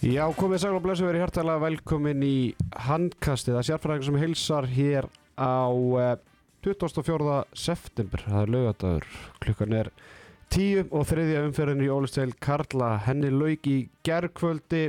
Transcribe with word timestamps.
Já, 0.00 0.22
komið 0.32 0.62
sæl 0.62 0.78
og 0.78 0.80
blessu 0.80 1.04
verið 1.04 1.20
hjartalega 1.26 1.60
velkomin 1.60 2.22
í 2.24 2.36
handkastið. 2.86 3.58
Að 3.60 3.66
sérfræðingur 3.68 4.06
sem 4.06 4.16
heilsar 4.22 4.68
hér 4.72 5.08
á 5.36 5.68
eh, 6.00 6.14
24. 6.64 7.34
september, 7.52 8.24
það 8.24 8.40
er 8.40 8.52
lögadagur, 8.54 9.10
klukkan 9.44 9.76
er 9.76 9.92
10 10.56 10.88
og 10.88 11.04
þriðja 11.10 11.44
umferðin 11.50 11.84
í 11.84 11.90
Ólisteil 11.92 12.32
Karla, 12.40 12.94
henni 13.04 13.28
lauk 13.28 13.68
í 13.68 13.76
gergkvöldi. 14.08 14.82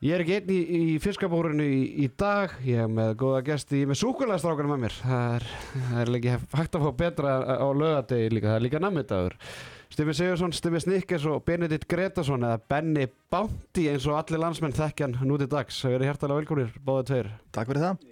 Ég 0.00 0.16
er 0.16 0.24
ekki 0.24 0.38
einn 0.38 0.52
í, 0.54 0.60
í 0.64 0.98
fiskabórinu 1.04 1.68
í, 1.68 1.80
í 2.06 2.10
dag, 2.16 2.56
ég 2.64 2.86
er 2.86 2.92
með 2.92 3.18
góða 3.20 3.44
gesti, 3.50 3.84
með 3.84 4.00
súkulæðastrákana 4.00 4.72
með 4.72 4.84
mér, 4.86 5.00
það 5.04 5.34
er, 5.36 5.50
það 5.76 6.04
er 6.06 6.18
ekki 6.22 6.38
hægt 6.56 6.80
að 6.80 6.88
fá 6.88 7.00
betra 7.04 7.40
á 7.52 7.68
lögadegi 7.68 8.32
líka, 8.32 8.54
það 8.54 8.62
er 8.62 8.70
líka 8.70 8.86
nammidagur. 8.86 9.42
Steffi 9.88 10.14
Sigursson, 10.14 10.52
Steffi 10.52 10.80
Snikkes 10.84 11.24
og 11.30 11.42
Benedikt 11.48 11.88
Gretarsson 11.90 12.44
eða 12.44 12.60
Benny 12.70 13.06
Bounty 13.32 13.86
eins 13.90 14.06
og 14.08 14.18
allir 14.20 14.42
landsmenn 14.42 14.76
þekkjan 14.76 15.16
núti 15.24 15.48
dags. 15.50 15.78
Það 15.80 15.94
verið 15.96 16.10
hjertalega 16.10 16.42
velkomnir, 16.42 16.74
báðið 16.84 17.08
tveir. 17.10 17.30
Takk 17.56 17.72
fyrir 17.72 17.84
það 17.86 18.02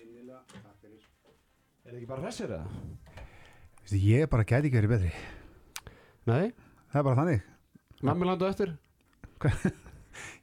Er 1.86 1.92
þið 1.92 1.98
ekki 2.00 2.08
bara 2.10 2.24
hressir 2.24 2.54
eða? 2.56 2.86
Ég 4.02 4.30
bara 4.32 4.46
gæti 4.48 4.66
ekki 4.66 4.80
verið 4.80 4.94
betri 4.96 5.12
Nei, 6.26 6.48
Það 6.90 6.98
er 6.98 7.06
bara 7.06 7.20
þannig 7.20 7.44
nammi 8.04 8.26
landu 8.28 8.48
eftir. 8.48 8.72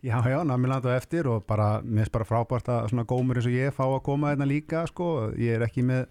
Já, 0.03 0.19
já, 0.29 0.43
namiland 0.43 0.85
á 0.85 0.93
eftir 0.93 1.25
og 1.31 1.45
bara, 1.47 1.81
mér 1.81 2.03
finnst 2.03 2.13
bara 2.13 2.27
frábært 2.27 2.67
að 2.69 2.89
svona 2.91 3.05
gómur 3.09 3.39
eins 3.39 3.47
og 3.49 3.55
ég 3.55 3.73
fá 3.73 3.85
að 3.87 4.03
koma 4.05 4.33
hérna 4.33 4.45
líka 4.45 4.83
sko. 4.89 5.31
Ég 5.39 5.57
er 5.57 5.63
ekki 5.65 5.81
með 5.87 6.03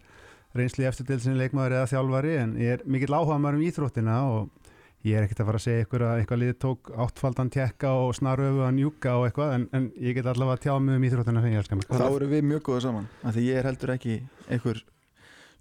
reynsli 0.57 0.87
eftir 0.89 1.21
sinni 1.23 1.39
leikmaður 1.39 1.77
eða 1.79 1.91
þjálfari 1.93 2.33
en 2.41 2.55
ég 2.61 2.75
er 2.79 2.83
mikill 2.91 3.15
áhuga 3.15 3.37
maður 3.39 3.61
um 3.61 3.67
íþróttina 3.69 4.17
og 4.33 4.62
ég 5.03 5.19
er 5.19 5.27
ekkert 5.27 5.43
að 5.43 5.49
fara 5.51 5.59
að 5.61 5.65
segja 5.67 5.85
ykkur 5.87 6.05
að 6.07 6.21
eitthvað 6.21 6.41
lið 6.43 6.53
tók 6.63 6.91
áttfaldan 7.05 7.51
tekka 7.53 7.93
og 7.99 8.13
snaröfu 8.19 8.63
að 8.63 8.75
njúka 8.79 9.15
og 9.19 9.27
eitthvað 9.27 9.55
en, 9.57 9.69
en 9.75 9.89
ég 9.99 10.17
get 10.19 10.29
allavega 10.31 10.59
að 10.59 10.65
tjá 10.67 10.75
mig 10.79 10.99
um 10.99 11.07
íþróttina 11.09 11.43
sem 11.43 11.55
ég 11.55 11.63
elskar 11.63 11.81
mig. 11.81 11.89
Þá 11.91 12.07
eru 12.09 12.29
við 12.31 12.45
mjög 12.53 12.63
góða 12.69 12.83
saman 12.87 13.09
af 13.23 13.35
Því 13.37 13.47
ég 13.49 13.59
er 13.61 13.69
heldur 13.71 13.95
ekki 13.97 14.19
einhver 14.49 14.83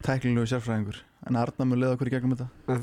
tæklinu 0.06 0.46
sérfræðingur. 0.50 1.02
En 1.30 1.40
Arna 1.42 1.68
mun 1.68 1.82
leiða 1.82 1.96
okkur 1.98 2.12
í 2.12 2.14
gegnum 2.16 2.38
þetta. 2.38 2.78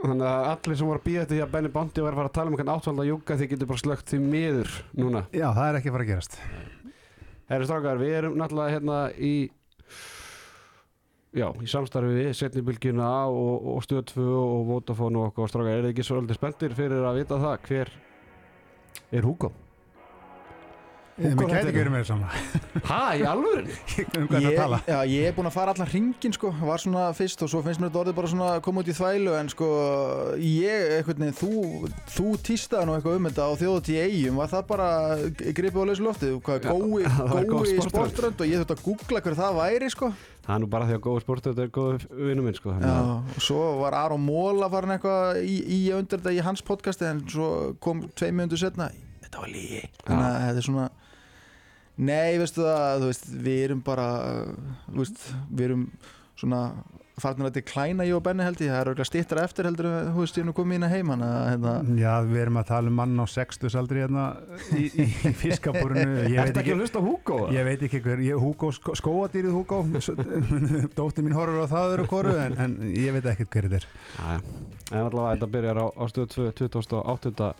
Þannig 0.00 0.26
að 0.26 0.48
allir 0.50 0.80
sem 0.80 0.90
voru 0.90 1.00
að 1.00 1.06
býða 1.06 1.24
þetta 1.28 1.46
að 1.46 1.54
Benny 1.54 1.70
Bounty 1.74 2.04
var 2.04 2.14
að 2.14 2.20
fara 2.20 2.30
að 2.30 2.36
tala 2.38 2.50
um 2.50 2.54
einhvern 2.54 2.74
átvölda 2.74 3.06
júka 3.08 3.36
því 3.36 3.48
getur 3.50 3.70
bara 3.70 3.82
slögt 3.82 4.12
því 4.12 4.20
miður 4.24 4.76
núna. 4.96 5.24
Já, 5.36 5.48
það 5.52 5.66
er 5.66 5.78
ekki 5.80 5.90
að 5.90 5.96
fara 5.96 6.06
að 6.06 6.12
gerast. 6.12 6.38
Herri 7.50 7.66
strákar, 7.66 8.00
við 8.00 8.14
erum 8.20 8.38
náttúrulega 8.38 8.74
hérna 8.76 9.00
í 9.18 9.34
Já, 11.30 11.46
í 11.62 11.68
samstarfi 11.70 12.10
við 12.10 12.32
setnibilgjuna 12.34 13.10
og, 13.30 13.68
og 13.76 13.84
Stöð 13.86 14.02
2 14.16 14.24
og 14.34 14.64
Vodafone 14.66 15.20
og 15.22 15.28
okkur 15.30 15.52
strákar, 15.52 15.76
er 15.78 15.84
þið 15.86 15.92
ekki 15.94 16.06
svolítið 16.08 16.40
spenntir 16.40 16.74
fyrir 16.74 17.06
að 17.06 17.20
vita 17.22 17.38
það? 17.38 17.58
Hver 17.70 17.92
er 19.14 19.28
Hugo? 19.28 19.52
Gæti 21.20 21.36
þetta 21.36 21.68
ekki 21.68 21.76
verið 21.76 21.92
með 21.92 22.04
sama 22.08 22.28
Ha, 22.88 22.98
í 23.20 23.24
alvöru? 23.28 23.60
um 23.66 24.22
hvað 24.30 24.38
það 24.38 24.44
ég, 24.46 24.54
tala. 24.56 24.78
Já, 24.88 24.96
ég 25.10 25.26
er 25.28 25.34
búinn 25.36 25.50
að 25.50 25.56
fara 25.58 25.74
allan 25.74 25.90
hringin 25.90 26.32
sko. 26.32 26.48
Var 26.64 26.80
svona 26.80 27.02
fyrst 27.18 27.42
og 27.44 27.50
svo 27.52 27.60
finnst 27.66 27.82
mér 27.82 27.90
þetta 27.90 28.00
orðið 28.00 28.16
bara 28.16 28.30
svona 28.32 28.48
koma 28.64 28.80
út 28.80 28.88
í 28.88 28.94
þvælu 28.96 29.34
En 29.36 29.50
sko, 29.52 29.68
ég, 30.40 30.86
eitthvað 30.96 31.20
neginn, 31.20 31.36
þú, 31.36 31.90
þú 32.14 32.26
týstaði 32.48 32.88
nú 32.88 32.96
eitthvað 32.96 33.18
um 33.20 33.28
þetta 33.28 33.46
á 33.46 33.52
þjóðut 33.60 33.92
í 33.92 33.98
eigum 34.00 34.40
Var 34.40 34.52
það 34.54 34.64
bara 34.72 34.88
gripið 35.60 35.76
á 35.76 35.88
lausu 35.92 36.06
loftið? 36.08 36.34
Hvað, 36.48 36.68
gói, 36.70 37.04
það 37.20 37.50
gói 37.52 37.60
sportrönd. 37.60 37.92
sportrönd 37.92 38.40
og 38.46 38.50
ég 38.54 38.62
þurfti 38.64 38.78
að 38.78 38.84
googla 38.88 39.24
hver 39.28 39.38
það 39.44 39.60
væri 39.60 39.92
sko 39.92 40.12
Það 40.50 40.56
er 40.56 40.62
nú 40.64 40.68
bara 40.72 40.86
því 40.88 40.94
að 40.96 41.02
góður 41.04 41.22
sportu, 41.22 41.50
þetta 41.52 41.62
er 41.62 41.74
góður 41.76 42.06
vinnu 42.10 42.42
minn 42.42 42.56
sko. 42.58 42.72
Já, 42.82 42.94
og 43.22 43.44
svo 43.44 43.60
var 43.78 43.94
Aron 44.00 44.24
Móla 44.24 44.66
farin 44.72 44.96
eitthvað 44.96 45.38
í, 45.46 45.58
í 45.62 45.78
undir 45.94 46.18
þetta 46.18 46.32
í 46.34 46.40
hans 46.42 46.64
podcasti 46.66 47.06
en 47.06 47.20
svo 47.30 47.50
kom 47.78 48.02
tvei 48.18 48.32
mjöndu 48.34 48.58
setna 48.58 48.88
þetta 49.22 49.44
var 49.44 49.52
lígi 49.52 49.82
þannig 50.02 50.26
að 50.26 50.40
þetta 50.48 50.62
er 50.62 50.66
svona 50.66 50.86
nei, 52.00 52.38
veistu 52.40 52.64
það, 52.66 52.96
þú 53.04 53.10
veist, 53.12 53.28
við 53.46 53.60
erum 53.68 53.84
bara 53.86 54.08
þú 54.88 54.98
veist, 55.04 55.22
við 55.52 55.66
erum 55.68 55.84
svona 56.40 56.62
farnir 57.22 57.48
að 57.50 57.56
deklæna 57.58 58.06
ég 58.08 58.16
og 58.16 58.24
Benni 58.26 58.46
held 58.46 58.60
ég, 58.60 58.70
það 58.72 58.80
er 58.80 58.90
auðvitað 58.90 59.08
stýttra 59.10 59.44
eftir 59.46 59.68
heldur 59.68 59.88
þú 60.10 60.24
veist, 60.24 60.40
ég 60.40 60.48
nú 60.48 60.54
komið 60.56 60.78
inn 60.80 60.86
að 60.88 60.94
heima 60.96 61.18
hérna, 61.20 61.74
Já, 62.00 62.12
við 62.26 62.42
erum 62.44 62.60
að 62.60 62.68
tala 62.72 62.92
um 62.92 62.98
mann 63.00 63.22
á 63.22 63.26
sextusaldri 63.30 64.04
hérna 64.04 64.26
í, 64.76 64.86
í, 64.88 65.06
í 65.06 65.34
fiskabúrinu 65.44 66.26
Ég 66.26 66.36
Er 66.36 66.48
veit 66.48 66.52
þetta 66.52 66.64
ekki 66.64 66.74
að 66.76 66.84
hlusta 66.84 67.04
Hugo? 67.04 67.40
Ég 67.54 67.68
veit 67.68 67.86
ekki 67.88 68.02
hver, 68.04 68.24
ég, 68.26 68.40
Hugo, 68.40 68.72
sko, 68.76 68.96
skóadýrið 68.98 69.56
Hugo 69.56 69.82
Dóttir 70.98 71.26
mín 71.26 71.36
horfur 71.38 71.64
á 71.64 71.72
það 71.72 71.94
öðru 71.94 72.10
koru 72.10 72.36
en, 72.40 72.58
en 72.60 72.76
ég 72.90 73.14
veit 73.16 73.30
ekki 73.34 73.48
hver 73.50 73.70
þetta 73.70 73.82
er 74.34 74.78
en 74.90 75.06
allavega 75.06 75.36
þetta 75.36 75.50
byrjar 75.54 75.78
á, 75.78 75.86
á 75.86 76.04
stöð 76.10 76.32
2, 76.34 76.68
28. 76.74 77.50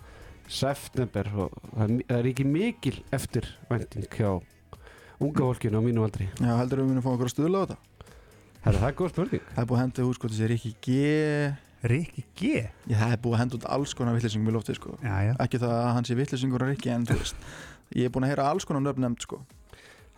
september 0.50 1.30
og 1.44 1.54
það 1.76 1.92
er, 2.10 2.28
ekki 2.32 2.46
mikil 2.48 2.96
eftirvænting 3.14 4.08
hjá 4.16 4.32
unga 5.20 5.44
fólkinu 5.44 5.78
á 5.78 5.82
mínu 5.84 6.06
aldri. 6.06 6.26
já, 6.40 6.52
heldur 6.58 6.82
við 6.82 6.90
munum 6.90 7.04
fá 7.04 7.12
okkur 7.12 7.28
að 7.30 7.34
stuðla 7.34 7.62
á 7.62 7.64
þetta 7.68 7.99
Herra, 8.60 8.76
það 8.76 8.88
er 8.90 8.96
góð 8.98 9.12
spurning. 9.14 9.44
það 9.54 9.62
er 9.62 9.68
búið 9.70 9.78
að 9.78 9.82
henda 9.86 10.06
út, 10.10 10.16
sko, 10.18 10.28
þessi 10.28 10.48
Rikki 10.50 10.72
G. 10.84 10.96
Rikki 11.90 12.24
G? 12.36 12.50
Já, 12.90 12.96
það 12.98 13.14
er 13.14 13.22
búið 13.24 13.36
að 13.36 13.40
henda 13.40 13.56
út 13.56 13.68
alls 13.76 13.94
konar 13.96 14.18
vittlýsingum 14.18 14.50
í 14.50 14.56
loftið, 14.58 14.76
sko. 14.76 14.98
Já, 15.00 15.14
já. 15.24 15.32
Ekki 15.46 15.60
það 15.62 15.72
að 15.78 15.88
hann 15.96 16.08
sé 16.10 16.16
vittlýsingur 16.18 16.66
að 16.66 16.74
Rikki 16.74 16.92
en 16.92 17.06
þú 17.08 17.16
veist, 17.22 17.48
ég 17.96 18.10
er 18.10 18.12
búin 18.12 18.28
að 18.28 18.34
heyra 18.34 18.50
alls 18.52 18.68
konar 18.68 18.84
nöfn 18.84 19.06
nefnd, 19.06 19.24
sko. 19.24 19.40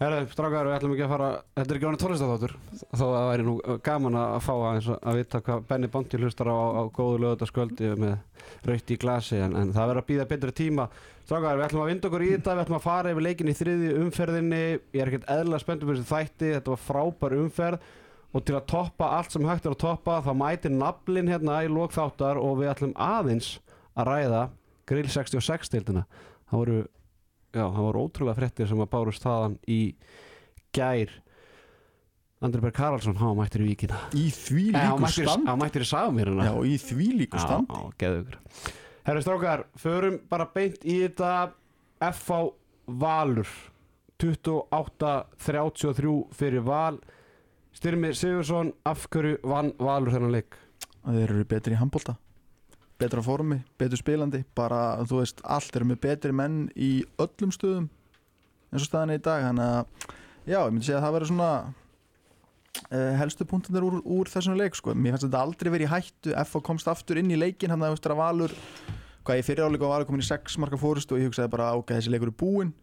Herra, 0.03 0.25
strákar, 0.27 0.67
við 0.67 0.75
ætlum 0.75 0.97
ekki 0.97 1.05
að 1.07 1.13
fara, 1.13 1.27
þetta 1.55 1.71
er 1.71 1.79
ekki 1.79 1.87
ánum 1.87 1.99
tónlistaþáttur, 2.03 2.55
þó 2.91 3.03
að 3.05 3.13
það 3.13 3.27
væri 3.29 3.45
nú 3.47 3.53
gaman 3.87 4.17
að 4.19 4.39
fá 4.43 4.53
aðeins 4.57 4.89
að 4.97 5.19
vita 5.21 5.41
hvað 5.47 5.63
Benny 5.69 5.91
Bondi 5.93 6.19
hlustar 6.19 6.51
á, 6.51 6.59
á 6.59 6.83
góðu 6.97 7.21
lögutaskvöldi 7.23 7.91
með 8.03 8.17
raukt 8.67 8.91
í 8.91 8.99
glasi, 8.99 9.39
en, 9.45 9.55
en 9.61 9.71
það 9.77 9.93
verður 9.93 10.03
að 10.03 10.09
býða 10.09 10.27
betri 10.33 10.55
tíma. 10.59 10.89
Strákar, 11.23 11.61
við 11.61 11.67
ætlum 11.69 11.85
að 11.85 11.91
vinda 11.93 12.11
okkur 12.11 12.25
í 12.27 12.33
þetta, 12.33 12.57
við 12.57 12.65
ætlum 12.65 12.81
að 12.81 12.87
fara 12.89 13.13
yfir 13.15 13.27
leikin 13.29 13.53
í 13.53 13.59
þriði 13.61 13.93
umferðinni, 14.01 14.63
ég 14.97 15.05
er 15.05 15.13
ekkert 15.13 15.31
eðla 15.37 15.63
spenntur 15.63 15.93
fyrir 15.93 16.03
þessu 16.03 16.17
þætti, 16.17 16.51
þetta 16.57 16.75
var 16.75 16.83
frábær 16.89 17.39
umferð 17.39 17.91
og 18.33 18.45
til 18.49 18.57
að 18.57 18.67
toppa 18.73 19.11
allt 19.19 19.35
sem 19.35 19.45
hægt 19.47 19.67
er 19.69 19.75
að 19.75 19.83
toppa 19.85 20.21
þá 20.25 20.33
mætir 20.41 20.73
naflin 20.75 21.29
hérna 21.29 21.61
í 21.67 21.71
lókþáttar 21.73 22.41
og 22.41 22.59
við 22.63 22.73
ætlum 22.73 22.95
aðeins 22.97 23.55
að 23.93 24.09
ræða 24.09 24.43
Grill 24.89 25.09
66 25.13 25.71
deildina. 25.73 26.03
Það 26.51 26.59
voru 26.63 26.79
já, 27.53 27.65
það 27.65 27.83
voru 27.87 28.07
ótrúlega 28.07 28.39
fréttir 28.41 28.69
sem 28.71 28.81
að 28.83 28.93
bárust 28.93 29.25
þaðan 29.25 29.59
í 29.71 29.81
gær. 30.75 31.13
Andri 32.43 32.61
Berg 32.65 32.75
Karlsson, 32.75 33.19
hann 33.21 33.37
mættir 33.39 33.63
í 33.63 33.69
víkina. 33.69 33.99
Í 34.19 34.27
því 34.35 34.65
líku 34.75 34.99
mættir, 35.05 35.29
stand 35.29 35.47
hann 35.47 35.61
mættir 35.61 35.85
í 35.85 35.91
sagumýruna 35.93 36.49
já, 36.49 36.55
í 36.67 36.75
því 36.83 37.07
líku 37.21 37.39
stand 37.39 37.71
Já, 37.71 37.83
geðu 38.03 38.25
ykkur 38.25 38.39
Herri 39.07 39.23
strákar, 39.23 39.61
förum 39.83 40.17
bara 40.31 40.47
beint 40.55 40.85
í 40.87 41.03
þetta. 41.05 41.31
FH 42.03 42.39
Valur 42.99 43.47
28-33 44.19 46.15
fyrir 46.35 46.65
Val 46.67 46.99
Styrmi 47.83 48.13
Sigursson, 48.15 48.69
af 48.87 49.09
hverju 49.11 49.41
vann 49.43 49.73
Valur 49.83 50.13
þennan 50.15 50.31
leik? 50.31 50.55
þeir 51.03 51.33
eru 51.33 51.47
betri 51.51 51.75
í 51.75 51.79
handbólta 51.81 52.13
betra 53.03 53.25
formi, 53.27 53.57
betur 53.75 53.99
spilandi 53.99 54.45
bara, 54.55 55.01
þú 55.03 55.19
veist, 55.19 55.41
allt 55.43 55.75
eru 55.75 55.89
með 55.91 55.99
betri 56.05 56.31
menn 56.31 56.69
í 56.79 56.93
öllum 57.19 57.51
stöðum 57.51 57.89
eins 58.71 58.85
og 58.85 58.87
staðan 58.87 59.17
er 59.17 59.19
í 59.19 59.25
dag 59.27 59.43
þannig 59.49 59.67
að, 59.67 60.13
já, 60.47 60.61
ég 60.61 60.71
myndi 60.77 60.87
segja 60.87 61.01
að 61.01 61.07
það 61.09 61.17
verður 61.17 61.31
svona 61.33 61.51
uh, 61.59 63.11
helstu 63.19 63.49
punktunir 63.51 63.89
úr, 63.89 63.99
úr 64.15 64.31
þessum 64.31 64.63
leik, 64.63 64.79
sko 64.79 64.95
mér 64.95 65.17
fannst 65.17 65.27
þetta 65.27 65.43
aldrei 65.43 65.73
verið 65.75 65.89
í 65.89 65.93
hættu, 65.97 66.37
FH 66.45 66.63
komst 66.71 66.93
aftur 66.95 67.19
inn 67.19 67.35
í 67.35 67.41
leikin 67.43 67.75
hann 67.75 67.83
að 67.83 67.97
eftir 67.97 68.15
að 68.15 68.23
Valur 68.23 68.55
hvað 69.27 69.43
ég 69.43 69.51
fyrir 69.51 69.67
áleika 69.67 69.89
var 69.89 69.97
Valur 69.97 70.13
komin 70.13 70.23
í 70.23 70.31
6 70.31 70.63
marka 70.63 70.79
fórust 70.79 71.11
og 71.11 71.19
ég 71.19 71.33
hugsaði 71.33 71.51
bara, 71.59 71.73
ok, 71.83 71.97
þessi 71.99 72.15
leikur 72.15 72.31
er 72.31 72.39
búinn 72.47 72.75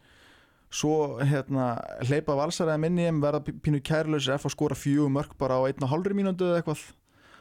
svo 0.69 1.17
hérna 1.25 1.71
hleypa 2.05 2.35
valsaraði 2.37 2.79
minni 2.83 3.07
em 3.09 3.19
verða 3.21 3.41
pí- 3.45 3.55
pínu 3.65 3.81
kærlaus 3.81 4.27
FH 4.29 4.51
skora 4.53 4.77
fjögur 4.77 5.09
mörg 5.13 5.33
bara 5.39 5.57
á 5.57 5.65
einn 5.69 5.83
og 5.83 5.89
hálfri 5.89 6.13
mínútu 6.17 6.45
eða 6.45 6.61
eitthvað. 6.61 6.83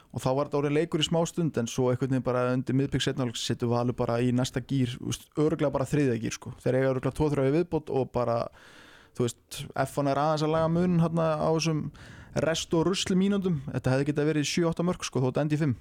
Og 0.09 0.21
þá 0.23 0.29
var 0.33 0.47
þetta 0.49 0.57
orðið 0.63 0.73
leikur 0.79 1.03
í 1.03 1.05
smá 1.05 1.19
stund 1.29 1.57
en 1.61 1.67
svo 1.69 1.91
einhvern 1.91 2.09
veginn 2.15 2.25
bara 2.25 2.47
undir 2.55 2.73
miðbygg 2.73 3.03
setnáleik 3.05 3.37
setur 3.37 3.69
Valur 3.69 3.93
bara 3.93 4.15
í 4.25 4.31
næsta 4.33 4.59
gýr 4.65 4.95
örglega 5.37 5.69
bara 5.71 5.85
þriðja 5.85 6.15
gýr 6.23 6.33
sko. 6.33 6.53
Þeir 6.63 6.79
eiga 6.79 6.93
örglega 6.95 7.13
tóþröfi 7.19 7.53
viðbót 7.59 7.91
og 7.93 8.09
bara 8.11 8.39
þú 9.13 9.27
veist, 9.27 9.59
F1 9.77 10.09
er 10.09 10.17
aðeins 10.23 10.45
að 10.47 10.53
laga 10.55 10.71
mun 10.73 10.97
hérna 11.03 11.27
á 11.37 11.49
þessum 11.53 11.83
rest 12.45 12.73
og 12.73 12.87
rusli 12.89 13.15
mínúndum 13.17 13.59
þetta 13.69 13.93
hefði 13.93 14.05
getað 14.09 14.27
verið 14.29 14.49
7-8 14.49 14.85
mörg 14.89 15.05
sko 15.05 15.21
þótt 15.23 15.39
endi 15.41 15.57
í 15.57 15.61
5 15.61 15.75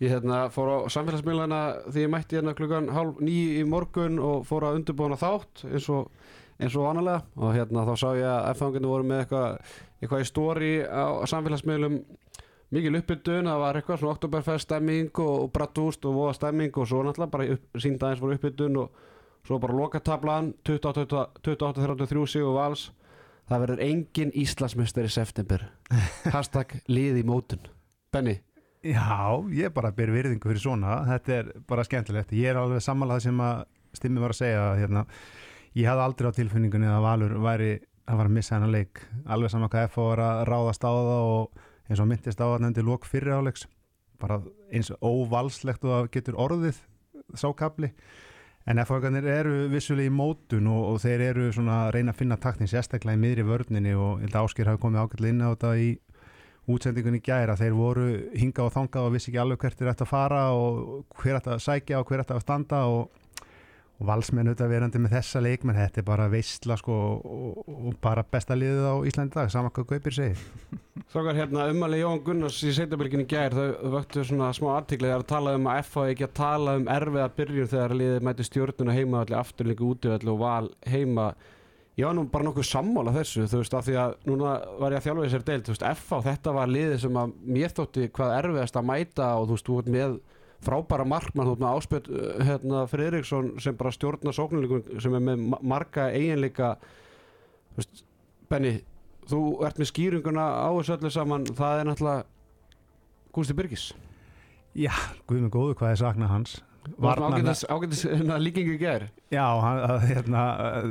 Ég 0.00 0.12
hérna 0.14 0.36
fór 0.52 0.68
á 0.72 0.76
samfélagsmiðlana 0.92 1.60
því 1.92 2.04
ég 2.06 2.12
mætti 2.12 2.36
hérna 2.38 2.54
klukkan 2.56 2.88
hálf 2.92 3.18
nýju 3.20 3.60
í 3.60 3.64
morgun 3.68 4.16
og 4.24 4.46
fór 4.48 4.64
að 4.70 4.78
undirbúna 4.80 5.18
þátt 5.20 5.64
eins 5.68 5.88
og, 5.92 6.08
eins 6.60 6.76
og 6.76 6.86
vanalega. 6.86 7.22
Og 7.40 7.54
hérna 7.56 7.84
þá 7.88 7.92
sá 7.98 8.08
ég 8.18 8.26
að 8.28 8.48
F-fanginu 8.54 8.90
voru 8.90 9.06
með 9.10 9.22
eitthvað, 9.24 9.76
eitthvað 10.00 10.24
í 10.24 10.28
stóri 10.28 10.72
á 10.86 11.04
samfélagsmiðlum. 11.32 12.00
Mikil 12.70 12.94
uppbytun, 13.00 13.48
það 13.50 13.62
var 13.64 13.78
eitthvað 13.80 14.02
svona 14.02 14.14
Oktoberfest 14.14 14.68
stemming 14.68 15.22
og, 15.24 15.32
og 15.44 15.48
brattúst 15.54 16.04
og 16.06 16.18
voða 16.20 16.36
stemming 16.38 16.76
og 16.78 16.86
svo 16.86 17.00
náttúrulega 17.02 17.34
bara 17.34 17.48
upp, 17.56 17.64
sínda 17.82 18.06
aðeins 18.06 18.22
voru 18.22 18.36
uppbytun 18.38 18.78
og 18.84 19.00
svo 19.48 19.58
bara 19.62 19.78
lokatablan 19.80 20.52
28-33 20.68 22.26
sigur 22.30 22.54
vals. 22.54 22.90
Það 23.50 23.64
verður 23.64 23.82
engin 23.88 24.30
Íslandsmyndstur 24.38 25.08
í 25.08 25.10
september. 25.10 25.66
Hashtag 26.36 26.76
lið 26.86 27.24
í 27.24 27.26
mótun. 27.26 27.66
Benny, 28.14 28.36
Já, 28.80 29.36
ég 29.52 29.74
bara 29.76 29.90
ber 29.92 30.08
virðingu 30.08 30.48
fyrir 30.48 30.62
svona. 30.62 31.02
Þetta 31.04 31.34
er 31.34 31.48
bara 31.68 31.82
skemmtilegt. 31.84 32.30
Ég 32.32 32.48
er 32.48 32.60
alveg 32.62 32.80
sammálað 32.84 33.26
sem 33.26 33.42
að 33.44 33.66
Stimmi 33.92 34.22
var 34.22 34.32
að 34.32 34.38
segja 34.38 34.62
hérna, 34.78 35.00
ég 35.78 35.88
hafði 35.88 36.06
aldrei 36.06 36.30
á 36.30 36.38
tilfinningunni 36.38 36.90
að 36.90 37.04
Valur 37.06 37.36
væri 37.44 37.72
að 38.10 38.16
fara 38.16 38.30
að 38.30 38.36
missa 38.36 38.56
hennar 38.56 38.72
leik. 38.74 39.02
Alveg 39.30 39.52
saman 39.52 39.70
hvað 39.70 39.90
FH 39.90 40.06
var 40.08 40.24
að 40.24 40.40
ráðast 40.50 40.86
á 40.86 40.90
það 40.90 41.26
og 41.34 41.60
eins 41.90 42.02
og 42.02 42.10
myndist 42.10 42.42
á 42.42 42.46
að 42.46 42.64
nefndi 42.64 42.86
lók 42.86 43.06
fyrir 43.08 43.38
áleiks 43.38 43.66
bara 44.20 44.40
eins 44.70 44.90
óvalslegt 45.00 45.84
og 45.86 45.94
það 45.94 46.10
getur 46.16 46.38
orðið 46.40 46.82
sákabli 47.38 47.90
en 48.68 48.82
FH-garnir 48.82 49.26
eru 49.32 49.54
vissulega 49.72 50.10
í 50.10 50.14
mótun 50.14 50.68
og, 50.70 50.82
og 50.92 51.00
þeir 51.02 51.24
eru 51.30 51.48
svona 51.54 51.86
að 51.86 51.94
reyna 51.96 52.12
að 52.14 52.20
finna 52.20 52.38
taktin 52.40 52.70
sérstaklega 52.70 53.16
í 53.16 53.22
miðri 53.22 53.46
vörninni 53.48 53.94
og 53.96 54.22
Áskir 54.42 54.68
hafi 54.68 54.82
komið 54.82 55.06
ágætlega 55.06 55.34
inn 55.34 55.44
á 55.46 55.50
þetta 55.54 55.72
í 55.80 55.90
útsendingunni 56.70 57.22
gæra, 57.24 57.56
þeir 57.58 57.74
voru 57.74 58.06
hinga 58.36 58.66
og 58.66 58.74
þangað 58.74 59.08
og 59.08 59.14
vissi 59.16 59.30
ekki 59.30 59.40
alveg 59.42 59.64
hvert 59.64 59.80
er 59.80 59.90
þetta 59.90 60.06
að 60.06 60.12
fara 60.12 60.42
og 60.54 61.16
hver 61.16 61.38
þetta 61.38 61.56
að 61.56 61.64
sækja 61.64 62.00
og 62.00 62.10
hver 62.10 62.22
þetta 62.22 62.36
að 62.36 62.44
standa 62.44 62.82
og 62.92 63.19
og 64.00 64.08
valsmenn 64.08 64.48
auðvitað 64.48 64.70
verandi 64.72 65.00
með 65.02 65.14
þessa 65.18 65.42
leikmenn 65.44 65.76
þetta 65.76 66.00
er 66.00 66.06
bara 66.08 66.28
veistla 66.32 66.76
sko 66.80 66.94
og, 67.20 67.58
og 67.68 67.98
bara 68.00 68.24
besta 68.24 68.56
liðið 68.56 68.86
á 68.88 68.94
Íslandi 69.10 69.36
dag 69.36 69.52
saman 69.52 69.74
hvað 69.76 69.90
Gaupir 69.90 70.16
segir. 70.16 70.44
Þokkar 71.12 71.36
hérna 71.36 71.66
umali 71.68 72.00
Jón 72.00 72.22
Gunnars 72.24 72.62
í 72.64 72.72
setjabölginni 72.76 73.28
gær 73.28 73.52
þau 73.56 73.92
vöktu 73.98 74.24
svona 74.24 74.50
smá 74.56 74.70
artikli 74.78 75.10
þar 75.10 75.24
að 75.26 75.30
tala 75.34 75.54
um 75.58 75.68
að 75.68 75.82
FH 75.84 76.06
ekki 76.14 76.26
að 76.26 76.34
tala 76.40 76.76
um 76.80 76.88
erfiða 76.96 77.28
byrjun 77.36 77.72
þegar 77.74 77.96
liðið 78.00 78.26
mæti 78.30 78.48
stjórnuna 78.48 78.96
heima 78.96 79.20
allir 79.20 79.40
afturleiku 79.42 79.92
útöðalli 79.92 80.32
og 80.32 80.42
val 80.46 80.72
heima. 80.88 81.30
Ég 82.00 82.08
var 82.08 82.16
nú 82.16 82.24
bara 82.32 82.46
nokkuð 82.48 82.68
sammála 82.70 83.12
þessu 83.12 83.44
þú 83.50 83.60
veist 83.60 83.76
af 83.76 83.84
því 83.84 84.00
að 84.00 84.18
núna 84.30 84.56
var 84.80 84.94
ég 84.94 85.02
að 85.02 85.08
þjálfa 85.10 85.24
þessar 85.26 85.48
deilt 85.50 85.66
þú 85.66 85.74
veist 85.74 85.88
FH 85.90 86.20
þetta 86.30 86.54
var 86.56 86.70
liðið 86.72 87.00
sem 87.04 87.18
að 87.20 87.34
mér 87.58 87.74
þótti 87.76 88.12
hvað 88.16 88.36
erfiðast 88.38 88.78
að 88.80 88.92
mæta 88.94 89.32
og 89.36 89.50
þú 89.50 89.58
veist 89.58 90.20
frábæra 90.64 91.06
markmann 91.08 91.48
veist 91.48 91.62
með 91.62 91.76
áspjöld 91.78 92.10
hérna, 92.46 92.82
Fredriksson 92.90 93.52
sem 93.62 93.76
bara 93.80 93.92
stjórna 93.94 94.32
sóknuleikum 94.36 95.00
sem 95.00 95.14
er 95.16 95.24
með 95.30 95.44
ma- 95.54 95.60
marga 95.74 96.08
eiginleika. 96.12 96.74
Veist, 97.78 98.04
Benny 98.50 98.80
þú 99.30 99.40
ert 99.66 99.78
með 99.80 99.90
skýringuna 99.92 100.44
á 100.44 100.68
þessu 100.78 100.96
öllu 100.98 101.10
saman. 101.14 101.44
Það 101.54 101.80
er 101.84 101.90
náttúrulega 101.90 102.24
Gústi 103.32 103.54
Birgis. 103.54 103.88
Já, 104.74 104.90
guð 105.26 105.44
með 105.46 105.52
góðu 105.54 105.76
hvað 105.78 105.94
er 105.96 106.00
saknað 106.04 106.34
hans? 106.34 106.58
Hérna, 107.00 108.36
líkingu 108.40 108.72
í 108.74 108.78
gær? 108.80 109.04
Já, 109.30 109.44
hann, 109.62 110.00
hérna, 110.08 110.42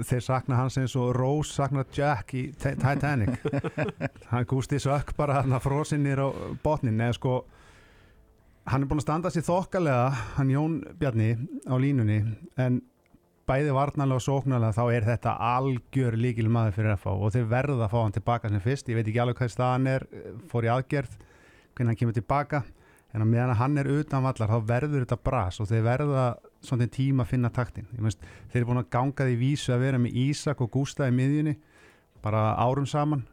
þeir 0.06 0.22
sakna 0.24 0.56
hans 0.60 0.78
eins 0.80 0.94
og 1.00 1.10
Rose 1.18 1.52
sakna 1.56 1.84
Jack 1.96 2.34
í 2.38 2.44
Ti- 2.54 2.76
Titanic. 2.80 3.40
Hann 4.32 4.46
gústi 4.50 4.80
sökk 4.80 5.16
bara 5.18 5.40
hann 5.42 5.56
að 5.58 5.64
frosinnir 5.66 6.22
á 6.22 6.28
botnin 6.64 7.02
eða 7.02 7.18
sko 7.18 7.34
hann 8.70 8.84
er 8.84 8.90
búin 8.90 9.02
að 9.02 9.08
standa 9.08 9.30
sér 9.34 9.46
þokkalega 9.48 10.08
hann 10.38 10.54
Jón 10.54 10.80
Bjarni 11.00 11.30
á 11.66 11.74
línunni 11.82 12.20
en 12.62 12.82
bæði 13.50 13.72
varnarlega 13.74 14.22
og 14.22 14.26
sóknarlega 14.26 14.76
þá 14.78 14.84
er 14.94 15.08
þetta 15.08 15.32
algjör 15.56 16.18
líkil 16.20 16.52
maður 16.54 16.76
fyrir 16.76 16.98
FH 17.00 17.14
og 17.16 17.34
þeir 17.34 17.48
verða 17.50 17.88
að 17.88 17.94
fá 17.94 17.98
hann 18.04 18.14
tilbaka 18.14 18.52
sem 18.52 18.62
fyrst, 18.62 18.92
ég 18.92 19.00
veit 19.00 19.08
ekki 19.08 19.24
alveg 19.24 19.40
hvað 19.40 19.54
staðan 19.56 19.88
er 19.90 20.06
fór 20.52 20.68
í 20.68 20.72
aðgerð, 20.74 21.16
hvernig 21.74 21.92
hann 21.94 22.00
kemur 22.04 22.18
tilbaka 22.20 22.62
en 23.10 23.26
á 23.26 23.32
meðan 23.32 23.56
að 23.56 23.62
hann 23.64 23.82
er 23.82 23.90
utan 23.96 24.26
vallar 24.28 24.54
þá 24.54 24.70
verður 24.70 25.06
þetta 25.06 25.20
bras 25.26 25.58
og 25.64 25.72
þeir 25.72 25.84
verða 25.88 26.28
svona 26.62 26.90
tíma 26.94 27.26
að 27.26 27.32
finna 27.32 27.50
taktin. 27.50 27.90
Mest, 27.98 28.22
þeir 28.52 28.62
eru 28.62 28.70
búin 28.70 28.84
að 28.84 28.92
ganga 28.94 29.26
því 29.26 29.40
vísu 29.40 29.74
að 29.74 29.86
vera 29.88 30.02
með 30.04 30.22
Ísak 30.28 30.62
og 30.62 30.70
Gústa 30.76 31.10
í 31.10 31.16
miðjunni 31.16 31.56
bara 32.22 32.52
árum 32.62 32.86
saman 32.86 33.26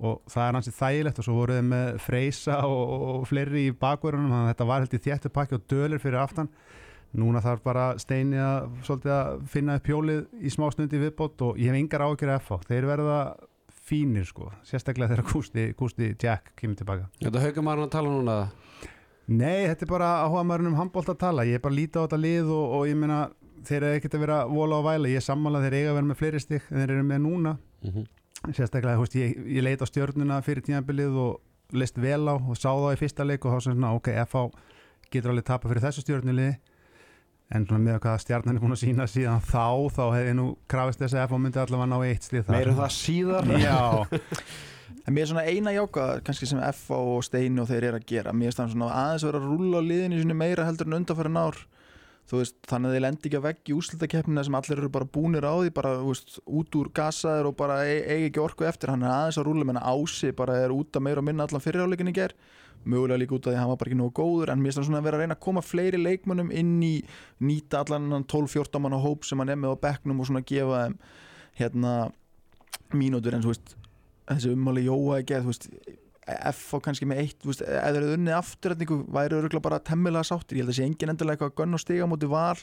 og 0.00 0.22
það 0.32 0.46
er 0.46 0.56
hansi 0.58 0.74
þægilegt 0.76 1.18
og 1.20 1.26
svo 1.26 1.34
voru 1.36 1.56
þeir 1.58 1.66
með 1.68 1.88
Freysa 2.02 2.58
og, 2.64 2.92
og 3.12 3.26
fleiri 3.28 3.66
í 3.68 3.74
bakverðunum 3.76 4.32
þannig 4.32 4.46
að 4.46 4.52
þetta 4.54 4.68
var 4.70 4.84
held 4.84 4.96
í 4.96 5.02
þéttu 5.06 5.32
pakki 5.32 5.58
og 5.58 5.66
dölur 5.70 6.02
fyrir 6.02 6.22
aftan. 6.22 6.48
Núna 7.12 7.42
þarf 7.44 7.60
bara 7.60 7.86
Steini 8.00 8.38
að, 8.40 8.70
að 8.88 9.42
finna 9.52 9.76
upp 9.76 9.88
hjólið 9.90 10.22
í 10.40 10.52
smá 10.52 10.70
snundi 10.72 11.00
viðbót 11.02 11.44
og 11.44 11.60
ég 11.60 11.68
hef 11.68 11.82
yngar 11.82 12.06
ágjör 12.06 12.32
að 12.32 12.40
FH 12.46 12.70
þeir 12.70 12.88
verða 12.88 13.18
fínir 13.92 14.24
sko. 14.24 14.48
Sérstaklega 14.64 15.12
þegar 15.12 15.28
Gústi, 15.28 15.66
Gústi 15.76 16.12
Jack 16.16 16.54
kemur 16.56 16.78
tilbaka 16.80 17.10
Þetta 17.20 17.44
hauka 17.44 17.64
maður 17.66 17.84
að 17.84 17.92
tala 17.98 18.14
núna? 18.14 18.38
Nei, 19.32 19.68
þetta 19.68 19.86
er 19.86 19.92
bara 19.92 20.10
áhuga 20.24 20.46
maðurinn 20.48 20.72
um 20.72 20.80
handbólt 20.80 21.12
að 21.12 21.20
tala. 21.20 21.44
Ég 21.46 21.60
er 21.60 21.62
bara 21.62 21.74
að 21.76 21.78
líta 21.82 22.00
á 22.00 22.04
þetta 22.06 22.20
lið 22.22 22.50
og, 22.56 22.64
og 22.78 22.88
ég 22.88 22.98
meina 22.98 23.20
þeir 23.66 23.78
eru 23.82 23.98
ekkert 23.98 24.16
að 24.16 24.24
vera 24.24 24.40
vola 24.50 24.80
á 24.80 24.86
væla. 24.88 25.12
Ég 25.12 25.20
er 25.20 25.26
sammála 25.26 25.62
þeir 25.62 25.76
eiga 25.78 25.92
að 25.92 25.98
vera 25.98 26.08
með 26.08 26.20
fleiri 26.22 26.42
stygg 26.42 26.66
en 26.70 26.80
þeir 26.80 26.94
eru 26.96 27.06
með 27.06 27.22
núna. 27.26 27.54
Mm 27.84 27.92
-hmm. 27.92 28.08
Sérstaklega, 28.50 28.98
veist, 28.98 29.16
ég, 29.18 29.38
ég 29.56 29.64
leit 29.64 29.82
á 29.82 29.86
stjörnuna 29.86 30.40
fyrir 30.42 30.64
tímabilið 30.66 31.18
og 31.22 31.76
leist 31.76 32.00
vel 32.00 32.26
á 32.28 32.34
og 32.34 32.58
sá 32.58 32.70
það 32.70 32.94
í 32.96 33.00
fyrsta 33.00 33.26
leik 33.26 33.46
og 33.46 33.54
þá 33.54 33.64
sem 33.66 33.76
svona, 33.76 33.94
ok, 33.96 34.12
FH 34.26 34.44
getur 35.12 35.32
alveg 35.32 35.46
tapa 35.48 35.70
fyrir 35.70 35.84
þessu 35.84 36.04
stjörnuliði 36.04 36.56
en 37.52 37.66
svona 37.68 37.84
með 37.84 38.02
hvað 38.02 38.20
stjarnan 38.24 38.58
er 38.58 38.64
búin 38.64 38.74
að 38.74 38.82
sína 38.82 39.06
síðan 39.10 39.42
þá, 39.44 39.92
þá 39.92 40.04
hefði 40.16 40.36
nú 40.38 40.46
krafist 40.72 41.02
þess 41.02 41.16
að 41.16 41.26
FH 41.26 41.40
myndi 41.44 41.62
allavega 41.62 41.90
ná 41.92 41.98
eitt 42.08 42.28
slið 42.28 42.46
þar. 42.48 42.56
Meira 42.56 42.72
um 42.72 42.80
það 42.80 42.94
síðar? 42.96 43.50
Já, 43.66 43.80
En 45.02 45.16
mér 45.16 45.24
er 45.24 45.30
svona 45.32 45.42
eina 45.50 45.72
jáka 45.74 46.04
kannski 46.22 46.46
sem 46.46 46.60
F 46.62 46.92
og 46.94 47.24
Steini 47.26 47.58
og 47.58 47.66
þeir 47.66 47.88
eru 47.88 47.98
að 47.98 48.04
gera. 48.06 48.34
Mér 48.36 48.52
er 48.52 48.54
svona 48.54 48.90
aðeins 48.94 49.24
að 49.24 49.32
vera 49.32 49.40
að 49.40 49.48
rúlla 49.50 49.80
á 49.82 49.88
liðinu 49.88 50.36
meira 50.38 50.66
heldur 50.68 50.86
en 50.86 50.98
undanfæri 51.00 51.32
ár. 51.34 51.58
þú 51.58 51.71
veist, 52.30 52.56
þannig 52.70 52.88
að 52.88 52.94
þeir 52.96 53.04
lendi 53.04 53.28
ekki 53.28 53.38
að 53.38 53.46
vegg 53.48 53.68
í 53.68 53.76
úslitakeppnina 53.76 54.44
sem 54.46 54.56
allir 54.56 54.78
eru 54.80 54.90
bara 54.92 55.08
búnir 55.16 55.44
á 55.44 55.54
því 55.58 55.72
bara 55.76 55.92
veist, 56.00 56.38
út 56.46 56.78
úr 56.78 56.88
gasaður 56.94 57.50
og 57.50 57.56
bara 57.58 57.82
e 57.84 57.98
eigi 58.06 58.30
ekki 58.30 58.40
orku 58.40 58.64
eftir, 58.68 58.92
hann 58.92 59.04
er 59.04 59.12
aðeins 59.12 59.40
að 59.42 59.48
rúlla 59.50 59.68
menna 59.68 59.84
ási 59.84 60.32
bara 60.36 60.56
er 60.62 60.72
út 60.72 60.96
að 60.96 61.04
meira 61.08 61.20
og 61.20 61.28
minna 61.28 61.44
allan 61.44 61.64
fyriráleikin 61.64 62.12
í 62.12 62.16
ger 62.16 62.36
mögulega 62.84 63.20
líka 63.20 63.36
út 63.36 63.46
af 63.46 63.52
því 63.52 63.56
að 63.56 63.60
hann 63.60 63.70
var 63.70 63.80
bara 63.80 63.90
ekki 63.90 63.98
nógu 64.00 64.14
góður 64.16 64.52
en 64.52 64.62
mér 64.62 64.72
er 64.72 64.78
það 64.78 64.86
svona 64.88 65.00
að 65.02 65.06
vera 65.06 65.18
að 65.18 65.22
reyna 65.22 65.36
að 65.36 65.44
koma 65.44 65.62
fleiri 65.62 66.00
leikmönnum 66.00 66.50
inn 66.50 66.72
í 66.82 66.94
nýta 67.46 67.82
allan 67.82 68.24
12-14 68.30 68.82
manna 68.82 68.98
hóp 69.02 69.26
sem 69.28 69.38
hann 69.38 69.52
er 69.52 69.60
með 69.60 69.76
á 69.78 69.82
bekknum 69.86 70.22
og 70.22 70.28
svona 70.28 70.42
gefa 70.46 70.80
þeim 70.86 70.96
hérna 71.60 71.92
mínútur. 72.96 73.36
En 73.36 73.44
þessi 73.44 74.54
ummáli 74.56 74.86
Jóa 74.88 75.20
ekki 75.20 75.42
veist 75.46 75.68
F 76.26 76.74
á 76.74 76.78
kannski 76.84 77.06
með 77.08 77.24
eitt, 77.24 77.42
veist, 77.42 77.64
eða 77.66 77.90
þeir 77.90 78.00
eru 78.04 78.16
unnið 78.16 78.36
afturrætningu 78.38 78.98
væri 79.10 79.38
öruglega 79.40 79.64
bara 79.64 79.82
temmilega 79.82 80.28
sáttir. 80.28 80.60
Ég 80.60 80.62
held 80.62 80.74
að 80.74 80.78
sé 80.78 80.86
engin 80.86 81.10
endilega 81.10 81.34
eitthvað 81.48 81.56
gönn 81.58 81.74
og 81.74 81.82
stiga 81.82 82.06
múti 82.10 82.30
val. 82.30 82.58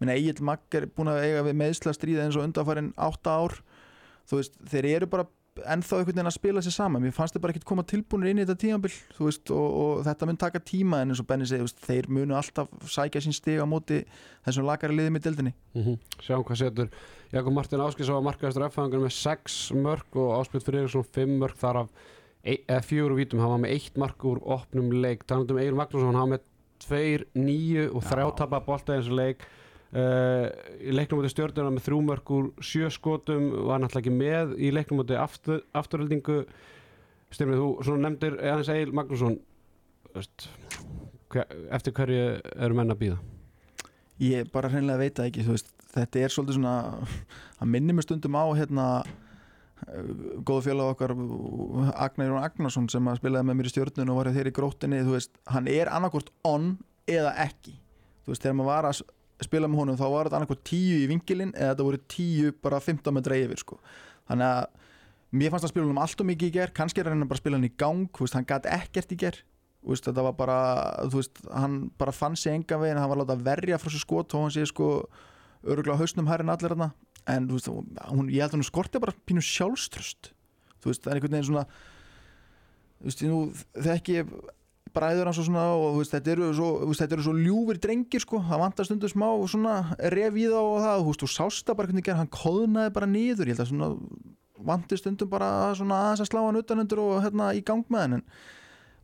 Minna 0.00 0.16
Egil 0.16 0.40
Magg 0.46 0.78
er 0.78 0.88
búin 0.88 1.12
að 1.12 1.22
eiga 1.26 1.44
við 1.44 1.58
meðsla 1.60 1.92
stríða 1.94 2.24
eins 2.24 2.38
og 2.38 2.46
undanfærin 2.46 2.94
átta 2.96 3.30
ár. 3.36 3.54
Þú 4.24 4.40
veist, 4.40 4.56
þeir 4.72 4.88
eru 4.94 5.10
bara 5.12 5.28
ennþá 5.54 6.00
einhvern 6.00 6.16
veginn 6.16 6.26
að 6.30 6.34
spila 6.34 6.62
sér 6.64 6.74
saman. 6.74 7.02
Mér 7.04 7.12
fannst 7.14 7.36
þeir 7.36 7.42
bara 7.44 7.52
ekkert 7.54 7.68
koma 7.68 7.84
tilbúinir 7.86 8.32
inn 8.32 8.40
í 8.40 8.44
þetta 8.46 8.58
tímabil 8.64 8.90
þú 9.14 9.28
veist, 9.28 9.52
og, 9.54 9.68
og 9.84 10.00
þetta 10.08 10.26
mun 10.26 10.40
taka 10.40 10.58
tíma 10.64 10.96
en 11.04 11.12
eins 11.12 11.22
og 11.22 11.28
Benni 11.28 11.46
segi, 11.46 11.68
þeir 11.84 12.08
munu 12.10 12.34
alltaf 12.34 12.72
sækja 12.90 13.22
sín 13.22 13.36
stiga 13.36 13.68
múti 13.68 14.00
þessum 14.48 14.66
lagari 14.66 14.96
liðum 14.96 15.20
í 15.20 15.22
dildinni 15.22 15.52
mm 15.76 15.94
Sjáum 16.24 16.42
hvað 16.48 16.58
setur. 16.58 16.88
Jakob 17.30 17.52
Martin 17.54 17.84
Áskis 17.84 18.10
á 18.10 18.18
að 18.18 18.26
markaðistur 18.26 18.66
F-fangur 22.44 22.52
með 22.52 22.52
6 22.52 22.52
mörg 22.52 22.52
og 22.52 22.52
Áspjöld 22.52 22.52
Friðriksson 22.52 22.52
5 22.52 22.52
mörg 22.52 22.52
þar 22.52 22.52
af 22.52 22.52
e- 22.52 22.62
eða 22.68 22.84
fjögur 22.84 23.16
vítum, 23.16 23.40
hann 23.40 23.54
var 23.54 23.62
með 23.62 23.74
eitt 23.74 23.98
mark 23.98 24.24
úr 24.24 24.40
opnum 24.44 24.92
leik, 24.92 25.24
talandum 25.28 25.58
Egil 25.58 25.78
Magnússon 25.78 26.14
hann 26.14 26.28
var 26.28 26.32
með 26.34 26.42
2, 26.84 27.24
9 27.34 27.86
og 27.90 28.04
3 28.04 28.20
Já. 28.20 28.36
tapa 28.36 28.60
bolta 28.60 28.96
eins 28.96 29.08
og 29.08 29.16
leik 29.18 29.44
uh, 29.94 30.46
í 30.84 30.92
leiknum 30.92 31.20
mútið 31.20 31.32
stjórnuna 31.32 31.72
með 31.72 31.86
þrjú 31.88 32.00
mörg 32.04 32.32
úr 32.36 32.50
sjö 32.60 32.90
skotum 32.92 33.50
var 33.68 33.80
náttúrulega 33.80 34.02
ekki 34.02 34.14
með 34.18 34.56
í 34.60 34.72
leiknum 34.74 35.00
mútið 35.00 35.22
aftur, 35.22 35.62
afturöldingu 35.72 36.44
Styrmið, 37.34 37.58
þú 37.58 37.68
svona 37.82 38.04
nefndir 38.04 38.36
aðeins 38.38 38.68
Egil 38.70 38.92
Magnússon 38.94 39.40
eftir 41.74 41.94
hverju 41.96 42.26
eru 42.54 42.76
menn 42.78 42.92
að 42.94 43.00
býða? 43.00 43.16
ég 44.22 44.52
bara 44.52 44.68
hreinlega 44.70 45.00
veit 45.00 45.16
það 45.16 45.30
ekki 45.32 45.42
þú 45.42 45.56
veist, 45.56 45.72
þetta 45.96 46.20
er 46.20 46.30
svolítið 46.30 46.60
svona 46.60 46.74
að 47.60 47.70
minni 47.72 47.96
mig 47.96 48.06
stundum 48.06 48.36
á 48.38 48.44
hérna 48.54 48.86
góðu 50.46 50.62
félag 50.68 50.94
okkar 50.94 51.12
Agnar 51.92 52.30
Jón 52.30 52.44
Agnarsson 52.44 52.86
sem 52.92 53.10
að 53.10 53.18
spilaði 53.20 53.48
með 53.48 53.58
mér 53.58 53.68
í 53.68 53.72
stjórnun 53.72 54.12
og 54.12 54.20
var 54.20 54.30
hér 54.34 54.48
í 54.48 54.54
gróttinni 54.54 55.02
veist, 55.08 55.34
hann 55.50 55.68
er 55.70 55.90
annarkvort 55.92 56.30
on 56.46 56.74
eða 57.10 57.34
ekki. 57.44 57.74
Þú 58.24 58.32
veist, 58.32 58.44
þegar 58.44 58.56
maður 58.60 58.70
var 58.70 58.88
að 58.88 59.02
spila 59.44 59.68
með 59.68 59.82
honum 59.82 59.98
þá 60.00 60.06
var 60.08 60.28
þetta 60.28 60.40
annarkvort 60.40 60.64
10 60.70 61.02
í 61.02 61.08
vingilin 61.10 61.52
eða 61.52 61.74
þetta 61.74 61.88
voru 61.88 62.00
10 62.14 62.54
bara 62.64 62.80
15 62.80 63.16
metra 63.16 63.38
yfir 63.40 63.60
sko. 63.60 63.78
þannig 64.30 64.52
að 64.52 64.68
mér 65.34 65.52
fannst 65.52 65.66
að 65.66 65.74
spila 65.74 65.86
honum 65.88 66.00
allt 66.04 66.22
og 66.22 66.28
mikið 66.30 66.48
í 66.48 66.54
ger 66.54 66.72
kannski 66.76 67.02
er 67.02 67.10
hann 67.10 67.26
bara 67.26 67.36
að 67.36 67.42
spila 67.42 67.58
hann 67.58 67.68
í 67.68 67.74
gang 67.76 68.20
veist, 68.20 68.36
hann 68.38 68.48
gat 68.48 68.70
ekkert 68.70 69.12
í 69.12 69.20
ger 69.20 69.42
Þú 69.84 69.92
veist, 69.92 70.06
þetta 70.08 70.22
var 70.24 70.36
bara, 70.38 70.58
þú 71.12 71.18
veist, 71.18 71.40
hann 71.52 71.72
bara 72.00 72.12
fann 72.16 72.38
sig 72.40 72.54
enga 72.56 72.78
veginn, 72.80 72.96
hann 72.96 73.10
var 73.10 73.18
látað 73.20 73.42
að 73.42 73.48
verja 73.50 73.78
frá 73.82 73.90
svo 73.92 74.00
skot 74.00 74.32
og 74.32 74.46
hann 74.46 74.54
sé 74.54 74.64
sko 74.70 74.86
öruglega 75.60 75.98
hausnum 76.00 76.30
hærinn 76.30 76.52
allir 76.54 76.72
þarna 76.72 76.86
en 77.30 77.48
veist, 77.50 77.70
hún, 77.70 78.28
ég 78.32 78.44
held 78.44 78.52
að 78.52 78.58
hún 78.60 78.68
skorti 78.68 79.00
bara 79.02 79.16
pínu 79.26 79.44
sjálfströst 79.44 80.32
þú 80.82 80.90
veist, 80.90 81.04
það 81.04 81.12
er 81.12 81.20
einhvern 81.20 81.36
veginn 81.36 81.48
svona 81.48 81.64
þú 82.98 83.08
veist, 83.08 83.24
nú 83.24 83.40
þekki 83.86 84.18
ég 84.18 84.34
bræður 84.94 85.30
hans 85.30 85.40
og 85.42 85.48
svona 85.48 85.64
og 85.74 85.98
veist, 85.98 86.14
þetta 86.14 86.34
eru 86.34 86.50
svo, 86.54 86.70
veist, 86.84 87.02
þetta 87.02 87.16
eru 87.16 87.26
svo 87.26 87.34
ljúfur 87.38 87.80
drengir 87.82 88.22
sko, 88.22 88.40
það 88.46 88.62
vantar 88.62 88.88
stundum 88.88 89.10
smá 89.10 89.26
og 89.32 89.48
svona 89.50 89.76
ref 90.14 90.38
í 90.38 90.46
þá 90.52 90.60
og 90.60 90.78
það, 90.84 91.00
þú 91.00 91.08
veist, 91.08 91.24
þú 91.24 91.30
sást 91.34 91.68
það 91.68 91.78
bara 91.80 91.90
hvernig 91.90 92.10
hann 92.20 92.32
kóðnaði 92.38 92.94
bara 92.98 93.10
niður, 93.10 93.50
ég 93.50 93.56
held 93.56 93.64
að 93.64 93.72
svona 93.72 93.90
vantir 94.64 95.00
stundum 95.00 95.30
bara 95.30 95.48
svona 95.76 96.00
aðeins 96.04 96.24
að 96.24 96.30
slá 96.30 96.42
hann 96.44 96.60
utanundur 96.60 97.02
og 97.02 97.16
hérna 97.24 97.50
í 97.56 97.64
gang 97.66 97.84
með 97.92 98.04
hann. 98.04 98.20
En 98.20 98.26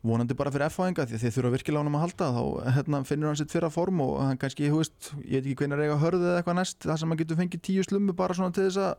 vonandi 0.07 0.37
bara 0.37 0.53
fyrir 0.53 0.71
F-fáinga 0.71 1.05
því 1.09 1.19
þeir 1.21 1.35
þurfa 1.35 1.53
virkilega 1.55 1.81
á 1.81 1.83
honum 1.83 1.99
að 1.99 2.05
halda 2.07 2.29
þá 2.37 2.45
hérna, 2.77 3.01
finnur 3.09 3.31
hann 3.31 3.39
sitt 3.41 3.53
fyrra 3.53 3.69
form 3.73 4.01
og 4.05 4.15
hann 4.23 4.41
kannski, 4.41 4.71
veist, 4.73 5.11
ég 5.27 5.43
veit 5.43 5.51
ekki 5.51 5.59
hvernig 5.61 5.81
reyga 5.83 5.99
hörðu 6.01 6.31
eða 6.31 6.41
eitthvað 6.41 6.59
næst, 6.61 6.79
það 6.87 7.01
sem 7.03 7.13
hann 7.13 7.21
getur 7.21 7.41
fengið 7.41 7.63
tíu 7.69 7.85
slummu 7.85 8.15
bara 8.17 8.37
svona 8.39 8.55
til 8.57 8.65
þess 8.69 8.81
að 8.81 8.95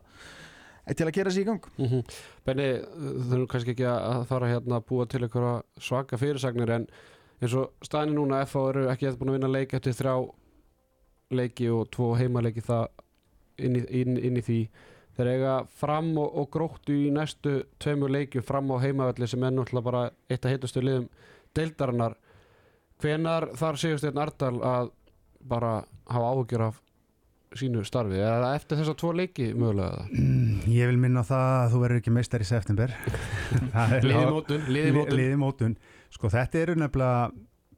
eh, 0.86 0.94
til 0.94 1.08
að 1.08 1.16
gera 1.18 1.32
sig 1.34 1.42
í 1.42 1.48
gang. 1.48 1.66
Mm 1.80 2.04
Benni, 2.46 2.68
þau 3.26 3.34
eru 3.40 3.48
kannski 3.50 3.74
ekki 3.74 3.88
að 3.90 4.28
fara 4.30 4.52
hérna 4.52 4.78
að 4.78 4.86
búa 4.92 5.08
til 5.10 5.24
einhverja 5.24 5.56
svaka 5.88 6.20
fyrirsagnir 6.22 6.74
en 6.76 6.86
eins 7.42 7.58
og 7.58 7.74
staðinni 7.82 8.20
núna 8.20 8.44
FH 8.46 8.64
eru 8.70 8.86
ekki 8.92 9.10
eftir 9.10 9.18
búin 9.18 9.34
að 9.34 9.40
vinna 9.40 9.50
leik 9.50 9.74
eftir 9.74 9.98
þrjá 9.98 10.14
leiki 11.34 11.70
og 11.72 11.88
tvo 11.90 12.12
heimaleiki 12.14 12.62
það 12.62 12.86
inn 13.58 13.78
í, 13.78 13.82
inn, 14.02 14.18
inn 14.18 14.38
í 14.38 14.44
því 14.46 14.60
þeir 15.16 15.30
eiga 15.34 15.54
fram 15.76 16.12
og, 16.18 16.30
og 16.40 16.50
gróttu 16.54 16.94
í 17.06 17.10
næstu 17.12 17.58
tveimur 17.82 18.10
leikju 18.14 18.42
fram 18.46 18.70
á 18.72 18.76
heimavelli 18.82 19.28
sem 19.28 19.42
er 19.44 19.52
náttúrulega 19.56 19.84
bara 19.90 20.02
eitt 20.30 20.46
að 20.46 20.54
heitustu 20.56 20.80
liðum 20.84 21.08
deildarinnar. 21.56 22.14
Hvenar 23.02 23.48
þar 23.58 23.78
Sigursteinn 23.82 24.20
Ardal 24.22 24.56
að 24.62 24.90
bara 25.42 25.72
hafa 26.06 26.28
áhugjur 26.32 26.64
af 26.68 26.78
sínu 27.58 27.82
starfi? 27.84 28.20
Eða 28.22 28.52
eftir 28.56 28.78
þessa 28.80 28.94
tvo 28.96 29.10
leiki 29.18 29.50
mögulega 29.58 29.98
það 30.04 30.12
Mm, 30.22 30.60
Ég 30.72 30.88
vil 30.88 31.00
minna 31.02 31.24
það 31.26 31.48
að 31.58 31.72
þú 31.74 31.80
verður 31.82 32.00
ekki 32.00 32.14
meistar 32.14 32.44
í 32.44 32.46
september. 32.48 32.94
Það 33.74 33.94
er 33.98 34.06
Liði 34.06 34.22
lá- 34.22 34.32
mótun, 34.36 34.62
liði 34.72 34.92
mótun 34.96 35.18
Liði 35.18 35.38
mótun 35.42 35.74
Sko 36.12 36.30
þetta 36.32 36.60
eru 36.62 36.74
nefnilega 36.78 37.32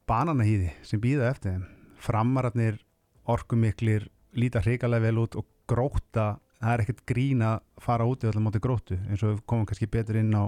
bananahýði 0.07 0.69
sem 0.85 1.01
býða 1.01 1.31
eftir 1.33 1.55
þeim. 1.55 1.65
Framararnir, 2.05 2.77
orkumiklir 3.25 4.05
líta 4.37 4.61
hrikalega 4.61 5.07
vel 5.07 5.17
út 5.23 5.35
og 5.39 5.47
gróta 5.67 6.35
það 6.65 6.73
er 6.73 6.83
ekkert 6.85 7.05
grín 7.09 7.43
að 7.45 7.59
fara 7.85 8.07
út 8.09 8.23
í 8.25 8.29
öllum 8.31 8.47
móti 8.49 8.61
grótu 8.63 8.97
eins 9.05 9.21
og 9.23 9.35
við 9.35 9.41
komum 9.45 9.65
kannski 9.69 9.87
betur 9.91 10.17
inn 10.21 10.33
á, 10.33 10.43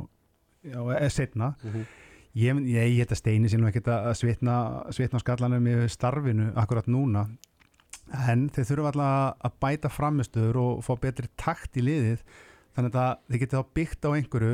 á 0.74 0.82
e, 0.98 1.10
setna 1.14 1.54
Mhm. 1.64 1.86
ég, 2.38 2.62
ég, 2.66 2.98
ég 2.98 3.06
þetta 3.06 3.18
steini 3.22 3.50
sem 3.50 3.64
ekkert 3.70 3.88
að 3.94 4.14
svitna, 4.18 4.56
svitna 4.92 5.22
á 5.22 5.24
skallanum 5.24 5.68
í 5.68 5.76
starfinu 5.90 6.52
akkurat 6.56 6.88
núna. 6.88 7.28
En 8.28 8.50
þeir 8.50 8.66
þurfa 8.70 8.92
alltaf 8.92 9.46
að 9.46 9.56
bæta 9.64 9.90
framistöður 9.92 10.56
og 10.62 10.84
fá 10.86 10.94
betri 11.02 11.28
takt 11.36 11.76
í 11.78 11.82
liðið. 11.84 12.22
Þannig 12.78 12.94
að 12.96 13.18
þið 13.30 13.40
getið 13.42 13.58
þá 13.58 13.74
byggt 13.74 14.06
á 14.06 14.10
einhverju 14.16 14.54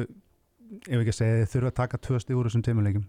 ef 0.90 1.00
ekki 1.00 1.12
að 1.14 1.20
segja 1.20 1.42
þið 1.44 1.52
þurfa 1.54 1.70
að 1.70 1.80
taka 1.82 1.98
tvö 2.08 2.20
stíð 2.24 2.40
úr 2.40 2.48
þessum 2.50 2.64
teimuleikum 2.66 3.04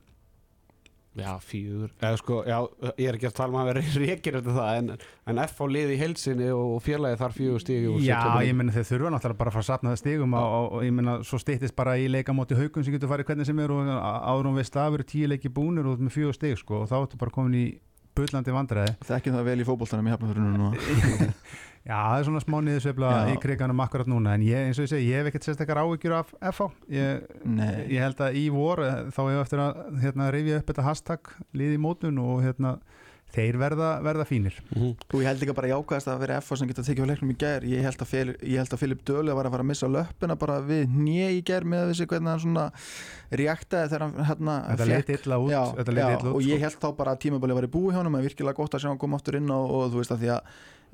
Já, 1.15 1.31
fjögur. 1.39 1.93
Eða 2.03 2.19
sko, 2.19 2.41
já, 2.49 2.57
ég 2.99 3.07
er 3.07 3.17
ekki 3.19 3.29
að 3.29 3.37
tala 3.37 3.53
um 3.53 3.59
að 3.61 3.69
vera 3.69 3.83
reykir 4.03 4.39
eftir 4.41 4.57
það, 4.57 4.79
en, 4.81 5.05
en 5.31 5.41
F 5.45 5.61
á 5.63 5.67
liði 5.71 5.95
í 5.95 6.01
heilsinni 6.01 6.49
og 6.51 6.73
félagi 6.83 7.21
þar 7.21 7.37
fjögur 7.37 7.63
stígi 7.63 7.91
og 7.93 8.01
Já, 8.03 8.19
ég 8.43 8.59
menna 8.59 8.75
þeir 8.75 8.89
þurfa 8.89 9.13
náttúrulega 9.15 9.41
bara 9.45 9.53
að 9.53 9.59
fara 9.59 9.65
að 9.65 9.69
satna 9.69 9.93
það 9.93 10.01
stígum 10.03 10.35
og, 10.35 10.57
og, 10.59 10.67
og 10.79 10.87
ég 10.89 10.97
menna 10.99 11.17
svo 11.29 11.39
stýttist 11.39 11.77
bara 11.79 11.95
í 12.03 12.09
leikamóti 12.11 12.59
haugum 12.59 12.87
sem 12.87 12.97
getur 12.97 13.13
farið 13.13 13.31
hvernig 13.31 13.47
sem 13.51 13.63
er 13.63 13.75
og 13.77 13.93
áður 13.95 14.51
um 14.51 14.59
veist 14.59 14.81
að 14.83 14.97
veru 14.97 15.07
tíu 15.15 15.31
leiki 15.31 15.53
búnir 15.55 15.87
og 15.87 16.03
með 16.03 16.17
fjögur 16.19 16.39
stíg 16.41 16.59
sko 16.59 16.83
og 16.83 16.91
þá 16.91 16.97
ertu 17.05 17.21
bara 17.23 17.35
komin 17.39 17.61
í 17.61 17.67
bullandi 18.15 18.55
vandræði. 18.55 18.97
Þekkjum 19.07 19.39
það 19.39 19.49
vel 19.53 19.61
í 19.63 19.69
fótboltanum 19.71 20.11
í 20.11 20.13
hafnafjörunum 20.15 20.59
núna 20.59 21.31
Já, 21.85 21.99
það 22.01 22.15
er 22.17 22.25
svona 22.31 22.41
smá 22.41 22.55
niðursveifla 22.65 23.09
í 23.29 23.33
kriganum 23.43 23.81
akkurat 23.85 24.09
núna 24.09 24.39
en 24.39 24.45
ég, 24.47 24.71
eins 24.71 24.79
og 24.81 24.87
ég 24.87 24.93
segi, 24.95 25.09
ég 25.11 25.19
hef 25.21 25.27
ekkert 25.29 25.45
sérstakar 25.51 25.83
áhyggjur 25.83 26.15
af 26.17 26.31
FH 26.41 26.71
ég, 26.97 27.27
ég 27.93 28.01
held 28.01 28.17
að 28.25 28.39
í 28.41 28.47
vor 28.55 28.81
eh, 28.81 29.03
þá 29.13 29.19
hefur 29.27 29.43
eftir 29.43 29.61
að 29.67 29.73
hérna, 30.01 30.29
reyfja 30.33 30.61
upp 30.63 30.71
þetta 30.71 30.87
hashtag 30.87 31.29
liði 31.61 31.77
mótun 31.85 32.17
og 32.25 32.41
hérna, 32.41 32.73
þeir 33.35 33.59
verða, 33.61 33.91
verða 34.07 34.25
fínir. 34.29 34.55
Mhm. 34.73 34.91
og 35.11 35.19
ég 35.21 35.27
held 35.29 35.41
líka 35.45 35.57
bara 35.59 35.73
jákvæðast 35.75 36.09
að 36.09 36.21
vera 36.25 36.39
FH 36.41 36.53
sem 36.61 36.69
geta 36.71 36.85
tekið 36.87 37.05
á 37.05 37.11
leiknum 37.11 37.33
í 37.35 37.37
gær. 37.45 37.63
Ég 37.69 37.81
held 37.85 38.01
að, 38.01 38.09
Fel, 38.15 38.29
ég 38.41 38.57
held 38.63 38.73
að 38.73 38.81
Filip 38.81 39.01
Döli 39.05 39.33
var 39.37 39.45
að 39.45 39.53
fara 39.53 39.65
að 39.67 39.71
missa 39.75 39.89
löppina 39.91 40.37
bara 40.41 40.57
við 40.65 40.83
hnje 40.89 41.29
í 41.37 41.39
gær 41.45 41.65
með 41.69 41.83
þessi 41.91 42.09
hvernig 42.09 42.31
hann 42.33 42.45
svona 42.47 42.67
reaktaði 43.35 43.91
þegar 43.93 44.03
hann 44.07 44.17
hérna 44.31 44.55
Þetta 44.71 44.87
leit 44.89 45.09
illa 45.19 45.37
út, 45.43 45.51
já, 45.53 45.63
já, 45.75 45.83
út 46.17 46.25
og 46.33 46.41
sko. 46.41 46.49
ég 46.49 46.59
held 46.65 46.79
þá 46.81 46.89
bara 46.97 47.11
að 47.13 47.21
tímabali 47.27 47.53
var 47.59 47.69
í 47.69 47.75
búi 47.75 47.93
hjá 47.93 48.01
að 48.01 48.09
hann 48.09 48.17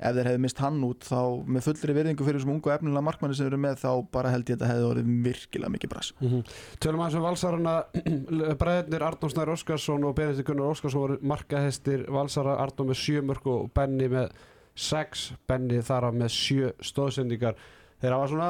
ef 0.01 0.15
þeir 0.17 0.29
hefði 0.31 0.41
mist 0.43 0.61
hann 0.63 0.79
út 0.87 1.05
þá 1.05 1.19
með 1.45 1.65
fullri 1.67 1.95
virðingu 1.97 2.25
fyrir 2.27 2.39
þessum 2.41 2.53
ungu 2.55 2.73
efnilega 2.73 3.05
markmanni 3.05 3.37
sem 3.37 3.47
eru 3.51 3.59
með 3.61 3.79
þá 3.83 3.89
bara 4.11 4.31
held 4.33 4.49
ég 4.49 4.55
að 4.57 4.61
þetta 4.63 4.69
hefði 4.71 4.87
orðið 4.91 5.11
virkilega 5.27 5.73
mikið 5.77 5.93
brass 5.95 6.13
Mhm. 6.21 6.43
Tölum 6.81 7.03
aðeins 7.05 7.17
um 7.19 7.25
valsarana. 7.27 7.75
Bræðnir 8.61 9.05
Arnór 9.07 9.31
Snær 9.33 9.51
Óskarsson 9.53 10.05
og 10.09 10.15
Benedikt 10.17 10.47
Gunnar 10.49 10.71
Óskarsson 10.73 11.01
voru 11.05 11.19
markahestir 11.21 12.05
valsara 12.11 12.57
Arnór 12.63 12.89
með 12.91 12.99
sjö 13.01 13.21
mörg 13.25 13.45
og 13.51 13.69
Benni 13.77 14.09
með 14.11 14.31
sex, 14.75 15.31
Benni 15.47 15.81
þar 15.85 16.09
af 16.09 16.17
með 16.17 16.31
sjö 16.35 16.71
stóðsendingar 16.81 17.57
þeir 18.01 18.15
hafa 18.15 18.29
svona 18.31 18.47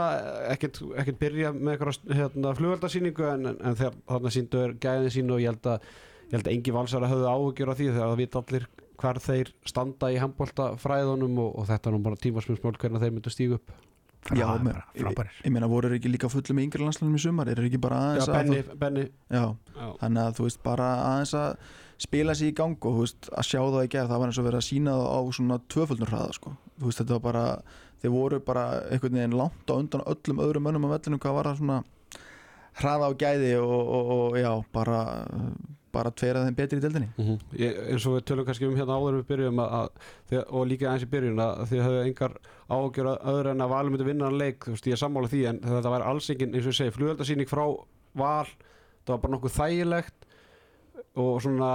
ekkert, 0.53 0.77
ekkert 1.01 1.17
byrja 1.20 1.50
með 1.51 1.74
eitthvað 1.74 2.13
hérna, 2.15 2.53
flugveldasýningu 2.55 3.25
en, 3.34 3.50
en, 3.51 3.75
þegar 3.75 3.98
þarna 4.13 4.31
síndu 4.31 4.62
er 4.63 4.75
gæðin 4.86 5.12
sín 5.12 5.34
og 5.36 5.41
ég 5.43 5.51
held 5.51 5.67
að 5.74 5.89
ég 6.31 6.38
held 6.38 6.48
að 6.48 6.53
engi 6.53 6.75
valsara 6.77 7.10
höfðu 7.12 7.27
áhugjur 7.27 7.72
af 7.74 7.79
því 7.81 7.89
þegar 7.89 8.12
það 8.13 8.22
vita 8.22 8.43
allir 8.46 8.67
hvar 9.01 9.20
þeir 9.22 9.53
standa 9.67 10.12
í 10.13 10.20
handbólta 10.22 10.72
fræðunum 10.81 11.39
og, 11.41 11.55
og 11.62 11.70
þetta 11.72 11.89
er 11.89 11.96
nú 11.98 12.03
bara 12.05 12.20
tímaspilsmál 12.22 12.77
hvernig 12.77 13.01
þeir 13.03 13.15
myndu 13.17 13.34
stígu 13.34 13.58
upp. 13.60 13.74
Já, 14.38 14.46
frábærir 14.93 15.38
ég 15.41 15.50
meina 15.50 15.65
voru 15.65 15.89
þeir 15.89 15.98
ekki 15.98 16.10
líka 16.13 16.29
fullu 16.29 16.53
með 16.53 16.67
yngri 16.67 16.84
landslunum 16.86 17.15
í 17.17 17.22
sumar? 17.24 17.50
Er 17.50 17.58
þeir 17.58 17.72
ekki 17.72 17.79
bara 17.81 18.01
Já, 18.01 18.22
aðeins 18.22 18.27
Benni, 18.29 18.60
að 18.62 18.75
Benni. 18.84 19.05
Já, 19.34 19.46
já. 19.74 19.88
þannig 20.03 20.22
að 20.22 20.36
þú 20.38 20.46
veist 20.46 20.60
bara 20.67 20.89
aðeins 21.08 21.34
að 21.39 21.72
spila 22.05 22.36
sér 22.38 22.51
í 22.51 22.55
gang 22.58 22.77
og 22.77 23.00
þú 23.00 23.05
veist 23.08 23.31
að 23.34 23.48
sjá 23.50 23.60
það 23.62 23.88
í 23.88 23.89
gerð 23.96 24.13
það 24.13 24.22
var 24.22 24.31
eins 24.31 24.39
og 24.41 24.46
verið 24.48 24.60
að 24.62 24.67
sína 24.67 24.93
það 25.00 25.10
á 25.10 25.20
svona 25.38 25.58
tvöföldnur 25.74 26.13
hraða 26.13 26.38
sko, 26.38 26.53
þú 26.77 26.91
veist 26.91 27.01
þetta 27.01 27.17
var 27.17 27.25
bara 27.25 27.43
þeir 28.01 28.13
voru 28.13 28.41
bara 28.46 28.63
einhvern 28.93 29.17
veginn 29.20 29.38
langt 29.41 29.74
á 29.74 29.74
undan 29.77 30.05
öllum 30.13 30.46
öðrum 30.46 30.67
mönnum 30.70 30.88
á 30.89 30.93
vellinu 30.93 31.22
hvað 31.22 31.38
var 31.39 31.50
það 31.50 31.60
svona 31.63 31.81
hraða 32.81 33.10
á 33.10 33.12
gæði 33.25 33.51
og, 33.62 33.81
og, 33.98 34.12
og 34.17 34.39
já, 34.41 34.51
bara 34.74 35.01
bara 35.93 36.12
tveir 36.12 36.38
af 36.39 36.45
þeim 36.48 36.55
betri 36.57 36.79
í 36.79 36.83
deildinni. 36.86 37.10
Mm 37.17 37.38
ég, 37.60 37.77
eins 37.91 38.05
og 38.07 38.15
við 38.17 38.25
tölum 38.31 38.48
kannski 38.48 38.67
um 38.69 38.75
hérna 38.79 38.98
áður 39.00 39.17
við 39.19 39.27
byrjum 39.31 39.62
að, 39.63 39.75
að, 39.79 40.10
því- 40.31 40.43
og 40.50 40.67
líka 40.71 40.89
eins 40.93 41.05
í 41.05 41.10
byrjun 41.12 41.43
að 41.45 41.62
þið 41.71 41.83
höfðu 41.86 42.01
engar 42.07 42.36
ágjör 42.71 43.12
öðru 43.17 43.51
en 43.55 43.65
að 43.65 43.74
Valur 43.75 43.91
myndi 43.95 44.07
vinna 44.07 44.29
hann 44.29 44.39
leik 44.41 44.65
þú 44.65 44.75
veist 44.77 44.88
ég 44.91 44.98
er 44.98 45.01
sammála 45.03 45.31
því 45.31 45.41
en 45.51 45.62
þetta 45.67 45.93
væri 45.95 46.10
alls 46.13 46.29
engin 46.33 46.55
eins 46.55 46.65
og 46.67 46.71
ég 46.74 46.79
segi 46.81 46.95
flugöldasýning 46.98 47.50
frá 47.51 47.65
Val 48.15 48.48
það 48.51 49.15
var 49.15 49.21
bara 49.25 49.33
nokkuð 49.36 49.55
þægilegt 49.57 50.27
og 51.21 51.41
svona 51.43 51.69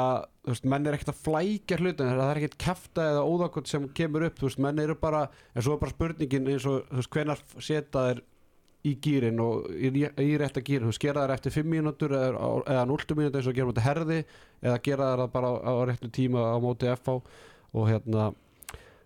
þú 0.47 0.53
veist 0.55 0.67
menn 0.73 0.87
er 0.89 0.95
ekkert 0.97 1.11
að 1.13 1.19
flækja 1.27 1.77
hlutin 1.83 2.09
það 2.17 2.31
er 2.31 2.39
ekkert 2.41 2.57
kæfta 2.63 3.07
eða 3.11 3.25
óðakot 3.29 3.69
sem 3.69 3.89
kemur 3.99 4.25
upp 4.31 4.39
þú 4.41 4.47
veist 4.49 4.61
menn 4.65 4.81
eru 4.81 4.95
bara 5.01 5.27
en 5.53 5.65
svo 5.67 5.75
er 5.77 5.83
bara 5.83 5.93
spurningin 5.93 6.49
eins 6.55 6.65
og 6.71 6.87
þú 6.89 7.01
veist 7.03 7.13
hvenar 7.17 7.43
setja 7.59 8.05
þeir 8.07 8.23
í 8.87 8.95
gýrin 9.03 9.43
og 9.43 9.67
í, 9.75 9.91
í 10.07 10.31
rétta 10.39 10.63
gýrin, 10.63 10.87
þú 10.87 10.93
veist, 10.93 11.03
gera 11.03 11.27
þær 11.27 11.35
eftir 11.37 11.55
5 11.59 11.71
mínútur 11.73 12.15
eða, 12.17 12.49
eða 12.71 12.87
0 12.89 13.19
mínútur 13.19 13.41
eins 13.41 13.51
og 13.51 13.59
gera 13.59 13.71
mútið 13.71 13.87
herði 13.89 14.19
eða 14.63 14.81
gera 14.87 15.13
þær 15.13 15.31
bara 15.35 15.53
á, 15.53 15.55
á 15.67 15.73
réttu 15.91 16.11
tíma 16.15 16.49
á 16.55 16.57
móti 16.63 16.91
FH 16.93 17.21
og 17.77 17.89
hérna 17.91 18.31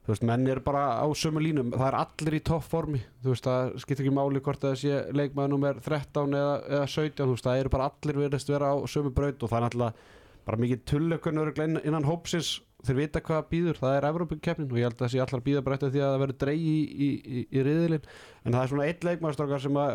þú 0.05 0.13
veist, 0.13 0.25
menn 0.27 0.47
er 0.51 0.61
bara 0.65 0.85
á 1.01 1.07
sömu 1.15 1.43
línum. 1.43 1.73
Það 1.75 1.87
er 1.89 1.99
allir 2.01 2.37
í 2.39 2.43
topp 2.47 2.65
formi. 2.67 3.03
Þú 3.23 3.35
veist, 3.35 3.47
það 3.47 3.75
skiptir 3.83 4.07
ekki 4.07 4.15
máli 4.17 4.43
hvort 4.45 4.65
það 4.65 4.79
sé 4.81 5.03
leikmaður 5.15 5.53
nummer 5.55 5.83
13 5.85 6.39
eða, 6.41 6.57
eða 6.71 6.89
17 6.95 7.21
þú 7.21 7.35
veist, 7.35 7.47
það 7.47 7.61
eru 7.61 7.75
bara 7.75 7.91
allir 7.91 8.21
verðist 8.25 8.51
vera 8.51 8.73
á 8.73 8.77
sömu 8.91 9.13
braut 9.15 9.45
og 9.45 9.53
það 9.53 9.59
er 9.61 9.67
náttúrulega 9.67 10.19
bara 10.49 10.61
mikið 10.65 10.85
tullökun 10.89 11.81
innan 11.85 12.09
hópsins 12.09 12.59
þeir 12.87 12.97
vita 12.97 13.21
hvað 13.25 13.49
býður, 13.51 13.79
það 13.81 13.97
er 13.97 14.07
Evrópukeppnin 14.09 14.71
og 14.71 14.79
ég 14.81 14.87
held 14.89 14.97
að 14.97 15.05
það 15.05 15.13
sé 15.13 15.23
allar 15.25 15.43
býða 15.47 15.63
bara 15.67 15.77
eftir 15.77 15.91
því 15.95 16.03
að 16.03 16.13
það 16.13 16.23
verður 16.25 16.39
dreigi 16.45 16.75
í, 16.75 16.85
í, 16.91 17.09
í, 17.11 17.43
í 17.45 17.65
riðilinn. 17.67 18.11
En 18.45 18.57
það 18.57 18.63
er 18.63 18.71
svona 18.73 18.87
eitt 18.89 19.07
leikmaðurstrákar 19.09 19.65
sem 19.65 19.81
að 19.81 19.91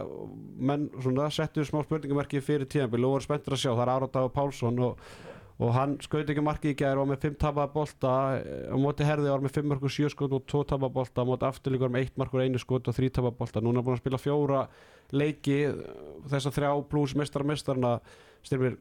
menn 0.72 0.90
svona 1.02 1.30
settu 1.34 1.66
smá 1.66 1.80
spurningamarki 1.86 2.42
fyrir 2.46 2.70
tíðanbíl 2.70 3.04
og 3.04 3.16
voru 3.16 3.26
spenntur 3.26 3.58
að 3.58 3.64
sjá, 3.64 3.72
það 3.74 3.86
er 3.86 3.94
Árátaður 3.96 4.34
Pálsson 4.36 4.82
og, 4.86 5.04
og 5.56 5.76
hann 5.76 5.98
skaut 6.06 6.30
ekki 6.30 6.46
marki 6.46 6.74
í 6.74 6.78
gæðir 6.78 7.02
og 7.02 7.06
var 7.06 7.12
með 7.14 7.22
5 7.26 7.38
tapaða 7.42 7.74
bolta 7.74 8.16
eh, 8.38 8.66
á 8.70 8.78
móti 8.78 9.08
herði 9.08 9.32
var 9.34 9.46
með 9.46 9.56
5 9.58 9.70
markur 9.72 9.94
7 9.98 10.12
skot 10.14 10.36
og 10.36 10.46
2 10.52 10.66
tapaða 10.74 10.96
bolta 11.00 11.26
á 11.26 11.30
móti 11.30 11.48
afturlíkur 11.50 11.94
með 11.94 12.10
1 12.12 12.20
markur 12.22 12.44
1 12.46 12.60
skot 12.62 12.92
og 12.92 12.98
3 13.00 13.14
tapaða 13.18 13.40
bolta. 13.40 13.64
Núna 13.64 13.82
er 13.82 13.88
búin 13.88 13.98
að 13.98 14.04
spila 14.04 14.22
fjóra 14.22 14.66
leiki 15.16 15.62
þess 16.30 16.50
að 16.50 16.58
þrjá 16.60 16.72
pluss 16.92 17.16
mestara 17.18 17.48
mestarna 17.48 17.98
styrmir, 18.46 18.78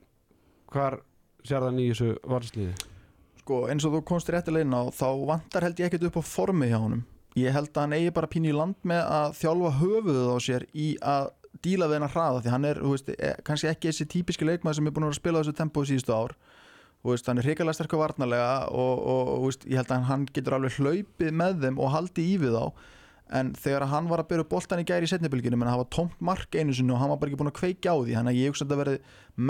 sko 3.44 3.66
eins 3.68 3.84
og 3.84 3.98
þú 3.98 4.04
komst 4.08 4.30
réttilega 4.32 4.64
inn 4.64 4.72
á 4.72 4.88
þá 4.88 5.08
vantar 5.28 5.66
held 5.66 5.80
ég 5.80 5.90
ekkert 5.90 6.08
upp 6.08 6.20
á 6.20 6.22
formi 6.24 6.70
hjá 6.70 6.78
honum. 6.80 7.04
Ég 7.36 7.52
held 7.52 7.72
að 7.74 7.82
hann 7.82 7.96
eigi 7.96 8.12
bara 8.14 8.30
pínu 8.30 8.52
í 8.52 8.56
land 8.56 8.76
með 8.86 9.02
að 9.10 9.34
þjálfa 9.40 9.72
höfuðuð 9.80 10.30
á 10.32 10.38
sér 10.40 10.66
í 10.72 10.94
að 11.02 11.32
díla 11.64 11.88
við 11.90 11.98
hennar 11.98 12.14
hraða 12.14 12.42
því 12.42 12.52
hann 12.54 12.66
er 12.68 12.80
veist, 12.82 13.10
e, 13.10 13.32
kannski 13.46 13.70
ekki 13.70 13.90
þessi 13.90 14.06
típiski 14.10 14.48
leikmaður 14.48 14.78
sem 14.78 14.88
er 14.88 14.94
búin 14.94 15.08
að 15.08 15.12
að 15.12 15.18
spila 15.18 15.40
á 15.40 15.42
þessu 15.42 15.56
tempói 15.58 15.84
síðustu 15.90 16.14
ár. 16.14 16.36
Veist, 17.04 17.26
hann 17.28 17.40
er 17.42 17.44
hrikalega 17.44 17.76
sterkur 17.76 18.00
varnarlega 18.00 18.52
og, 18.72 18.94
og, 19.12 19.32
veist, 19.44 19.66
ég 19.68 19.80
held 19.82 19.92
að 19.92 20.06
hann 20.08 20.26
getur 20.32 20.56
alveg 20.56 20.78
hlaupið 20.78 21.34
með 21.42 21.58
þeim 21.66 21.80
og 21.82 21.92
haldið 21.92 22.30
í 22.30 22.36
við 22.46 22.56
þá 22.56 22.64
en 23.32 23.54
þegar 23.56 23.86
hann 23.88 24.08
var 24.10 24.20
að 24.20 24.28
byrja 24.32 24.48
boltan 24.50 24.82
í 24.82 24.86
gæri 24.88 25.08
í 25.08 25.10
setnibilginu 25.10 25.56
menn 25.56 25.70
það 25.70 25.80
var 25.80 25.90
tómt 25.96 26.20
mark 26.20 26.58
einu 26.58 26.74
sinni 26.76 26.92
og 26.92 27.00
hann 27.00 27.08
var 27.14 27.22
bara 27.22 27.32
ekki 27.32 27.40
búin 27.40 27.52
að 27.52 27.56
kveikja 27.60 27.94
á 27.94 27.98
því. 28.02 28.18
Þannig 28.18 28.34
að 28.34 28.40
ég 28.42 28.52
hugsa 28.52 28.64
að 28.64 28.68
þetta 28.68 28.82
verði 28.82 28.98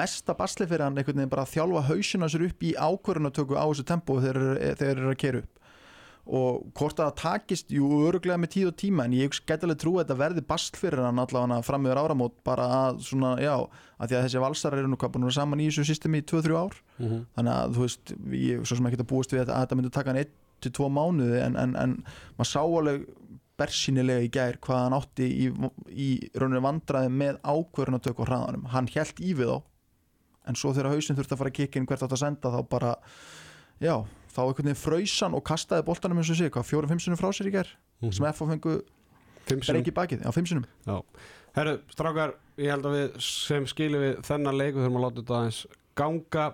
mesta 0.01 0.37
basli 0.39 0.69
fyrir 0.71 0.87
hann 0.87 1.01
einhvern 1.01 1.21
veginn 1.21 1.35
bara 1.35 1.45
að 1.45 1.53
þjálfa 1.57 1.83
hausina 1.91 2.31
sér 2.31 2.47
upp 2.47 2.63
í 2.63 2.71
ákvörðunatöku 2.79 3.59
á 3.59 3.65
þessu 3.67 3.87
tempó 3.91 4.21
þegar 4.23 4.47
þeir 4.79 4.95
eru 4.95 5.11
að 5.11 5.21
kera 5.25 5.43
upp. 5.43 5.61
Og 6.25 6.63
hvort 6.73 7.01
að 7.03 7.11
það 7.11 7.17
takist, 7.21 7.73
jú, 7.75 7.89
öruglega 8.07 8.39
með 8.41 8.53
tíð 8.55 8.69
og 8.71 8.77
tíma 8.81 9.05
en 9.05 9.13
ég 9.13 9.35
gæti 9.45 9.67
alveg 9.67 9.81
trú 9.83 9.91
að 9.99 10.07
þetta 10.07 10.15
verði 10.23 10.45
bast 10.49 10.79
fyrir 10.81 11.03
hann 11.05 11.21
allavega 11.21 11.59
fram 11.67 11.85
yfir 11.85 12.01
áramót 12.01 12.39
bara 12.49 12.69
að 12.79 13.03
svona, 13.05 13.35
já, 13.45 13.59
að 14.01 14.09
því 14.09 14.17
að 14.17 14.25
þessi 14.25 14.41
valsar 14.47 14.77
eru 14.79 14.89
nú 14.89 14.97
hvað 14.97 15.13
búin 15.13 15.27
að 15.27 15.29
vera 15.29 15.37
saman 15.37 15.61
í 15.61 15.67
þessu 15.69 15.85
systemi 15.91 16.23
í 16.23 16.25
2-3 16.25 16.57
ár. 16.57 16.79
Mhm. 16.97 17.21
þannig 17.37 17.53
að 17.59 17.77
þú 17.77 17.85
veist, 17.85 18.15
ég 18.41 18.63
er 18.63 18.65
svo 18.65 18.79
sem 18.79 18.89
ekki 18.89 19.01
að 19.03 19.11
búast 19.13 19.37
við 19.37 19.43
að, 19.43 19.53
að 19.53 19.67
þetta 19.67 19.77
myndi 19.77 19.93
taka 19.99 20.15
hann 20.15 20.23
1-2 20.65 20.89
mánuði 20.97 21.45
en, 21.45 21.61
en, 21.61 21.77
en 21.77 21.95
maður 22.39 22.51
sá 22.55 22.61
alveg 22.65 23.05
bersýnilega 23.61 24.25
í 24.27 24.33
gær 24.35 24.59
hvað 24.65 24.83
hann 24.83 24.97
átti 24.97 25.29
í, 25.29 25.47
í 25.91 26.09
rauninni 26.35 26.65
vandræði 26.65 27.13
með 27.15 27.39
tökja 28.03 28.27
á 28.27 28.29
hraðanum. 28.29 28.67
Hann 28.73 28.91
held 28.95 29.23
í 29.23 29.35
við 29.39 29.53
þá 29.55 29.59
en 30.45 30.59
svo 30.61 30.75
þegar 30.77 30.93
hausinn 30.93 31.17
þurfti 31.17 31.35
að 31.37 31.41
fara 31.41 31.53
að 31.53 31.59
kikka 31.61 31.81
inn 31.81 31.87
hvert 31.89 32.05
átt 32.05 32.17
að 32.17 32.21
senda 32.21 32.53
þá 32.53 32.61
bara, 32.69 32.91
já 33.81 33.95
þá 34.35 34.41
einhvern 34.43 34.69
veginn 34.69 34.81
frausan 34.81 35.37
og 35.39 35.45
kastaði 35.47 35.87
boltanum 35.87 36.21
eins 36.21 36.33
og 36.35 36.41
sig, 36.41 36.51
hvað, 36.53 36.67
fjórum-fimm 36.69 37.01
sinum 37.01 37.21
frá 37.21 37.31
sér 37.33 37.49
í 37.49 37.55
gær? 37.55 37.71
Sem 38.11 38.27
F 38.29 38.43
fengu 38.43 38.75
Fimm 39.45 39.61
sinnum. 39.61 39.81
breyki 39.81 39.95
bakið, 39.95 40.25
já, 40.25 40.31
fimm 40.35 40.49
sinum 40.51 40.67
Herru, 41.55 41.75
strákar, 41.95 42.35
ég 42.59 42.73
held 42.73 42.89
að 42.89 42.97
við 42.99 43.19
sem 43.23 43.67
skilum 43.71 44.03
við 44.03 44.15
þennan 44.27 44.57
leik, 44.59 44.73
við 44.75 44.87
þurfum 44.87 44.99
að 44.99 45.05
láta 45.05 45.21
þetta 45.21 45.37
aðeins 45.39 45.61
ganga 46.01 46.47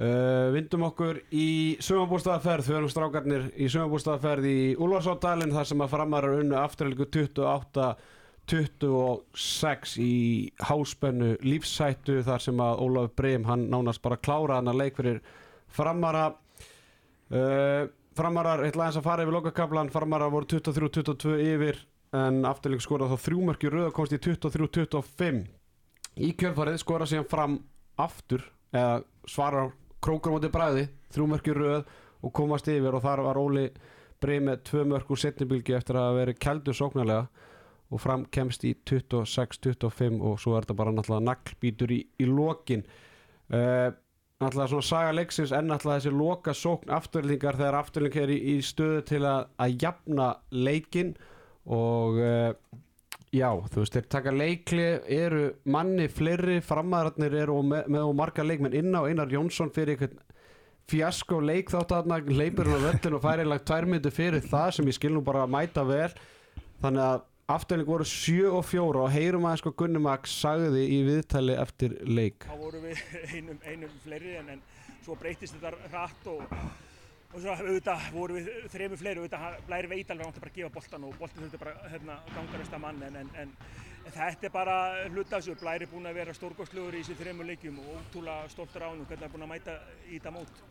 uh, 0.00 0.48
vindum 0.54 0.86
okkur 0.88 1.20
í 1.34 1.76
sumabústaðaferð 1.82 2.70
við 2.70 2.78
erum 2.78 2.92
strákarnir 2.92 3.46
í 3.56 3.68
sumabústaðaferð 3.72 4.48
í 4.48 4.58
Úlfarsáldalinn 4.78 5.54
þar 5.54 5.70
sem 5.70 5.84
að 5.84 5.94
framarar 5.96 6.40
unnu 6.40 6.58
afturhælgu 6.62 7.08
28 7.10 7.92
26 8.50 9.96
í 10.02 10.14
háspennu 10.66 11.36
lífsættu 11.46 12.18
þar 12.26 12.42
sem 12.42 12.60
að 12.60 12.80
Ólaf 12.82 13.12
Breim 13.16 13.46
hann 13.46 13.68
nánast 13.70 14.02
bara 14.02 14.18
klára 14.18 14.58
hann 14.58 14.70
að 14.72 14.80
leik 14.80 14.98
fyrir 14.98 15.20
framara. 15.72 16.32
Uh, 17.32 17.86
framarar, 18.18 18.64
eitthvað 18.66 18.88
aðeins 18.88 18.98
að 19.00 19.06
fara 19.06 19.24
yfir 19.24 19.36
lokakablan 19.38 19.92
framarar 19.92 20.32
voru 20.32 20.48
23-22 20.50 21.38
yfir 21.54 21.78
en 22.12 22.42
afturleik 22.44 22.82
skora 22.84 23.08
þá 23.08 23.16
þrjúmörki 23.24 23.70
röða 23.72 23.92
komst 23.96 24.12
í 24.12 24.20
23-25 24.20 25.38
í 26.20 26.32
kjörfarið 26.36 26.82
skora 26.82 27.08
síðan 27.08 27.30
fram 27.30 27.54
aftur 28.02 28.44
eða 28.72 29.00
svarar 29.28 29.72
krókur 30.02 30.34
móti 30.34 30.50
bræði 30.52 30.88
þrjúmörki 31.14 31.54
röð 31.56 31.82
og 32.22 32.34
komast 32.34 32.68
yfir 32.70 32.94
og 32.96 33.04
þar 33.04 33.24
var 33.26 33.40
Óli 33.40 33.66
breið 34.22 34.44
með 34.46 34.60
tvö 34.68 34.84
mörk 34.92 35.10
úr 35.10 35.20
setnibilgi 35.22 35.74
eftir 35.76 35.98
að 35.98 36.18
veri 36.20 36.36
keldur 36.38 36.76
sóknarlega 36.78 37.48
og 37.92 38.00
fram 38.00 38.24
kemst 38.32 38.64
í 38.64 38.72
26-25 38.88 40.22
og 40.24 40.38
svo 40.40 40.54
er 40.56 40.64
þetta 40.64 40.78
bara 40.78 40.94
náttúrulega 40.94 41.26
naglbítur 41.26 41.92
í, 41.92 41.98
í 42.22 42.28
lokin. 42.28 42.84
Uh, 43.52 43.90
náttúrulega 44.40 44.70
svona 44.72 44.86
saga 44.86 45.16
leiksins 45.16 45.52
en 45.52 45.68
náttúrulega 45.68 46.00
þessi 46.00 46.14
loka 46.16 46.54
sókn 46.56 46.94
afturlingar 46.94 47.58
þegar 47.60 47.78
afturling 47.82 48.16
er 48.22 48.32
í, 48.32 48.38
í 48.54 48.56
stöðu 48.64 49.02
til 49.10 49.20
að, 49.28 49.50
að 49.60 49.76
jafna 49.84 50.30
leikin 50.54 51.12
og 51.68 52.22
uh, 52.22 52.54
já, 53.32 53.48
þú 53.72 53.80
veist, 53.82 53.96
þeir 53.96 54.08
taka 54.12 54.34
leikli 54.34 54.86
eru 55.16 55.46
manni 55.72 56.08
fleiri 56.12 56.60
framæðarnir 56.64 57.38
eru 57.42 57.56
og 57.60 57.66
með, 57.70 57.88
með 57.94 58.06
og 58.10 58.14
marga 58.20 58.44
leikmenn 58.44 58.76
inn 58.76 58.92
á 58.92 59.08
Einar 59.08 59.32
Jónsson 59.32 59.72
fyrir 59.72 59.96
einhvern 59.96 60.20
fjasko 60.92 61.38
leik 61.40 61.70
þátt 61.72 61.94
að 61.96 62.30
leipur 62.34 62.68
hann 62.68 62.82
á 62.82 62.86
völlin 62.90 63.16
og 63.16 63.24
færi 63.24 63.46
lagt 63.48 63.68
tvær 63.70 63.88
myndu 63.88 64.12
fyrir 64.12 64.44
það 64.44 64.70
sem 64.76 64.90
ég 64.90 64.98
skil 64.98 65.12
nú 65.14 65.22
bara 65.24 65.46
að 65.46 65.54
mæta 65.54 65.84
vel. 65.88 66.10
Þannig 66.82 67.04
að 67.06 67.22
afturling 67.52 67.88
voru 67.88 68.06
7 68.08 68.50
og 68.50 68.64
4 68.68 69.02
og 69.04 69.10
heyrum 69.12 69.46
aðeins 69.46 69.62
sko 69.62 69.72
Gunni 69.78 70.02
Max 70.02 70.36
sagði 70.42 70.84
í 70.90 71.02
viðtali 71.06 71.56
eftir 71.62 71.96
leik. 72.04 72.46
Þá 72.48 72.56
vorum 72.60 72.86
við 72.88 73.02
einum, 73.36 73.60
einum 73.66 73.98
fleiri 74.04 74.36
en, 74.40 74.56
en 74.56 74.64
svo 75.04 75.16
breytist 75.20 75.56
þetta 75.56 75.92
hratt 75.92 76.28
og, 76.32 76.56
og 77.32 77.40
svo 77.40 77.52
auðvitað 77.56 78.08
vorum 78.12 78.36
við 78.36 78.48
þremur 78.72 79.00
fleiri 79.00 79.22
auðvitað 79.22 79.54
blæri 79.64 79.88
veit 79.88 80.10
alveg 80.12 80.28
að 80.28 80.40
bara 80.42 80.52
gefa 80.56 80.72
boltan 80.74 81.06
og 81.08 81.14
boltin 81.16 81.44
þurfti 81.46 81.60
bara 81.62 81.72
hérna, 81.88 82.16
ganga 82.34 82.60
næsta 82.60 82.80
mann 82.82 83.00
en, 83.06 83.16
en, 83.22 83.30
en, 83.40 83.54
þetta 84.04 84.48
er 84.48 84.52
bara 84.52 84.76
hluta 85.06 85.38
af 85.38 85.46
þessu, 85.46 85.56
blæri 85.62 85.88
búin 85.88 86.10
að 86.10 86.18
vera 86.20 86.36
stórgóðslugur 86.36 86.98
í 86.98 87.00
þessu 87.00 87.16
þremur 87.22 87.48
leikjum 87.48 87.80
og 87.80 88.02
ótrúlega 88.02 88.52
stoltur 88.52 88.84
á 88.84 88.88
hann 88.90 89.00
hvernig 89.06 89.22
það 89.22 89.28
er 89.30 89.34
búin 89.36 89.46
að 89.46 89.52
mæta 89.54 89.78
í 90.04 90.18
þetta 90.18 90.34
mót. 90.36 90.62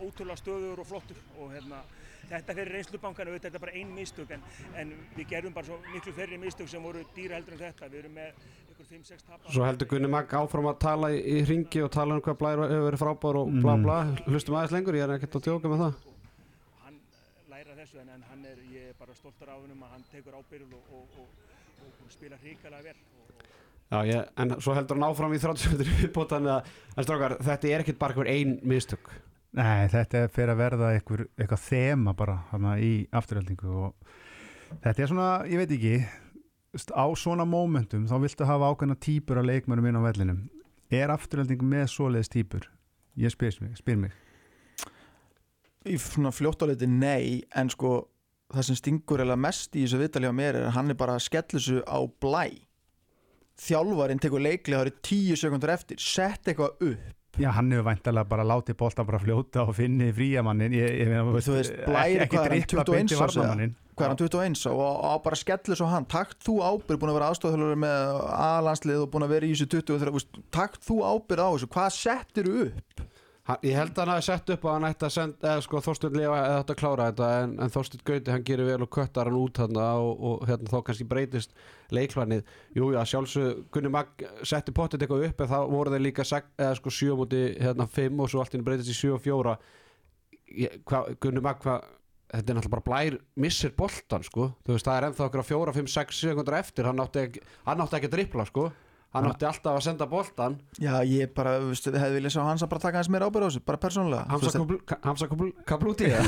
Ótrúlega 0.00 0.40
stöður 0.40 0.82
og 0.82 0.90
flottur 0.90 1.22
og 1.36 1.54
hérna 1.54 1.84
þetta 2.28 2.56
fyrir 2.56 2.72
reynslubankan 2.76 3.30
auðvitað 3.30 3.46
þetta 3.48 3.58
er 3.58 3.64
bara 3.64 3.76
ein 3.80 3.92
mistök 3.94 4.34
en, 4.36 4.44
en 4.80 4.92
við 5.16 5.28
gerðum 5.32 5.54
bara 5.56 5.68
svo 5.68 5.78
miklu 5.94 6.14
fleiri 6.16 6.38
mistök 6.40 6.70
sem 6.70 6.84
voru 6.84 7.02
dýra 7.16 7.38
heldur 7.38 7.56
en 7.56 7.62
þetta. 7.62 7.88
Við 7.90 8.02
erum 8.02 8.16
með 8.18 8.44
ykkur 8.72 8.88
5-6 8.90 9.26
tapa. 9.26 9.52
Svo 9.54 9.66
heldur 9.66 9.90
Gunni 9.90 10.10
Mag 10.12 10.34
áfram 10.40 10.70
að 10.70 10.80
tala 10.84 11.12
í, 11.14 11.20
í 11.20 11.44
ringi 11.48 11.84
og 11.84 11.92
tala 11.94 12.16
um 12.16 12.24
hvað 12.24 12.38
Blær 12.42 12.64
hefur 12.64 12.86
verið 12.88 13.04
frábár 13.04 13.40
og 13.42 13.54
bla 13.60 13.76
bla. 13.84 13.98
Hlustum 14.26 14.58
aðeins 14.58 14.76
lengur, 14.76 14.98
ég 14.98 15.06
er 15.06 15.14
ekkert 15.16 15.38
að 15.40 15.46
djóka 15.48 15.72
með 15.72 15.84
það. 15.84 16.02
Og 16.74 16.84
hann 16.86 17.00
læra 17.54 17.78
þessu 17.78 18.02
en, 18.04 18.12
en 18.16 18.26
hann 18.30 18.44
er, 18.52 18.60
ég 18.74 18.90
er 18.92 18.98
bara 19.00 19.16
stoltur 19.18 19.50
af 19.50 19.62
hennum 19.62 19.86
að 19.86 19.96
hann 19.96 20.04
tekur 20.12 20.36
ábyrgð 20.38 20.76
og, 20.78 20.92
og, 21.00 21.16
og, 21.24 21.56
og, 21.86 21.96
og 22.04 22.12
spila 22.14 22.38
hrikalega 22.44 22.90
vel. 22.90 23.00
Já, 23.90 24.04
ég, 24.06 24.28
en 24.38 24.54
svo 24.62 24.76
heldur 24.76 25.00
hann 25.00 25.08
áfram 25.08 25.32
í 25.34 25.40
30 25.42 25.72
metri 25.72 25.96
viðbót 26.04 26.36
þannig 26.36 26.52
að, 26.54 26.70
en 26.94 27.06
strákar, 27.08 27.40
þetta 27.42 27.70
er 27.72 27.82
ekkert 27.82 27.98
bara 27.98 28.14
einhver 28.14 28.30
ein 28.30 28.52
mistök 28.70 29.10
Nei, 29.58 29.88
þetta 29.90 30.28
fyrir 30.30 30.52
að 30.52 30.60
verða 30.60 30.90
einhver, 30.94 31.24
eitthvað 31.34 31.62
þema 31.64 32.14
bara 32.14 32.36
hana, 32.52 32.76
í 32.78 33.08
afturhaldingu 33.10 33.72
og 33.82 34.12
þetta 34.84 35.02
er 35.02 35.10
svona, 35.10 35.30
ég 35.50 35.58
veit 35.58 35.72
ekki 35.74 35.94
á 36.94 37.06
svona 37.18 37.46
mómentum 37.48 38.06
þá 38.06 38.14
viltu 38.22 38.46
hafa 38.46 38.70
ákveðna 38.70 38.96
típur 39.02 39.40
af 39.40 39.48
leikmönum 39.48 39.90
inn 39.90 39.98
á 39.98 40.06
vellinum 40.06 40.44
er 40.94 41.10
afturhalding 41.10 41.64
með 41.66 41.88
svoleiðis 41.90 42.30
típur? 42.30 42.70
Ég 43.18 43.34
spyr 43.34 43.58
mig, 43.64 43.74
spyr 43.80 43.98
mig. 43.98 44.14
í 45.82 45.96
svona 45.98 46.30
fljóttaliti 46.30 46.86
nei 46.86 47.42
en 47.56 47.70
sko 47.72 48.04
það 48.54 48.66
sem 48.68 48.78
stingur 48.78 49.22
eða 49.24 49.38
mest 49.40 49.74
í 49.74 49.82
þessu 49.82 49.98
viðtali 49.98 50.30
á 50.30 50.34
mér 50.34 50.58
er 50.60 50.66
að 50.68 50.76
hann 50.76 50.92
er 50.92 50.98
bara 51.00 51.16
að 51.18 51.26
skella 51.26 51.56
þessu 51.56 51.80
á 51.90 51.98
blæ 52.22 52.44
þjálfarinn 53.60 54.22
tekur 54.22 54.44
leikli 54.44 54.76
það 54.76 54.84
eru 54.84 55.00
tíu 55.10 55.38
sekundur 55.40 55.72
eftir 55.74 55.98
sett 55.98 56.46
eitthvað 56.46 56.84
upp 56.92 57.16
Já, 57.38 57.50
hann 57.54 57.70
hefur 57.70 57.86
væntalega 57.86 58.26
bara 58.28 58.44
látið 58.44 58.76
bolta 58.80 59.04
bara 59.06 59.20
fljóta 59.22 59.62
og 59.62 59.76
finni 59.76 60.10
fríamannin 60.14 60.74
ég, 60.74 60.96
ég 61.04 61.12
meina, 61.12 61.22
Þú 61.38 61.54
veist, 61.54 61.76
Blær, 61.86 62.00
ekki, 62.02 62.24
ekki 62.24 62.36
hvað 62.36 62.48
er 62.48 62.54
hann, 62.56 62.64
dripla 62.66 62.84
21 62.88 62.96
beint 62.96 63.14
í 63.14 63.20
árs 63.20 63.38
hvað 64.00 64.06
er 64.06 64.14
hann 64.14 64.20
21 64.20 64.66
og, 64.72 64.82
og 65.10 65.22
bara 65.26 65.38
skellu 65.38 65.76
svo 65.76 65.88
hann. 65.90 66.08
Takt 66.10 66.40
þú 66.46 66.56
ábyrð 66.64 67.00
búin 67.02 67.12
að 67.12 67.18
vera 67.18 67.30
aðstofþjálfur 67.34 67.80
með 67.84 68.20
aðlandslið 68.40 69.04
og 69.04 69.10
búin 69.12 69.26
að 69.26 69.34
vera 69.34 69.48
í 69.48 69.54
þessu 69.54 69.68
20 69.76 70.00
þegar, 70.00 70.12
veist, 70.16 70.40
takt 70.54 70.86
þú 70.86 70.98
ábyrð 71.04 71.44
á 71.44 71.50
þessu, 71.54 71.70
hvað 71.76 71.90
settir 71.98 72.50
upp 72.64 73.04
hann, 73.48 73.58
Ég 73.66 73.74
held 73.78 73.90
að 73.94 74.00
hann 74.04 74.12
hafi 74.14 74.26
sett 74.26 74.50
upp 74.54 74.64
að 74.68 74.74
hann 74.76 74.88
ætti 74.90 75.06
að 75.08 75.12
senda 75.16 75.52
eða 75.54 75.64
sko 75.66 75.80
Þorsteinn 75.86 76.16
Lefa 76.20 76.38
eða 76.44 76.60
ætti 76.62 76.74
að 76.74 76.80
klára 76.82 77.06
þetta 77.10 77.28
en, 77.44 77.54
en 77.64 77.72
Þorsteinn 77.74 78.04
Gauti 78.10 78.34
hann 78.34 78.44
gerir 78.50 78.68
vel 78.70 78.80
og 78.86 78.90
köttar 78.96 79.30
hann 79.30 79.38
út 79.40 79.60
þarna 79.60 79.86
og, 80.04 80.24
og 80.30 80.44
hérna 80.50 80.72
þá 80.72 80.78
kannski 80.90 81.06
breytist 81.10 81.54
leiklarnið 81.96 82.42
Jú, 82.78 82.90
já, 82.94 83.00
sjálfsög 83.12 83.62
Gunni 83.74 83.92
Mag 83.96 84.26
setti 84.46 84.74
pottet 84.76 85.02
eitthvað 85.06 85.28
upp 85.30 85.40
en 85.46 85.52
þá 85.54 85.58
voru 85.72 85.94
þeir 85.94 86.04
líka 86.08 86.26
sek, 86.28 86.50
eða 86.60 86.76
sko 86.80 86.92
7 87.00 87.16
múti 87.22 87.44
hérna 87.60 87.88
5 87.90 88.20
og 88.26 88.30
svo 88.34 88.42
allt 88.44 88.58
inn 88.58 88.66
breytist 88.66 88.92
í 88.92 88.98
7 89.00 89.16
og 89.16 89.24
4 89.24 89.56
Ég- 90.60 90.78
hvað- 90.84 91.16
Gunni 91.22 91.40
Mag 91.44 91.60
hvað 91.62 91.84
þetta 92.30 92.52
er 92.52 92.56
náttúrulega 92.60 92.76
bara 92.76 92.86
blær 92.86 93.14
missir 93.42 93.72
boltan 93.74 94.22
sko, 94.22 94.52
þú 94.62 94.76
veist 94.76 94.86
það 94.86 94.96
er 95.00 95.06
ennþá 95.08 95.24
okkur 95.26 95.40
að 95.42 95.48
4, 95.50 95.72
5, 95.80 95.88
6 95.96 96.20
sekundur 96.22 96.54
eftir, 96.60 96.86
hann 96.86 97.00
átti 97.02 97.24
ekki, 97.24 97.40
hann 97.66 97.80
átti 97.82 97.96
ekki 97.98 98.06
að 98.06 98.12
drippla 98.14 98.44
sko, 98.46 98.68
hann 99.10 99.26
átti 99.26 99.46
alltaf 99.48 99.74
að 99.78 99.84
senda 99.88 100.06
boltan 100.10 100.56
já 100.78 100.92
ég 101.06 101.32
bara, 101.34 101.56
veist, 101.64 101.88
hefði 101.90 102.18
viljað 102.20 102.34
sjá 102.36 102.42
hans 102.46 102.62
að 102.62 102.70
bara 102.74 102.84
taka 102.84 103.00
hans 103.00 103.10
meira 103.10 103.26
ábyrð 103.26 103.46
á 103.46 103.48
þessu, 103.50 103.62
bara 103.66 103.80
persónulega. 103.82 104.24
Hamza 105.02 105.28
Kablúti 105.66 106.10
eða? 106.10 106.22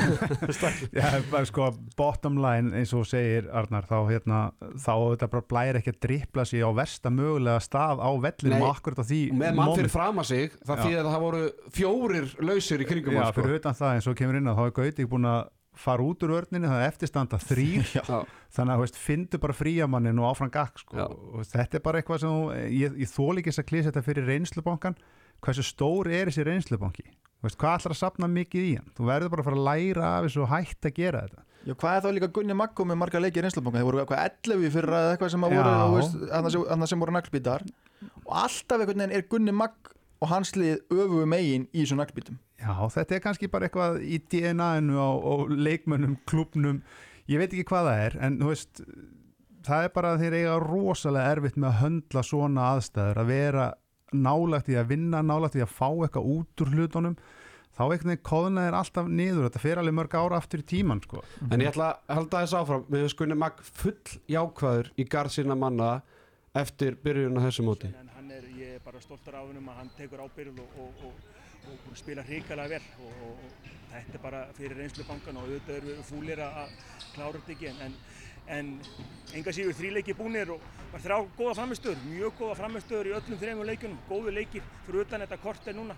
Já, 0.99 1.07
bara 1.31 1.47
sko, 1.47 1.69
bottom 1.99 2.41
line 2.43 2.75
eins 2.81 2.93
og 2.97 3.07
segir 3.09 3.47
Arnar, 3.55 3.87
þá 3.87 3.97
hérna 4.11 4.41
þá 4.83 4.93
þetta 5.13 5.31
bara 5.37 5.47
blæri 5.55 5.83
ekki 5.83 5.95
að 5.95 6.01
drippla 6.09 6.47
sig 6.49 6.65
á 6.67 6.71
versta 6.75 7.13
mögulega 7.15 7.63
stað 7.63 8.03
á 8.03 8.11
vellinum 8.27 8.67
akkurat 8.69 9.03
á 9.03 9.05
því 9.07 9.23
með 9.39 9.59
mann 9.61 9.75
fyrir 9.79 9.93
fram 9.93 10.23
að 10.23 10.31
sig 10.33 10.59
það 10.67 10.85
þýðir 10.87 11.03
að 11.05 11.13
það 11.13 11.25
voru 11.29 11.43
fjórir 11.79 12.31
lausir 12.43 12.83
í 12.83 12.89
kringum 12.89 13.19
Já, 13.19 13.25
sko. 13.31 13.41
fyrir 13.41 13.61
utan 13.63 13.79
það 13.79 13.99
eins 13.99 14.11
og 14.11 14.19
kemur 14.19 14.41
inn 14.41 14.51
að 14.53 14.59
þá 14.59 14.65
er 14.67 14.77
Gauti 14.83 15.09
búin 15.13 15.29
að 15.31 15.43
fara 15.79 16.05
út 16.05 16.23
úr 16.27 16.35
vörninni, 16.37 16.69
það 16.69 16.83
er 16.83 16.91
eftirstanda 16.91 17.39
þrýr 17.41 17.87
þannig 18.57 18.75
að 18.75 18.99
fyndu 19.01 19.41
bara 19.41 19.57
fríamannin 19.57 20.21
og 20.21 20.29
áfram 20.33 20.53
gakk 20.53 20.83
sko. 20.83 21.09
Þetta 21.49 21.79
er 21.79 21.85
bara 21.85 22.03
eitthvað 22.03 22.25
sem 22.25 22.73
ég, 22.77 22.99
ég 23.03 23.13
þól 23.13 23.39
ekki 23.41 23.53
þess 23.53 23.63
að 23.65 23.69
klýsa 23.71 23.91
þetta 23.91 24.07
fyrir 24.07 24.29
reynslubankan 24.29 24.99
hversu 25.43 25.65
stór 25.67 26.11
er 26.13 26.31
þessi 26.31 26.45
reynslubanki? 26.47 27.07
Veist, 27.43 27.59
hvað 27.59 27.81
ætlar 27.81 27.97
að 27.97 27.99
sapna 27.99 28.29
mikið 28.31 28.67
í 28.69 28.75
hann? 28.79 28.91
Þú 28.95 29.07
verður 29.09 29.33
bara 29.33 29.43
að 29.43 29.49
fara 29.49 29.59
að 29.59 29.65
læra 29.67 30.11
af 30.13 30.27
þessu 30.29 30.43
og 30.45 30.53
hætt 30.53 30.87
að 30.87 30.95
gera 30.99 31.23
þetta. 31.25 31.47
Já, 31.63 31.73
hvað 31.79 31.97
er 31.97 32.05
þá 32.05 32.15
líka 32.17 32.29
Gunni 32.37 32.55
Maggo 32.59 32.87
með 32.87 32.99
marga 33.01 33.23
leikir 33.23 33.47
reynslubanka? 33.47 33.81
Þeir 33.81 33.89
voru 33.89 34.03
eitthvað 34.03 34.23
11 34.29 34.63
í 34.63 34.71
fyrra 34.77 35.01
eða 35.03 35.17
eitthvað 35.17 35.33
sem 35.35 35.47
voru, 35.47 36.07
þarna 36.31 36.53
sem, 36.55 36.87
sem 36.93 37.03
voru 37.03 37.17
naglbítar. 37.17 37.67
Og 38.23 38.33
alltaf 38.45 38.79
einhvern 38.79 39.03
veginn 39.03 39.17
er 39.19 39.27
Gunni 39.31 39.55
Magg 39.55 39.93
og 40.23 40.31
hans 40.31 40.55
lið 40.55 40.79
öfugu 40.87 41.27
megin 41.27 41.67
í 41.73 41.83
þessum 41.83 42.03
naglbítum. 42.03 42.39
Já, 42.63 42.75
þetta 42.95 43.17
er 43.17 43.25
kannski 43.25 43.51
bara 43.51 43.67
eitthvað 43.67 44.03
í 44.07 44.21
DNA-inu 44.31 44.95
á, 45.03 45.11
á 45.19 45.35
leikmönnum, 45.51 46.21
klubnum 46.31 46.83
ég 47.31 47.43
veit 47.43 47.51
ekki 47.51 47.67
hvað 47.69 47.89
það 47.89 48.03
er 48.07 48.17
en 48.27 48.39
þú 48.41 48.51
veist, 48.53 48.83
það 49.67 49.87
er 49.87 49.95
bara 49.95 50.15
að 50.15 50.25
þeir 50.25 50.37
eiga 50.39 50.57
rosalega 50.63 51.37
erfitt 51.37 51.59
með 51.59 51.71
að 51.71 51.81
höndla 51.83 52.25
svona 52.27 52.67
aðstæður, 52.73 53.23
að 53.23 53.33
vera 53.33 53.69
nálagt 54.13 54.69
í 54.69 54.77
að 54.79 54.91
vinna, 54.93 55.23
nálagt 55.25 55.57
í 55.57 55.63
að 55.65 55.73
fá 55.73 55.89
eitthvað 55.91 56.29
út 56.35 56.65
úr 56.65 56.75
hlutunum. 56.77 57.17
Þá 57.73 57.83
veginn 57.89 58.19
kóðna 58.21 58.67
er 58.69 58.75
alltaf 58.77 59.07
niður 59.09 59.47
þetta 59.47 59.61
fer 59.63 59.79
alveg 59.81 59.95
mörg 59.97 60.17
ára 60.19 60.41
aftur 60.43 60.61
í 60.61 60.67
tíman 60.69 61.01
sko. 61.01 61.23
En 61.49 61.63
ég 61.65 61.71
ætla 61.71 61.95
að 61.95 62.19
halda 62.19 62.43
þess 62.43 62.57
áfram. 62.59 62.83
Við 62.91 63.01
hefum 63.01 63.13
skunni 63.15 63.39
mag 63.41 63.63
full 63.65 64.19
jákvæður 64.29 64.91
í 64.93 65.07
garð 65.15 65.33
sína 65.39 65.57
manna 65.57 65.93
eftir 66.53 66.99
byrjun 67.01 67.41
á 67.41 67.45
þessu 67.47 67.65
móti. 67.65 67.89
En 67.97 68.13
hann 68.13 68.29
er, 68.37 68.45
ég 68.59 68.77
er 68.77 68.85
bara 68.85 69.01
stoltur 69.01 69.39
af 69.39 69.47
hennum 69.49 69.73
að 69.73 69.81
hann 69.81 69.93
tekur 69.97 70.21
ábyrgð 70.27 70.61
og, 70.61 70.77
og, 70.85 71.07
og, 71.09 71.32
og 71.71 71.97
spila 71.99 72.25
hrikalega 72.27 72.77
vel 72.77 72.87
og, 73.05 73.13
og, 73.27 73.47
og 73.47 73.71
þetta 73.93 74.19
er 74.19 74.23
bara 74.23 74.43
fyrir 74.57 74.79
reynslu 74.81 75.05
bankan 75.09 75.39
og 75.39 75.47
auðvitað 75.47 75.79
erum 75.79 75.91
við 75.93 76.05
fúlir 76.09 76.43
að 76.45 76.77
klára 77.15 77.39
þetta 77.39 77.55
ekki 77.57 77.71
en, 77.71 77.83
en, 77.87 77.97
en 78.57 78.73
enga 79.39 79.55
síður 79.55 79.79
þríleiki 79.79 80.17
búnir 80.19 80.55
og 80.55 80.65
var 80.93 81.05
þrjá 81.05 81.19
góða 81.39 81.55
framistöður, 81.61 82.03
mjög 82.09 82.35
góða 82.41 82.59
framistöður 82.59 83.11
í 83.11 83.15
öllum 83.19 83.41
þrejum 83.41 83.65
leikjunum, 83.69 84.03
góðu 84.09 84.35
leikir 84.37 84.67
fyrir 84.87 85.07
utan 85.07 85.25
þetta 85.25 85.41
kort 85.45 85.69
er 85.71 85.79
núna 85.79 85.97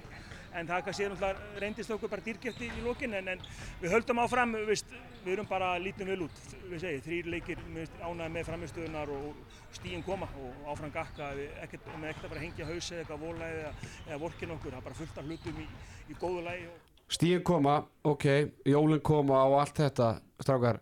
en 0.55 0.69
það 0.71 0.85
kannski 0.87 1.09
náttúrulega 1.11 1.63
reyndist 1.63 1.93
okkur 1.95 2.13
bara 2.13 2.25
dýrgefti 2.25 2.69
í 2.71 2.85
lokin 2.85 3.17
en, 3.19 3.33
en 3.35 3.43
við 3.83 3.95
höldum 3.95 4.23
áfram, 4.23 4.55
við, 4.69 4.85
við 5.25 5.33
erum 5.35 5.51
bara 5.51 5.75
lítið 5.83 6.13
vel 6.13 6.21
út, 6.29 6.41
við 6.71 6.85
segjum, 6.85 7.05
þrýr 7.09 7.31
leikir 7.35 7.63
ánæði 8.01 8.31
með 8.37 8.49
framistöðunar 8.51 9.13
og 9.15 9.61
stíðin 9.75 10.07
koma 10.07 10.31
og 10.41 10.73
áfram 10.73 10.95
gakka 10.95 11.35
við 11.39 11.61
ekkert, 11.65 11.93
með 11.99 12.13
ekkert 12.13 12.29
að 12.29 12.35
bara 12.37 12.47
hengja 12.47 12.71
haus 12.71 12.91
eða 12.91 13.05
eitthvað 13.05 13.29
vola 13.29 13.53
eða, 13.59 13.77
eða 14.09 14.21
vorkin 14.23 14.57
okkur, 14.57 14.75
það 14.75 14.81
er 14.81 14.89
bara 14.89 15.01
fullt 15.03 15.23
af 15.23 15.31
hlutum 15.31 15.63
í, 15.65 15.69
í 16.09 16.19
góðu 16.19 16.49
lægi 16.49 16.67
og 16.73 16.83
Stíin 17.15 17.43
koma, 17.45 17.83
ok, 18.09 18.25
jólin 18.65 19.01
koma 19.05 19.43
og 19.45 19.59
allt 19.61 19.77
þetta, 19.77 20.07
strákar. 20.41 20.79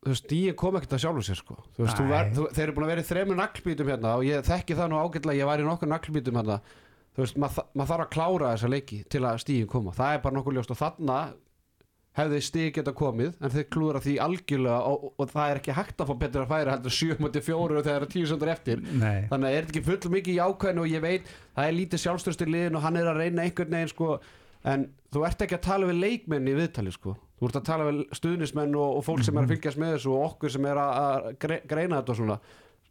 Þú 0.00 0.08
veist, 0.14 0.24
stíin 0.24 0.54
koma 0.56 0.80
ekkert 0.80 0.94
að 0.96 1.02
sjálfu 1.02 1.24
sér 1.26 1.38
sko. 1.38 1.56
Þú 1.76 1.84
veist, 1.84 1.98
þú 1.98 2.06
ver, 2.08 2.30
þú, 2.32 2.46
þeir 2.56 2.64
eru 2.64 2.74
búin 2.76 2.86
að 2.86 2.92
vera 2.94 3.02
í 3.02 3.08
þremur 3.10 3.36
naglbítum 3.36 3.90
hérna 3.92 4.14
og 4.16 4.24
ég 4.24 4.46
þekki 4.46 4.78
það 4.78 4.88
nú 4.88 5.00
ágætlega 5.02 5.42
ég 5.42 5.50
var 5.50 5.60
í 5.60 5.66
nokkur 5.66 5.90
naglbítum 5.92 6.38
hérna 6.40 6.56
þú 7.20 7.26
veist, 7.26 7.38
maður 7.44 7.68
mað 7.76 7.92
þarf 7.92 8.06
að 8.06 8.10
klára 8.16 8.50
þessa 8.56 8.72
leiki 8.72 8.98
til 9.12 9.22
að 9.28 9.38
stíin 9.44 9.68
koma, 9.70 9.92
það 10.00 10.16
er 10.16 10.24
bara 10.24 10.38
nokkuð 10.40 10.56
ljóst 10.58 10.72
og 10.74 10.80
þarna 10.80 11.20
hefði 12.18 12.38
stíð 12.42 12.68
geta 12.74 12.92
komið 12.98 13.36
en 13.38 13.52
þeir 13.54 13.66
klúðra 13.70 14.00
því 14.02 14.14
algjörlega 14.24 14.78
og, 14.90 15.04
og, 15.06 15.12
og 15.22 15.28
það 15.30 15.50
er 15.52 15.60
ekki 15.60 15.74
hægt 15.76 16.00
að 16.02 16.08
fá 16.10 16.14
betur 16.24 16.42
að 16.42 16.50
færa 16.50 16.72
heldur 16.74 16.94
7.4 16.96 17.44
þegar 17.46 17.84
það 17.86 17.92
er 18.00 18.06
10 18.14 18.26
sendur 18.32 18.50
eftir. 18.50 18.82
Nei, 18.98 19.20
þannig 19.30 19.46
að 19.46 19.54
er 19.60 19.68
þetta 19.68 19.74
ekki 19.76 19.84
full 19.86 20.12
mikið 20.16 20.34
í 20.34 20.40
ákveðinu 20.42 20.82
og 20.82 20.90
ég 20.90 21.04
veit 21.04 21.30
það 21.54 21.68
er 21.70 21.76
lítið 21.78 22.02
sjálfstörst 22.04 22.42
í 22.42 22.48
liðin 22.50 22.78
og 22.80 22.84
hann 22.84 22.98
er 22.98 23.10
að 23.12 23.20
reyna 23.22 23.46
einhvern 23.46 23.76
veginn 23.78 23.92
sko. 23.94 24.10
En 24.74 24.88
þú 25.14 25.22
ert 25.30 25.46
ekki 25.46 25.56
að 25.60 25.64
tala 25.70 25.88
við 25.92 26.00
leikmenn 26.02 26.50
í 26.50 26.56
viðtali 26.58 26.92
sko. 26.98 27.14
Þú 27.40 27.48
ert 27.48 27.60
að 27.62 27.68
tala 27.70 27.86
við 27.92 28.02
stuðnismenn 28.18 28.74
og, 28.76 28.98
og 28.98 29.06
fólk 29.06 29.22
sem 29.24 29.38
er 29.40 29.46
að 29.46 29.54
fylgjast 29.54 29.80
með 29.80 29.94
þessu 29.94 30.12
og 30.18 30.26
okkur 30.32 30.52
sem 30.58 30.66
er 30.68 30.82
að, 30.82 30.98
að 31.06 31.30
gre- 31.46 31.62
greina 31.70 32.02
þetta 32.02 32.12
og 32.12 32.18
svona. 32.24 32.40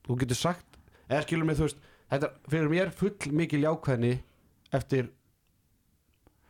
Þú 0.08 0.18
getur 0.24 0.40
sagt, 0.40 0.80
eða 1.12 1.26
skilur 1.28 1.46
mig 1.52 1.60
þú 1.60 1.68
veist 1.68 1.84
þetta 2.10 2.32
fyrir 2.50 2.72
mér 2.74 2.92
full 2.96 3.38
mikið 3.40 3.66
jákvæðni 3.68 4.16
eftir 4.76 5.12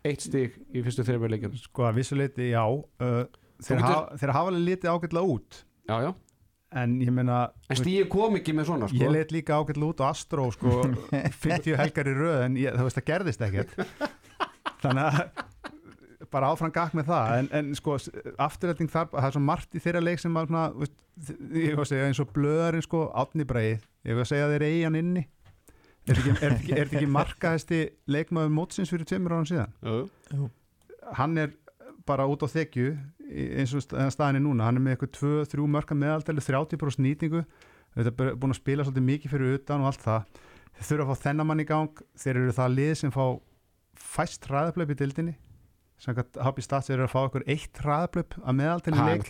eitt 0.08 0.24
stig 0.24 0.56
í 0.72 0.84
fyrstu 0.86 1.06
þreymur 1.08 1.34
leikjum. 1.34 1.58
Sko 1.60 1.90
að 1.90 2.00
vissuleiti 2.00 2.52
já 2.54 2.64
uh, 2.64 3.22
þeir, 3.60 3.84
hafa, 3.84 4.18
þeir 4.22 4.34
hafa 4.36 4.54
alveg 4.54 4.66
litið 4.70 4.92
ágætlega 4.94 5.36
út. 5.36 5.62
Já 5.90 5.96
já, 6.06 6.10
en 6.80 6.96
ég 7.04 7.14
meina 7.16 7.40
en 7.68 7.80
stíði 7.80 8.08
kom 8.12 8.40
ekki 8.40 8.56
með 8.56 8.72
svona 8.72 8.90
sko. 8.92 9.02
Ég 9.02 9.14
lit 9.16 9.36
líka 9.36 9.60
ágætlega 9.60 9.92
út 9.92 10.04
á 10.06 10.06
Astro 10.12 10.50
sko 10.56 10.82
50 11.44 11.80
helgar 11.80 12.12
í 12.12 12.16
röð 12.16 12.44
en 12.48 12.60
ég, 12.62 12.78
þú 12.78 12.88
veist 12.88 13.00
það 13.02 13.10
gerðist 13.12 13.48
ekkert. 13.50 13.76
Þannig 14.80 15.08
að 15.10 15.24
bara 16.30 16.52
áfram 16.54 16.72
gakk 16.72 16.94
með 16.94 17.10
það. 17.10 17.32
En, 17.40 17.48
en 17.58 17.70
sko 17.78 17.96
afturrætting 18.38 18.92
þar 18.92 19.10
það 19.16 19.28
er 19.28 19.36
svo 19.36 19.42
margt 19.42 19.76
í 19.76 19.82
þeirra 19.82 20.04
leik 20.04 20.22
sem 20.22 20.36
að 20.38 20.52
svona, 20.52 20.66
veist, 20.78 21.00
ég 21.58 21.74
var 21.74 21.84
að 21.88 21.92
segja 21.92 22.10
eins 22.10 22.22
og 22.22 22.34
blöðarinn 22.36 22.86
sko 22.86 23.02
átni 23.18 23.48
breið, 23.50 23.88
ég 24.06 24.20
var 24.20 24.28
að 24.28 24.32
segja 24.32 24.50
þeir 24.54 24.66
eigi 24.68 24.84
hann 24.86 25.00
inni 25.00 25.26
er 26.10 26.20
þetta 26.20 26.34
ekki, 26.34 26.46
er 26.46 26.56
ekki, 26.58 26.74
er 26.80 26.86
ekki 26.90 27.10
markaðasti 27.14 27.80
leikmaður 28.12 28.54
mótsins 28.58 28.92
fyrir 28.94 29.08
tveimur 29.10 29.36
árum 29.38 29.48
síðan? 29.50 29.74
Jú. 29.86 30.50
hann 31.20 31.38
er 31.42 31.54
bara 32.10 32.26
út 32.30 32.42
á 32.46 32.48
þekju 32.50 32.92
eins 33.30 33.74
og 33.78 33.84
sta- 33.86 34.08
staðan 34.10 34.40
er 34.40 34.44
núna. 34.46 34.66
Hann 34.66 34.78
er 34.80 34.82
með 34.86 34.96
eitthvað 34.98 35.46
2-3 35.50 35.68
mörka 35.70 35.94
meðaldæli 35.98 36.42
30% 36.42 37.04
nýtingu. 37.06 37.44
Þetta 37.96 38.10
er 38.30 38.36
búin 38.42 38.54
að 38.54 38.60
spila 38.62 38.86
svolítið 38.86 39.06
mikið 39.10 39.34
fyrir 39.36 39.58
utan 39.60 39.82
og 39.84 39.92
allt 39.92 40.02
það. 40.06 40.26
Þeir 40.80 40.88
þurfa 40.90 41.06
að 41.06 41.12
fá 41.14 41.24
þennan 41.28 41.48
mann 41.50 41.62
í 41.62 41.68
gang. 41.70 42.02
Þeir 42.18 42.36
eru 42.42 42.56
það 42.58 42.74
lið 42.80 42.92
sem 43.04 43.14
fá 43.14 43.24
fæst 44.00 44.48
hraðablöp 44.50 44.94
í 44.96 44.98
dildinni 45.04 45.36
samkvæmt 46.00 46.38
Happy 46.40 46.64
Stats 46.64 46.88
eru 46.94 47.04
að 47.04 47.12
fá 47.12 47.20
okkur 47.28 47.44
eitt 47.52 47.80
hraðablöp 47.84 48.38
að 48.40 48.56
meðaldæli 48.56 48.96
leik. 49.10 49.26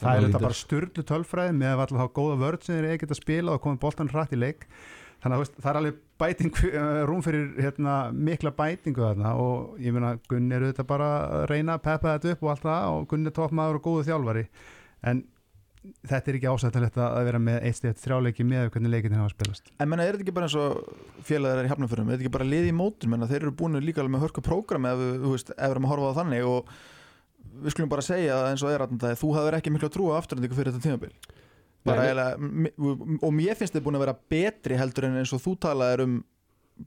það 0.00 0.16
er 0.16 0.22
þetta 0.24 0.40
bara 0.46 0.56
styrlu 0.56 1.02
tölfræði 1.10 1.56
með 1.58 1.72
að 1.74 1.82
alltaf 1.84 2.00
þá 2.00 2.14
góða 2.16 2.38
vörð 2.40 2.62
sem 2.64 2.78
þeir 2.78 2.86
eiga 2.88 3.00
geta 3.02 3.18
spila 3.18 3.52
og 3.52 3.60
komið 3.66 3.80
boltan 3.82 4.08
hratt 4.14 4.32
í 4.32 4.38
leik 4.40 4.64
þannig 5.26 5.36
að 5.36 5.42
veist, 5.42 5.60
það 5.60 5.70
er 5.72 5.78
alveg 5.80 6.02
bæting 6.22 6.58
eh, 6.70 6.98
rúm 7.10 7.22
fyrir 7.24 7.46
hérna, 7.60 7.94
mikla 8.14 8.52
bætingu 8.56 9.02
þarna 9.02 9.36
og 9.42 9.80
ég 9.82 9.94
meina 9.94 10.16
Gunni 10.30 10.56
eru 10.56 10.70
þetta 10.70 10.86
bara 10.88 11.08
að 11.26 11.46
reyna 11.50 11.76
að 11.76 11.86
peppa 11.88 12.16
þetta 12.16 12.34
upp 12.36 12.44
og 12.44 12.52
allt 12.52 12.66
það 12.66 12.90
og 12.92 13.08
Gunni 13.10 13.32
er 13.32 13.36
toppmaður 13.36 13.80
og 13.80 13.88
góðu 13.88 14.06
þjálfari. 14.08 14.44
En 15.06 15.22
þetta 16.06 16.32
er 16.32 16.38
ekki 16.38 16.50
ásættilegt 16.50 16.98
að 17.02 17.28
vera 17.28 17.40
með 17.42 17.58
eitt 17.68 17.78
stíð 17.78 18.00
þrjáleiki 18.02 18.46
með 18.46 18.70
hvernig 18.74 18.92
leikinni 18.94 19.20
hafa 19.20 19.34
spilast. 19.34 19.70
En 19.78 19.90
menna, 19.90 20.06
er 20.06 20.16
þetta 20.16 20.26
ekki 20.26 20.36
bara 20.38 20.48
eins 20.48 20.58
og 20.58 21.22
félagar 21.26 21.62
er 21.62 21.68
í 21.68 21.72
hafnaförum, 21.72 22.10
er 22.10 22.16
þetta 22.16 22.26
ekki 22.26 22.36
bara 22.38 22.48
liði 22.48 22.72
í 22.72 22.76
mótur, 22.76 23.10
menna, 23.12 23.28
þeir 23.30 23.44
eru 23.44 23.54
búin 23.60 23.78
líka 23.84 24.02
alveg 24.02 24.16
með 24.16 24.26
hörku 24.26 24.42
prógram 24.46 24.88
ef 24.90 25.02
við, 25.02 25.54
erum 25.68 25.86
að 25.86 25.92
horfa 25.94 26.10
á 26.10 26.18
þannig 26.18 26.48
og 26.50 26.72
við 27.62 27.76
skulum 27.76 27.92
bara 27.92 28.04
segja 28.04 28.40
eins 28.50 28.64
og 28.66 28.72
er 28.72 28.84
að 28.84 29.06
þú 29.20 29.32
hafður 29.36 29.58
ekki 29.60 29.72
miklu 29.72 29.88
að 29.88 29.94
trúa 29.94 30.18
afturhendingu 30.18 30.58
fyrir 30.58 30.74
þetta 30.74 30.88
tímabil 30.90 31.12
Nei, 31.86 32.70
og 33.20 33.34
mér 33.34 33.58
finnst 33.58 33.76
þið 33.76 33.84
búin 33.86 33.98
að 33.98 34.06
vera 34.06 34.16
betri 34.36 34.78
heldur 34.80 35.08
en 35.08 35.20
eins 35.20 35.34
og 35.36 35.42
þú 35.44 35.56
talaðir 35.66 36.04
um 36.06 36.16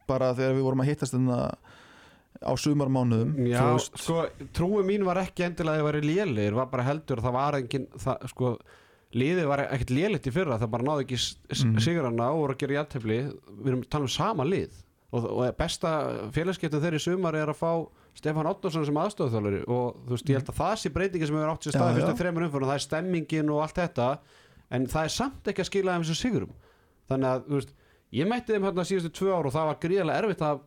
bara 0.09 0.33
þegar 0.37 0.57
við 0.57 0.65
vorum 0.67 0.83
að 0.83 0.91
hittast 0.91 1.15
þarna 1.15 1.39
á 2.39 2.51
sumarmánuðum 2.59 3.47
Já, 3.49 3.63
sko, 3.83 4.25
trúi 4.55 4.83
mín 4.87 5.05
var 5.07 5.19
ekki 5.23 5.47
endilega 5.47 5.79
að 5.79 5.81
það 5.81 5.89
væri 5.89 6.03
lélegir, 6.05 6.59
var 6.59 6.69
bara 6.71 6.85
heldur 6.87 7.23
það 7.23 7.35
var 7.35 7.57
engin, 7.57 7.87
það, 7.99 8.27
sko 8.31 8.51
liðið 9.19 9.49
var 9.49 9.63
ekkert 9.65 9.95
lélegt 9.95 10.29
í 10.29 10.33
fyrra, 10.33 10.59
það 10.61 10.73
bara 10.75 10.87
náði 10.87 11.05
ekki 11.07 11.17
mm. 11.19 11.79
Sigurana 11.83 12.29
og 12.35 12.43
voru 12.43 12.55
að 12.55 12.61
gera 12.63 12.77
jættefli 12.77 13.17
við 13.25 13.71
erum 13.71 13.81
að 13.81 13.89
tala 13.95 14.07
um 14.07 14.13
sama 14.13 14.45
lið 14.47 14.77
og, 15.09 15.25
og 15.25 15.55
besta 15.57 15.93
félagskeptum 16.35 16.83
þeirri 16.83 17.01
sumar 17.01 17.37
er 17.39 17.51
að 17.51 17.59
fá 17.59 17.71
Stefán 18.19 18.49
Ottarsson 18.49 18.85
sem 18.87 18.99
aðstofþjálfari 18.99 19.63
og 19.65 19.97
þú 20.05 20.13
veist, 20.13 20.29
ég 20.29 20.39
held 20.39 20.51
að 20.51 20.59
það 20.59 20.75
sé 20.81 20.91
breytingi 20.93 21.29
sem 21.29 21.39
hefur 21.39 21.51
átt 21.53 21.65
sér 21.65 21.75
stað 21.75 21.97
fyrstu 21.97 22.15
þreymur 22.19 22.45
umfyrir, 22.47 22.69
það 22.69 22.79
er 22.79 22.85
stemmingin 22.85 23.51
og 23.53 23.63
allt 23.65 23.79
þetta 23.79 24.07
en 24.71 24.87
það 24.91 25.07
er 25.09 25.13
samt 25.15 25.47
ekki 25.51 25.63
að 25.65 25.69
skila 25.71 25.95
þeim 25.95 26.03
þessu 26.07 26.17
sigurum. 26.23 26.51
Þannig 27.09 27.29
að, 27.29 27.45
þú 27.49 27.55
veist, 27.59 27.71
ég 28.19 28.29
mætti 28.29 28.53
þeim 28.55 28.67
hérna 28.69 28.85
síðustu 28.89 29.11
tvö 29.19 29.31
ár 29.37 29.47
og 29.49 29.55
það 29.55 29.69
var 29.71 29.79
gríðarlega 29.85 30.23
erfitt 30.23 30.43
að 30.49 30.65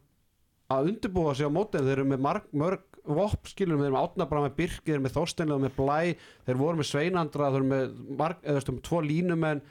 að 0.73 0.89
undirbúa 0.89 1.35
sig 1.37 1.47
á 1.47 1.53
mótið. 1.53 1.85
Þeir 1.85 1.99
eru 2.01 2.09
með 2.09 2.21
marg, 2.25 2.45
mörg 2.57 2.99
vopp 3.03 3.49
skilur 3.51 3.77
þeir 3.77 3.89
eru 3.91 3.95
með 3.97 4.05
átnabra 4.07 4.43
með 4.47 4.53
Birki, 4.57 4.85
þeir 4.87 4.95
eru 4.97 5.05
með 5.05 5.15
Þorsteinlega 5.19 5.63
með 5.67 5.73
Blæ 5.77 5.99
þeir 6.47 6.61
voru 6.63 6.79
með 6.81 6.89
Sveinandra, 6.89 7.49
þeir 7.53 7.59
eru 7.61 7.69
með 7.73 7.97
marg, 8.23 8.39
eða 8.47 8.55
veist, 8.59 8.71
um 8.73 8.79
tvo 8.87 9.01
línumenn 9.05 9.63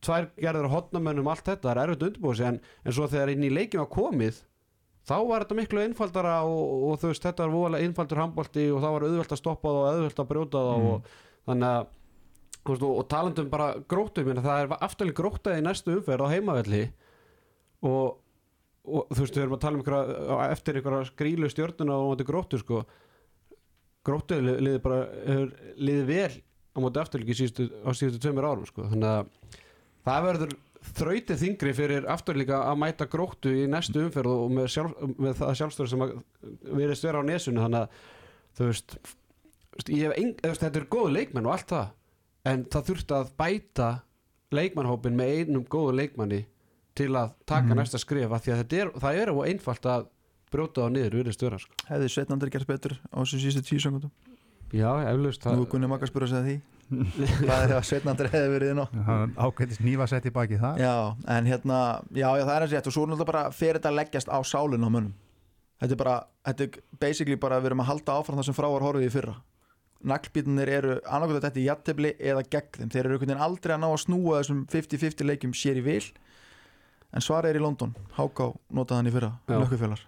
tvær 0.00 0.26
gerður 0.40 0.70
hotnamenn 0.72 1.20
um 1.20 1.28
allt 1.30 1.44
þetta. 1.44 1.68
Það 1.68 1.72
er 1.76 1.82
erfitt 1.84 2.02
að 2.02 2.08
undirbúa 2.08 2.36
sig 2.40 2.48
en, 2.50 2.58
en 2.88 2.96
svo 2.96 3.06
þegar 3.12 3.32
inn 3.34 3.44
í 3.46 3.52
leikin 3.52 3.82
var 3.84 3.90
komið 3.94 4.40
þá 5.10 5.14
var 5.28 5.44
þetta 5.44 5.58
miklu 5.60 5.82
einfaldara 5.84 6.34
og, 6.48 6.72
og 6.90 6.98
þú 7.02 7.10
veist 7.12 7.24
þetta 7.28 7.46
var 7.46 7.54
voðalega 7.54 7.86
einfaldur 7.88 8.20
handbólti 8.24 8.66
og 8.72 8.82
þá 8.82 8.88
var 8.96 9.06
auðvelt 9.06 9.32
að 9.36 9.40
stoppa 9.40 9.70
það 9.70 9.78
og 9.80 9.88
auðvelt 9.94 10.20
að 10.24 10.28
brjóta 10.32 10.64
það 10.66 10.80
Mm. 10.80 10.90
og 10.90 11.14
þannig 11.50 11.70
að 11.70 11.86
veist, 12.66 12.82
og, 12.82 12.96
og 13.00 13.06
talandum 13.10 13.50
bara 13.52 13.70
gróttu 13.88 14.24
minna, 14.26 14.44
það 14.44 14.64
er 14.64 14.74
afturlega 14.84 15.20
grótaði 15.20 15.62
í 15.62 15.66
næstu 15.66 15.94
umferð 15.96 16.26
á 16.28 16.32
heimavelli 16.32 16.82
og, 17.88 18.18
og 18.84 19.12
þú 19.14 19.24
veist 19.24 19.38
við 19.38 19.44
erum 19.44 19.56
að 19.56 19.62
tala 19.64 19.78
um 19.78 19.84
ykkur 19.84 20.44
eftir 20.50 20.80
ykkur 20.80 20.98
skrílu 21.08 21.50
stjórnuna 21.52 21.96
á 21.96 22.00
móti 22.04 22.26
gróttu 22.28 22.60
sko. 22.60 22.84
Gróttu 24.06 24.40
liði 24.40 24.80
bara 24.80 25.04
liði 25.76 26.06
vel 26.08 26.32
á 26.72 26.78
móti 26.80 27.34
síðustu, 27.36 27.68
á 27.84 27.90
síðustu 27.92 28.20
tveimur 28.22 28.48
árum 28.48 28.68
sko. 28.68 28.88
Þannig 28.92 29.10
að 29.10 29.56
það 30.06 30.26
verður 30.28 30.58
þrautið 30.96 31.40
þingri 31.42 31.72
fyrir 31.76 32.06
afturleika 32.08 32.62
að 32.70 32.78
mæta 32.80 33.06
gróttu 33.10 33.52
í 33.52 33.66
næstu 33.68 34.06
umferð 34.06 34.32
og 34.32 34.52
með, 34.56 34.68
sjálf, 34.72 34.94
með 35.20 35.34
það 35.40 35.56
sjálfstöður 35.60 35.90
sem 35.92 36.04
að 36.04 36.12
verðist 36.70 37.06
vera 37.06 37.20
á 37.20 37.28
nesunu 37.28 37.64
þannig 37.64 37.82
að 37.82 38.04
þú 38.56 38.68
veist, 38.70 38.96
ég 39.92 40.14
hef 40.40 40.60
þetta 40.62 40.80
er 40.80 40.88
góðu 40.92 41.12
leikmenn 41.18 41.48
og 41.48 41.56
allt 41.56 41.74
það 41.74 41.90
en 42.44 42.64
það 42.64 42.86
þurfti 42.90 43.16
að 43.18 43.30
bæta 43.38 43.88
leikmannhópin 44.52 45.16
með 45.18 45.34
einum 45.40 45.64
góðu 45.70 45.94
leikmanni 46.00 46.44
til 46.94 47.10
að 47.14 47.34
taka 47.46 47.68
Mhm. 47.68 47.78
næsta 47.78 47.98
skrif 47.98 48.32
af 48.32 48.42
því 48.44 48.52
að 48.54 48.62
þetta 48.64 48.80
er, 48.80 48.88
það 49.00 49.20
er 49.22 49.30
og 49.30 49.44
einfalt 49.46 49.82
að 49.86 50.06
brjóta 50.50 50.82
það 50.82 50.92
niður 50.96 51.14
virðist 51.20 51.42
vera 51.42 51.58
sko. 51.58 51.70
hefði 51.88 52.08
Sveitnandur 52.10 52.50
gert 52.50 52.66
betur 52.66 52.98
á 53.14 53.16
þessu 53.22 53.38
síðustu 53.38 53.62
tíu 53.68 53.78
söngundum 53.80 54.10
Já, 54.72 54.90
eflaust 55.10 55.42
nú 55.46 55.62
er 55.62 55.66
Gunni 55.66 55.88
Magga 55.90 56.06
spyrir 56.06 56.30
að 56.30 56.44
því. 56.46 56.60
Hvað 56.90 57.62
er 57.62 57.68
það 57.70 57.78
að 57.78 57.86
Sveitnandur 57.88 58.28
hefði 58.30 58.50
verið 58.54 58.70
inn 58.70 58.82
á? 58.82 58.86
Ágættis 59.46 59.80
nýfa 59.82 60.06
sett 60.08 60.26
í 60.26 60.30
baki 60.30 60.58
það 60.58 60.78
Já, 60.78 61.16
en 61.26 61.44
hérna, 61.46 61.78
já, 62.14 62.28
já, 62.38 62.44
það 62.46 62.54
er 62.54 62.62
eins 62.62 62.72
og 62.72 62.76
rétt 62.78 62.86
og 62.86 62.92
svo 62.94 63.02
er 63.02 63.08
náttúrulega 63.10 63.26
bara 63.32 63.50
fyrir 63.50 63.78
þetta 63.80 63.90
að 63.90 63.98
leggjast 63.98 64.28
á 64.30 64.38
sálinn 64.46 64.86
á 64.86 64.90
mönnum? 64.90 65.12
Þetta 65.80 65.92
er 65.92 65.96
bara, 65.96 66.16
þetta 66.46 66.60
er 66.62 66.70
basically 67.00 67.36
bara 67.36 67.56
að 67.58 67.62
við 67.62 67.66
erum 67.70 67.80
að 67.82 67.90
halda 67.90 68.12
áfram 68.20 68.38
það 68.38 68.44
sem 68.50 68.54
frá 68.54 68.68
var 68.70 68.80
horfið 68.86 69.06
í 69.06 69.10
fyrra 69.10 69.34
Naglbítunir 70.00 70.70
eru 70.72 70.96
annarkvæmt 71.04 71.44
þetta 71.44 71.60
í 71.60 71.66
jattefli 71.66 72.12
eða 72.16 72.44
gegn 72.48 72.78
þeim. 72.78 72.92
Þeir 72.94 73.00
eru 73.04 73.16
einhvern 73.16 73.32
veginn 73.32 73.44
aldrei 73.46 73.74
að 73.74 73.82
ná 73.82 73.88
að 73.90 74.02
snúa 74.04 74.38
þessum 74.40 74.62
50-50 74.72 75.28
leikjum 75.28 75.56
sér 75.56 75.80
í 75.80 75.84
vil. 75.84 76.04
En 77.10 77.24
svar 77.24 77.48
er 77.48 77.58
í 77.58 77.62
London, 77.62 77.92
Háká 78.16 78.52
notaði 78.70 79.00
hann 79.00 79.10
í 79.10 79.14
fyrra, 79.14 79.30
Já. 79.50 79.56
nökkufélar 79.58 80.04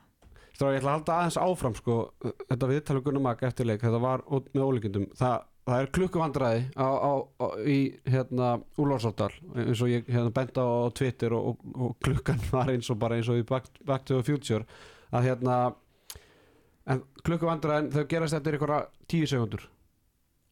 Strá, 0.53 0.69
ég 0.71 0.83
ætla 0.83 0.93
að 0.93 0.99
halda 0.99 1.15
aðeins 1.17 1.39
áfram 1.41 1.75
sko, 1.75 1.97
þetta 2.23 2.69
viðtalið 2.71 3.05
Gunnar 3.07 3.25
Mag 3.25 3.43
eftir 3.49 3.67
leik, 3.67 3.81
þetta 3.83 3.99
var 4.03 4.23
með 4.29 4.63
ólíkindum. 4.63 5.07
Það, 5.19 5.47
það 5.67 5.83
er 5.83 5.91
klukkuvandræði 5.97 6.61
á, 6.77 6.89
á, 6.93 7.13
á, 7.43 7.47
í 7.67 7.79
hérna 8.07 8.51
Úlfarsárdal, 8.77 9.33
eins 9.65 9.83
og 9.83 9.91
ég 9.91 10.11
hérna 10.13 10.35
bent 10.37 10.61
á, 10.61 10.67
Twitter 10.95 11.35
og, 11.35 11.49
og, 11.51 11.79
og 11.89 11.97
klukkan 12.05 12.45
var 12.53 12.71
eins 12.71 12.93
og 12.93 13.01
bara 13.03 13.19
eins 13.19 13.33
og 13.33 13.41
í 13.41 13.47
Back, 13.49 13.73
back 13.89 14.07
to 14.07 14.21
the 14.21 14.27
Future 14.29 14.63
að 15.13 15.33
hérna 15.33 15.57
en 16.91 17.03
klukkuvandræðin 17.27 17.93
þau 17.95 18.05
gerast 18.11 18.37
eftir 18.39 18.57
einhverja 18.57 18.85
tíu 19.11 19.29
sekundur 19.31 19.67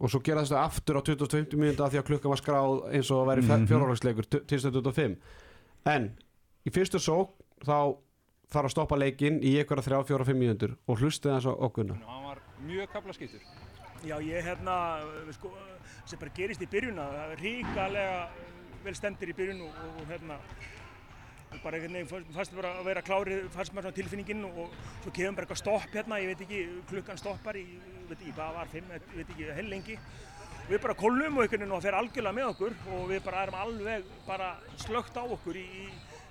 og 0.00 0.10
svo 0.10 0.20
gerast 0.24 0.52
þau 0.52 0.62
aftur 0.64 0.96
á 0.96 1.02
20-20 1.04 1.56
mínúta 1.60 1.84
af 1.86 1.92
því 1.92 1.98
að 2.00 2.06
klukkan 2.08 2.30
var 2.32 2.40
skráð 2.40 2.76
eins 2.94 3.10
og 3.10 3.18
að 3.22 3.28
væri 3.30 3.42
mm 3.42 3.48
Mhm. 3.50 3.60
-hmm. 3.60 3.68
fjórhólagsleikur 3.68 4.24
til 4.30 4.58
25 4.60 5.16
en 5.86 6.10
í 6.66 6.70
fyrstu 6.72 6.98
sók 6.98 7.30
þá 7.64 7.96
þarf 8.50 8.64
að 8.66 8.70
stoppa 8.70 8.96
leikinn 8.96 9.40
í 9.42 9.58
einhverja 9.58 10.02
3-4-5 10.02 10.34
mínútur 10.36 10.76
og 10.88 10.98
hlustið 10.98 11.32
þess 11.36 11.46
að 11.46 11.60
okkurna 11.60 11.94
hann 11.94 12.24
var 12.24 12.38
mjög 12.66 12.88
kaplaskiptur 12.92 13.40
Já, 14.04 14.16
ég 14.18 14.42
hérna, 14.44 15.04
við 15.28 15.32
sko, 15.34 15.50
sem 16.06 16.18
bara 16.18 16.30
gerist 16.34 16.62
í 16.62 16.66
byrjun 16.66 16.98
að 16.98 17.12
það 17.12 17.32
er 17.32 17.38
ríkalega 17.44 18.28
vel 18.84 18.94
stemdir 18.94 19.28
í 19.28 19.32
byrjun 19.36 19.60
og, 19.60 19.68
og, 20.00 20.06
hérna, 20.08 20.36
bara 21.62 21.76
einhvern 21.76 21.92
veginn 21.92 22.24
fannst- 22.32 22.54
bara 22.56 22.80
að 22.80 22.84
vera 22.84 23.02
klárið, 23.02 23.48
fannst 23.50 23.74
maður 23.74 23.82
svona 23.82 23.98
tilfinningin 23.98 24.44
og, 24.44 24.58
og 24.58 24.70
svo 25.02 25.10
kemur 25.12 25.34
bara 25.36 25.46
eitthvað 25.46 25.58
stopp 25.58 25.90
hérna, 25.92 26.16
ég 26.22 26.26
veit 26.32 26.40
ekki, 26.40 26.68
klukkan 26.88 27.18
stoppar 27.18 27.56
í, 27.56 27.66
veit 28.10 28.20
ekki, 28.20 28.36
hvað 28.36 28.54
var, 28.58 28.70
fimm, 28.72 28.92
veit 29.14 29.28
ekki, 29.28 29.48
heil 29.56 29.70
lengi. 29.70 29.96
Við 30.70 30.82
bara 30.84 30.94
kólnum 30.98 31.38
og 31.38 31.44
einhvern 31.44 31.64
veginn 31.64 31.74
og 31.74 31.80
það 31.80 31.86
fer 31.88 31.98
algjörlega 31.98 32.36
með 32.36 32.48
okkur 32.52 32.74
og 32.94 33.04
við 33.10 33.22
bara 33.26 33.42
erum 33.44 33.58
alveg 33.58 34.10
bara 34.26 34.48
slögt 34.78 35.16
á 35.18 35.24
okkur 35.24 35.58
í, 35.58 35.66
í 35.66 35.86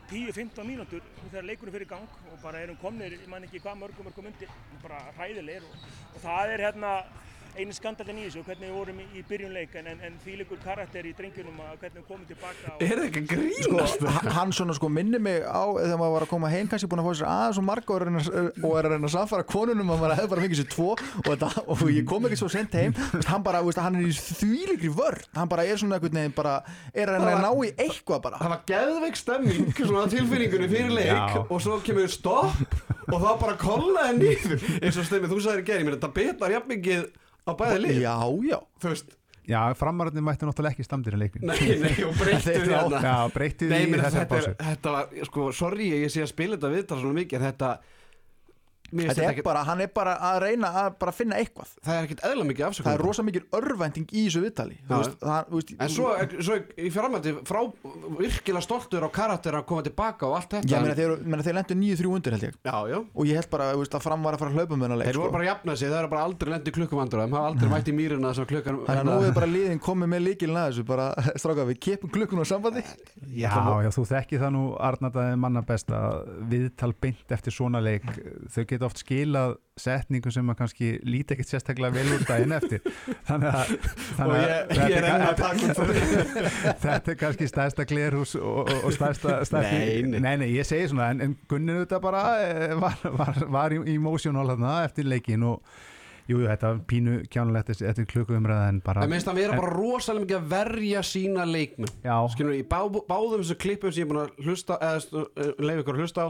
10-15 0.10 0.68
mínútur 0.68 1.04
þegar 1.26 1.48
leikunum 1.50 1.76
fyrir 1.76 1.90
gang 1.90 2.14
og 2.32 2.38
bara 2.44 2.62
erum 2.64 2.80
komnir, 2.80 3.18
ég 3.18 3.28
man 3.32 3.44
ekki 3.48 3.62
hvað 3.64 3.82
mörgum 3.82 4.08
mörgum 4.08 4.30
undir, 4.32 4.54
bara 4.84 5.02
hræðilegir 5.18 5.68
og, 5.68 5.90
og 6.14 6.24
það 6.24 6.54
er 6.54 6.64
hérna 6.68 6.94
einu 7.58 7.74
skandalinn 7.76 8.20
í 8.22 8.26
þessu, 8.28 8.44
hvernig 8.46 8.70
við 8.70 8.76
vorum 8.78 9.00
í, 9.02 9.06
í 9.20 9.24
byrjunleik 9.30 9.74
en, 9.80 9.88
en, 9.94 10.02
leikur 10.40 10.60
karakter 10.64 11.08
í 11.10 11.14
drengjunum 11.18 11.58
að 11.66 11.78
hvernig 11.82 12.02
við 12.02 12.08
komum 12.10 12.26
tilbaka 12.30 12.74
og, 12.76 12.84
Er 12.86 12.94
það 13.00 13.06
ekki 13.08 13.22
að 13.24 13.28
sko, 13.30 13.74
grínast? 13.74 14.06
h- 14.06 14.34
hann 14.38 14.54
svona 14.56 14.76
sko 14.78 14.90
minni 14.94 15.20
mig 15.20 15.42
á 15.44 15.64
þegar 15.80 16.00
maður 16.00 16.14
var 16.16 16.26
að 16.28 16.32
koma 16.34 16.52
heim 16.54 16.70
kannski 16.72 16.90
búin 16.92 17.02
að 17.04 17.10
fá 17.10 17.14
sér 17.20 17.30
aðeins 17.34 17.60
og 17.62 17.66
marga 17.70 17.94
og 17.94 18.00
er 18.00 18.06
að 18.06 18.10
reyna- 18.10 18.66
og 18.70 18.76
er 18.80 18.90
að 18.90 18.94
reyna 18.96 19.10
að 19.10 19.16
samfara 19.16 19.48
konunum 19.50 19.94
að 19.96 20.02
maður 20.04 20.16
hefði 20.20 20.32
bara 20.36 20.46
fengið 20.46 20.62
sér 20.62 20.70
tvo 20.76 20.90
og, 20.94 21.30
þetta, 21.30 21.50
og 21.76 21.84
ég 21.96 22.06
kom 22.14 22.30
ekki 22.30 22.40
svo 22.44 22.50
sent 22.54 22.78
heim 22.80 22.94
hann 23.30 23.44
bara, 23.46 23.64
veist, 23.66 23.82
hann 23.84 24.00
er 24.00 24.08
í 24.10 24.14
þvílikri 24.16 24.92
vörn 24.96 25.26
hann 25.40 25.50
bara 25.52 25.66
er 25.68 25.82
svona 25.82 25.98
einhvern 26.00 26.20
veginn 26.22 26.36
bara 26.38 26.56
er 26.94 27.10
að 27.12 27.18
reyna 27.20 27.36
að 27.36 27.44
ná 27.46 27.52
í 27.68 27.74
eitthvað 27.86 28.22
bara 28.28 28.40
Það 28.44 28.54
var 28.56 28.64
geðveik 28.72 29.20
stemming 29.20 29.74
svona 29.80 30.06
tilfinningunni 30.12 30.70
fyrir 30.72 30.94
leik 30.96 31.12
Já. 31.12 31.42
og 31.50 31.58
svo 31.64 31.80
kemur 31.86 32.08
stopp 32.12 32.78
og 33.10 33.18
þá 33.24 33.30
bara 33.42 33.56
kollaði 33.60 34.18
niður 34.20 34.68
eins 34.84 35.00
og 35.02 35.08
stemming, 35.10 35.32
þú 35.32 35.40
ég 35.82 35.88
meina 35.88 35.98
þetta 35.98 36.12
betar 36.14 36.54
jafn 36.54 36.70
mikið 36.76 37.08
á 37.50 37.54
bæði 37.60 37.80
lið? 37.86 38.02
Já, 38.04 38.16
já, 38.50 38.60
þú 38.82 38.94
veist, 38.94 39.16
Já, 39.50 39.74
framararnir 39.74 40.22
mættu 40.22 40.46
náttúrulega 40.46 40.76
ekki 40.78 40.86
stamdir 40.86 41.16
í 41.18 41.20
leikin 41.24 41.48
nei, 41.50 41.78
nei, 41.82 41.96
og 42.06 42.14
breyttu 42.20 42.52
því 42.54 42.68
hérna 42.70 43.00
Já, 43.02 43.16
breytið 43.34 43.72
Nei, 43.74 43.80
í 43.82 43.94
þessar 43.96 44.28
þetta, 44.28 44.42
er, 44.44 44.58
þetta 44.68 44.92
var, 44.94 45.16
sko, 45.26 45.46
sorry 45.58 45.88
ég 45.90 46.12
sé 46.14 46.22
að 46.22 46.30
spila 46.36 46.58
þetta 46.60 46.70
viðtal 46.76 47.00
svona 47.02 47.18
mikið 47.18 47.40
en 47.40 47.46
þetta, 47.48 47.70
mér 47.72 47.80
finnst 47.80 47.80
þetta 47.80 47.80
þetta 47.80 48.79
er 48.94 49.32
ekki 49.32 49.46
bara, 49.46 49.64
hann 49.68 49.84
er 49.84 49.92
bara 49.94 50.16
að 50.30 50.40
reyna 50.46 50.72
að 50.84 50.90
bara 51.02 51.14
finna 51.16 51.40
eitthvað. 51.40 51.74
Það 51.86 51.96
er 52.00 52.08
ekkert 52.08 52.24
eðla 52.30 52.48
mikið 52.50 52.68
afsökun 52.70 52.90
það 52.90 52.98
er 52.98 53.04
rosa 53.06 53.26
mikil 53.28 53.44
örvænting 53.60 54.08
í 54.14 54.26
þessu 54.28 54.44
viðtali. 54.46 54.80
Þú 54.80 54.90
Já. 54.90 54.98
veist, 55.00 55.18
það, 55.24 55.50
þú 55.50 55.60
veist, 55.60 55.74
En 55.80 55.94
svo, 55.94 56.08
svo 56.50 56.58
í 56.60 56.92
framhaldi 56.94 57.36
frá 57.50 57.60
virkilega 58.20 58.64
stoltur 58.66 59.06
á 59.06 59.10
karakter 59.14 59.54
að 59.60 59.68
koma 59.70 59.86
tilbaka 59.86 60.28
og 60.30 60.38
allt 60.40 60.56
þetta. 60.58 60.70
Já, 60.70 60.80
meina, 60.84 60.96
þeir, 60.98 61.16
meina, 61.24 61.46
þeir 61.46 61.58
lendu 61.60 61.74
9-3 61.80 62.14
undir 62.16 62.36
held 62.38 62.46
ég. 62.50 62.58
Já, 62.66 62.78
já. 62.90 63.00
og 63.00 63.24
ég 63.30 63.40
held 63.40 63.50
bara 63.54 63.72
þú 63.74 63.84
veist, 63.84 63.96
að 64.00 64.06
fram 64.08 64.22
var 64.26 64.34
að 64.36 64.44
fara 64.44 64.52
að 64.52 64.58
hlaupa 64.60 64.74
með 64.76 64.86
hennar 64.88 65.00
leik 65.00 65.10
Þeir 65.10 65.20
voru 65.20 65.30
sko. 65.30 65.36
bara 65.38 65.44
að 65.46 65.50
jafna 65.50 65.76
sig, 65.76 65.88
þeir 65.90 66.00
eru 66.00 66.12
bara 66.14 66.24
aldrei 66.28 66.50
lendi 66.54 66.76
klukkuvandur 66.76 67.20
þeim 67.24 67.36
hafa 67.38 67.48
aldrei 67.54 67.70
mætt 67.70 67.88
í 67.90 67.94
klukkan 68.50 68.80
Þannig 68.90 69.00
að 69.00 69.10
nú 69.10 69.16
er 69.28 69.34
bara 69.36 69.50
liðin 69.50 69.82
komið 69.84 70.08
með 70.14 70.22
líkilin 70.26 70.60
að 70.60 70.68
þessu 70.72 70.86
bara, 70.90 71.08
stráka, 71.42 71.66
við 71.70 71.78
kepum 71.86 72.12
klukkun 72.14 72.42
á 72.42 72.46
sambandi. 72.50 72.84
Já, 73.30 73.54
já, 73.84 73.90
þú 73.94 74.04
þekki 74.10 74.42
það 74.42 74.52
nú 74.56 74.64
Arnataði 74.90 75.36
manna 75.40 75.62
best 75.66 75.92
að 75.94 76.30
viðtal 76.50 76.94
geta 78.80 78.88
oft 78.90 79.02
skilað 79.04 79.58
setningu 79.80 80.32
sem 80.34 80.50
að 80.52 80.58
kannski 80.60 80.88
líti 81.08 81.36
ekkert 81.36 81.52
sérstaklega 81.54 81.96
vel 81.96 82.16
úr 82.16 82.24
daginn 82.28 82.56
eftir. 82.58 82.82
Þannig 83.28 83.60
að, 83.60 83.76
þannig 84.18 84.34
að 84.34 84.42
ég, 84.42 84.72
þetta 84.72 84.88
ég 84.90 84.98
er 84.98 85.08
enn 85.10 85.28
að 85.28 85.44
þetta- 86.84 87.14
er 87.14 87.20
kannski 87.22 87.48
stærsta 87.52 87.86
glerhús 87.90 88.34
og, 88.40 88.58
og, 88.66 88.74
og 88.90 88.96
stærsta, 88.96 89.38
stærsta 89.48 89.76
Nei, 89.78 90.02
nei. 90.08 90.24
nei, 90.26 90.34
nei, 90.44 90.50
ég 90.58 90.68
segi 90.68 90.90
svona 90.92 91.12
en, 91.14 91.24
en 91.28 91.38
Gunnin 91.52 91.80
þetta 91.84 92.02
bara 92.04 92.26
eh, 92.48 92.76
var, 92.80 92.98
var, 93.22 93.40
var 93.60 93.76
í 93.78 93.96
emotional 93.96 94.48
þarna 94.52 94.76
eftir 94.88 95.08
leikin 95.10 95.46
og 95.48 95.64
jú, 96.30 96.38
jú, 96.44 96.46
þetta 96.50 96.74
var 96.74 96.84
pínu 96.92 97.16
kjánulegt 97.32 97.72
eftir, 97.74 98.06
klukkuumræða 98.12 98.68
en 98.74 98.82
bara 98.86 99.06
Það 99.06 99.14
minnst 99.16 99.32
að 99.32 99.40
vera 99.42 99.58
bara 99.58 99.74
rosalega 99.74 100.26
mikið 100.28 100.38
að 100.42 100.52
verja 100.54 101.02
sína 101.08 101.48
leikmenn. 101.50 101.96
Já, 102.06 102.16
Skilur, 102.36 102.54
í 102.60 102.68
bá, 102.70 102.80
báðum 103.10 103.42
þessu 103.42 103.58
klippum 103.64 103.96
sem 103.96 104.04
ég 104.04 104.08
er 104.08 104.12
búin 104.12 104.22
að 104.28 104.46
hlusta 104.46 104.78
eða 104.78 105.26
leif 105.64 105.82
ykkur 105.86 105.98
að 105.98 106.04
hlusta 106.06 106.28
á 106.28 106.30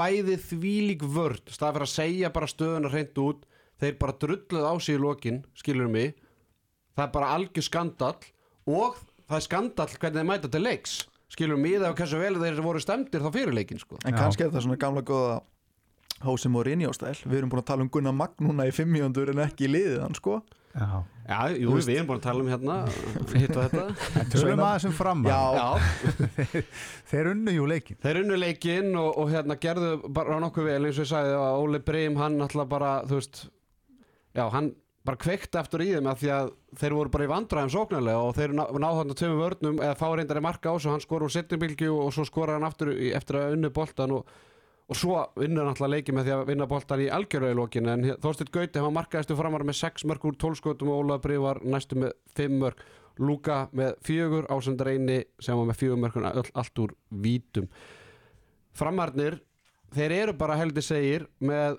bæði 0.00 0.38
þvílík 0.48 1.04
vörd 1.04 1.52
stað 1.52 1.76
fyrir 1.76 1.86
að 1.86 1.92
segja 1.92 2.32
bara 2.34 2.48
stöðuna 2.50 2.90
hreint 2.92 3.20
út 3.20 3.46
þeir 3.80 3.96
bara 4.00 4.16
drulluð 4.24 4.66
á 4.66 4.74
sig 4.80 4.96
í 4.96 5.00
lokin 5.00 5.42
skilur 5.56 5.90
mig. 5.92 6.16
Það 6.96 7.06
er 7.06 7.14
bara 7.14 7.32
algjör 7.36 7.66
skandall 7.68 8.18
og 8.68 8.98
það 9.28 9.38
er 9.38 9.46
skandall 9.46 9.94
hvernig 9.94 10.20
þeir 10.20 10.30
mæta 10.32 10.50
til 10.52 10.64
leiks 10.64 10.96
skilur 11.30 11.60
mig 11.60 11.78
eða 11.78 11.94
hversu 11.94 12.18
vel 12.20 12.40
þeir 12.40 12.60
voru 12.64 12.82
stemdir 12.82 13.22
þá 13.22 13.30
fyrir 13.36 13.54
leikin 13.54 13.80
sko. 13.80 14.00
En 14.04 14.16
kannski 14.16 14.46
er 14.46 14.52
það 14.54 14.66
svona 14.66 14.80
gamla 14.80 15.04
góða 15.06 15.40
Hósi 16.20 16.50
Mourinho 16.52 16.90
stæl 16.92 17.14
Við 17.22 17.38
erum 17.38 17.52
búin 17.52 17.62
að 17.62 17.70
tala 17.70 17.84
um 17.86 17.92
Gunnar 17.92 18.16
Magn 18.16 18.44
núna 18.44 18.66
í 18.68 18.74
500 18.76 19.32
en 19.32 19.44
ekki 19.46 19.68
í 19.68 19.70
liðið 19.72 20.02
hann 20.04 20.16
sko 20.18 20.40
já. 20.74 20.90
Já, 21.30 21.38
jú, 21.54 21.76
við 21.78 21.94
erum 21.94 22.08
búin 22.08 22.18
að 22.18 22.24
tala 22.24 22.42
um 22.42 22.48
hérna 22.50 22.76
hitt 23.38 23.54
og 23.54 23.68
þetta. 23.68 24.24
Tölum 24.32 24.62
aðeins 24.66 24.86
um 24.88 24.94
fram 24.96 25.22
Já, 25.28 25.40
Já, 25.54 25.68
þeir 27.12 27.30
unnu 27.36 27.54
jú 27.54 27.68
leikin 27.70 27.98
Þeir 28.02 28.22
unnu 28.24 28.38
leikinn 28.40 28.90
og, 28.98 29.10
og 29.22 29.30
hérna 29.30 29.56
gerðu 29.62 29.92
bara 30.10 30.40
nokkuð 30.42 30.70
vel 30.72 30.80
eins 30.88 30.98
og 30.98 31.06
ég 31.06 31.10
sagði 31.12 31.36
að 31.38 31.62
Óli 31.62 31.82
Breim 31.86 32.18
hann 32.18 32.40
alltaf 32.42 32.70
bara, 32.70 32.92
þú 33.06 33.20
veist 33.20 33.42
já, 34.34 34.44
hann 34.54 34.72
bara 35.06 35.16
kveikti 35.22 35.56
aftur 35.56 35.82
í 35.84 35.88
þeim 35.94 36.10
að 36.10 36.18
því 36.20 36.30
að 36.34 36.50
þeir 36.82 36.94
voru 36.98 37.10
bara 37.14 37.24
í 37.24 37.30
vandræðum 37.30 37.72
sóknarlega 37.72 38.26
og 38.26 38.34
þeir 38.36 38.52
ná, 38.58 38.62
náðu 38.68 38.98
þarna 39.00 39.16
tveimur 39.20 39.40
vörnum 39.40 39.80
eða 39.80 39.96
fá 39.96 40.06
reyndari 40.12 40.42
marka 40.44 40.74
á 40.74 40.76
svo 40.76 40.92
hann 40.92 41.02
skor 41.04 41.24
úr 41.24 41.32
setjubilgju 41.32 41.94
og 41.94 42.10
svo 42.14 42.26
skora 42.28 42.58
hann 42.58 42.66
aftur 42.68 42.92
eftir 42.92 43.38
að 43.40 43.54
unnu 43.56 43.70
boltan 43.74 44.12
og, 44.18 44.28
og 44.90 44.98
svo 44.98 45.20
vinnur 45.38 45.68
alltaf 45.70 45.90
leikið 45.90 46.16
með 46.16 46.26
því 46.26 46.32
að 46.34 46.48
vinna 46.48 46.66
boltan 46.70 47.02
í 47.04 47.10
algjörðu 47.14 47.50
í 47.52 47.58
lokin 47.58 47.90
en 47.92 48.08
Þorsteinn 48.22 48.50
Gauti, 48.50 48.82
var 48.82 48.94
markaðistu 48.96 49.36
framar 49.38 49.62
með 49.66 49.78
6 49.78 50.06
mörg 50.10 50.24
úr 50.26 50.38
12 50.42 50.58
skotum 50.58 50.90
og 50.90 51.04
Ólaður 51.04 51.22
Breim 51.26 51.44
var 51.44 51.60
næstu 51.62 51.98
með 52.00 52.16
5 52.38 52.56
mörg 52.64 52.82
Luka 53.20 53.60
með 53.76 53.94
fjögur, 54.06 54.46
Ásand 54.50 54.80
Reyni 54.86 55.20
sem 55.42 55.58
var 55.58 55.68
með 55.68 55.78
fjögur 55.82 56.00
mörg 56.00 56.50
allt 56.56 56.82
úr 56.82 56.94
vítum. 57.22 57.68
Framarnir 58.74 59.38
þeir 59.94 60.16
eru 60.16 60.36
bara 60.40 60.56
heldur 60.58 60.86
segir 60.86 61.26
með 61.38 61.78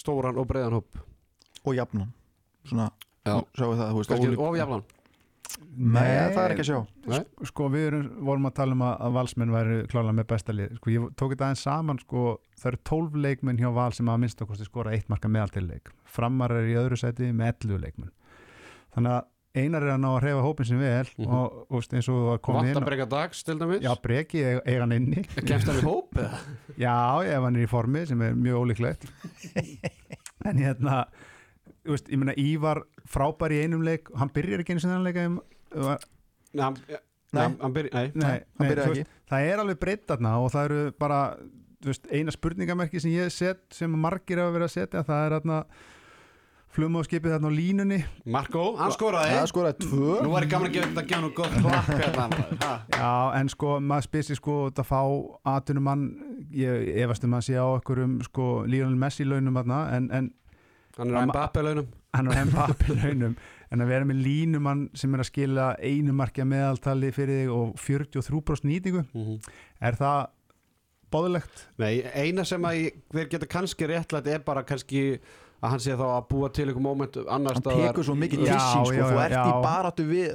stóran 0.00 0.38
og 0.40 0.48
breiðan 0.50 0.78
hóp. 0.80 1.00
Og 1.66 1.74
jafnan. 1.76 2.12
Svona, 2.66 2.90
Já. 3.26 3.38
sjáu 3.54 3.74
það, 3.78 3.94
þú 3.94 4.95
ofjaflan 5.46 5.92
Nei, 5.92 6.32
það 6.32 6.42
er 6.42 6.52
ekki 6.54 6.64
að 6.64 6.68
sjá. 6.70 6.78
Nei. 7.12 7.20
sko 7.50 7.66
við 7.72 7.86
erum, 7.90 8.06
vorum 8.26 8.48
að 8.48 8.54
tala 8.56 8.72
um 8.76 8.82
að, 8.86 8.94
að 9.06 9.14
valsmenn 9.16 9.52
væri 9.54 9.76
klálega 9.92 10.16
með 10.16 10.26
besta 10.32 10.54
lið. 10.56 10.74
Sko 10.80 10.90
ég 10.94 11.06
tók 11.20 11.32
þetta 11.34 11.46
aðeins 11.50 11.64
saman 11.66 12.00
sko 12.02 12.24
það 12.56 12.70
eru 12.72 12.80
12 12.90 13.20
leikmenn 13.26 13.60
hjá 13.60 13.70
val 13.76 13.92
sem 13.96 14.08
að 14.12 14.20
minnst 14.24 14.42
okkur 14.44 14.62
skora 14.64 14.94
eitt 14.96 15.08
marka 15.12 15.28
meðaltileik. 15.28 15.92
Framar 16.08 16.54
er 16.56 16.68
í 16.72 16.76
öðru 16.80 16.96
sæti 17.00 17.28
með 17.32 17.52
11 17.68 17.82
leikmenn. 17.84 18.12
Þannig 18.96 19.16
að 19.18 19.26
einar 19.56 19.86
er 19.86 19.92
að 19.94 20.00
ná 20.02 20.08
að 20.12 20.18
reyfa 20.26 20.40
hópin 20.44 20.66
sem 20.68 20.80
vel 20.80 21.06
Mhm. 21.16 21.30
og, 21.32 21.52
og 21.70 21.78
veist, 21.78 21.92
eins 21.96 22.08
og 22.12 22.26
að 22.34 22.40
koma 22.44 22.64
inn 22.68 22.76
að 22.76 22.84
breyka 22.90 23.06
dags 23.08 23.42
til 23.46 23.56
dæmis? 23.60 23.80
Já 23.84 23.92
breki 24.02 24.42
eiga 24.66 24.80
hann 24.82 24.92
inni. 24.92 25.22
Kemst 25.48 25.68
hann 25.70 25.78
í 25.80 25.84
hóp 25.86 26.12
eða? 26.20 26.40
já 26.76 26.96
ef 27.24 27.42
hann 27.46 27.56
er 27.56 27.64
í 27.64 27.70
formi 27.70 28.02
sem 28.08 28.20
er 28.26 28.34
mjög 28.36 28.64
ólíklegt. 28.66 29.06
En 30.46 30.58
hérna 30.62 31.06
veist, 31.94 32.08
ég 32.10 32.18
meina 32.18 32.34
Ívar 32.40 32.82
frábær 33.06 33.54
í 33.54 33.62
einum 33.64 33.82
leik 33.86 34.08
hann 34.16 34.30
byrjar 34.34 34.62
ekki 34.64 34.74
einu 34.76 34.80
sinni 34.84 34.96
þannig 34.96 35.14
leika 35.14 35.98
Nei, 36.56 36.62
hann- 36.62 36.78
hann- 37.34 37.58
hann 37.60 37.72
hann 38.58 39.04
það 39.30 39.50
er 39.52 39.58
alveg 39.62 39.78
breytt 39.82 40.06
þarna 40.08 40.36
og 40.40 40.50
það 40.54 40.64
eru 40.70 40.92
bara 40.98 41.20
þú 41.82 41.90
veist, 41.92 42.06
eina 42.10 42.32
spurningamerki 42.32 43.00
sem 43.02 43.10
ég 43.12 43.30
set 43.34 43.60
sem 43.76 43.90
margir 43.92 44.38
hafa 44.40 44.54
verið 44.54 44.68
að 44.70 44.74
setja 44.76 45.02
það 45.04 45.26
er 45.26 45.34
þarna 45.40 45.58
flumóðskipið 46.76 47.32
þarna 47.32 47.48
á 47.48 47.56
línunni. 47.56 47.98
Marko, 48.28 48.62
hann 48.76 48.92
skoraði. 48.92 49.32
Það 49.38 49.46
skoraði 49.48 49.86
tvö. 49.86 50.16
Nú 50.26 50.32
var 50.34 50.44
ég 50.44 50.50
gaman 50.52 50.68
að 50.68 50.74
gefa 50.74 50.88
þetta 50.90 51.02
að 51.02 51.08
gefa 51.08 51.20
nú 51.22 51.30
gott 51.38 51.54
klapp 51.62 51.86
hérna. 52.02 52.72
Já, 52.92 53.12
en 53.40 53.48
sko, 53.52 53.70
maður 53.80 54.04
spyrir 54.08 54.26
sig 54.28 54.36
sko 54.40 54.56
að 54.68 54.82
fá 54.90 55.00
atvinnumann, 55.56 56.02
ég 56.52 56.90
efast 57.06 57.24
um 57.24 57.36
að 57.38 57.46
sé 57.48 57.56
á 57.56 57.64
okkur 57.64 58.02
um 58.04 58.18
sko 58.26 58.48
Lionel 58.68 58.98
Messi 59.00 59.24
launum 59.24 59.56
þarna, 59.56 59.78
en, 59.96 60.10
en 60.12 60.28
Hann 60.96 61.10
er 61.12 61.20
á 61.20 61.26
Mbappe 61.28 61.62
launum 61.66 61.86
hann 62.16 62.30
er 62.32 62.44
Mbappe 62.48 62.94
launum 62.96 63.36
en 63.72 63.82
að 63.82 63.90
vera 63.90 64.06
með 64.08 64.20
línumann 64.24 64.84
sem 64.96 65.12
er 65.16 65.20
að 65.24 65.28
skila 65.30 65.66
einu 65.82 66.14
markja 66.16 66.44
meðaltali 66.48 67.10
fyrir 67.12 67.42
þig 67.44 67.50
og 67.52 67.74
43% 67.82 68.68
nýtingu 68.70 69.02
Mhm. 69.12 69.40
er 69.82 69.98
það 69.98 70.26
bóðilegt 71.12 71.66
Nei, 71.78 72.02
eina 72.14 72.44
sem 72.48 72.62
að 72.66 72.86
þeir 73.14 73.28
geta 73.34 73.46
kannski 73.50 73.88
réttlætt 73.90 74.26
er 74.32 74.40
bara 74.46 74.62
kannski 74.66 75.18
að 75.62 75.70
hann 75.72 75.80
sé 75.82 75.94
þá 75.96 76.04
að 76.06 76.26
búa 76.30 76.48
til 76.52 76.66
einhver 76.68 76.82
moment 76.84 77.16
annar 77.26 77.56
hann 77.56 77.64
tekur 77.66 78.04
svo 78.04 78.14
mikið 78.18 78.42
sín 78.46 78.58
sko, 78.60 78.92
já, 78.92 79.06
þú 79.08 79.20
ert 79.24 79.36
í 79.40 79.52
baráttu 79.64 80.04
við, 80.08 80.34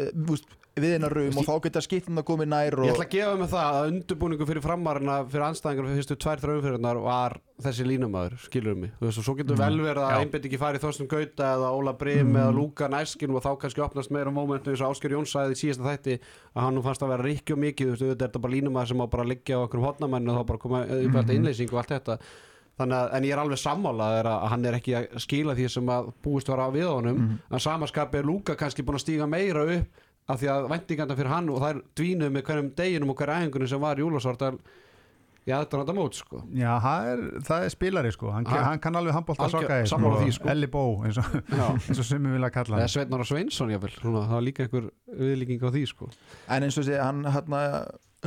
þú 0.71 0.79
veist, 0.79 0.85
við 0.85 0.93
hennar 0.95 1.13
rum 1.15 1.37
og 1.37 1.45
þá 1.47 1.53
geta 1.65 1.81
skiptin 1.83 2.19
að 2.21 2.25
koma 2.27 2.45
nær 2.47 2.77
Ég 2.85 2.93
ætla 2.93 3.05
að 3.05 3.11
gefa 3.11 3.37
mig 3.39 3.49
það 3.51 3.77
að 3.77 3.87
undurbúningu 3.91 4.45
fyrir 4.47 4.63
framarina 4.63 5.15
fyrir 5.27 5.45
anstæðingar 5.49 5.87
fyrir 5.87 5.99
fyrstu 5.99 6.17
tvær 6.23 6.43
þrjóðumfyrirnar 6.43 6.99
var 7.03 7.35
þessi 7.61 7.85
línumæður, 7.85 8.37
skilur 8.41 8.77
mig. 8.79 8.93
Og 9.03 9.11
svo 9.13 9.35
getur 9.37 9.59
vel 9.59 9.81
verið 9.83 10.01
að 10.01 10.13
Já. 10.15 10.21
einbytt 10.23 10.45
ekki 10.47 10.59
farið 10.61 10.85
Þorstum 10.85 11.09
Gauta 11.11 11.49
eða 11.57 11.71
Óla 11.77 11.93
Brim 11.99 12.31
eða 12.33 12.53
Lúka 12.55 12.87
Næskin 12.89 13.35
og 13.35 13.43
þá 13.43 13.51
kannski 13.61 13.83
opnast 13.85 14.13
meira 14.15 14.33
momentu 14.33 14.71
eins 14.71 14.81
og 14.81 14.95
Ásker 14.95 15.13
Jóns 15.13 15.35
sagði 15.35 15.57
í 15.57 15.59
síðasta 15.59 15.85
þætti 15.91 16.15
að 16.21 16.63
hann 16.65 16.79
nú 16.79 16.85
fannst 16.87 17.03
að 17.05 17.13
vera 17.13 17.27
ríkju 17.27 17.59
mikið 17.61 17.91
þú 17.91 17.93
veist, 17.93 18.05
auðvitað 18.07 18.25
er 18.25 18.31
þetta 18.31 18.43
bara 18.47 18.55
línumæður 18.55 18.93
sem 18.93 19.03
á 19.03 19.07
bara 19.13 19.27
að 19.27 19.31
liggja 19.35 19.59
á 19.59 19.63
okkur 19.67 19.85
hotnamennu 19.85 20.33
og 20.33 20.39
þá 20.39 20.49
bara 20.53 20.63
koma 20.65 20.81
upp 20.87 21.19
þetta 21.19 21.37
innleysing 21.37 21.75
og 21.75 21.81
allt 21.83 21.93
þetta. 21.93 22.17
Þannig 22.81 22.97
að, 22.97 23.09
en 23.13 23.25
ég 23.27 23.35
er 23.35 23.41
alveg 23.43 23.59
sammálað 23.61 24.29
að 24.31 24.45
hann 24.55 24.65
er 24.65 24.77
ekki 24.79 24.93
að 24.97 25.19
skila 25.21 25.53
því 25.53 25.65
sem 25.69 25.89
að 25.91 26.07
búist 26.23 26.49
var 26.49 26.63
á 26.65 26.67
við 26.73 26.87
honum. 26.89 27.19
En 27.51 27.61
samaskapi 27.61 28.17
er 28.21 28.25
Lúka 28.25 28.55
kannski 28.57 28.81
búin 28.87 28.97
að 28.97 29.03
stíga 29.05 29.27
meira 29.29 29.67
upp 29.75 30.00
af 30.31 30.39
því 30.41 30.49
að 30.53 30.69
væntinganda 30.71 31.17
fyrir 31.19 31.31
hann 31.33 31.49
og 31.53 31.59
þær 31.63 31.81
dvínuð 31.99 32.31
með 32.37 32.45
hverjum 32.49 32.71
deginum 32.79 33.11
og 33.13 33.19
hverja 33.21 33.41
æfingunum 33.41 33.69
sem 33.73 33.83
var 33.83 34.01
Júlasvartal 34.01 34.55
í 35.41 35.49
aðduranda 35.57 35.93
mót 35.97 36.13
sko. 36.19 36.43
Já, 36.53 36.75
það 36.83 37.07
er, 37.11 37.21
það 37.47 37.63
er 37.65 37.71
spilari 37.73 38.11
sko 38.13 38.29
hann, 38.29 38.45
Ha. 38.45 38.59
hann 38.67 38.79
kann 38.83 38.93
alveg 38.99 39.15
handbólta 39.15 39.47
Algjör- 39.47 39.63
soka 39.65 39.79
sammála 39.89 40.19
því, 40.21 40.33
sko. 40.35 40.49
Elli 40.53 40.67
Bó 40.69 40.83
eins 41.07 41.17
og, 41.17 41.25
og 41.97 42.05
sem 42.05 42.21
við 42.27 42.35
vilja 42.37 42.51
kalla 42.53 42.77
eða 42.77 42.85
hann 42.85 42.93
Sveitnar 42.93 43.23
og 43.23 43.29
Sveinsson 43.31 43.73
jáfnvel 43.73 43.95
það 44.03 44.29
var 44.35 44.45
líka 44.45 44.67
einhver 44.67 44.85
viðlíking 45.17 45.65
á 45.65 45.69
því 45.73 45.83
sko. 45.89 46.09
en 46.47 46.67
eins 46.67 46.77
og 46.77 46.85
sé, 46.85 46.99
hann 47.01 47.23
hérna 47.25 47.63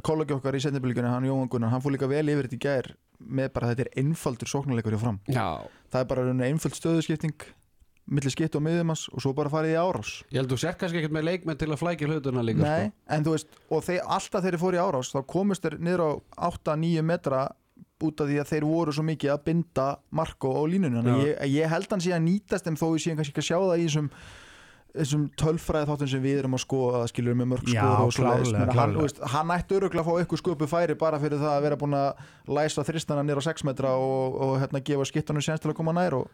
kollegi 0.02 0.34
okkar 0.34 0.58
í 0.58 0.62
setnibylgjunni, 0.64 1.06
hann 1.14 1.28
Jóhann 1.30 1.48
Gunnar 1.54 1.70
hann 1.70 1.84
fór 1.84 1.94
líka 1.94 2.08
vel 2.10 2.26
yfir 2.34 2.48
þetta 2.50 2.58
í 2.58 2.64
gær 2.66 2.90
með 3.22 3.52
bara 3.54 3.70
þetta 3.70 3.86
er 3.86 3.92
einfaldur 4.02 4.50
sóknarleikur 4.50 4.96
hjá 4.96 5.02
fram 5.06 5.20
Já, 5.30 5.46
það 5.94 6.00
er 6.02 6.08
bara 6.10 6.24
raun 6.26 6.42
einfald 6.50 6.74
stöðuskipting 6.74 7.46
milli 8.04 8.32
skipt 8.32 8.56
og 8.58 8.64
miðumans 8.64 9.06
og 9.12 9.22
svo 9.24 9.32
bara 9.36 9.52
farið 9.52 9.74
í 9.74 9.80
árás. 9.80 10.12
Ég 10.28 10.42
held 10.42 10.52
þú 10.52 10.60
sér 10.60 10.78
kannski 10.80 11.00
ekkert 11.00 11.16
með 11.16 11.26
leikmenn 11.30 11.60
til 11.60 11.70
að 11.70 11.80
flækja 11.80 12.10
hlutuna 12.10 12.44
líka 12.44 12.64
Nei, 12.64 12.86
sko. 12.90 13.04
en 13.16 13.26
þú 13.26 13.34
veist, 13.36 13.58
og 13.70 13.84
þeir, 13.86 14.00
alltaf 14.16 14.44
þeir 14.44 14.60
fóru 14.60 14.78
í 14.78 14.82
árás 14.84 15.12
þá 15.14 15.20
komist 15.34 15.64
þeir 15.64 15.78
niður 15.80 16.04
á 16.04 16.10
8-9 16.52 17.04
metra 17.08 17.42
út 18.04 18.20
af 18.20 18.28
því 18.28 18.38
að 18.42 18.50
þeir 18.52 18.68
voru 18.68 18.94
svo 18.94 19.04
mikið 19.06 19.32
að 19.32 19.44
binda 19.48 19.88
Marko 20.12 20.52
á 20.52 20.60
að 20.64 21.12
ég, 21.24 21.36
ég 21.54 21.70
held 21.72 21.92
hann 21.94 22.02
að 22.04 22.24
nýtast 22.26 22.66
þeim 22.66 22.80
þó 22.80 22.88
ég 22.92 23.04
sé 23.04 23.14
kannski 23.16 23.32
ekki 23.32 23.44
að 23.44 23.48
sjá 23.48 23.58
það 23.60 23.78
í 23.78 23.86
þessum 23.86 24.10
þessum 24.94 25.24
tölfræði 25.38 25.88
þáttum 25.88 26.10
sem 26.12 26.22
við 26.22 26.40
erum 26.42 26.54
að 26.54 26.62
skoða 26.62 27.00
skilur 27.10 27.38
með 27.38 27.48
mörg 27.50 27.70
skor 27.70 28.02
og 28.04 28.12
Meina, 28.54 29.14
hann, 29.32 29.52
ætti 29.56 29.78
öruglega 29.78 30.04
að 30.04 30.06
fá 30.06 30.20
eitthvað 30.20 30.42
sköpu 30.42 30.68
færi 30.70 30.96
bara 30.98 31.18
fyrir 31.22 31.40
það 31.40 31.54
að 31.56 31.64
vera 31.66 31.78
búin 31.80 31.96
að 31.98 32.20
læsa 32.54 32.84
þristana 32.86 33.24
á 33.26 33.42
6 33.48 33.66
metra 33.66 33.96
og, 33.98 34.36
og 34.38 34.52
hérna 34.62 34.82
gefa 34.86 35.08
skittanum 35.10 35.42
séns 35.42 35.64
til 35.64 35.72
að 35.72 35.78
koma 35.80 35.96
nær 35.96 36.20
og 36.20 36.28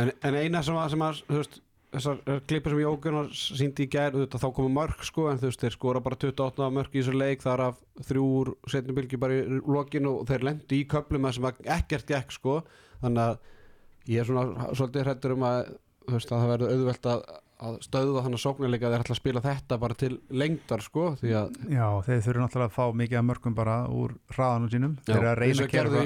en, 0.00 0.10
en 0.10 0.40
eina 0.40 0.62
sem 0.64 0.78
að, 0.78 0.90
sem 0.94 1.06
að 1.06 1.22
veist, 1.30 1.60
þessar 1.94 2.40
klippur 2.48 2.74
sem 2.74 2.82
Jókunar 2.82 3.30
síndi 3.34 3.86
í 3.86 3.90
gær 3.92 4.16
auðvitað, 4.16 4.42
þá 4.42 4.48
komu 4.56 4.72
mörg 4.74 5.04
sko 5.06 5.28
en 5.30 5.40
þú 5.40 5.50
veist 5.50 5.62
þeir 5.62 5.76
skora 5.76 6.02
bara 6.04 6.18
28 6.18 6.70
mörg 6.74 6.96
í 6.96 7.00
þessu 7.02 7.14
leik 7.16 7.44
þar 7.44 7.64
af 7.68 7.78
þrjúr 8.08 8.52
setni 8.72 8.96
bylgi 8.96 9.20
bara 9.20 9.38
í 9.38 9.60
lokin 9.62 10.10
og 10.10 10.26
þeir 10.30 10.48
lendi 10.50 10.82
í 10.82 10.88
köplum 10.90 11.30
sem 11.30 11.48
að 11.48 11.62
ekkert 11.76 12.10
gekk 12.10 12.34
sko. 12.34 12.58
Þannig 13.04 13.24
að 13.24 14.10
ég 14.10 14.20
er 14.20 14.28
svona 14.28 14.68
svolítið 14.74 15.06
hrættur 15.06 15.36
um 15.36 15.48
að, 15.48 15.72
veist, 16.10 16.30
að 16.30 16.44
það 16.44 16.52
verður 16.54 16.74
auðvelt 16.74 17.10
að, 17.14 17.24
að 17.64 17.80
stöðva 17.86 18.24
þannig 18.26 18.40
að 18.40 18.44
sóknarleika 18.44 18.92
þeir 18.92 19.04
ætla 19.04 19.14
að 19.14 19.22
spila 19.22 19.44
þetta 19.44 19.80
bara 19.84 19.98
til 20.02 20.12
lengdar 20.42 20.84
sko 20.84 21.10
því 21.20 21.34
að 21.40 21.58
Já, 21.70 21.86
þeir 22.08 22.24
þurfa 22.26 22.44
náttúrulega 22.44 22.70
að 22.70 22.78
fá 22.78 22.98
mikið 23.02 23.20
af 23.20 23.28
mörgum 23.30 23.56
bara 23.56 23.76
úr 23.88 24.16
hraðanum 24.34 24.72
sínum. 24.72 24.96
Þeir 25.06 25.20
eru 25.20 25.30
að 25.30 25.38
reyna 25.40 25.60
og 25.60 25.68
að 25.68 25.76
gera 25.76 25.92
það. 25.94 26.00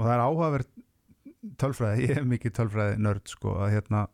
og 0.00 0.06
það 0.06 0.14
er 0.14 0.22
áhugaverð 0.24 0.70
tölfræði, 1.60 2.08
ég 2.08 2.18
hef 2.20 2.26
mikið 2.30 2.56
tölfræði 2.60 2.98
nörd 3.04 3.30
sko, 3.30 3.54
að 3.64 3.76
hérna 3.76 4.06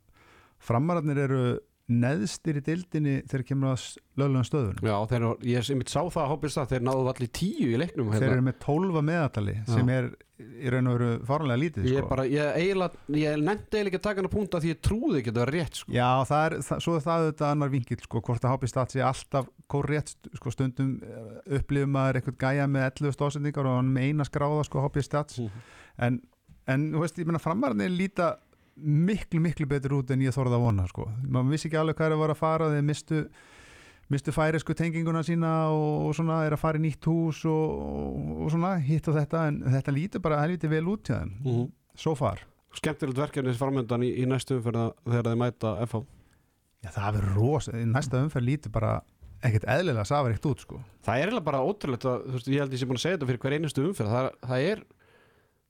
framararnir 0.67 1.25
eru 1.27 1.41
neðstir 1.87 2.59
í 2.59 2.62
dildinni 2.67 3.17
þegar 3.31 3.45
kemur 3.47 3.73
að 3.77 3.83
löglegum 4.19 4.47
stöðunum 4.49 4.89
Já, 4.89 4.97
þeir, 5.12 5.27
ég 5.47 5.67
sem 5.67 5.79
mitt 5.79 5.93
sá 5.93 6.01
það 6.03 6.23
að 6.25 6.31
hoppist 6.33 6.59
það 6.59 6.73
þeir 6.73 6.87
náðu 6.89 7.11
allir 7.12 7.31
tíu 7.39 7.69
í 7.69 7.79
leiknum 7.79 8.09
þeir 8.11 8.25
hérna. 8.25 8.31
eru 8.33 8.47
með 8.49 8.57
12 8.65 9.03
meðatali 9.07 9.55
sem 9.71 9.93
er 9.95 10.09
í 10.37 10.73
raun 10.73 10.91
og 10.91 10.97
veru 10.97 11.11
fárlega 11.29 11.61
lítið 11.62 11.87
Ég 11.89 12.03
sko. 12.03 12.09
bara, 12.11 12.27
ég 12.29 12.59
ég 12.59 13.39
nefndi 13.41 13.79
eiginlega 13.79 13.87
ekki 13.87 14.01
að 14.01 14.05
taka 14.09 14.21
hann 14.21 14.29
að 14.29 14.35
punta 14.35 14.61
því 14.61 14.73
ég 14.73 14.81
trúði 14.85 15.21
ekki 15.21 15.33
að 15.33 15.39
það 15.39 15.45
var 15.45 15.53
rétt 15.55 15.81
sko. 15.81 15.95
Já, 15.97 16.09
það 16.29 16.47
er, 16.49 16.57
það, 16.67 16.83
svo 16.85 16.97
er 16.97 17.05
það 17.07 17.23
auðvitað 17.23 17.53
annar 17.55 17.73
vinkill 17.73 18.01
sko, 18.03 18.23
hvort 18.27 18.45
að 18.45 18.53
Hobby 18.53 18.71
Stats 18.73 18.97
sé 18.97 19.05
alltaf 19.07 19.49
korrétt 19.71 20.12
sko, 20.41 20.53
stundum 20.53 20.93
eh, 21.07 21.33
upplifum 21.61 21.95
maður 21.97 22.21
eitthvað 22.21 22.39
gæja 22.43 22.69
með 22.69 22.89
11 22.91 23.17
stóðsendingar 23.17 23.71
og 23.71 23.79
hann 23.79 23.95
með 23.95 24.11
eina 24.11 24.29
skráða 24.29 24.67
sko, 24.69 24.83
Hobby 24.85 25.07
Stats 25.07 25.41
en, 25.41 26.21
en 26.68 26.88
þú 26.94 27.02
veist, 27.05 27.18
ég 27.20 27.26
menna 27.29 27.38
framararnir 27.42 27.90
líta 27.94 28.33
miklu, 28.76 29.40
miklu 29.40 29.66
betur 29.70 29.94
út 30.00 30.11
en 30.12 30.20
ég 30.26 30.35
þorði 30.35 30.59
að 30.59 30.64
vona 30.66 30.87
sko. 30.90 31.07
maður 31.29 31.52
vissi 31.55 31.68
ekki 31.70 31.79
alveg 31.81 31.96
hvað 31.96 32.07
er 32.11 32.16
að 32.16 32.22
vara 32.24 32.35
að 32.37 32.40
fara 32.42 32.70
þeir 32.74 32.85
mistu, 32.90 33.20
mistu 34.12 34.35
færisku 34.37 34.74
tenginguna 34.76 35.22
sína 35.26 35.52
og, 35.72 36.09
og 36.09 36.14
svona 36.18 36.42
er 36.46 36.52
að 36.57 36.61
fara 36.62 36.79
í 36.79 36.85
nýtt 36.85 37.09
hús 37.09 37.40
og, 37.48 37.70
og, 37.87 38.35
og 38.44 38.52
svona 38.52 38.74
hitt 38.85 39.09
og 39.11 39.16
þetta 39.16 39.46
en 39.50 39.62
þetta 39.79 39.94
lítur 39.96 40.22
bara 40.26 40.42
helviti 40.44 40.68
vel 40.70 40.85
út 40.92 41.09
hjá 41.09 41.22
þeim 41.22 41.33
Mhm. 41.42 41.66
so 41.96 42.14
far 42.14 42.42
Skemmtilegt 42.76 43.16
verkefni 43.16 43.55
framöndan 43.57 44.02
í, 44.05 44.11
í 44.20 44.26
næstu 44.29 44.59
umferð 44.59 44.90
þegar 45.07 45.31
þeir 45.31 45.40
mæta 45.40 45.70
FH 45.87 46.02
Já, 46.85 46.90
það 46.92 47.14
verður 47.16 47.37
ros, 47.40 47.66
næsta 47.72 48.18
umferð 48.20 48.44
lítur 48.46 48.70
bara 48.74 48.90
ekkert 49.46 49.64
eðlilega 49.68 50.05
safaríkt 50.07 50.44
út 50.48 50.61
sko. 50.62 50.76
Það 51.07 51.16
er 51.16 51.24
eiginlega 51.31 51.44
bara 51.48 51.62
ótrúlegt 51.64 52.05
að, 52.09 52.22
þú 52.29 52.35
veist, 52.37 52.48
ég 52.52 52.61
held 52.62 52.74
ég 52.76 52.81
sé 52.83 52.87
búin 52.88 52.98
að 52.98 53.02
segja 53.02 53.16
þetta 53.16 53.29
fyrir 53.31 53.40
hver 53.42 53.55
einustu 53.57 53.85
umferð 53.88 54.12
það, 54.12 54.29
það 54.50 54.66
er 54.70 54.83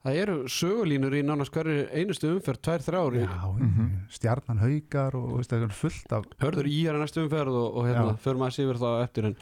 það 0.06 0.18
eru 0.22 0.36
sögulínur 0.48 1.14
í 1.18 1.22
nánast 1.26 1.52
hverju 1.54 1.86
einustu 1.92 2.30
umferð, 2.36 2.60
tvær, 2.62 2.84
þrjár 2.86 3.16
Já, 3.18 3.28
Mhm. 3.58 3.86
stjarnan 4.10 4.58
haukar 4.62 5.14
og 5.18 5.36
veist, 5.38 5.50
það 5.52 5.64
er 5.66 5.74
fullt 5.82 6.12
af 6.12 6.24
hörður 6.40 6.66
í 6.70 6.86
er 6.88 6.94
næstu 7.00 7.24
umferð 7.26 7.54
og, 7.54 7.76
og 7.76 7.84
hérna, 7.90 8.16
förum 8.22 8.46
að 8.46 8.54
síður 8.56 8.78
það 8.82 9.02
eftir 9.04 9.24
en 9.26 9.36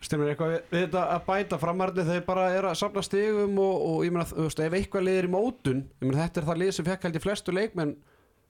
stemmir 0.00 0.28
eitthvað 0.34 0.52
við, 0.54 0.60
við 0.70 0.82
þetta 0.86 1.04
að 1.16 1.24
bæta 1.26 1.58
framarni 1.58 2.04
þeir 2.06 2.24
bara 2.26 2.50
er 2.54 2.62
að 2.70 2.76
safna 2.78 3.02
stigum 3.02 3.58
og, 3.58 3.80
og 3.88 4.04
ég 4.06 4.12
meina, 4.14 4.24
þú 4.30 4.44
veist, 4.46 4.60
ef 4.60 4.72
eitthvað 4.78 5.06
liðir 5.08 5.26
í 5.26 5.32
mótun 5.32 5.80
ég 6.00 6.06
meina, 6.08 6.22
þetta 6.28 6.40
er 6.40 6.46
það 6.52 6.60
lið 6.62 6.72
sem 6.72 6.84
fekk 6.86 7.02
held 7.08 7.16
í 7.18 7.24
flestu 7.24 7.52
leikmenn 7.52 7.96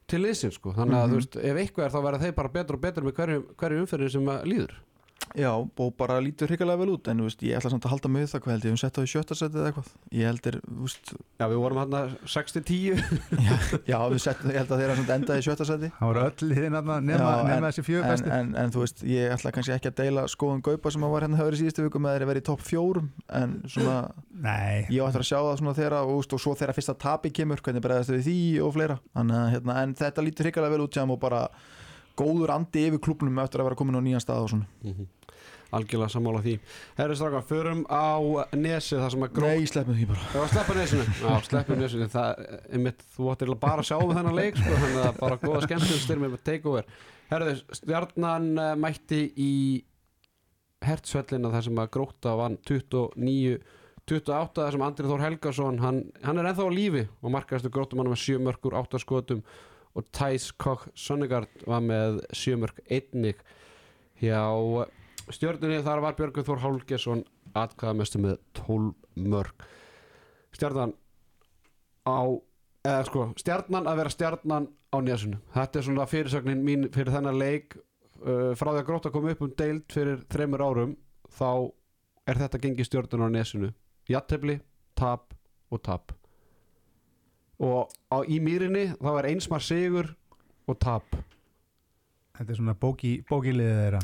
til 0.08 0.20
liðsins, 0.24 0.54
sko, 0.56 0.72
þannig 0.72 0.96
að 0.96 1.06
Mhm. 1.08 1.12
þú 1.12 1.16
veist 1.20 1.36
ef 1.36 1.56
eitthvað 1.56 1.84
er 1.84 1.90
þá 1.90 2.00
verða 2.04 2.20
þeir 2.24 2.34
bara 2.36 2.48
betur 2.48 2.74
og 2.74 2.80
betur 2.80 3.02
með 3.04 3.12
hverju, 3.16 3.42
hverju 3.56 3.80
umferðin 3.84 4.10
sem 4.12 4.26
að 4.26 4.44
líður 4.44 4.72
Já, 5.36 5.50
og 5.58 5.90
bara 5.98 6.16
lítur 6.24 6.48
hrikalega 6.48 6.80
vel 6.80 6.92
út 6.94 7.08
en 7.12 7.18
þú 7.20 7.26
veist, 7.28 7.42
ég 7.44 7.58
ætla 7.58 7.70
samt 7.74 7.84
að 7.84 7.92
halda 7.92 8.10
með 8.14 8.26
það 8.32 8.42
hvað 8.44 8.54
held 8.54 8.64
ég, 8.68 8.72
við 8.74 8.80
sett 8.82 8.98
á 8.98 9.02
í 9.02 9.10
sjötta 9.12 9.36
setið 9.38 9.58
eða 9.60 9.68
eitthvað. 9.72 9.90
Ég 10.18 10.28
held 10.30 10.48
er, 10.50 10.56
þú 10.64 10.86
veist, 10.86 11.12
Já, 11.38 11.44
við 11.52 11.58
vorum 11.62 11.80
hérna 11.82 12.00
6-10 12.24 13.02
já, 13.48 13.56
já 13.92 13.98
við 14.12 14.22
sett, 14.24 14.40
ég 14.48 14.58
held 14.62 14.72
að 14.74 14.82
þeirra 14.82 14.96
samt 14.98 15.12
endaði 15.18 15.42
í 15.42 15.46
sjötta 15.48 15.66
seti 15.68 15.90
það 15.98 16.08
voru 16.08 16.24
öll 16.24 16.48
nema, 16.78 16.96
Já, 16.98 17.18
en- 17.28 17.50
nema 17.52 17.70
þessi 17.72 17.84
fjögur 17.86 18.06
en, 18.08 18.12
bestu. 18.16 18.32
en, 18.38 18.54
en 18.62 18.74
þú 18.74 18.82
veist, 18.84 19.04
ég 19.12 19.34
ætla 19.36 19.52
kannski 19.58 19.74
ekki 19.76 19.92
að 19.92 19.98
deila 20.02 20.24
skoðun 20.32 20.64
Gaupa 20.66 20.90
sem 20.94 21.04
að 21.06 21.14
var 21.14 21.26
hérna 21.26 21.40
höfður 21.42 21.58
í 21.58 21.60
síðustu 21.62 21.86
viku 21.86 22.02
með 22.02 22.16
þeirri 22.16 22.30
verið 22.32 22.42
í 22.42 22.46
topp 22.48 22.64
fjórum 22.66 23.10
en 23.38 23.54
svona, 23.70 23.98
Nei, 24.38 24.86
ég 24.94 25.02
ætla 25.06 25.22
að 25.22 25.28
sjá 25.30 25.38
það 25.38 25.56
svona 25.62 25.76
þeirra 25.78 26.02
og, 26.04 26.10
þú 26.14 26.18
veist, 26.22 26.34
og 26.38 26.42
svo 26.44 26.56
þeirra 26.58 26.76
fyrsta 26.76 26.94
tapi 27.02 27.32
kemur 27.34 27.62
hvernig 27.64 27.82
bregðast 27.84 28.12
við 28.14 28.24
því 28.28 28.36
og 28.66 28.74
fleira. 28.76 28.98
Að, 29.18 29.32
hérna, 29.54 29.78
en 29.82 29.94
þetta 29.98 30.24
lítur 30.26 30.48
hrikalega 30.48 30.74
vel 30.76 30.84
út 30.86 30.94
þeim 30.98 31.14
og 31.14 31.20
bara 31.22 31.40
góður 32.18 32.50
andi 32.54 32.86
yfir 32.88 33.02
klubnum 33.02 33.38
eftir 33.42 33.62
að 33.62 33.68
vera 33.70 33.78
komin 33.78 33.98
á 33.98 34.02
nýjan 34.02 34.22
stað 34.24 34.44
og 34.46 34.52
svona 34.54 34.66
Algjörlega 35.76 36.08
sammála 36.14 36.40
því. 36.44 36.54
Herri 36.96 37.16
strákar, 37.18 37.44
förum 37.48 37.82
á 37.92 38.16
nesi 38.56 38.96
þar 38.96 39.12
sem 39.12 39.26
að 39.26 39.34
grót 39.36 39.58
Nei, 39.58 39.68
sleppum 39.68 39.98
því 39.98 40.06
bara. 40.08 40.28
Já, 40.32 40.46
sleppa 40.54 40.76
nesinu. 40.78 41.06
Já, 41.20 41.32
sleppa 41.48 41.76
nesinu. 41.76 42.08
Það, 42.14 42.46
einmitt, 42.72 43.04
þú 43.16 43.28
ættir 43.34 43.52
bara 43.60 43.84
að 43.84 43.90
sjá 43.90 43.98
með 44.00 44.14
þennan 44.20 44.38
leik 44.38 44.60
sko, 44.62 44.78
þannig 44.84 45.02
að 45.02 45.20
bara 45.20 45.40
góða 45.42 45.62
skemmtun 45.66 46.00
styrmið 46.06 46.32
með 46.34 46.44
takeover. 46.48 46.88
Herðu, 47.28 47.54
stjarnan 47.76 48.48
uh, 48.56 48.70
mætti 48.80 49.20
í 49.36 49.52
hertsvellina 50.88 51.52
þar 51.52 51.66
sem 51.68 51.82
að 51.82 51.92
gróta 51.98 52.34
vann 52.38 52.56
29 52.68 53.58
28 54.08 54.62
þar 54.62 54.74
sem 54.74 54.84
Andrið 54.86 55.10
Þór 55.12 55.24
Helgason 55.26 55.80
hann, 55.82 55.98
hann 56.24 56.40
er 56.40 56.48
ennþá 56.48 56.64
á 56.64 56.72
lífi 56.72 57.02
og 57.20 57.32
markaðastu 57.34 57.72
grótum 57.72 58.00
hann 58.00 58.08
með 58.08 58.22
7 58.22 58.38
mörgur, 58.46 58.76
8 58.78 59.00
skotum 59.02 59.42
og 59.98 60.06
Thijs 60.14 60.48
Koch 60.56 60.86
Sonnegard 60.96 61.66
var 61.68 61.82
með 61.84 62.22
7 62.32 62.56
mörg 62.62 62.80
einnig 62.88 63.42
hjá 64.22 64.40
stjörnunni 65.34 65.82
þar 65.84 66.02
var 66.04 66.16
Björgur 66.18 66.46
Þór 66.46 66.62
Hálgesson 66.62 67.24
atkvæðamestu 67.58 68.20
með 68.22 68.38
12 68.58 68.92
mörg 69.28 69.66
stjarnan 70.54 70.94
á 72.08 72.20
eða 72.88 73.04
sko, 73.08 73.26
stjarnan 73.38 73.88
að 73.90 74.00
vera 74.00 74.12
stjarnan 74.14 74.68
á 74.94 74.96
nesunu 75.04 75.40
þetta 75.54 75.80
er 75.80 75.86
svona 75.88 76.08
fyrirsögnin 76.08 76.64
mín 76.64 76.88
fyrir 76.94 77.12
þennan 77.14 77.38
leik. 77.38 77.76
Uh, 78.18 78.50
frá 78.58 78.72
því 78.72 78.80
að 78.80 78.86
gróta 78.88 79.10
kom 79.14 79.28
upp 79.30 79.42
um 79.46 79.52
deild 79.54 79.84
fyrir 79.94 80.24
þreymur 80.32 80.64
árum 80.64 80.94
þá 81.38 81.70
er 82.26 82.40
þetta 82.40 82.60
gengið 82.64 82.88
stjörnun 82.88 83.28
á 83.30 83.36
nesunu 83.36 83.68
jattefli, 84.10 84.58
tap 84.98 85.34
og 85.70 85.82
tap. 85.84 86.14
Og 87.62 87.86
á, 88.10 88.18
í 88.26 88.40
mýrinni 88.42 88.88
þá 88.98 89.10
er 89.20 89.30
einsmar 89.30 89.62
sigur 89.62 90.10
og 90.66 90.78
tap 90.82 91.14
þetta 92.38 92.54
er 92.54 92.60
svona 92.60 92.74
bóki, 92.78 93.12
bókiliðið 93.28 93.80
þeirra. 93.82 94.02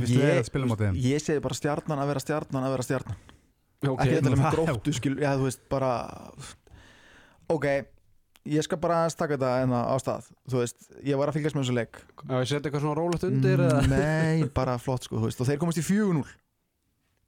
Vistu 0.00 0.18
þeir 0.18 0.40
að 0.40 0.48
spila 0.48 0.70
mótið 0.70 0.88
þeim? 0.88 0.98
ég 1.06 1.22
segi 1.22 1.44
bara 1.44 1.58
stjarnan 1.58 2.02
að 2.02 2.10
vera 2.12 2.24
stjarnan 2.24 2.66
að 2.66 2.74
vera 2.76 2.86
stjarnan. 2.88 3.22
Ok, 3.80 4.02
ekki 4.02 4.18
þetta 4.18 4.34
með 4.34 4.58
gróttu 4.58 4.92
skil, 4.96 5.14
já 5.22 5.30
þú 5.38 5.46
veist 5.46 5.62
bara 5.72 5.92
ok, 7.54 7.66
ég 8.52 8.66
skal 8.66 8.80
bara 8.82 8.98
taka 9.14 9.38
þetta 9.38 9.52
enna 9.64 9.80
á 9.88 9.94
stað, 10.02 10.28
þú 10.50 10.60
veist 10.60 10.90
ég 11.06 11.20
var 11.20 11.30
að 11.30 11.38
fylgjast 11.38 11.56
með 11.56 11.64
þessu 11.64 11.78
leik. 11.78 12.02
Ef 12.26 12.34
ég 12.34 12.50
setja 12.50 12.60
eitthvað 12.66 12.84
svona 12.84 12.98
rólegt 12.98 13.26
undir 13.30 13.64
eða? 13.64 13.80
Mm, 13.86 13.94
nei, 13.94 14.50
bara 14.60 14.76
flott 14.82 15.06
sko, 15.08 15.20
þú 15.20 15.30
veist. 15.30 15.40
Og 15.40 15.48
þeir 15.48 15.62
komast 15.62 15.80
í 15.80 15.86
4-0 15.86 16.24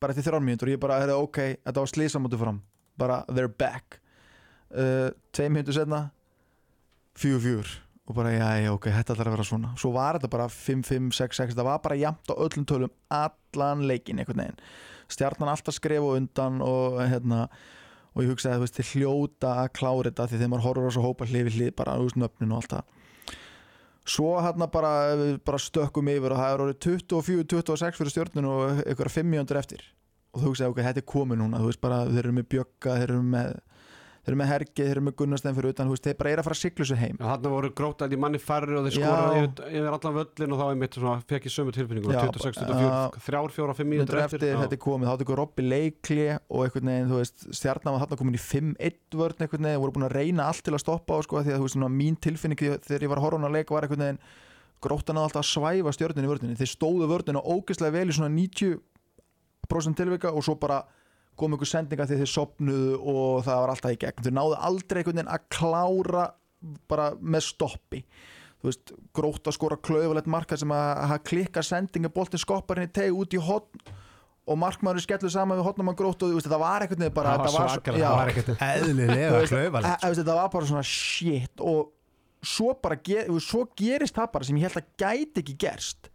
bara 0.02 0.14
eftir 0.14 0.26
þrjár 0.26 0.42
mínútur. 0.42 0.68
Og 0.68 0.74
ég 0.74 0.82
bara, 0.82 0.98
heyrðu, 1.02 1.20
ok, 1.28 1.40
þetta 1.62 1.84
var 1.84 1.90
slísamóti 1.92 2.40
fram. 2.40 2.58
Bara, 2.98 3.22
they're 3.30 3.50
back. 3.50 4.00
Uh, 4.72 5.12
tveim 5.36 5.54
mínútur 5.54 5.76
setna 5.76 6.06
4-4 7.20 7.91
og 8.08 8.16
bara, 8.16 8.32
já, 8.34 8.48
já, 8.64 8.72
ok, 8.74 8.88
þetta 8.96 9.14
ætlar 9.14 9.30
að 9.30 9.36
vera 9.36 9.46
svona. 9.46 9.74
Svo 9.78 9.92
var 9.94 10.18
þetta 10.18 10.32
bara 10.32 10.48
5-5, 10.50 11.12
6-6 11.14 11.52
þetta 11.52 11.66
var 11.68 11.82
bara 11.84 12.00
jafnt 12.00 12.32
á 12.32 12.34
öllum 12.34 12.66
tölum 12.66 12.96
allan 13.14 13.84
leikin 13.86 14.18
einhvern 14.18 14.42
veginn. 14.42 14.64
Stjarnan 15.12 15.52
alltaf 15.52 15.76
skref 15.76 16.02
og 16.02 16.16
undan 16.18 16.58
og 16.66 16.98
hérna 17.04 17.44
og 18.12 18.24
ég 18.24 18.32
hugsaði, 18.32 18.58
þú 18.58 18.64
veist, 18.66 18.80
þið 18.80 18.90
hljóta 18.96 19.52
að 19.62 19.70
klára 19.78 20.10
þetta 20.10 20.26
því 20.28 20.40
þegar 20.40 20.52
maður 20.52 20.66
horfur 20.66 20.90
á 20.90 20.94
svo 20.96 21.04
hópa 21.06 21.28
hlið 21.30 21.46
við 21.48 21.58
hlið 21.58 21.72
bara, 21.78 21.94
þú 21.96 22.08
veist, 22.08 22.18
nöfnin 22.20 22.52
og 22.52 22.60
allt 22.60 22.74
það. 22.74 23.38
Svo 24.12 24.30
hérna 24.42 24.66
bara, 24.72 24.92
bara 25.46 25.60
stökkum 25.62 26.10
yfir 26.10 26.34
og 26.34 26.40
það 26.42 26.52
er 26.52 26.64
orðið 26.66 26.78
24-26 27.14 28.00
fyrir 28.00 28.12
stjórnun 28.12 28.48
og 28.50 28.82
ykkur 28.92 29.12
5 29.14 29.30
mjöndur 29.30 29.60
eftir. 29.62 29.84
Og 30.34 30.42
þú 30.42 30.50
hugsaði, 30.50 30.74
ok, 30.74 30.82
þetta 30.88 31.02
er 31.04 31.08
komið 31.12 31.40
núna 31.40 31.60
þú 31.62 31.70
veist 31.70 31.82
bara, 31.84 32.02
þeir 32.10 32.24
eru 32.24 32.34
með 32.36 32.48
Bjögga, 32.52 32.96
þeir 32.98 33.06
eru 33.06 33.22
með 33.32 33.54
þeir 34.22 34.32
eru 34.32 34.38
með 34.38 34.50
Hergi, 34.52 34.76
þeir 34.78 34.92
eru 34.92 35.02
með 35.02 35.14
Gunnarstein 35.18 35.56
fyrir 35.56 35.74
utan 35.74 35.90
veist, 35.90 36.04
þeir 36.06 36.16
bara 36.20 36.30
er 36.32 36.40
að 36.40 36.46
fara 36.46 36.56
að 36.56 36.60
sigla 36.62 36.84
þessu 36.84 36.98
heim. 37.00 37.16
Þarna 37.18 37.52
voru 37.52 37.70
grótað 37.80 38.14
í 38.14 38.18
manni 38.22 38.40
færri 38.42 38.76
og 38.78 38.86
þeir 38.86 38.94
skoraði 38.96 39.40
yfir, 39.42 39.88
allan 39.96 40.16
völlin 40.18 40.54
og 40.54 40.60
þá 40.60 40.66
einmitt 40.68 40.98
fekk 41.32 41.48
ég 41.48 41.54
sömu 41.56 41.74
tilfinningu 41.74 42.12
Já, 42.12 42.20
26, 42.22 42.60
já. 42.62 42.68
24, 42.70 43.24
þrjár, 43.26 43.54
fjóra, 43.56 43.74
fimm 43.78 43.90
mínútur 43.92 44.20
eftir, 44.22 44.46
þetta 44.46 44.78
er 44.78 44.82
komið, 44.86 45.10
þá 45.10 45.24
tekur 45.24 45.42
Robby 45.42 45.66
leikli 45.66 46.28
og 46.38 46.62
einhvern 46.68 46.92
veginn, 46.92 47.10
þú 47.10 47.18
veist, 47.18 47.48
stjarnan 47.50 47.96
var 47.96 48.04
þarna 48.06 48.20
komin 48.22 48.38
í 48.38 48.42
5-1 48.46 49.18
vörn 49.18 49.42
einhvern 49.42 49.68
veginn, 49.68 49.82
voru 49.82 49.96
búin 49.98 50.06
að 50.06 50.16
reyna 50.20 50.46
allt 50.52 50.62
til 50.62 50.76
að 50.76 50.84
stoppa 50.84 51.18
á 51.18 51.20
sko, 51.26 51.42
því 51.42 51.56
að 51.56 51.58
þú 51.58 51.66
veist, 51.66 51.76
svona, 51.80 51.90
mín 51.90 52.18
tilfinning 52.22 52.62
þegar 52.62 53.06
ég 53.08 53.10
var 53.10 53.18
að 53.18 53.26
horfa 53.26 53.38
á 53.38 53.42
hana 53.42 53.54
leik 53.58 53.74
var 53.74 53.88
einhvern 53.88 54.06
veginn 54.06 54.22
gróttan 54.82 55.18
að 55.18 55.28
alltaf 55.28 55.44
að 55.44 55.50
svæfa 55.50 55.92
stjörnin 55.94 56.26
í 56.26 56.30
vörninni. 56.30 56.58
Þeir 56.58 56.72
stóðu 56.72 57.08
vörnina 57.10 57.42
ógeðslega 57.42 57.94
vel 57.94 58.10
í 58.10 58.16
svona 58.16 58.32
90% 58.34 59.98
tilvika 59.98 60.32
og 60.34 60.42
svo 60.46 60.56
bara 60.60 60.82
kom 61.40 61.54
einhver 61.56 61.68
sendinga 61.70 62.06
því 62.06 62.18
þeir 62.22 62.30
sopnuðu 62.32 62.98
og 63.12 63.42
það 63.46 63.60
var 63.64 63.72
alltaf 63.74 63.94
í 63.96 63.98
gegn. 64.04 64.22
Þeir 64.26 64.36
náðu 64.36 64.58
aldrei 64.68 65.00
einhvern 65.00 65.18
veginn 65.22 65.32
að 65.32 65.46
klára 65.56 66.26
bara 66.92 67.08
með 67.18 67.46
stoppi. 67.48 68.02
Þú 68.62 68.68
veist, 68.70 68.92
grótt 69.16 69.48
að 69.50 69.56
skora 69.56 69.78
klauðulegt 69.82 70.28
marka 70.30 70.54
sem 70.60 70.70
að, 70.70 71.16
klikka 71.26 71.64
sendinga 71.66 72.12
boltin 72.14 72.38
skopparinn 72.38 72.86
í 72.86 72.92
teg 72.94 73.16
út 73.18 73.34
í 73.34 73.40
hotn 73.42 73.80
og 74.46 74.58
markmaður 74.58 75.02
skellu 75.02 75.30
saman 75.30 75.58
við 75.58 75.66
hotnum 75.66 75.90
að 75.90 75.98
grótt 75.98 76.22
og 76.26 76.36
veist, 76.36 76.46
það 76.50 76.62
var 76.62 76.84
einhvern 76.84 77.02
veginn 77.04 77.16
bara 77.16 77.32
Það 77.38 77.56
var 77.56 77.74
já, 77.98 78.06
það 78.06 78.16
var 78.20 78.30
ekkert 78.32 78.62
eðlilega 78.68 79.26
Þú 79.32 79.40
veist, 79.40 79.52
klauvalegt 79.56 79.90
að- 79.90 80.06
að- 80.08 80.16
þetta 80.20 80.36
var 80.38 80.48
bara 80.54 80.70
svona 80.70 80.84
shit 80.86 81.62
og 81.72 81.92
svo 82.52 82.72
bara 82.82 82.96
ger, 83.06 83.30
svo 83.42 83.64
gerist 83.78 84.14
það 84.18 84.32
bara 84.34 84.44
sem 84.48 84.56
ég 84.58 84.66
held 84.66 84.78
að 84.82 84.88
gæti 84.98 85.42
ekki 85.44 85.56
gerst 85.66 86.10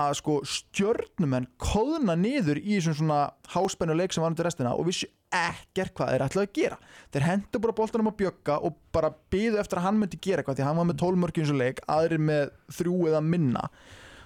að 0.00 0.14
sko 0.18 0.38
stjörnumenn 0.48 1.46
kóðna 1.62 2.16
niður 2.18 2.58
í 2.58 2.78
þessum 2.78 2.96
svona 2.98 3.18
háspennu 3.52 3.94
leik 3.94 4.14
sem 4.14 4.24
var 4.24 4.32
undir 4.32 4.48
restina 4.48 4.74
og 4.74 4.88
vissu 4.88 5.08
ekkert 5.34 5.94
hvað 5.98 6.12
þeir 6.12 6.24
ætlaði 6.26 6.48
að 6.48 6.54
gera. 6.58 6.78
Þeir 7.14 7.26
hendur 7.28 7.62
bara 7.64 7.76
boltanum 7.78 8.10
að 8.10 8.16
bjögga 8.22 8.56
og 8.66 8.78
bara 8.94 9.10
býðu 9.32 9.60
eftir 9.62 9.80
að 9.80 9.86
hann 9.88 10.00
myndi 10.00 10.20
gera 10.22 10.42
eitthvað 10.42 10.58
því 10.58 10.64
að 10.64 10.70
hann 10.70 10.80
var 10.80 10.88
með 10.90 11.00
12 11.02 11.20
mörgjum 11.24 11.48
svo 11.50 11.58
leik, 11.58 11.82
aðrir 11.90 12.22
með 12.22 12.54
þrjú 12.78 12.96
eða 13.10 13.22
minna. 13.26 13.66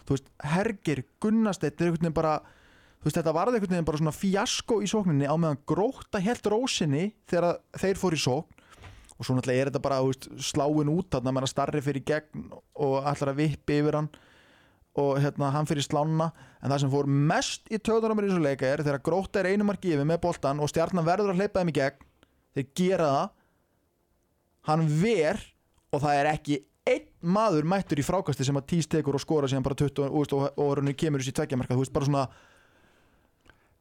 Þú 0.08 0.16
veist, 0.16 0.30
Hergir, 0.52 1.02
Gunnasteit 1.20 1.76
þeir 1.76 1.90
einhvern 1.90 2.06
veginn 2.06 2.16
bara 2.16 2.36
veist, 3.04 3.16
þetta 3.16 3.34
varði 3.36 3.58
einhvern 3.58 3.76
veginn 3.76 3.88
bara 3.88 4.00
svona 4.02 4.16
fjasko 4.16 4.78
í 4.84 4.88
sókninni 4.88 5.28
á 5.28 5.36
meðan 5.36 5.60
gróta 5.68 6.22
helt 6.24 6.48
rósinni 6.48 7.10
þegar 7.28 7.60
þeir 7.76 8.00
fór 8.00 8.16
í 8.16 8.22
sókn. 8.24 8.64
Og 9.18 9.26
svo 9.26 9.34
náttúrulega 9.34 9.64
er 9.64 9.70
þetta 9.72 9.82
bara 9.82 10.00
veist, 10.06 10.28
sláin 10.44 10.92
út 10.92 11.12
þarna 11.12 11.34
meðan 11.34 11.50
starri 11.50 11.82
fyrir 11.82 12.04
gegn 12.06 12.50
og 12.78 13.08
ætlar 13.08 13.32
að 13.32 13.40
vippi 13.42 13.80
yfir 13.82 13.98
hann 13.98 14.10
og 14.98 15.18
hérna, 15.22 15.50
hann 15.54 15.68
fyrir 15.68 15.84
slána 15.84 16.30
en 16.58 16.72
það 16.72 16.80
sem 16.82 16.92
fór 16.92 17.08
mest 17.30 17.70
í 17.70 17.78
töðunum 17.78 18.22
í 18.22 18.26
þessu 18.26 18.44
leika 18.44 18.68
er 18.68 18.82
þegar 18.84 19.04
gróta 19.06 19.42
er 19.42 19.52
einu 19.52 19.66
marki 19.68 19.92
yfir 19.94 20.08
með 20.08 20.22
boltan 20.24 20.62
og 20.62 20.70
stjarnan 20.72 21.06
verður 21.06 21.34
að 21.34 21.42
hleypa 21.42 21.62
þeim 21.62 21.72
í 21.72 21.76
gegn 21.78 22.06
þeir 22.58 22.66
gera 22.80 23.10
það. 23.12 23.30
Hann 24.68 24.84
ver 25.00 25.40
og 25.94 26.02
það 26.02 26.18
er 26.18 26.30
ekki 26.32 26.58
einn 26.88 27.08
maður 27.36 27.66
mættur 27.68 28.00
í 28.00 28.04
frákasti 28.06 28.46
sem 28.46 28.58
að 28.58 28.68
tís 28.72 28.88
tekur 28.90 29.16
og 29.16 29.22
skora 29.22 29.48
síðan 29.50 29.66
bara 29.66 29.78
20 29.78 30.04
og, 30.04 30.14
og, 30.20 30.36
og, 30.36 30.60
og 30.60 30.76
raunir 30.78 30.96
kemur 30.98 31.22
þessi 31.22 31.34
tveggjamarka 31.36 31.76
þú 31.76 31.84
veist 31.84 31.94
bara 31.94 32.08
svona 32.08 32.24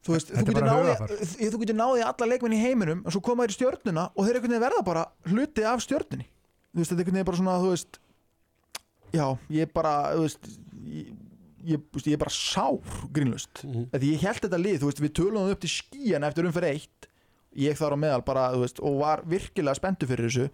þú 0.06 0.16
veist, 0.16 0.34
þú 0.34 0.44
getur 0.48 1.78
bara 1.78 1.78
náði 1.82 2.06
alla 2.08 2.30
leikmenn 2.32 2.56
í 2.58 2.62
heiminum 2.62 3.04
og 3.06 3.16
svo 3.16 3.24
koma 3.24 3.46
þér 3.46 3.54
í 3.54 3.58
stjörnuna 3.58 4.10
og 4.14 4.28
þeir 4.28 4.42
verða 4.58 4.84
bara 4.86 5.08
hluti 5.28 5.66
af 5.68 5.84
stjörnunni. 5.84 6.28
Þú 6.76 6.84
veist, 6.84 6.94
þetta 6.94 7.20
er 7.22 7.28
bara 7.28 7.40
svona 7.40 7.58
þú 7.64 7.74
veist 7.74 8.00
já, 9.16 9.26
ég 9.54 9.72
bara 9.74 9.94
þú 10.16 10.26
veist, 10.26 10.50
ég, 10.88 11.12
ég, 11.74 11.84
ég 12.06 12.14
er 12.14 12.22
bara 12.22 12.34
sár 12.34 12.80
grínlust 13.12 13.64
Mhm. 13.64 13.90
því 13.92 14.12
ég 14.16 14.20
held 14.26 14.42
þetta 14.46 14.62
lið, 14.64 14.80
þú 14.82 14.90
veist, 14.92 15.02
við 15.04 15.14
tölum 15.20 15.52
upp 15.52 15.60
til 15.64 15.70
skíjan 15.70 16.24
eftir 16.28 16.46
umferð 16.48 16.72
eitt. 16.72 17.08
Ég 17.58 17.74
þar 17.80 17.96
á 17.96 17.98
meðal 17.98 18.24
bara, 18.26 18.52
þú 18.54 18.60
veist, 18.66 18.80
og 18.84 19.00
var 19.02 19.24
virkilega 19.26 19.76
spenntu 19.76 20.06
fyrir 20.06 20.28
þessu. 20.30 20.50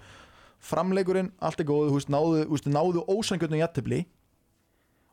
Framleikurinn, 0.63 1.31
allt 1.43 1.59
er 1.59 1.65
góð, 1.67 1.89
þú 1.91 1.97
veist, 1.97 2.09
náðu, 2.13 2.43
veist, 2.53 2.67
náðu 2.71 3.01
ósangjöndum 3.11 3.59
jættibli 3.59 4.05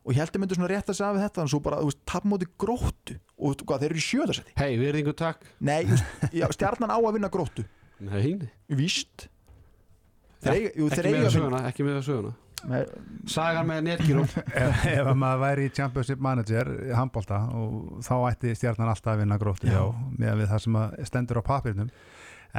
og 0.05 0.13
ég 0.13 0.17
held 0.21 0.31
að 0.31 0.39
myndi 0.41 0.55
svona 0.57 0.69
rétt 0.71 0.87
að 0.89 0.95
segja 0.97 1.13
við 1.17 1.25
þetta 1.27 1.41
en 1.43 1.47
svo 1.51 1.59
bara, 1.61 1.81
þú 1.81 1.89
veist, 1.91 1.99
tapmóti 2.07 2.47
gróttu. 2.57 3.17
Og 3.37 3.43
þú 3.43 3.51
veist, 3.51 3.65
hvað, 3.67 3.79
þeir 3.83 3.91
eru 3.91 3.99
í 3.99 4.05
sjöðarsæti 4.07 4.55
Hei, 4.57 4.77
virðingu 4.79 5.13
takk. 5.19 5.43
Nei, 5.59 5.83
þú 5.83 5.97
veist, 5.97 6.05
já, 6.39 6.45
stjarnan 6.55 6.89
á 6.95 6.97
að 7.01 7.13
vinna 7.19 7.29
gróttu. 7.29 7.65
Nei, 7.99 8.39
víst. 8.69 9.27
Þeir 10.41 10.55
eiga, 10.55 10.71
jú, 10.79 10.87
þeir 10.89 11.05
eiga 11.11 11.67
ekki 11.69 11.83
með 11.85 11.99
það 11.99 12.07
söguna. 12.07 12.31
Nei, 12.31 12.50
Sagan 13.31 13.67
með 13.69 13.81
netgírum 13.87 14.27
ef, 14.63 14.85
ef 14.85 15.07
að 15.07 15.17
maður 15.17 15.41
væri 15.45 15.67
í 15.67 15.73
Championship 15.75 16.21
Manager 16.23 16.69
handbólta 16.97 17.39
og 17.57 18.01
þá 18.05 18.13
ætti 18.31 18.53
stjarnan 18.57 18.91
alltaf 18.91 19.15
að 19.15 19.23
vinna 19.23 19.39
gróttu 19.41 19.69
Já. 19.69 19.77
já, 19.79 19.85
með 20.21 20.41
við 20.43 20.51
það 20.53 20.63
sem 20.65 20.77
að 20.81 20.95
stendur 21.09 21.41
á 21.41 21.49
papirnum 21.49 21.91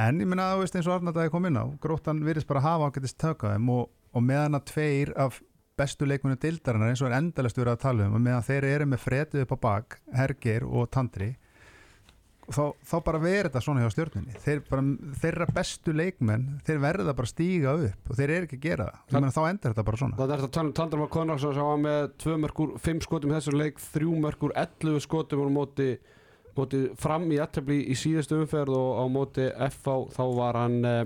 en 0.03 0.21
ég 0.23 0.29
minna 0.29 0.49
að 0.49 0.55
þú 0.57 0.65
veist 0.65 0.77
eins 0.79 0.89
og 0.89 0.95
Arnardagi 0.97 1.33
kom 1.33 1.47
inn 1.49 1.59
á 1.59 1.65
gróttan 1.83 2.23
virðist 2.25 2.49
bara 2.49 2.63
hafa 2.65 2.89
ágætist 2.89 3.19
tökka 3.21 3.53
þeim 3.55 3.69
og, 3.75 3.89
og 4.13 4.25
meðan 4.25 4.59
að 4.59 4.67
tveir 4.73 5.13
af 5.19 5.39
bestu 5.77 6.05
leikmunni 6.05 6.37
dildarinnar 6.41 6.91
eins 6.93 7.01
og 7.01 7.09
er 7.09 7.17
endalast 7.17 7.57
verið 7.57 7.75
að 7.77 7.83
tala 7.85 8.07
um 8.09 8.17
og 8.17 8.21
meðan 8.25 8.45
þeir 8.45 8.67
eru 8.69 8.89
með 8.91 9.03
fretið 9.07 9.45
upp 9.45 9.55
á 9.55 9.57
bak 9.67 9.97
Hergir 10.13 10.65
og 10.67 10.89
Tandri 10.93 11.31
þá, 12.51 12.63
þá 12.83 12.95
bara 13.05 13.21
verður 13.23 13.49
þetta 13.49 13.61
svona 13.63 13.83
hjá 13.83 13.93
stjórninni 13.93 14.41
þeir 14.43 14.61
bara, 14.69 14.83
þeirra 15.21 15.47
bestu 15.55 15.95
leikmenn 15.95 16.47
þeir 16.67 16.81
verða 16.83 17.15
bara 17.15 17.29
að 17.29 17.31
stíga 17.31 17.75
upp 17.87 18.11
og 18.11 18.19
þeir 18.19 18.33
eru 18.35 18.47
ekki 18.47 18.59
að 18.59 18.65
gera 18.67 18.87
það, 18.89 19.15
meina, 19.15 19.31
þá 19.35 19.41
endur 19.49 19.73
þetta 19.73 19.87
bara 19.89 20.01
svona. 20.01 20.19
Það 20.19 20.33
er 20.35 20.43
þetta 20.43 20.63
að 20.63 20.73
Tandra 20.79 21.01
Már 21.01 21.11
Konraksson 21.13 21.55
sem 21.57 21.69
var 21.69 21.81
með 21.83 22.01
2 22.25 22.37
mörgur, 22.43 22.75
5 22.87 23.03
skotum 23.07 23.31
í 23.33 23.37
þessu 23.37 23.55
leik 23.55 23.81
3 23.93 24.19
mörgur, 24.25 24.55
11 24.65 25.03
skotum 25.07 25.45
á 25.45 25.49
móti, 25.55 25.89
móti 26.57 26.83
fram 26.99 27.27
í 27.31 27.39
aðtefli 27.43 27.79
í 27.87 27.97
síðustu 27.97 28.41
umferð 28.41 28.77
og 28.77 28.91
á 28.99 29.05
móti 29.11 29.49
FH 29.69 29.97
þá 30.17 30.23
var 30.37 30.59
hann 30.63 30.79
eh, 30.89 31.03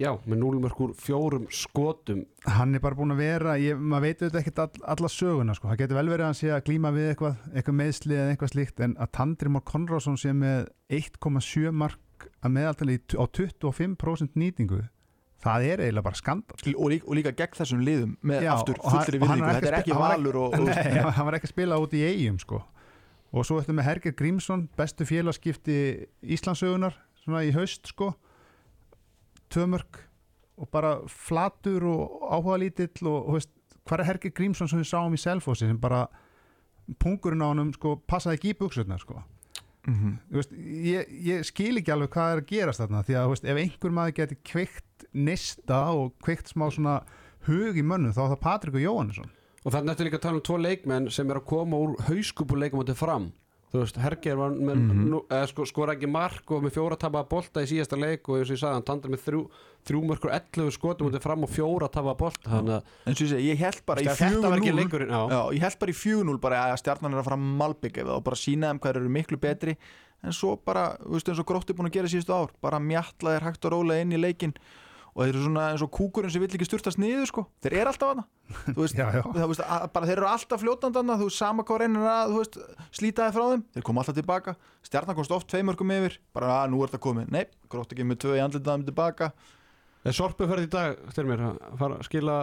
já, 0.00 0.10
með 0.24 0.40
0 0.42 0.60
mörgur 0.64 0.94
4 0.98 1.40
skotum. 1.54 2.22
Hann 2.48 2.76
er 2.76 2.82
bara 2.84 2.98
búin 2.98 3.14
að 3.14 3.22
vera, 3.22 3.56
ég, 3.60 3.80
maður 3.80 4.06
veit 4.06 4.22
auðvitað 4.22 4.40
ekkert 4.42 4.62
all, 4.64 4.84
alla 4.94 5.10
söguna 5.12 5.56
sko, 5.56 5.70
það 5.70 5.82
getur 5.82 6.00
vel 6.00 6.06
verið 6.10 6.24
að 6.24 6.30
hann 6.30 6.38
sé 6.40 6.52
að 6.54 6.62
glíma 6.68 6.94
við 6.96 7.10
eitthvað, 7.10 7.42
eitthvað 7.54 7.78
meðsli 7.80 8.16
eða 8.16 8.30
eitthvað 8.34 8.54
slíkt 8.54 8.84
en 8.86 8.96
að 8.96 9.12
Tandri 9.18 9.52
Már 9.52 9.66
Konrásson 9.68 10.20
sé 10.20 10.32
með 10.36 10.70
1,7 11.00 11.74
mark 11.84 12.30
að 12.40 12.56
meðaltali 12.56 12.98
á 13.16 13.24
25% 13.28 14.40
nýtingu 14.40 14.82
það 15.40 15.66
er 15.70 15.82
eiginlega 15.84 16.04
bara 16.04 16.18
skandal 16.18 16.74
og, 16.74 16.88
líka, 16.92 17.06
og 17.08 17.16
líka 17.16 17.32
gegn 17.36 17.56
þessum 17.60 17.84
liðum 17.84 18.16
með 18.28 18.44
Já, 18.44 18.50
aftur 18.54 18.80
og 18.80 18.92
fullri 18.92 19.20
og 19.20 19.24
virðingu. 19.24 19.52
þetta 19.54 19.70
er 19.70 19.78
ekki 19.78 19.96
valur 19.96 20.38
og, 20.40 20.56
og 20.58 20.68
Nei, 20.68 21.04
hann 21.16 21.28
var 21.28 21.38
ekki 21.38 21.48
að 21.48 21.54
spila 21.54 21.78
út 21.80 21.96
í 21.96 22.02
eigum 22.04 22.40
sko. 22.42 22.60
Og 23.30 23.46
svo 23.46 23.60
ættum 23.60 23.78
við 23.78 23.86
Herger 23.86 24.14
Grímsson 24.18 24.66
bestu 24.76 25.06
félagskipti 25.08 25.76
Íslandsögunar 26.36 26.98
svona 27.22 27.44
í 27.46 27.54
haust 27.54 27.88
sko 27.92 28.10
tvömörk 29.52 30.04
og 30.60 30.70
bara 30.72 30.94
flatur 31.08 31.86
og 31.88 32.26
áhuga 32.30 32.58
lítill 32.60 33.08
og, 33.08 33.28
og 33.28 33.38
veist, 33.38 33.52
hvað 33.88 34.02
er 34.02 34.10
Herger 34.10 34.34
Grímsson 34.36 34.70
sem 34.70 34.82
við 34.82 34.90
sáum 34.92 35.16
í 35.16 35.20
Selfossi 35.20 35.68
sem 35.68 35.80
bara 35.80 36.04
pungurinn 37.00 37.44
á 37.44 37.48
honum 37.50 37.72
sko 37.74 37.96
passaði 38.08 38.38
ekki 38.38 38.52
í 38.52 38.58
buksutna 38.58 38.98
sko. 39.00 39.22
Mhm. 39.88 40.16
Þú 40.28 40.36
veist, 40.36 40.52
ég, 40.84 41.12
ég 41.24 41.48
skil 41.48 41.80
ekki 41.80 41.94
alveg 41.94 42.12
hvað 42.12 42.34
er 42.34 42.42
að 42.42 42.50
gerast 42.50 42.82
þarna 42.82 43.02
því 43.06 43.16
að 43.16 43.28
veist, 43.32 43.48
ef 43.48 43.60
einhver 43.64 43.96
maður 43.96 44.16
geti 44.20 44.38
kveikt 44.44 45.06
nista 45.16 45.82
og 45.96 46.14
kveikt 46.20 46.52
smá 46.52 46.68
svona 46.68 47.00
hug 47.48 47.78
í 47.78 47.84
mönnum 47.84 48.12
þá 48.12 48.24
er 48.26 48.32
það 48.34 48.42
Patrik 48.44 48.76
og 48.76 48.84
Jóhannesson. 48.84 49.30
Og 49.64 49.74
þannig 49.74 49.92
eftir 49.92 50.08
líka 50.08 50.20
að 50.20 50.26
tala 50.26 50.40
um 50.40 50.44
tvo 50.44 50.56
leikmenn 50.60 51.10
sem 51.12 51.30
er 51.30 51.40
að 51.40 51.48
koma 51.48 51.80
úr 51.80 51.96
hauskupuleikum 52.08 52.82
átti 52.84 52.96
fram 52.96 53.30
þú 53.70 53.80
veist, 53.84 53.96
Herger 54.02 54.36
var 54.36 54.50
með, 54.50 54.78
Mhm. 54.80 55.02
nú, 55.12 55.18
eða, 55.30 55.46
sko, 55.48 55.64
skora 55.66 55.94
ekki 55.94 56.08
mark 56.10 56.50
og 56.50 56.62
með 56.64 56.72
fjóra 56.74 56.96
tapaða 56.98 57.28
bolta 57.28 57.62
í 57.62 57.68
síðasta 57.70 57.98
leik 57.98 58.28
og 58.28 58.38
eins 58.40 58.50
og 58.50 58.56
ég 58.56 58.62
sagði, 58.64 58.72
hann 58.74 58.82
tandar 58.88 59.10
með 59.14 59.22
þrjú, 59.26 59.42
þrjú 59.86 60.00
mörkur 60.10 60.32
11 60.34 60.70
skotum 60.74 61.06
út 61.10 61.22
fram 61.22 61.44
og 61.44 61.50
fjóra 61.50 61.88
tapaða 61.88 62.16
bolta 62.18 62.50
þannig 62.50 62.82
að 63.06 63.46
ég 63.46 63.56
held 63.62 63.80
bara 63.86 64.00
í 64.00 64.04
þetta 64.10 64.42
var 64.42 64.58
ekki 64.58 64.72
4-0 64.72 64.80
leikurinn 64.82 65.08
já. 65.14 65.22
Já, 65.30 65.40
ég 65.54 65.60
held 65.60 65.78
bara 65.78 65.92
í 65.92 65.98
4-0 66.02 66.40
bara 66.40 66.56
að 66.74 66.78
stjarnan 66.82 67.14
er 67.14 67.20
að 67.22 67.24
fara 67.30 67.36
malbygg 67.36 67.98
og 68.06 68.24
bara 68.24 68.36
sína 68.36 68.70
þeim 68.72 68.80
hvað 68.80 68.96
eru 68.96 69.08
miklu 69.08 69.38
betri 69.40 69.76
en 70.22 70.32
svo 70.32 70.56
bara, 70.62 70.96
þú 71.00 71.14
veist 71.16 71.28
eins 71.30 71.38
og 71.38 71.46
grótti 71.46 71.72
búin 71.72 71.88
að 71.88 71.92
gera 71.96 72.08
síðustu 72.12 72.34
ár, 72.34 72.50
bara 72.60 72.78
mjatla 72.78 73.38
þeir 73.38 73.46
hægt 73.48 73.64
og 73.64 73.72
rólega 73.72 74.02
inn 74.02 74.12
í 74.12 74.20
leikin 74.20 74.52
og 75.20 75.26
þeir 75.26 75.34
eru 75.34 75.42
svona 75.44 75.64
eins 75.74 75.82
og 75.84 75.90
kúkurinn 75.92 76.32
sem 76.32 76.40
vill 76.40 76.54
ekki 76.56 76.64
styrtast 76.64 76.96
niður 77.02 77.26
sko, 77.28 77.42
þeir 77.60 77.74
eru 77.82 77.90
alltaf 77.92 78.22
þú 78.72 78.76
veist, 78.80 78.96
Já, 79.00 79.06
já. 79.18 79.20
veist 79.36 79.60
að, 79.66 79.84
bara 79.92 80.08
þeir 80.08 80.16
eru 80.22 80.28
alltaf 80.30 80.62
fljótandana 80.62 81.16
þú 81.20 81.26
veist, 81.28 81.40
sama 81.42 81.66
hvað 81.68 81.82
reynir 81.84 82.06
að, 82.08 82.32
veist 82.38 82.56
slíta 82.96 83.26
þeir 83.28 83.36
frá 83.36 83.44
þeim, 83.50 83.64
þeir 83.76 83.84
koma 83.90 84.00
alltaf 84.00 84.16
tilbaka. 84.16 84.54
Stjarnan 84.88 85.18
komst 85.18 85.34
oft 85.36 85.50
tveimörkum 85.52 85.92
yfir, 85.98 86.16
bara 86.32 86.54
að 86.62 86.72
nú 86.72 86.80
er 86.80 86.88
þetta 86.88 87.02
komið. 87.04 87.28
Nei, 87.36 87.44
grótti 87.68 87.98
ekki 87.98 88.08
með 88.08 88.22
tvö 88.24 88.38
í 88.38 88.42
andlitaðum 88.46 88.86
tilbaka. 88.88 89.30
Er 90.08 90.16
Sorpu 90.16 90.48
ferð 90.48 90.64
í 90.64 90.72
dag, 90.72 90.96
styrmir, 91.12 91.44
að 91.76 91.98
skila 92.08 92.38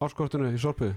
áskortinu 0.00 0.48
í 0.56 0.62
Sorpu? 0.62 0.94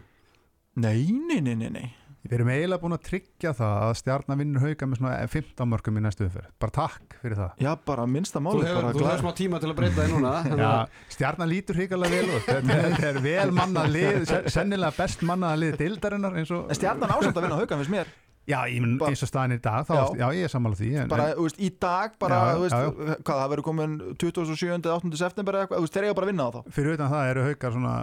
nei, 0.80 1.04
nei, 1.12 1.42
nei, 1.44 1.56
nei, 1.60 1.70
nei 1.72 1.86
Við 2.26 2.34
erum 2.40 2.50
eiginlega 2.50 2.82
búin 2.82 2.96
að 2.96 3.04
tryggja 3.06 3.52
það 3.54 3.76
að 3.86 3.92
stjarnan 4.00 4.40
vinnur 4.42 4.64
hauka 4.66 4.88
með 4.90 4.98
svona 5.02 5.12
15 5.30 5.70
mörgum 5.70 6.00
í 6.00 6.04
næstu 6.06 6.26
umferð. 6.26 6.48
Bara 6.64 6.74
takk 6.74 7.18
fyrir 7.22 7.38
það. 7.38 7.52
já, 7.62 7.72
bara 7.86 8.06
minnsta 8.10 8.40
Þú 8.42 8.44
máli 8.48 8.66
hefur, 8.66 8.88
þú 8.90 9.04
glæ- 9.04 9.12
hefur 9.12 9.24
smá 9.26 9.34
tíma 9.38 9.60
til 9.62 9.70
að 9.70 9.78
breyta 9.80 10.00
þig 10.08 10.14
núna 10.16 10.32
þannig 10.42 10.64
Já, 10.66 10.72
stjarnan 11.18 11.52
lítur 11.54 11.78
hrigalega 11.80 12.18
vel 12.18 12.34
út. 12.40 12.50
Þetta 12.50 13.10
er- 13.12 13.22
vel 13.30 13.50
mannað 13.62 13.92
lið, 13.94 14.22
sen- 14.32 14.50
sennilega 14.58 14.98
best 14.98 15.22
mannað 15.30 15.60
lið 15.64 15.78
deildarinnar 15.84 16.40
eins 16.42 16.52
og... 16.58 16.66
en 16.74 16.80
stjarnan 16.82 17.14
ásamt 17.14 17.38
að 17.38 17.46
vinna 17.46 17.60
haukan 17.62 17.84
finnst 17.84 17.94
mér 17.94 18.14
Já, 18.46 18.60
ég 18.70 18.78
mun 18.84 18.98
Bara- 19.02 19.10
eins 19.10 19.24
og 19.26 19.30
staðin 19.32 19.56
í 19.56 19.62
dag, 19.62 19.88
þá, 19.88 19.94
Já. 19.96 20.04
já, 20.22 20.26
ég 20.38 20.44
er 20.46 20.52
sammála 20.54 20.78
því. 20.78 20.90
En, 21.02 21.08
bara, 21.10 21.24
þú 21.34 21.46
veist, 21.48 21.60
í 21.66 21.70
dag 21.82 22.12
bara, 22.22 22.36
Já, 22.54 22.60
veist, 22.62 22.76
já, 22.76 23.16
hvað, 23.26 23.40
það 23.42 23.50
verður 23.56 23.66
komin 23.66 23.96
27. 24.22 24.90
8. 24.92 25.18
september 25.18 25.54
eða 25.58 25.66
eitthvað, 25.66 25.88
þeir 25.96 26.06
eiga 26.06 26.16
bara 26.20 26.28
að 26.28 26.32
vinna 26.32 26.46
á 26.46 26.50
þá 26.54 26.60
en 26.62 26.76
fyrir 26.78 26.94
utan 27.00 27.10
það 27.16 27.30
eru 27.32 27.46
haukar 27.48 27.74
svona 27.74 27.94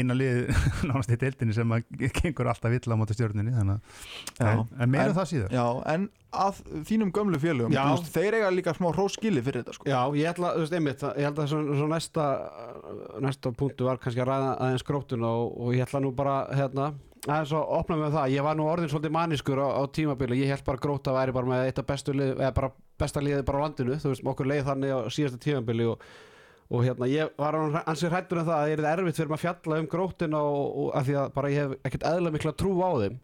eina 0.00 0.16
lið 0.16 0.38
nánast 0.88 1.12
í 1.12 1.18
deildinni 1.20 1.56
sem 1.58 1.74
að 1.76 1.84
gengur 2.22 2.48
alltaf 2.54 2.72
illa 2.78 2.96
á 2.96 3.00
móti 3.02 3.16
stjórninni, 3.18 3.52
þannig 3.52 3.76
að, 3.76 4.48
en, 4.48 4.64
en 4.80 4.90
meira 4.96 5.10
En- 5.12 5.18
það 5.20 5.28
síður. 5.34 5.52
Já, 5.52 5.66
en 5.92 6.08
að 6.36 6.58
þínum 6.88 7.12
gömlu 7.16 7.38
félögum 7.40 7.72
veist, 7.76 8.08
þeir 8.12 8.34
eiga 8.40 8.48
líka 8.52 8.72
smá 8.76 8.90
hróskili 8.92 9.40
fyrir 9.44 9.62
þetta 9.62 9.76
sko. 9.76 9.86
Já, 9.88 10.00
ég 10.16 10.32
ætla, 10.32 10.50
þú 10.56 10.64
veist, 10.64 10.74
einmitt, 10.80 11.04
ég 11.16 11.24
held 11.28 11.38
að 11.44 11.52
svo, 11.52 11.60
svo 11.78 11.86
næsta, 11.92 12.24
næsta 13.24 13.52
punktu 13.56 13.86
var 13.88 14.00
kannski 14.02 14.20
að 14.24 14.28
ræða 14.32 14.50
aðeins 14.56 14.84
grótun 14.88 15.24
og, 15.28 15.52
og 15.60 15.72
ég 15.76 15.84
ætla 15.86 16.00
nú 16.04 16.10
bara, 16.16 16.34
hérna, 16.56 16.90
aðeins 17.32 17.52
að 17.56 17.72
opna 17.76 17.96
með 18.00 18.14
það. 18.16 18.32
Ég 18.34 18.46
var 18.46 18.56
nú 18.58 18.68
orðin 18.70 18.90
svolítið 18.92 19.14
maniskur 19.16 19.60
á, 19.62 19.68
á 19.76 19.82
tímabili, 19.98 20.38
ég 20.42 20.52
held 20.52 20.64
bara 20.66 20.80
að 20.80 20.84
gróta 20.86 21.14
væri 21.16 21.34
bara 21.36 21.50
með 21.50 21.66
eitt 21.66 21.80
af 21.82 21.88
bestu 21.90 22.14
lið, 22.14 22.32
eða 22.36 22.54
bara 22.56 22.70
besta 23.02 23.22
liðið 23.22 23.44
bara 23.48 23.60
á 23.60 23.64
landinu, 23.64 23.98
þú 24.02 24.12
veist, 24.12 24.24
okkur 24.32 24.50
leið 24.52 24.64
þannig 24.70 24.94
á 24.94 24.98
síðasta 25.16 25.42
tímabili 25.42 25.88
og, 25.90 26.08
og 26.70 26.84
hérna, 26.86 27.10
ég 27.10 27.32
var 27.40 27.58
ansið 27.84 28.14
hrættur 28.14 28.42
um 28.42 28.48
það 28.48 28.58
að 28.62 28.72
ég 28.72 28.82
er 28.82 28.90
erfitt 28.92 29.20
fyrir 29.20 29.32
maður 29.32 29.40
að 29.40 29.46
fjalla 29.46 29.80
um 29.82 29.88
grótin 29.94 30.36
og, 30.40 30.58
og 30.82 30.90
af 30.96 31.06
því 31.08 31.16
að 31.20 31.32
bara 31.36 31.52
ég 31.52 31.64
hef 31.64 31.88
ekkert 31.90 32.08
eðla 32.12 32.34
mikla 32.34 32.56
trú 32.56 32.74
á 32.80 32.90
þeim. 33.04 33.22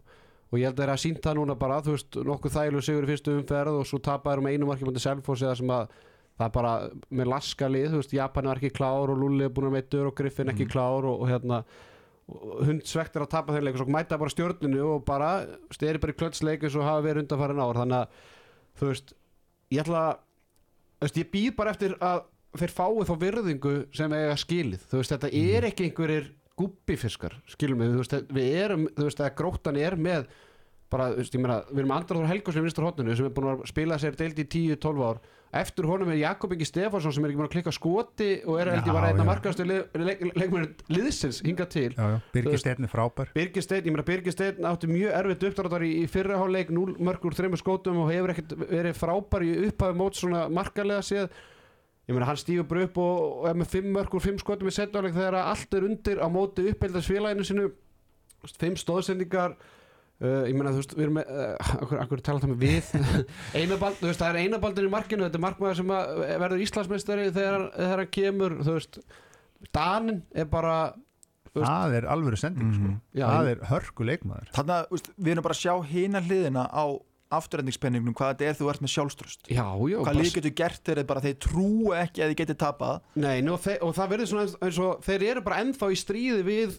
Og 0.53 0.59
ég 0.61 0.69
held 0.69 0.75
að 0.75 0.83
það 0.83 0.85
er 0.85 0.93
að 0.93 1.01
sýnt 1.01 1.23
það 1.25 1.37
núna 1.39 1.53
bara, 1.57 1.79
þú 1.81 1.95
veist, 1.95 2.17
nokkuð 2.29 2.53
þæglu 2.53 2.81
sigur 2.85 3.05
í 3.07 3.09
fyrstu 3.09 3.37
umferð 3.39 3.79
og 3.79 3.87
svo 3.89 3.97
tapaður 4.05 4.43
um 4.43 4.49
einu 4.51 4.67
marki 4.69 4.85
mútið 4.85 5.07
Selfoss 5.07 5.41
eða 5.41 5.55
sem 5.57 5.71
að 5.73 5.95
það 6.37 6.45
er 6.45 6.53
bara 6.53 6.73
með 7.09 7.31
laska 7.31 7.69
lið, 7.69 7.87
þú 7.89 8.01
veist, 8.01 8.13
Japan 8.13 8.49
var 8.49 8.61
ekki 8.61 8.73
klár 8.73 9.13
og 9.13 9.17
Lulli 9.21 9.47
er 9.47 9.53
búin 9.53 9.69
að 9.69 9.75
meittur 9.79 10.09
og 10.09 10.15
Griffin 10.17 10.53
ekki 10.53 10.67
klár 10.69 11.07
og, 11.09 11.23
og 11.23 11.29
hérna 11.29 11.63
hund 12.27 12.85
svektur 12.87 13.25
að 13.25 13.33
tapa 13.33 13.55
þeir 13.55 13.65
leik 13.67 13.79
og 13.83 13.91
mæta 13.91 14.19
bara 14.19 14.31
stjórninu 14.31 14.83
og 14.95 15.01
bara 15.07 15.31
steri 15.75 15.99
bara 16.01 16.15
í 16.15 16.19
klötsleik 16.19 16.63
eins 16.63 16.77
og 16.79 16.85
hafa 16.87 17.03
verið 17.05 17.25
undanfærin 17.25 17.63
ár. 17.63 17.79
Þannig 17.81 17.97
að, 17.99 18.21
þú 18.79 18.91
veist, 18.91 19.15
ég 19.73 19.83
ætla 19.83 20.05
að, 20.05 20.21
þú 21.01 21.07
veist, 21.07 21.19
ég 21.19 21.33
býð 21.33 21.51
bara 21.57 21.73
eftir 21.75 21.97
að 21.99 22.23
þeir 22.61 22.73
fái 22.77 23.05
þá 23.09 23.13
virðingu 23.25 23.75
sem 23.97 24.15
eiga 24.15 24.39
skilið, 24.39 24.87
þú 24.89 25.01
veist, 25.01 25.13
þetta 25.15 25.33
er 25.41 25.69
ekki 25.69 25.87
einhverjir 25.89 26.31
gúbbifiskar, 26.59 27.37
skilum 27.49 27.81
við, 27.81 27.93
þú 27.93 28.01
veist, 28.03 28.17
við 28.37 28.57
erum, 28.61 28.87
þú 28.93 29.07
veist, 29.07 29.23
að 29.25 29.37
gróttan 29.39 29.79
er 29.81 29.97
með 29.97 30.27
bara, 30.93 31.11
þú 31.13 31.21
veist, 31.23 31.37
ég 31.37 31.41
meina, 31.43 31.61
við 31.69 31.83
erum 31.83 31.93
Andrar 31.95 32.19
Þór 32.19 32.29
Helgos 32.29 32.57
við 32.57 32.67
vinstur 32.67 32.85
hotninu 32.87 33.15
sem 33.17 33.27
er 33.27 33.33
búin 33.35 33.49
að 33.53 33.63
spila 33.69 33.97
sér 34.01 34.17
deild 34.19 34.39
í 34.39 34.45
10-12 34.45 35.07
ár. 35.07 35.21
Eftir 35.53 35.85
honum 35.85 36.09
er 36.09 36.17
Jakob 36.17 36.53
Ingi 36.55 36.65
Stefánsson 36.65 37.13
sem 37.13 37.25
er 37.25 37.29
ekki 37.29 37.37
búin 37.37 37.45
að 37.45 37.53
klikka 37.53 37.73
skoti 37.75 38.29
og 38.49 38.57
er 38.57 38.71
Já, 38.73 38.79
bara 38.87 39.11
einna 39.11 39.25
markastu 39.27 39.65
leikmennir 39.67 40.71
liðsins 40.89 41.43
hinga 41.45 41.67
til. 41.69 41.91
Steinn 41.93 42.87
er 42.87 42.89
frábær. 42.89 43.29
Birgir 43.35 43.65
Steinn, 43.65 43.85
ég 43.85 43.93
meina 43.93 44.05
Birgir 44.07 44.33
Steinn 44.33 44.65
átti 44.65 44.89
mjög 44.89 45.13
erfitt 45.19 45.45
uppdráttar 45.51 45.85
í, 45.85 45.91
í 46.01 46.07
fyrraháleik 46.09 46.73
0 46.73 46.95
mörgur, 46.97 47.37
3 47.37 47.53
skótum 47.61 48.01
og 48.01 48.09
hefur 48.09 48.33
ekkert 48.33 48.55
verið 48.63 48.97
frábær 48.97 49.45
í 49.45 49.51
upphafi 49.67 49.99
mót 50.01 50.17
svona 50.17 50.47
markalega 50.49 51.05
séð. 51.05 51.29
Ég 52.09 52.17
meina 52.17 52.31
hann 52.31 52.41
stígur 52.41 52.65
bara 52.67 52.87
upp 52.87 52.97
og, 52.99 53.21
og 53.43 53.47
er 53.51 53.61
með 53.61 53.77
5 53.77 53.93
mörgur, 53.93 54.25
5 54.25 54.41
skotum 54.41 54.73
í 54.73 54.75
setjáleik 54.75 55.13
þegar 55.13 55.37
allt 55.43 55.77
er 55.77 55.85
undir 55.85 56.17
á 56.17 56.27
móti 56.33 56.65
uppeldasfélaginu 56.73 57.45
sinu 57.47 57.69
5 58.57 58.81
stóðsendingar 58.81 59.53
Uh, 60.23 60.43
ég 60.47 60.55
meina 60.55 60.71
þú 60.71 60.79
veist, 60.79 60.93
við 60.95 61.03
erum 61.07 61.17
með 61.19 61.31
uh, 61.35 61.55
akkur, 61.83 61.97
akkur 62.05 62.21
tala 62.23 62.39
það 62.39 62.53
með 62.53 62.61
við 62.63 62.91
einabald, 63.59 63.97
þú 63.99 64.07
veist, 64.07 64.21
það 64.23 64.29
er 64.29 64.41
einabaldin 64.47 64.87
í 64.87 64.91
markinu 64.93 65.25
þetta 65.27 65.39
er 65.41 65.43
markmaður 65.43 65.79
sem 65.81 65.93
að 65.97 66.21
verður 66.45 66.63
Íslandsmeistari 66.63 67.25
þegar, 67.35 67.65
þegar 67.75 68.03
hann 68.05 68.11
kemur, 68.17 68.55
þú 68.63 68.77
veist 68.79 69.01
Danin 69.75 70.21
er 70.35 70.47
bara 70.51 70.77
Það 71.53 71.91
er 71.99 72.05
alvöru 72.09 72.37
sending, 72.41 72.71
Mhm. 72.71 72.77
sko. 72.79 73.19
Já, 73.19 73.25
það 73.29 73.47
er 73.51 73.59
hörku 73.69 74.05
leikmaður. 74.09 74.47
Þannig 74.55 74.73
að 74.73 74.87
veist, 74.95 75.09
við 75.21 75.31
erum 75.35 75.43
bara 75.45 75.53
að 75.53 75.59
sjá 75.61 75.73
hina 75.85 76.21
hliðina 76.25 76.63
á 76.73 76.85
afturrendingspenningnum 77.33 78.15
hvað 78.17 78.31
þetta 78.33 78.47
er 78.49 78.57
þú 78.57 78.69
ert 78.71 78.81
með 78.83 78.91
sjálfströst 78.93 79.47
já, 79.49 79.65
já, 79.89 79.97
hvað 80.05 80.17
lið 80.19 80.33
getur 80.37 80.53
gert 80.59 80.83
þeir 80.89 81.03
bara 81.09 81.21
þeir 81.23 81.37
trúu 81.41 81.93
ekki 81.97 82.21
að 82.23 82.31
þið 82.33 82.39
getur 82.41 82.57
tapað 82.63 82.99
Nei, 83.23 83.41
nú, 83.45 83.55
þe 83.61 83.77
og 83.85 83.93
það 83.97 84.11
verður 84.13 84.29
svona 84.31 84.45
eins 84.67 84.79
og 84.85 85.05
þeir 85.07 85.25
eru 85.31 85.41
bara 85.45 85.61
ennþá 85.63 85.89
í 85.93 85.97
stríði 85.97 86.43
við 86.45 86.75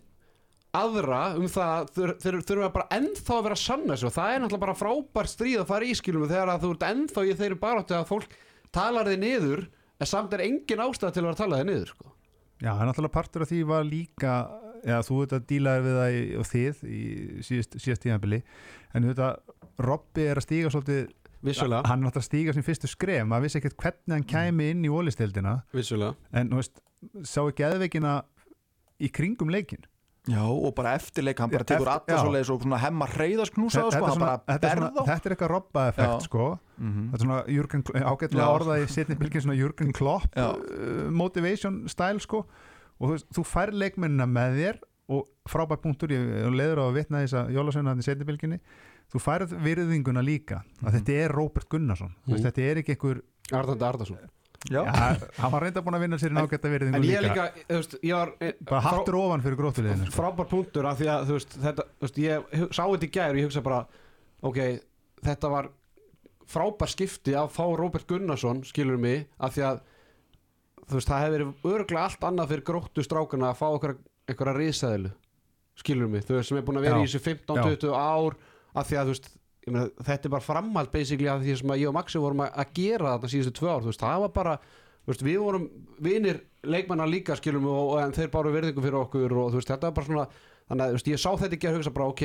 aðra 0.75 1.21
um 1.39 1.47
það 1.51 1.93
þeir, 1.95 2.41
þurfa 2.49 2.71
bara 2.75 2.99
ennþá 2.99 3.37
að 3.37 3.47
vera 3.47 3.59
sanna 3.59 3.97
sig 3.99 4.09
og 4.09 4.15
það 4.17 4.33
er 4.33 4.43
náttúrulega 4.43 4.65
bara 4.65 4.79
frábær 4.79 5.31
stríð 5.31 5.63
að 5.63 5.71
fara 5.71 5.87
í 5.87 5.95
skilum 5.99 6.27
þegar 6.27 6.53
að 6.55 6.65
þú 6.65 6.73
ert 6.75 6.87
ennþá 6.89 7.25
í 7.25 7.37
þeirri 7.39 7.59
baráttu 7.63 7.97
að 7.99 8.11
fólk 8.11 8.37
talar 8.75 9.11
þig 9.11 9.21
niður 9.23 9.65
en 10.01 10.11
samt 10.11 10.35
er 10.35 10.45
engin 10.49 10.85
ástæð 10.85 11.15
til 11.15 11.23
að 11.23 11.29
vera 11.29 11.37
að 11.37 11.43
tala 11.43 11.61
þig 11.61 11.69
niður 11.71 11.93
sko. 11.93 12.13
Já, 12.63 12.71
það 12.71 12.83
er 12.85 12.91
náttúrulega 12.91 13.15
partur 13.15 13.45
af 13.45 13.51
því 13.51 13.61
var 13.71 13.87
líka 13.89 14.35
eða 14.85 15.03
þú 15.07 15.19
veit 15.21 15.35
að 15.35 15.47
dílaði 15.51 15.85
við 15.85 15.99
það 15.99 16.15
í, 16.15 16.23
og 16.39 16.49
þið 16.51 16.83
í 16.89 17.03
síðast, 17.49 17.77
síðast 17.83 18.05
tíðanbili 18.05 18.41
en 18.95 19.05
þú 19.05 19.13
veit 19.13 19.23
að 19.29 19.55
Robby 19.85 20.27
er 20.31 20.39
að 20.39 20.47
stíga 20.47 20.71
svolítið, 20.71 21.07
Vissulega, 21.45 21.83
hann 21.89 22.01
er 22.01 22.07
náttúrulega 22.07 22.23
að 22.23 22.29
stíga 22.29 22.55
sín 22.57 22.65
fyrstu 22.65 22.89
skref, 22.89 23.25
maður 23.29 23.47
vissi 23.47 23.59
ekkert 23.61 23.81
hvernig 23.83 24.15
hann 24.15 24.29
kæmi 24.29 24.69
inn 24.73 24.85
í 24.87 24.93
ólistildina, 24.93 25.57
en 25.75 26.53
þú 26.53 26.61
veist, 26.61 26.79
sá 27.27 27.41
ekki 27.43 27.67
eðveikina 27.67 28.15
í 29.03 29.11
kringum 29.13 29.51
leikin 29.53 29.83
já 30.29 30.41
og 30.41 30.75
bara 30.75 30.95
eftirleik 30.97 31.39
hann 31.43 31.51
bara 31.53 31.65
tekur 31.69 31.89
alla 31.89 32.05
já. 32.09 32.17
svoleiðis 32.23 32.51
og 32.55 32.63
svona 32.65 32.79
hemma 32.81 33.07
reyðasknúsa 33.13 33.83
þetta, 33.83 33.99
sko, 33.99 34.07
hann 34.09 34.19
bara 34.23 34.39
þetta, 34.49 34.71
er 34.71 34.79
svona, 34.79 34.89
berð 34.89 34.97
á 34.97 35.05
þetta 35.11 35.29
er 35.29 35.35
eitthvað 35.37 35.51
Robba-effekt 35.53 36.23
sko, 36.29 36.47
Mhm. 36.79 37.03
þetta 37.11 37.15
er 37.15 37.25
svona 37.27 37.45
Jürgen, 37.47 37.83
ágætlega 37.85 38.49
orðað 38.59 38.85
í 38.85 38.89
setni 38.89 39.15
bylgin 39.21 39.45
svona 39.45 39.59
Jürgen 39.59 39.93
Klopp 39.93 40.25
Já. 40.35 40.49
uh, 40.57 41.11
motivation 41.11 41.89
style 41.89 42.19
sko 42.21 42.47
og 43.01 43.05
þú, 43.09 43.13
veist, 43.13 43.29
þú 43.37 43.45
fær 43.45 43.73
leikmennina 43.75 44.27
með 44.27 44.57
þér 44.63 44.79
og 45.09 45.27
frábært 45.47 45.83
punktur, 45.85 46.09
ég 46.09 46.49
leður 46.57 46.81
á 46.81 46.85
að 46.89 46.95
vitna 46.97 47.21
þess 47.21 47.35
að 47.37 47.51
Jólasveina 47.53 47.93
hann 47.93 48.01
í 48.01 48.07
setni 48.07 48.25
bylginni 48.25 48.61
þú 49.13 49.21
færð 49.21 49.53
virðinguna 49.61 50.23
líka 50.25 50.63
að 50.81 50.89
Mhm. 50.89 50.95
þetta 50.97 51.13
er 51.25 51.29
Róbert 51.37 51.69
Gunnarsson 51.69 52.15
mm. 52.27 52.33
veist, 52.33 52.45
þetta 52.49 52.63
er 52.71 52.77
ekki 52.81 52.97
einhver 52.97 53.21
Arðandi 53.53 53.85
Arðarsson 53.85 54.17
já, 54.73 54.81
hann 55.37 55.53
var 55.53 55.65
reynda 55.67 55.83
búin 55.85 55.99
að 55.99 56.05
vinna 56.07 56.19
sér 56.21 56.33
í 56.33 56.37
nágætta 56.39 56.71
virðingu 56.73 56.99
En 56.99 57.07
ég 57.07 57.25
líka, 57.25 57.47
líka, 57.51 57.65
þú 57.69 57.79
veist, 57.81 57.97
ég 58.01 58.17
var 58.17 58.33
eh, 58.41 58.55
bara 58.65 58.83
hattur 58.87 59.19
ofan 59.21 59.45
fyrir 59.45 59.59
gróttuliðinu 59.61 60.09
sko. 60.09 60.17
frábær 60.17 60.49
punktur 60.51 60.89
af 60.89 61.01
því 61.01 61.11
að 61.13 61.25
þú 61.29 61.39
veist, 61.39 61.57
þetta, 61.65 61.87
þú 61.91 62.07
veist, 62.07 62.21
ég 62.25 62.47
sá 62.71 62.83
þetta 62.83 63.09
í 63.09 63.11
gær 63.19 63.35
og 63.35 63.41
ég 63.41 63.49
hugsa 63.51 63.65
bara 63.65 63.81
ok, 64.45 64.61
þetta 65.29 65.53
var 65.53 65.71
frábær 66.55 66.93
skipti 66.95 67.37
að 67.37 67.53
fá 67.53 67.65
Róbert 67.77 68.09
Gunnarsson 68.09 68.65
skilur 68.69 69.01
mig, 69.01 69.29
af 69.37 69.55
því 69.57 69.67
að 69.69 69.85
þú 70.85 70.99
veist, 70.99 71.13
það 71.13 71.23
hefði 71.25 71.39
verið 71.39 71.71
örglega 71.75 72.09
allt 72.09 72.27
annað 72.31 72.51
fyrir 72.55 72.67
gróttu 72.71 73.05
strákana 73.05 73.53
að 73.53 73.61
fá 73.61 73.69
einhverja 74.25 74.57
risaðilu, 74.57 75.15
skilur 75.81 76.13
mig 76.13 76.25
þú 76.25 76.39
veist, 76.39 76.51
sem 76.51 76.61
er 76.61 76.67
búin 76.67 76.81
að 76.81 76.89
vera 76.89 77.01
Já. 77.01 77.05
í 77.05 77.09
þessu 77.09 77.25
15-20 77.29 77.97
ár 77.97 78.37
af 78.75 78.89
því 78.89 79.01
að 79.01 79.09
þú 79.11 79.15
veist 79.17 79.33
meina, 79.73 79.89
þetta 80.05 80.29
er 80.29 80.33
bara 80.35 80.45
framhald 80.45 80.91
basically 80.93 81.29
af 81.29 81.41
því 81.43 81.57
sem 81.61 81.71
að 81.71 81.81
ég 81.81 81.89
og 81.89 81.95
Maxi 81.95 82.19
vorum 82.21 82.41
að, 82.45 82.51
gera 82.75 83.15
þarna 83.15 83.31
síðustu 83.33 83.53
tvö 83.61 83.71
ár 83.73 83.81
þú 83.85 83.91
veist, 83.93 84.01
það 84.05 84.21
var 84.25 84.33
bara, 84.35 84.57
veist, 85.07 85.23
við 85.25 85.39
vorum 85.41 85.69
vinir 86.05 86.41
leikmanna 86.65 87.07
líka 87.09 87.37
skilum 87.37 87.67
og, 87.69 87.95
og 87.97 88.13
þeir 88.17 88.31
báru 88.33 88.53
verðingu 88.53 88.83
fyrir 88.85 88.99
okkur 89.01 89.33
og 89.33 89.51
þú 89.55 89.61
veist, 89.61 89.71
þetta 89.73 89.87
var 89.91 89.97
bara 89.97 90.07
svona 90.07 90.27
þannig 90.69 90.85
að 90.85 90.93
veist, 90.99 91.09
ég 91.15 91.21
sá 91.25 91.31
þetta 91.37 91.57
ekki 91.57 91.69
að 91.71 91.79
hugsa 91.79 91.95
bara 91.97 92.11
ok, 92.13 92.23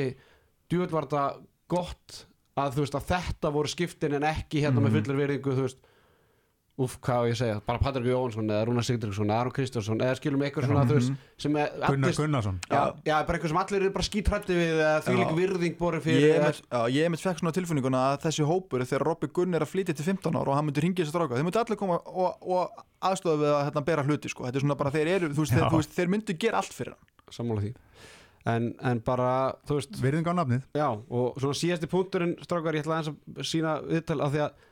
djúvel 0.70 0.90
var 0.92 1.06
þetta 1.08 1.24
gott 1.70 2.18
að 2.60 2.76
veist, 2.80 2.94
að 2.98 3.08
þetta 3.14 3.52
voru 3.54 3.68
skiptin 3.72 4.16
en 4.18 4.26
ekki 4.28 4.60
hérna 4.64 4.80
með 4.80 4.90
Mhm. 4.90 4.96
fullir 5.04 5.20
verðingu 5.24 5.56
þú 5.56 5.64
veist, 5.68 5.80
úf, 6.80 6.96
hvað 7.04 7.20
á 7.20 7.22
ég 7.28 7.34
að 7.34 7.40
segja, 7.40 7.56
bara 7.66 7.80
Patrik 7.82 8.06
Jóhansson 8.08 8.50
eða 8.50 8.66
Rúnar 8.68 8.86
Sigdriksson 8.86 9.30
eða 9.30 9.40
Aron 9.44 9.54
Kristjánsson 9.56 10.00
eða 10.00 10.16
skilum 10.18 10.44
eitthvað 10.46 10.66
svona, 10.68 10.84
þú 10.88 10.96
veist, 10.96 11.26
sem 11.44 11.58
er 11.60 11.74
Gunnar 11.84 12.14
Gunnarsson. 12.16 12.60
Já, 12.64 12.80
já, 13.06 13.14
bara 13.28 13.38
eitthvað 13.38 13.52
sem 13.52 13.60
allir 13.62 13.80
eru 13.80 13.92
bara 13.96 14.06
skítrætti 14.08 14.56
við 14.58 14.80
eða 14.80 14.94
því 15.06 15.16
líka 15.18 15.36
virðing 15.38 15.76
borið 15.80 16.06
fyrir 16.06 16.26
Ég 16.26 16.46
mitt, 16.46 16.62
já, 16.64 16.80
ég 16.96 17.12
mitt 17.14 17.24
fekk 17.24 17.42
svona 17.42 17.54
tilfinninguna 17.56 18.02
að 18.08 18.16
þessi 18.26 18.48
hópur 18.48 18.86
þegar 18.86 19.06
Robby 19.10 19.30
Gunn 19.36 19.58
er 19.58 19.66
að 19.66 19.72
flytja 19.74 19.96
til 19.96 20.08
15 20.08 20.40
ára 20.40 20.54
og 20.54 20.58
hann 20.58 20.68
myndi 20.68 20.84
ringi 20.86 21.02
þessi 21.02 21.14
stráka, 21.14 21.36
þeir 21.36 21.48
myndi 21.48 21.62
allir 21.62 21.80
koma 21.80 22.00
og, 22.00 22.48
og 22.48 22.84
aðstofa 23.10 23.40
við 23.40 23.54
að 23.54 23.62
hérna, 23.68 23.84
bera 23.90 24.06
hluti 24.08 24.32
sko. 24.32 24.48
þetta 24.48 24.60
er 24.60 24.66
svona 24.66 24.78
bara 24.80 24.94
þeir 24.94 25.12
eru, 25.16 25.30
þú 25.34 25.44
veist, 25.44 25.56
þeir, 25.56 25.70
veist, 25.76 25.96
þeir 25.96 26.12
myndi 26.16 26.36
gera 26.40 26.60
allt 26.60 26.76
fyrir 26.76 26.96
hann. 26.96 27.72
En, 28.48 28.70
en 28.80 29.00
bara, 29.04 29.52
þú 29.68 29.76
veist 29.76 29.98
Virðing 30.00 30.28
á 30.32 30.34
nafnið. 30.38 30.62
Já, 30.72 30.86
og 30.88 31.36
svona 31.36 31.58
síðasti 31.60 31.88
punkturinn 31.92 32.38
strákar, 32.40 32.76
ég 32.78 32.86
ætla 32.86 32.96
aðeins 32.96 33.10
að 33.12 33.48
sína 33.50 33.74
viðtal 33.84 34.16
af 34.24 34.32
því 34.32 34.42
að 34.46 34.66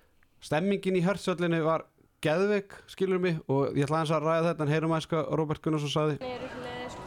stemmingin 0.48 0.98
í 0.98 1.04
hörtsöllinni 1.04 1.60
var 1.64 1.84
geðveik, 2.24 2.74
skilur 2.90 3.20
mig 3.22 3.38
og 3.46 3.76
ég 3.78 3.86
ætla 3.86 4.00
aðeins 4.00 4.14
að 4.16 4.24
ræða 4.26 4.48
þetta 4.50 4.64
en 4.64 4.72
heyrum 4.74 4.94
aðeins 4.96 5.10
hvað 5.12 5.30
Robert 5.38 5.62
Gunnarsson 5.62 5.92
saði 5.92 6.18
sko. 6.18 7.04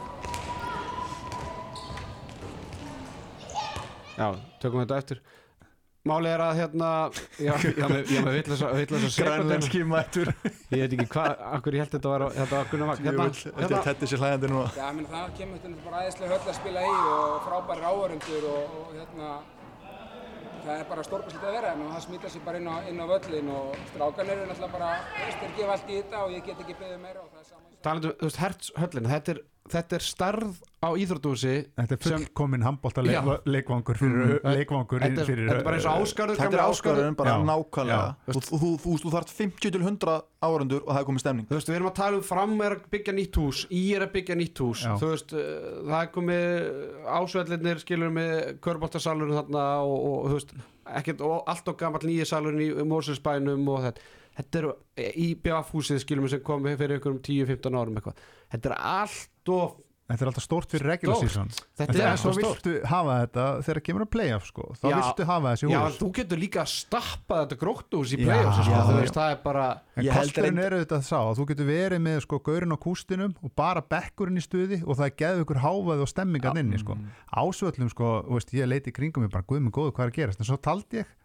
já, 4.16 4.28
tökum 4.62 4.82
þetta 4.84 5.00
eftir. 5.02 5.22
Málið 6.02 6.32
er 6.32 6.42
að 6.42 6.56
hérna 6.58 6.86
já, 7.38 7.52
já, 7.80 7.84
með, 7.86 8.08
já, 8.10 8.20
með 8.26 8.36
vitlaus 8.40 8.62
að 8.66 8.80
grænlenski 9.22 9.82
mættur. 9.86 10.32
Ég 10.72 10.80
veit 10.80 10.96
ekki 10.96 11.06
hvað, 11.12 11.44
akkur 11.58 11.76
ég 11.76 11.84
held 11.84 11.92
þetta 11.94 12.14
var 12.14 12.24
þetta 12.34 12.56
var 12.56 12.70
Gunnar 12.72 12.90
Vagn. 12.90 13.06
Hérna, 13.06 13.26
hérna, 13.60 13.82
þetta 13.86 14.06
er 14.06 14.10
sér 14.10 14.22
hlæðandi 14.24 14.50
núna. 14.50 14.64
Já, 14.74 14.88
menn, 14.96 15.10
það 15.12 15.36
kemur 15.38 15.62
þetta 15.62 15.84
bara 15.86 16.02
æðislega 16.06 16.32
höll 16.34 16.50
að 16.50 16.58
spila 16.58 16.86
í 16.88 16.94
og 17.12 17.36
frábæri 17.46 17.86
áhörundur 17.92 18.48
og, 18.50 18.74
og 18.80 18.96
hérna, 18.98 19.30
það 20.62 20.80
er 20.80 20.88
bara 20.90 21.04
stórkvæmslega 21.06 21.48
að 21.48 21.56
vera 21.56 21.70
hérna 21.72 21.86
og 21.86 21.94
það 21.94 22.04
smýtar 22.06 22.32
sér 22.32 22.44
bara 22.46 22.60
inn 22.60 22.68
á, 22.70 22.76
inn 22.90 23.02
á 23.02 23.06
völlin 23.12 23.48
og 23.52 23.78
strákan 23.92 24.32
eru 24.34 24.46
náttúrulega 24.48 24.74
bara, 24.76 24.90
þeir 25.40 25.56
gefa 25.58 25.76
allt 25.76 25.90
í 25.90 25.96
þetta 25.98 26.22
og 26.26 26.36
ég 26.36 26.46
get 26.46 26.62
ekki 26.64 26.76
beðið 26.80 27.00
meira 27.02 27.24
um, 27.24 28.02
þú 28.02 28.12
veist, 28.22 28.40
hertshöllin 28.42 29.10
þetta 29.12 29.34
er, 29.34 29.42
þetta 29.70 29.94
er 29.94 30.02
starð 30.02 30.56
á 30.82 30.88
íþróttúsi 30.98 31.52
Þetta 31.78 31.94
er 31.94 31.98
Sem- 32.02 32.18
fullkomin 32.24 32.62
handbólta 32.66 33.02
Já. 33.06 33.22
leikvangur 33.46 33.94
fyrir, 33.96 34.40
Mm. 34.42 34.54
leikvangur 34.56 35.00
þetta 35.00 35.20
er, 35.22 35.26
fyrir 35.28 35.46
þetta 35.48 35.58
er 35.60 35.64
bara 35.64 35.76
eins 35.76 35.86
og 35.86 36.02
áskarður 36.02 36.36
þetta 36.40 36.58
er 36.58 36.64
áskarðurinn 36.66 37.16
bara 37.16 37.30
Já. 37.30 37.44
nákvæmlega 37.46 38.16
Já. 38.26 38.36
og 38.36 38.42
þú, 38.42 38.58
þú, 38.58 38.70
þú, 38.82 38.96
þú 39.04 39.12
þarf 39.14 39.30
50 39.38 39.70
til 39.70 39.80
100 39.82 40.16
árandur 40.42 40.82
og 40.82 40.90
það 40.96 41.00
er 41.00 41.06
komið 41.12 41.20
stemning 41.24 41.46
Þú 41.46 41.54
veist, 41.54 41.68
við 41.70 41.76
erum 41.78 41.90
að 41.92 41.94
tala 41.94 42.16
um 42.16 42.22
fram 42.22 42.60
er 42.60 42.70
að 42.76 42.90
byggja 42.90 43.14
nýtt 43.14 43.36
hús 43.38 43.66
í 43.70 43.82
er 43.94 44.02
að 44.06 44.12
byggja 44.16 44.34
nýtt 44.42 44.58
hús 44.66 44.82
Já. 44.82 44.96
þú 44.98 45.10
veist, 45.14 45.32
uh, 45.32 45.86
það 45.86 46.02
er 46.02 46.10
komið 46.18 46.46
ásvellinir, 47.06 47.78
skilur 47.86 48.10
með 48.10 48.58
körbóltasalurinn 48.60 49.38
þarna 49.38 49.64
og, 49.86 49.98
og 50.02 50.30
þú 50.30 50.34
veist 50.40 50.54
ekkert, 50.98 51.20
og 51.22 51.44
allt 51.46 51.68
og 51.68 51.78
gamall 51.78 52.02
nýja 52.02 52.26
salurinn 52.26 52.66
í 52.66 52.84
Mórselsbænum 52.90 53.68
og 53.70 53.86
þetta 53.86 54.00
þetta 54.38 54.62
eru 54.62 54.74
í 54.98 55.28
BF 55.44 55.72
húsið, 55.76 56.02
skilur 56.04 56.26
með 56.26 56.36
sem 56.36 56.44
kom 56.46 56.66
fyrir 56.68 56.98
einhverjum 56.98 57.22
10-15 57.28 57.80
árum 57.82 57.98
eitthvað 58.00 58.22
þetta 58.54 58.72
er 58.72 58.78
allt 58.80 59.52
og 59.56 59.80
Þetta 60.12 60.24
er 60.26 60.28
alltaf 60.28 60.44
stórt 60.44 60.72
fyrir 60.72 60.88
regular 60.90 61.20
season 61.22 61.50
þetta 61.78 61.94
er 61.94 62.16
svo 62.20 62.32
svo 62.34 62.42
stórt 62.42 62.66
viltu 62.66 62.88
hafa 62.90 63.14
þetta 63.22 63.44
þegar 63.64 63.78
kemur 63.86 64.04
að 64.04 64.10
playoff 64.12 64.48
sko. 64.50 64.64
þá 64.76 64.84
Já. 64.90 64.94
viltu 64.98 65.26
hafa 65.28 65.52
þessi 65.52 65.70
Já, 65.70 65.78
hús 65.78 65.98
þú 66.02 66.08
getur 66.18 66.40
líka 66.42 66.60
að 66.60 66.72
stappa 66.72 67.38
þetta 67.38 67.58
gróttuhús 67.62 68.12
í 68.12 68.18
Já, 68.18 68.24
play-offs 68.26 68.58
sko, 68.58 68.66
já, 68.74 68.82
þú 68.82 68.92
já. 68.92 68.98
veist, 68.98 69.16
það 69.16 69.32
er 69.32 69.40
bara 69.46 69.64
En 69.72 70.04
Ég 70.04 70.18
held 70.18 70.28
kosturinn 70.32 70.60
er 70.66 70.76
auðvitað 70.76 71.08
að 71.20 71.32
þú 71.38 71.46
getur 71.52 71.70
verið 71.70 72.04
með 72.08 72.18
sko 72.26 72.40
gaurin 72.50 72.76
á 72.76 72.78
kústinum 72.82 73.32
og 73.40 73.54
bara 73.62 73.84
bekkurinn 73.94 74.42
í 74.42 74.44
stuði 74.44 74.82
og 74.82 74.98
það 75.00 75.06
er 75.08 75.16
geðu 75.22 75.46
ykkur 75.46 75.62
háfaði 75.64 76.04
og 76.04 76.12
stemmingan 76.12 76.60
inni 76.60 76.82
sko. 76.82 76.98
Ásvöllum 77.32 77.94
sko, 77.94 78.12
þú 78.26 78.36
veist, 78.36 78.54
ég 78.58 78.68
leiti 78.68 78.92
í 78.92 78.96
kringum 78.98 79.24
mig 79.24 79.32
bara 79.32 79.46
guð 79.48 79.64
mig 79.64 79.72
góðu 79.72 79.94
hvað 79.96 80.10
er 80.10 80.12
að 80.12 80.18
gerast 80.18 80.42
en 80.42 80.50
svo 80.50 80.58
taldi 80.60 81.00
ég, 81.00 81.16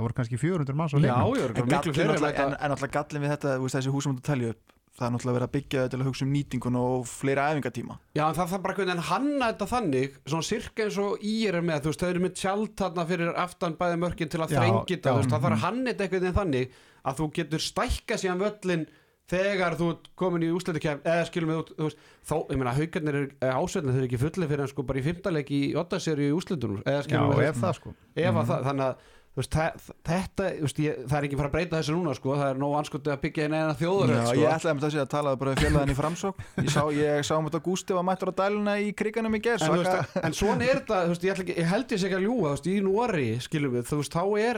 það 0.00 0.08
voru 0.08 0.18
kannski 0.22 0.40
400 0.40 0.80
manns 0.80 0.96
á 0.96 0.98
leiknum. 0.98 1.22
já, 1.60 2.10
en, 2.16 2.26
en, 2.48 2.58
en 2.58 2.76
alltaf 2.76 2.92
gallin 2.96 3.24
við 3.26 3.34
þetta 3.36 3.56
þú 3.56 3.66
veist, 3.68 3.76
þessi 3.78 3.94
hús 3.94 4.08
sem 4.08 4.16
þú 4.16 4.26
telja 4.30 4.52
upp 4.56 4.76
það 5.00 5.06
er 5.06 5.12
náttúrulega 5.14 5.36
verið 5.38 5.46
að 5.46 5.52
byggja 5.54 5.82
þetta 5.82 5.92
til 5.94 6.00
að 6.00 6.08
hugsa 6.10 6.24
um 6.26 6.32
nýtingun 6.34 6.76
og 6.76 7.04
fleira 7.08 7.44
æfingatíma. 7.54 7.96
Já, 8.18 8.22
en 8.26 8.36
það 8.36 8.50
þarf 8.52 8.64
bara 8.66 8.74
hvernig 8.76 8.94
en 8.96 9.04
hanna 9.08 9.50
þetta 9.52 9.68
þannig 9.70 10.16
svona 10.28 10.46
sirka 10.50 10.84
eins 10.84 10.98
og 11.00 11.22
í 11.24 11.34
er 11.48 11.60
með 11.64 11.84
þú 11.86 11.92
veist, 11.92 12.02
þau 12.02 12.10
eru 12.10 12.24
með 12.24 12.34
tjald 12.36 12.74
þarna 12.80 13.06
fyrir 13.08 13.30
aftan 13.44 13.76
bæði 13.80 14.00
mörkin 14.02 14.32
til 14.32 14.42
að 14.44 14.56
þrengi 14.56 14.96
þetta, 14.96 15.14
þú 15.14 15.22
veist, 15.22 15.30
það 15.32 15.46
þarf 15.46 15.56
að 15.56 15.64
hanna 15.64 15.86
þetta 15.92 16.04
einhvern 16.04 16.26
veginn 16.26 16.40
þannig 16.40 16.74
að 17.00 17.20
þú 17.22 17.28
getur 17.38 17.64
stækka 17.64 18.18
síðan 18.20 18.42
völlin 18.44 18.84
þegar 19.30 19.76
þú 19.78 19.88
ert 19.94 20.10
komin 20.18 20.42
í 20.42 20.50
úsleitukæf 20.52 21.04
eða 21.06 21.26
skilum 21.28 21.52
við, 21.54 21.60
þú 21.78 21.86
veist, 21.86 22.00
þó, 22.26 22.36
ég 22.50 22.58
meina 22.60 22.74
haugarnir 22.74 23.18
er 23.22 23.54
ásveitlega, 23.54 23.94
þau 23.94 24.00
eru 24.00 24.08
ekki 24.08 24.20
fulli 24.20 24.48
fyrir 24.50 24.64
en 24.64 24.70
sko 24.72 24.84
bara 24.88 24.98
í 25.00 25.04
fimmtaleik 25.06 25.52
í 25.54 25.60
ottaseríu 25.78 26.32
í 26.32 26.34
úsleitunum 26.34 26.82
eða 26.82 27.04
skilum 27.06 27.30
við, 27.38 27.46
ef 27.46 27.60
það 27.62 27.76
sko. 27.78 27.92
Ef 28.18 28.40
að 28.42 28.50
það, 28.50 28.64
þannig 28.66 28.86
að 28.88 28.94
þú 28.98 29.19
veist, 29.38 29.54
þetta, 29.54 30.46
veist, 30.60 30.80
ég, 30.82 30.96
það 31.06 31.16
er 31.18 31.26
ekki 31.28 31.38
fara 31.38 31.48
að 31.50 31.54
breyta 31.54 31.78
þessu 31.78 31.94
núna 31.94 32.14
sko, 32.18 32.34
það 32.34 32.50
er 32.50 32.58
nóg 32.60 32.72
anskotið 32.80 33.12
að 33.14 33.20
byggja 33.24 33.44
eina 33.46 33.60
eina 33.60 33.76
þjóður 33.78 34.10
Já, 34.10 34.18
sko. 34.26 34.34
ég 34.40 34.48
ætlaði 34.56 34.74
með 34.76 34.84
þessi 34.86 35.00
að 35.04 35.12
tala 35.14 35.34
bara 35.40 35.54
félagin 35.60 35.92
í 35.92 35.96
framsók 36.00 36.36
ég 36.58 36.70
sá, 36.74 36.82
ég 36.96 37.22
sá 37.28 37.34
um 37.36 37.46
þetta 37.46 37.62
Gústi 37.68 37.96
var 37.96 38.06
mættur 38.08 38.32
á 38.34 38.34
dæluna 38.42 38.74
í 38.82 38.90
kriganum 38.96 39.36
í 39.38 39.42
gerð 39.44 39.62
en, 39.66 39.70
veist, 39.78 40.16
en 40.18 40.32
svona 40.36 40.66
er 40.66 40.82
þetta, 40.82 40.98
ég, 41.14 41.30
ekki, 41.36 41.54
ég 41.60 41.70
held 41.70 41.86
ég 41.94 42.04
ekki 42.08 42.18
að 42.18 42.26
ljúga 42.26 42.48
þú 42.50 42.54
veist, 42.56 42.66
í 42.66 42.76
Nóri, 42.84 43.28
skilum 43.46 43.72
við, 43.78 43.84
þú 43.90 44.00
veist, 44.00 44.18
þá 44.18 44.24
er 44.42 44.56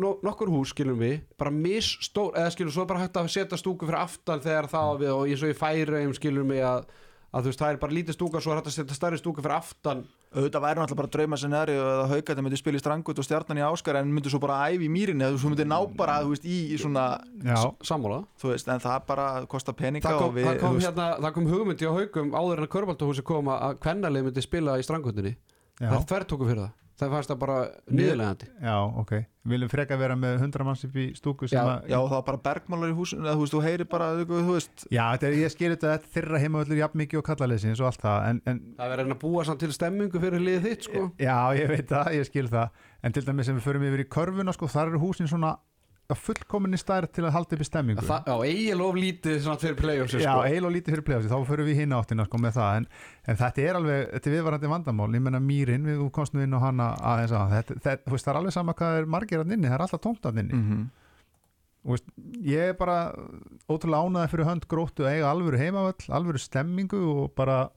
no- 0.00 0.18
nokkur 0.24 0.48
hús, 0.52 0.72
skilum 0.72 0.98
við, 1.00 1.20
bara 1.40 1.52
misstór 1.52 2.32
eða 2.36 2.50
skilum, 2.56 2.72
svo 2.72 2.82
er 2.84 2.90
bara 2.90 3.04
hægt 3.04 3.16
að 3.20 3.28
setja 3.32 3.60
stúku 3.60 3.84
fyrir 3.88 4.00
aftan 4.00 4.40
þegar 4.44 4.66
það 4.72 5.04
við 5.04 5.12
og 5.14 5.22
eins 5.28 5.44
og 5.44 5.52
í 5.52 5.56
færiðum 5.60 6.16
skilum 6.16 6.48
við 6.52 6.64
að, 6.68 6.80
að 7.32 7.40
þú 7.44 7.48
veist, 7.52 7.64
auðvitað 10.30 10.62
væri 10.62 10.78
náttúrulega 10.78 11.00
bara 11.00 11.10
drauma 11.10 11.36
scenari 11.40 11.74
að 11.74 12.00
haugætti 12.12 12.42
myndi 12.46 12.58
spila 12.60 12.78
í 12.78 12.82
strangut 12.82 13.18
og 13.18 13.26
stjarnan 13.26 13.58
í 13.58 13.64
áskar 13.66 13.96
en 13.98 14.12
myndi 14.14 14.30
svo 14.30 14.38
bara 14.42 14.60
æfi 14.70 14.86
í 14.86 14.90
mýrinni 14.94 15.26
eða 15.26 15.40
þú 15.42 15.50
myndi 15.50 15.66
ná 15.66 15.78
bara 15.98 16.20
þú 16.22 16.30
veist, 16.34 16.44
í, 16.46 16.58
í 16.70 16.78
svona 16.78 17.06
sammála. 17.82 18.20
þú 18.38 18.52
veist, 18.52 18.68
en 18.70 18.82
það 18.84 18.98
bara 19.08 19.26
kostar 19.50 19.74
peninga 19.74 20.06
Það 20.06 20.18
kom, 20.20 20.28
og 20.30 20.36
við, 20.38 20.46
það, 20.46 20.60
kom 20.62 20.78
hérna, 20.84 21.08
það 21.24 21.34
kom 21.38 21.48
hugmyndi 21.50 21.90
á 21.90 21.92
haugum 21.98 22.30
áður 22.38 22.62
en 22.62 22.66
að 22.68 22.72
körbáltahúsi 22.76 23.24
kom 23.26 23.50
að 23.56 23.78
kvennalið 23.82 24.28
myndi 24.28 24.44
spila 24.46 24.78
í 24.78 24.86
strangundinni. 24.86 25.34
já, 25.80 25.88
Það 25.90 26.06
þver 26.12 26.26
tóku 26.30 26.46
fyrir 26.50 26.62
það. 26.62 26.76
Það 27.00 27.12
fannst 27.16 27.30
það 27.32 27.38
bara 27.40 27.58
niðurlegandi. 27.90 28.48
já, 28.62 28.74
ok 29.02 29.12
Viljum 29.50 29.70
freka 29.72 29.96
vera 29.96 30.14
með 30.20 30.34
100 30.44 30.64
manns 30.68 30.82
upp 30.84 30.96
í 31.00 31.06
stúku 31.16 31.48
sem 31.48 31.56
Já, 31.56 31.62
að 31.64 31.86
já, 31.88 31.96
það 31.96 32.12
var 32.12 32.24
bara 32.26 32.40
bergmálar 32.44 32.90
í 32.92 32.96
húsinu 32.98 33.24
eða 33.24 33.32
þú 33.38 33.44
veist, 33.46 33.54
þú 33.54 33.62
heyri 33.64 33.86
bara, 33.88 34.08
þú 34.20 34.40
þú 34.44 34.56
veist 34.58 34.84
Já, 34.92 35.02
þetta 35.14 35.28
er, 35.30 35.36
ég 35.40 35.54
skil 35.54 35.70
þetta 35.72 35.88
að 35.88 35.94
þetta 35.94 36.10
er 36.10 36.12
þeirra 36.18 36.40
heimavöllur 36.44 36.80
jafn 36.82 37.00
mikið 37.00 37.22
og 37.22 37.26
kallaleysins 37.30 37.80
og 37.80 37.88
allt 37.88 38.04
það 38.04 38.26
en, 38.28 38.42
en 38.52 38.60
Það 38.76 38.92
verður 38.94 39.14
að 39.16 39.20
búa 39.24 39.46
samt 39.48 39.64
til 39.64 39.72
stemmingu 39.72 40.20
fyrir 40.26 40.44
liðið 40.44 40.68
þitt, 40.68 40.88
sko. 40.90 41.06
já, 41.24 41.38
ég 41.56 41.72
veit 41.72 41.88
það, 41.88 42.12
ég 42.20 42.28
skil 42.28 42.46
það 42.52 42.84
en 43.08 43.16
til 43.16 43.24
dæmis 43.30 43.48
sem 43.48 43.56
við 43.56 43.64
förum 43.70 43.88
yfir 43.88 44.04
í 44.04 44.08
körfuna 44.12 44.52
sko, 44.58 44.68
þar 44.76 44.92
eru 44.92 45.00
húsin 45.06 45.30
svona 45.32 45.54
fullkominni 46.18 46.80
stærð 46.80 47.12
til 47.16 47.24
að 47.26 47.34
halda 47.36 47.56
upp 47.56 47.64
í 47.64 47.68
stemmingu. 47.68 48.04
Það, 48.08 48.30
já, 48.30 48.50
eigin 48.50 48.84
of 48.84 48.98
lítið 48.98 49.48
fyrir 49.64 49.76
play-offs 49.78 50.16
Já, 50.16 50.34
sko. 50.34 50.66
og 50.68 50.74
lítið 50.76 50.96
fyrir 50.96 51.06
play-offsi, 51.06 51.32
þá 51.32 51.50
förum 51.50 51.68
við 51.70 51.82
hinn 51.82 51.96
áttina 51.96 52.26
sko 52.28 52.40
með 52.42 52.56
það, 52.58 52.78
en, 52.80 52.88
en 53.26 53.40
þetta 53.42 53.66
er 53.66 53.80
alveg 53.80 54.06
þetta 54.14 54.30
er 54.30 54.36
viðvarandi 54.36 54.72
vandamál, 54.74 55.10
ég 55.14 55.26
menna 55.26 55.42
mýrin 55.44 55.90
við 55.90 56.00
þú 56.00 56.08
komst 56.20 56.36
nú 56.36 56.44
inn 56.44 56.56
á 56.56 56.60
hana 56.62 56.88
aðeins 57.12 57.36
að 57.36 57.54
þetta, 57.58 57.78
þetta, 57.84 58.06
þú 58.06 58.16
veist, 58.16 58.28
það 58.28 58.34
er 58.34 58.40
alveg 58.42 58.56
sama 58.56 58.76
hvað 58.80 58.98
er 59.00 59.12
margir 59.16 59.44
að 59.44 59.54
inni 59.56 59.70
það 59.70 59.78
er 59.78 59.86
alltaf 59.86 60.04
tómt 60.06 60.30
að 60.30 60.42
inni, 60.44 60.60
mm 60.60 60.88
og 61.80 61.94
veist, 61.96 62.08
ég 62.44 62.70
er 62.70 62.74
bara 62.76 62.96
ótrúlega 63.70 64.04
ánaði 64.04 64.30
fyrir 64.34 64.48
hönd 64.50 64.66
gróttu 64.68 65.06
að 65.06 65.14
eiga 65.16 65.30
alvöru 65.30 65.60
heimavöll, 65.60 66.08
alvöru 66.12 66.40
stemmingu 66.40 67.00
og 67.14 67.30
bara 67.38 67.70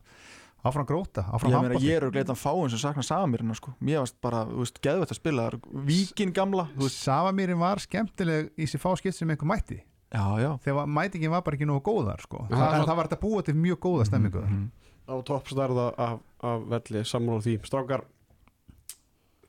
áfram 0.64 0.86
gróta, 0.88 1.26
áfram 1.34 1.52
handbolti. 1.52 1.86
ég 1.90 1.98
er 1.98 2.06
og 2.08 2.14
gleitan 2.14 2.36
fáin 2.40 2.70
sem 2.70 2.80
sakna 2.80 3.04
samirina 3.04 3.54
sko, 3.56 3.74
mér 3.84 4.00
varst 4.04 4.16
bara, 4.22 4.46
þú 4.48 4.62
veist, 4.64 4.80
geðvægt 4.82 5.12
að 5.12 5.20
spila 5.20 5.50
víkin 5.90 6.32
gamla, 6.34 6.68
Savamýrin 6.90 7.60
var 7.60 7.78
skemmtileg 7.84 8.52
í 8.58 8.64
sér 8.70 8.80
fá 8.80 8.94
skipt 8.98 9.16
sem 9.18 9.30
einhver 9.30 9.46
mætti. 9.50 9.82
Já, 10.14 10.26
já. 10.40 10.52
Þegar 10.64 10.86
mætingin 10.88 11.32
var 11.34 11.42
bara 11.42 11.56
ekki 11.58 11.66
nógu 11.66 11.82
góðar 11.84 12.22
sko. 12.22 12.46
Það 12.50 12.60
það, 12.62 12.86
það 12.88 12.96
var 13.00 13.08
þetta 13.08 13.22
búið 13.26 13.46
til 13.46 13.56
mjög 13.56 13.80
góða 13.82 14.06
stemmingu 14.06 14.42
Mhm. 14.46 14.72
á 15.10 15.16
toppstærða 15.26 15.88
af, 15.98 16.20
af 16.44 16.62
velli 16.70 17.02
sammála 17.04 17.42
því. 17.42 17.56
Strákar 17.66 18.04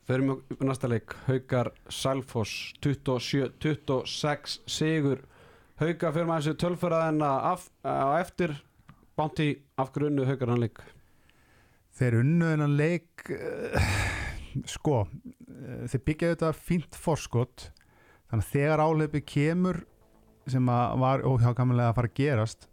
fyrir 0.09 0.25
mjög 0.25 0.41
næsta 0.65 0.89
leik. 0.89 1.15
Haukar 1.29 1.71
Salfoss 1.89 2.73
27-26 2.83 4.59
sigur. 4.67 5.19
Hauka 5.81 6.11
fyrir 6.15 6.27
maður 6.29 6.49
þessu 6.49 6.59
tölfaraðina 6.63 7.31
af, 7.53 7.69
á 7.85 8.19
eftir. 8.21 8.57
Bánti 9.19 9.61
af 9.79 9.93
grunnu 9.95 10.25
Haukar 10.27 10.49
hann 10.51 10.61
leik 10.65 10.81
þeir 11.99 12.21
unnu 12.23 12.51
þennan 12.53 12.77
leik 12.79 13.25
uh, 13.35 13.91
sko 14.71 15.05
uh, 15.05 15.85
þeir 15.91 16.05
byggja 16.11 16.33
þetta 16.35 16.53
fínt 16.59 16.99
forskot. 16.99 17.69
Þannig 18.31 18.47
að 18.47 18.55
þegar 18.55 18.83
áhlaupi 18.85 19.23
kemur 19.27 19.85
sem 20.51 20.67
að 20.69 20.99
var 21.01 21.23
óhjákamilega 21.25 21.93
að 21.93 21.99
fara 21.99 22.11
að 22.11 22.19
gerast 22.19 22.69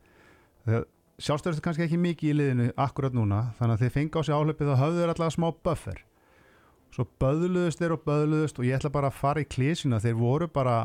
sjálfstöðustu 1.22 1.64
kannski 1.66 1.86
ekki 1.86 2.00
mikið 2.02 2.32
í 2.32 2.38
liðinu 2.38 2.68
akkurat 2.82 3.16
núna 3.16 3.42
þannig 3.60 3.76
að 3.76 3.84
þeir 3.84 3.94
fengi 3.96 4.18
á 4.18 4.22
sig 4.26 4.36
áhlaupi 4.36 4.68
þá 4.68 4.74
höfðu 4.80 5.02
þeir 5.02 5.14
alltaf 5.14 5.36
smá 5.36 5.48
buffer. 5.68 6.00
Svo 6.92 7.06
böðluðust 7.22 7.82
þeir 7.82 7.96
og 7.96 8.06
böðluðust 8.08 8.60
og 8.60 8.68
ég 8.68 8.78
ætla 8.78 8.94
bara 8.94 9.12
að 9.12 9.20
fara 9.20 9.44
í 9.44 9.48
klísina 9.48 10.02
þeir 10.04 10.18
voru 10.20 10.48
bara 10.52 10.78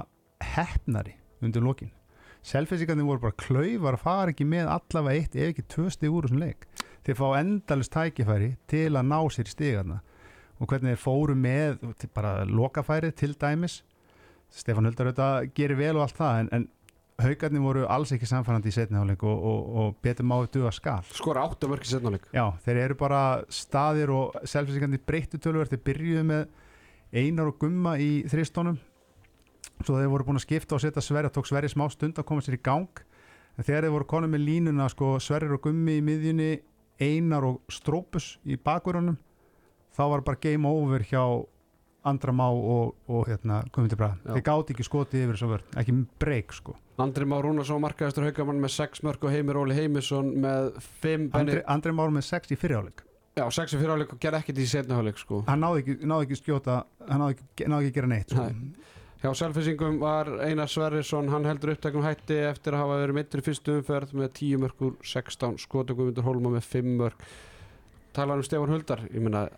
hefnari 0.54 1.16
undir 1.42 1.64
lokin. 1.64 1.92
Selfinsíkarnir 2.46 3.08
voru 3.08 3.24
bara 3.24 3.38
klaufar 3.40 3.96
að 3.96 4.04
fara 4.04 4.34
ekki 4.34 4.46
með 4.46 4.70
allavega 4.76 5.22
eitt 5.24 5.38
ef 5.38 5.50
ekki 5.50 5.66
tvö 5.72 5.88
stig 5.90 6.12
úr 6.12 6.28
þessum 6.28 6.44
leik 6.44 6.68
þeir 7.06 7.18
fá 7.18 7.26
endalist 7.38 7.94
tækifæri 7.94 8.52
til 8.70 8.90
að 8.92 9.10
ná 9.10 9.18
sér 9.32 9.48
í 9.48 9.54
stigarna 9.54 10.00
og 10.56 10.70
hvernig 10.70 10.94
þeir 10.94 11.02
fóru 11.02 11.36
með 11.38 11.84
bara 12.16 12.46
lokafærið 12.48 13.12
til 13.18 13.34
dæmis. 13.36 13.82
Stefán 14.52 14.88
Huldar 14.88 15.10
auðvitað 15.10 15.50
gerir 15.56 15.78
vel 15.78 15.96
og 15.98 16.06
allt 16.06 16.16
það 16.16 16.40
en, 16.40 16.50
en 16.56 16.66
haugarnir 17.20 17.64
voru 17.64 17.84
alls 17.92 18.12
ekki 18.14 18.28
samfærandi 18.28 18.70
í 18.70 18.76
setni 18.76 18.98
hálfleik 18.98 19.24
og, 19.26 19.44
og, 19.50 19.70
og 19.80 19.96
betur 20.04 20.28
máið 20.28 20.50
duga 20.56 20.72
skal. 20.74 21.04
Skora 21.16 21.46
áttu 21.46 21.68
mörki 21.70 21.88
setnáleik 21.90 22.28
Já, 22.34 22.44
þeir 22.64 22.82
eru 22.84 22.98
bara 23.00 23.22
staðir 23.52 24.12
og 24.14 24.36
selfinsingandi 24.44 25.00
breyttu 25.02 25.40
tölver 25.42 25.70
þeir 25.70 25.82
byrjuðu 25.86 26.26
með 26.30 26.46
einar 27.16 27.50
og 27.52 27.58
gumma 27.60 27.96
í 28.02 28.10
þristónum 28.30 28.78
svo 29.84 29.98
þeir 29.98 30.12
voru 30.12 30.26
búin 30.28 30.40
að 30.40 30.46
skipta 30.46 30.76
og 30.76 30.82
setja 30.82 31.04
Sverri 31.04 31.28
og 31.28 31.36
tók 31.36 31.48
Sverri 31.48 31.68
smá 31.72 31.84
stund 31.92 32.18
að 32.20 32.28
koma 32.28 32.44
sér 32.44 32.56
í 32.56 32.62
gang. 32.64 33.02
En 33.56 33.64
þegar 33.64 33.86
þeir 33.86 33.94
voru 33.94 34.08
konum 34.08 34.32
með 34.32 34.46
línuna 34.46 34.88
sko, 34.92 35.16
Sverrir 35.20 35.56
og 35.56 35.62
gummi 35.64 35.98
í 35.98 36.04
miðjunni 36.04 36.50
einar 37.02 37.44
og 37.48 37.60
strópus 37.72 38.36
í 38.44 38.56
bakverunum 38.56 39.18
þá 39.96 40.02
var 40.12 40.24
bara 40.26 40.40
game 40.40 40.68
over 40.68 41.04
hjá 41.06 41.22
andra 42.06 42.32
má 42.32 42.46
og, 42.46 42.94
og 43.10 43.26
hérna, 43.26 43.64
Guðmundur 43.74 43.98
Braga, 43.98 44.18
þeir 44.36 44.44
gáti 44.46 44.74
ekki 44.76 44.84
skotið 44.86 45.24
yfir 45.24 45.34
þessu 45.38 45.48
vörn, 45.50 45.72
ekki 45.80 45.94
breyk 46.22 46.54
sko. 46.54 46.76
Andri 47.02 47.26
Már 47.28 47.42
Rúnarsson 47.44 47.82
markaðistur 47.82 48.24
haugamann 48.28 48.60
með 48.62 48.72
6 48.76 49.02
mörk 49.04 49.26
og 49.26 49.34
Heimir 49.34 49.58
Óli 49.60 49.74
Heimisson 49.76 50.30
með 50.40 50.70
5 51.02 51.26
Andri, 51.36 51.64
Andri 51.74 51.92
Már 51.92 52.14
með 52.14 52.28
6 52.30 52.54
í 52.54 52.60
fyrirháleik 52.60 53.02
Já, 53.36 53.44
6 53.52 53.74
í 53.74 53.80
fyrirháleik 53.80 54.14
og 54.14 54.20
gerði 54.22 54.38
ekkert 54.40 54.60
í 54.62 54.68
setnáleik 54.70 55.18
sko. 55.20 55.42
hann 55.50 55.60
náði 55.60 55.82
ekki, 55.82 55.96
náði 56.08 56.28
ekki 56.28 56.38
skjóta 56.40 56.78
hann 57.04 57.20
náði 57.20 57.36
ekki, 57.36 57.66
náði 57.68 57.90
ekki 57.90 57.96
gera 57.98 58.12
neitt 58.14 58.32
sko. 58.32 58.46
Hjá 59.26 59.32
Selfisingum 59.34 59.96
var 59.98 60.28
Einar 60.38 60.68
Sverrisson 60.70 61.26
hann 61.32 61.48
heldur 61.48 61.72
upptækum 61.72 62.04
hætti 62.04 62.36
eftir 62.46 62.76
að 62.76 62.84
hafa 62.84 62.98
verið 63.00 63.16
mittur 63.16 63.40
í 63.40 63.42
fyrstu 63.42 63.72
umferð 63.80 64.12
með 64.14 64.28
10 64.38 64.60
mörkur 64.62 64.92
16 65.02 65.56
skotugumundur 65.64 66.22
Hólma 66.22 66.52
með 66.52 66.68
5 66.70 66.92
mörk. 67.00 67.24
Talar 68.14 68.38
um 68.38 68.46
Stefán 68.46 68.70
Huldar 68.70 69.02
ég 69.08 69.24
meina, 69.24 69.48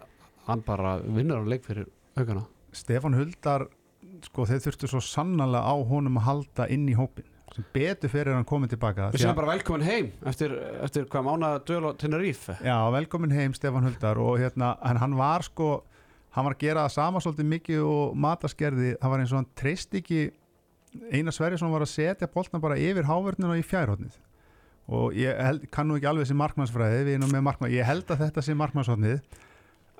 hann 0.47 0.63
bara 0.65 0.95
vinnur 1.05 1.45
á 1.45 1.51
leik 1.53 1.69
fyrir 1.69 1.85
haugana 2.17 2.47
Stefán 2.73 3.19
Huldar 3.19 3.67
sko 4.25 4.49
þeir 4.49 4.65
þurftu 4.71 4.89
svo 4.95 5.03
sannlega 5.05 5.61
á 5.61 5.77
honum 5.93 6.17
að 6.17 6.27
halda 6.31 6.71
inn 6.73 6.89
í 6.89 6.97
hópin 6.97 7.29
sem 7.53 7.69
betur 7.77 8.15
fyrir 8.15 8.39
hann 8.39 8.49
komið 8.49 8.79
tilbaka 8.79 9.11
Við 9.13 9.27
séum 9.27 9.37
bara 9.37 9.53
velkomin 9.53 9.85
heim 9.85 10.13
eftir, 10.25 10.57
eftir 10.81 11.05
hvað 11.13 11.29
mána 11.29 11.53
döl 11.61 11.83
á 11.85 11.93
Tenerife? 11.93 12.57
Já, 12.65 12.79
velkomin 12.97 13.37
heim 13.37 13.53
Stefán 13.53 13.85
Huldar 13.85 14.17
og 14.17 14.41
hérna, 14.41 14.79
hann 14.81 15.21
var 15.21 15.45
sko 15.45 15.83
hann 16.35 16.47
var 16.47 16.55
að 16.55 16.63
gera 16.65 16.85
það 16.87 16.95
sama 16.95 17.23
svolítið 17.25 17.51
mikið 17.55 17.83
og 17.89 18.15
mataskerði, 18.25 18.95
það 19.01 19.13
var 19.13 19.23
eins 19.23 19.35
og 19.35 19.41
hann 19.41 19.51
treyst 19.59 19.99
ekki 19.99 20.23
Einar 21.13 21.35
Sverrisson 21.37 21.73
var 21.73 21.85
að 21.85 21.93
setja 21.93 22.31
boltna 22.33 22.61
bara 22.63 22.79
yfir 22.81 23.07
hávörnina 23.09 23.59
í 23.59 23.65
fjærhóttnið 23.67 24.17
og 24.89 25.17
ég 25.17 25.37
held, 25.37 25.67
kann 25.73 25.91
nú 25.91 25.99
ekki 25.99 26.09
alveg 26.09 26.25
þessi 26.25 26.39
markmannsfræði, 26.41 27.03
við 27.05 27.19
erum 27.19 27.35
með 27.35 27.45
markmann 27.51 27.75
ég 27.75 27.85
held 27.85 28.09
að 28.09 28.23
þetta 28.25 28.45
sé 28.45 28.57
markmannshóttnið 28.57 29.19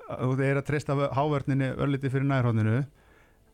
og 0.09 0.31
þeir 0.39 0.47
eru 0.49 0.63
að 0.63 0.69
treysta 0.71 0.95
hávörninni 1.13 1.69
örlítið 1.77 2.15
fyrir 2.15 2.29
nærhóttninu 2.31 2.79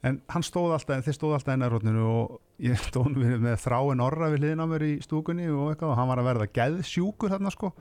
en 0.05 0.19
hann 0.31 0.45
stóð 0.45 0.75
alltaf, 0.75 1.03
þeir 1.05 1.17
stóð 1.17 1.35
alltaf 1.37 1.57
í 1.57 1.61
nærhóttinu 1.61 2.05
og 2.07 2.37
ég 2.63 2.79
stóð 2.87 3.17
með 3.19 3.57
þráin 3.63 4.03
orra 4.05 4.29
við 4.33 4.43
hliðin 4.45 4.63
á 4.63 4.67
mér 4.69 4.87
í 4.87 4.93
stúkunni 5.03 5.49
og 5.51 5.73
eitthvað 5.73 5.93
og 5.93 5.99
hann 5.99 6.11
var 6.11 6.21
að 6.21 6.29
verða 6.29 6.51
geðsjúkur 6.59 7.33
þarna 7.33 7.53
sko 7.53 7.71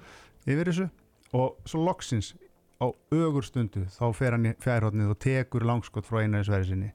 yfir 0.44 0.70
þessu. 0.70 0.88
Og 1.34 1.68
svo 1.68 1.82
loksins 1.82 2.32
á 2.82 2.86
ögur 3.14 3.46
stundu 3.46 3.84
þá 3.94 4.04
fer 4.16 4.36
hann 4.36 4.50
í 4.50 4.54
fjærhóttnið 4.62 5.12
og 5.14 5.20
tekur 5.22 5.66
langskott 5.68 6.08
frá 6.08 6.22
einari 6.22 6.46
sverri 6.46 6.70
sinni 6.70 6.90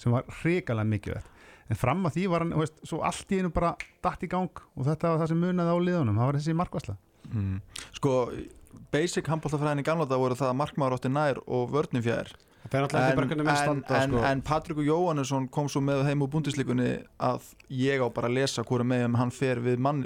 sem 0.00 0.14
var 0.14 0.26
hrikalega 0.40 0.90
mikið 0.90 1.18
vett 1.18 1.30
en 1.72 1.80
fram 1.80 2.04
að 2.06 2.18
því 2.18 2.24
var 2.32 2.44
hann, 2.44 2.54
veist, 2.60 2.80
svo 2.86 3.00
allt 3.06 3.32
í 3.32 3.40
einu 3.40 3.50
bara 3.54 3.74
datt 4.04 4.24
í 4.24 4.30
gang 4.30 4.62
og 4.74 4.88
þetta 4.88 5.12
var 5.12 5.22
það 5.22 5.32
sem 5.32 5.44
munaði 5.44 5.74
á 5.74 5.78
liðunum 5.88 6.20
það 6.20 6.30
var 6.30 6.38
þessi 6.40 6.56
markvæsla 6.60 6.96
mm. 7.30 7.60
Sko, 7.98 8.16
basic 8.94 9.30
handbóltafræðin 9.32 9.84
í 9.84 9.86
gamla 9.86 10.08
dag 10.08 10.20
voru 10.20 10.38
það 10.38 10.52
að 10.52 10.58
markmaður 10.60 10.98
átti 10.98 11.12
nær 11.14 11.40
og 11.46 11.70
vörnum 11.72 12.04
fjær 12.04 12.34
Það 12.64 12.80
alltaf 12.80 13.02
ekki 13.04 13.16
bara 13.18 13.28
hvernig 13.28 13.44
menn 13.44 13.54
en, 13.54 13.60
standa 13.60 13.96
en, 13.98 14.12
sko. 14.14 14.20
en 14.24 14.42
Patrikur 14.48 14.86
Jóhannesson 14.86 15.48
kom 15.52 15.66
svo 15.68 15.82
með 15.84 16.06
heim 16.08 16.22
úr 16.24 16.30
búndisleikunni 16.32 16.86
að 17.20 17.50
ég 17.68 18.00
á 18.00 18.08
bara 18.08 18.30
að 18.30 18.38
lesa 18.38 18.64
hvora 18.64 18.86
með 18.88 19.18
hann 19.20 19.32
fer 19.36 19.60
við 19.60 19.82
mann, 19.84 20.00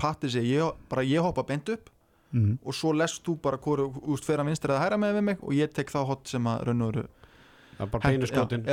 Patti 0.00 0.30
segi 0.32 0.56
ég, 0.56 0.80
bara 0.90 1.06
ég 1.06 1.22
hoppa 1.22 1.46
beint 1.46 1.70
upp 1.70 1.92
mm. 2.32 2.58
og 2.64 2.76
svo 2.76 2.92
lest 2.96 3.22
þú 3.26 3.36
bara 3.42 3.60
hvora 3.62 3.86
úst, 3.86 4.26
fer 4.26 4.42
að 4.42 4.50
vinstra 4.50 4.76
eða 4.76 4.84
hæra 4.84 5.00
með 5.00 5.16
við 5.18 5.26
mig 5.30 5.40
og 5.42 5.56
ég 5.56 5.72
tek 5.74 5.92
þá 5.92 6.02
hot 6.08 6.30
sem 6.30 6.50
að 6.50 6.68
raun 6.68 6.86
og 6.86 6.92
veru 6.92 7.08
Það 7.80 7.86
er 7.86 7.90
bara 7.94 8.10
beinu 8.10 8.28
skotin 8.28 8.66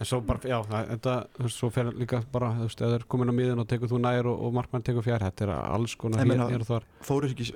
En 0.00 0.08
svo 0.08 0.22
bara, 0.24 0.40
já, 0.48 0.56
þetta, 0.64 1.14
svo 1.52 1.68
fer 1.68 1.90
líka 1.92 2.22
bara, 2.32 2.54
þú 2.56 2.66
veist, 2.70 2.82
er 2.86 3.02
komin 3.12 3.28
á 3.28 3.34
miðin 3.36 3.60
og 3.60 3.66
tekur 3.68 3.90
þú 3.90 3.98
nær 4.00 4.30
og, 4.30 4.46
og 4.46 4.54
markmann 4.56 4.84
tekur 4.86 5.04
fjær, 5.04 5.20
þetta 5.20 5.44
er 5.44 5.50
alls 5.58 5.92
konar 6.00 6.24
hér, 6.24 6.54
og 6.56 6.68
þar. 6.70 6.86
fóru 7.04 7.28
ekki 7.28 7.50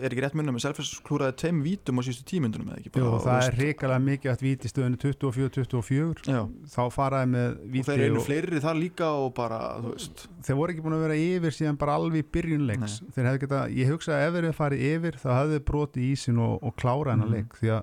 er 0.00 0.12
ekki 0.14 0.22
rétt 0.24 0.34
munum 0.38 0.54
með 0.56 0.62
Selfoss 0.66 1.00
klúraði 1.06 1.34
tveim 1.42 1.60
vítum 1.64 1.98
á 1.98 2.02
síðustu 2.06 2.24
tímyndunum 2.32 2.70
eða 2.72 2.80
ekki? 2.82 2.92
Jú, 2.98 3.10
það 3.22 3.26
þú 3.26 3.46
er 3.48 3.56
hrikalega 3.60 4.02
mikið 4.06 4.32
að 4.32 4.44
víti 4.46 4.70
stöðinu 4.72 5.00
24-24 5.04 6.26
já, 6.32 6.40
þá 6.74 6.82
faraði 6.94 7.30
með 7.32 7.46
og 7.52 7.70
víti 7.76 7.86
þeir 7.90 8.04
eru 8.06 8.20
og 8.20 8.26
fleiri 8.26 8.60
þar 8.64 8.78
líka 8.80 9.08
og 9.22 9.30
bara, 9.36 9.60
veist. 9.86 10.26
Þeir 10.46 10.58
voru 10.60 10.74
ekki 10.74 10.84
búin 10.86 10.96
að 10.98 11.04
vera 11.06 11.18
yfir 11.22 11.56
síðan 11.58 11.78
bara 11.80 11.96
alveg 12.00 12.22
í 12.24 12.28
byrjunleiks 12.36 12.98
þeir 13.16 13.28
hefði 13.30 13.42
geta, 13.46 13.62
ég 13.82 13.92
hugsa 13.92 14.16
að 14.18 14.26
ef 14.28 14.36
þeir 14.38 14.58
farið 14.60 14.84
yfir 14.92 15.18
þá 15.22 15.28
hefði 15.38 15.56
þeir 15.58 15.66
brotið 15.72 16.08
ísin 16.12 16.42
og, 16.42 16.54
og 16.62 16.76
klára 16.80 17.14
hennar 17.16 17.30
Mhm. 17.32 17.34
leik 17.38 17.58
því 17.60 17.72
að 17.76 17.82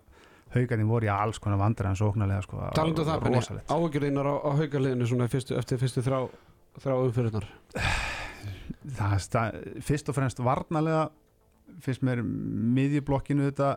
haugarnir 0.50 0.88
voru 0.90 1.06
í 1.06 1.10
alls 1.14 1.38
konar 1.40 1.60
vandræðan 1.62 1.98
sóknarlega 2.00 2.42
sko, 2.42 2.58
Talandu 2.74 3.04
um 3.04 3.08
það, 3.08 3.60
áhugjörðinnar 3.70 4.26
á, 4.26 4.36
á 4.42 4.50
haugaliðinu 4.58 5.06
svona 5.06 5.28
fyrstu, 5.30 5.54
eftir 5.60 5.78
fyrstu 5.78 6.02
þrjá, 6.02 6.24
þrjá 6.82 6.96
umfyrirnar. 7.06 7.46
það 8.98 9.16
sta- 9.22 9.52
fyrst 9.86 10.10
og 10.10 10.16
fremst 10.18 10.40
varnalega 10.42 11.10
finnst 11.84 12.04
mér 12.06 12.22
miðjublokkinu 12.24 13.50
þetta 13.50 13.72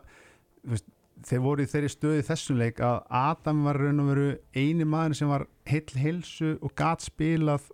veist, 0.69 0.89
þeir 1.27 1.43
voru 1.45 1.65
í 1.65 1.71
þeirri 1.71 1.91
stöði 1.93 2.25
þessum 2.27 2.59
leik 2.61 2.81
að 2.83 2.99
Adam 3.15 3.63
var 3.67 3.79
raun 3.79 4.03
og 4.03 4.11
veru 4.11 4.29
eini 4.57 4.87
maður 4.89 5.19
sem 5.19 5.31
var 5.31 5.47
heill 5.69 5.99
heilsu 6.03 6.57
og 6.61 6.75
gat 6.79 7.05
spilað 7.05 7.69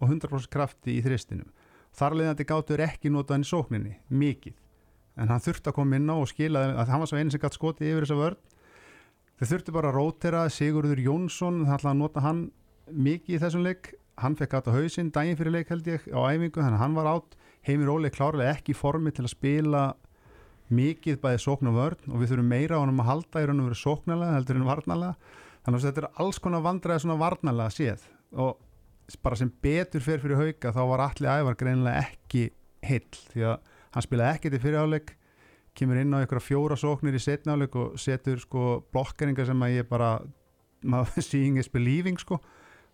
og 0.00 0.10
100% 0.10 0.50
krafti 0.52 0.98
í 0.98 1.04
þristinum. 1.04 1.50
Þar 1.94 2.18
leðandi 2.18 2.46
gátur 2.48 2.82
ekki 2.82 3.12
notað 3.12 3.36
hann 3.36 3.46
í 3.46 3.50
sókninni 3.50 3.94
mikið, 4.10 4.56
en 5.20 5.30
hann 5.30 5.42
þurfti 5.44 5.70
að 5.70 5.76
koma 5.76 6.00
inn 6.00 6.10
á 6.10 6.16
og 6.16 6.26
skila, 6.30 6.64
að 6.74 6.90
hann 6.90 7.04
var 7.04 7.10
svo 7.10 7.20
eini 7.20 7.34
sem 7.34 7.42
gat 7.42 7.56
skotið 7.56 7.92
yfir 7.92 8.06
þessa 8.06 8.18
vörn. 8.18 8.40
Þeir 9.38 9.50
þurfti 9.50 9.74
bara 9.74 9.90
að 9.90 9.98
rótera 9.98 10.42
Sigurður 10.50 11.02
Jónsson, 11.02 11.62
það 11.66 11.76
ætlaði 11.78 11.92
að 11.92 12.00
nota 12.00 12.24
hann 12.24 12.42
mikið 12.90 13.36
í 13.36 13.40
þessum 13.42 13.64
leik. 13.66 13.94
Hann 14.22 14.36
fekk 14.38 14.54
gata 14.54 14.74
hausinn 14.74 15.10
daginn 15.14 15.38
fyrir 15.38 15.56
leik 15.56 15.70
held 15.72 15.88
ég 15.90 16.04
á 16.14 16.20
æfingu 16.30 16.60
þannig 16.60 16.78
að 16.78 16.82
hann 16.84 16.98
var 16.98 17.10
átt 17.10 17.38
Heimir 17.64 17.88
Óli 17.88 18.10
er 18.10 18.14
klárlega 18.14 18.52
ekki 18.58 18.74
í 18.74 18.76
formi 18.76 19.12
til 19.14 19.24
að 19.24 19.32
spila 19.32 19.84
mikið 20.74 21.18
bæði 21.22 21.40
sókn 21.44 21.70
og 21.70 21.78
vörn 21.78 22.12
og 22.12 22.20
við 22.20 22.32
þurfum 22.32 22.52
meira 22.52 22.76
á 22.76 22.82
hann 22.82 23.00
að 23.00 23.08
halda 23.08 23.42
í 23.42 23.48
raun 23.48 23.62
og 23.62 23.68
veru 23.70 23.78
sóknarlega 23.80 24.36
heldur 24.38 24.60
en 24.60 24.68
varnarlega. 24.68 25.32
Þannig 25.64 25.80
að 25.80 25.86
þetta 25.88 26.02
er 26.02 26.22
alls 26.24 26.40
konar 26.44 26.64
vandræði 26.64 27.04
svona 27.04 27.18
varnarlega 27.20 27.74
séð. 27.74 28.06
Og 28.36 29.20
bara 29.24 29.38
sem 29.40 29.52
betur 29.64 30.04
fer 30.04 30.22
fyrir 30.22 30.40
hauka 30.40 30.72
þá 30.72 30.80
var 30.90 31.04
allir 31.08 31.30
ævar 31.30 31.58
greinilega 31.60 32.06
ekki 32.06 32.48
heill 32.84 33.20
því 33.32 33.46
að 33.50 33.70
hann 33.94 34.04
spilaði 34.04 34.38
ekkert 34.38 34.56
í 34.56 34.62
fyriráleik 34.64 35.14
kemur 35.76 36.00
inn 36.00 36.12
á 36.14 36.20
einhverja 36.20 36.44
fjóra 36.44 36.76
sóknir 36.78 37.16
í 37.16 37.22
setnáleik 37.22 37.76
og 37.80 37.96
setur 38.00 38.40
sko 38.42 38.82
blokkeringa 38.94 39.46
sem 39.48 39.64
að 39.64 39.78
ég 39.78 39.88
bara 39.88 40.18
maður 40.84 41.24
seeing 41.30 41.60
is 41.60 41.72
believing 41.72 42.20
sko. 42.20 42.40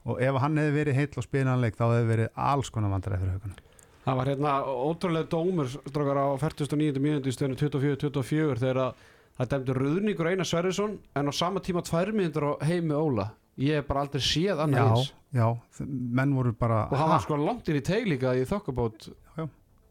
Og 0.08 0.22
ef 0.22 0.38
hann 0.42 0.56
hefði 0.58 0.78
verið 0.78 0.96
heill 0.96 1.18
og 1.20 1.26
spilanleik 1.26 1.76
þá 1.78 1.90
hefði 1.90 2.08
verið 2.14 2.32
alls 2.50 2.70
konar 2.72 2.94
vandræði 2.94 3.24
fyrir 3.24 3.36
haugana 3.36 3.69
Það 4.04 4.16
var 4.20 4.30
hérna 4.32 4.52
ótrúlega 4.64 5.28
dómur 5.28 5.68
strókar 5.68 6.16
á 6.16 6.26
49. 6.40 7.00
mínúti 7.04 7.28
í 7.28 7.34
stöðinu 7.36 7.58
24-24 7.60 8.60
þegar 8.62 8.78
að 8.86 9.02
það 9.40 9.50
dæmdi 9.52 9.74
Röðningur 9.76 10.30
Einar 10.30 10.48
Sverrisson 10.48 10.94
en 11.16 11.28
á 11.28 11.32
sama 11.36 11.60
tíma 11.64 11.82
tvær 11.84 12.12
mínútur 12.16 12.46
á 12.48 12.52
heimi 12.64 12.96
Óla. 12.96 13.28
Ég 13.60 13.76
hef 13.80 13.88
bara 13.90 14.06
aldrei 14.06 14.22
séð 14.24 14.62
annað 14.64 14.80
já, 14.80 14.92
eins. 14.96 15.10
já, 15.36 15.46
þ- 15.76 15.88
menn 16.16 16.32
voru 16.34 16.52
bara 16.56 16.86
Og 16.88 16.96
hann 16.96 17.10
var 17.12 17.20
sko 17.20 17.36
langt 17.36 17.68
inn 17.68 17.76
í 17.76 17.84
teig 17.84 18.06
líka 18.08 18.32
í 18.38 18.46
þokkabót 18.48 19.10
Já. 19.36 19.44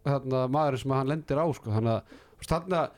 þarna 0.10 0.42
maður 0.50 0.80
sem 0.82 0.92
hann 0.98 1.08
lendir 1.12 1.38
á 1.38 1.46
sko. 1.54 1.70
Þannig 1.76 2.02
að 2.02 2.90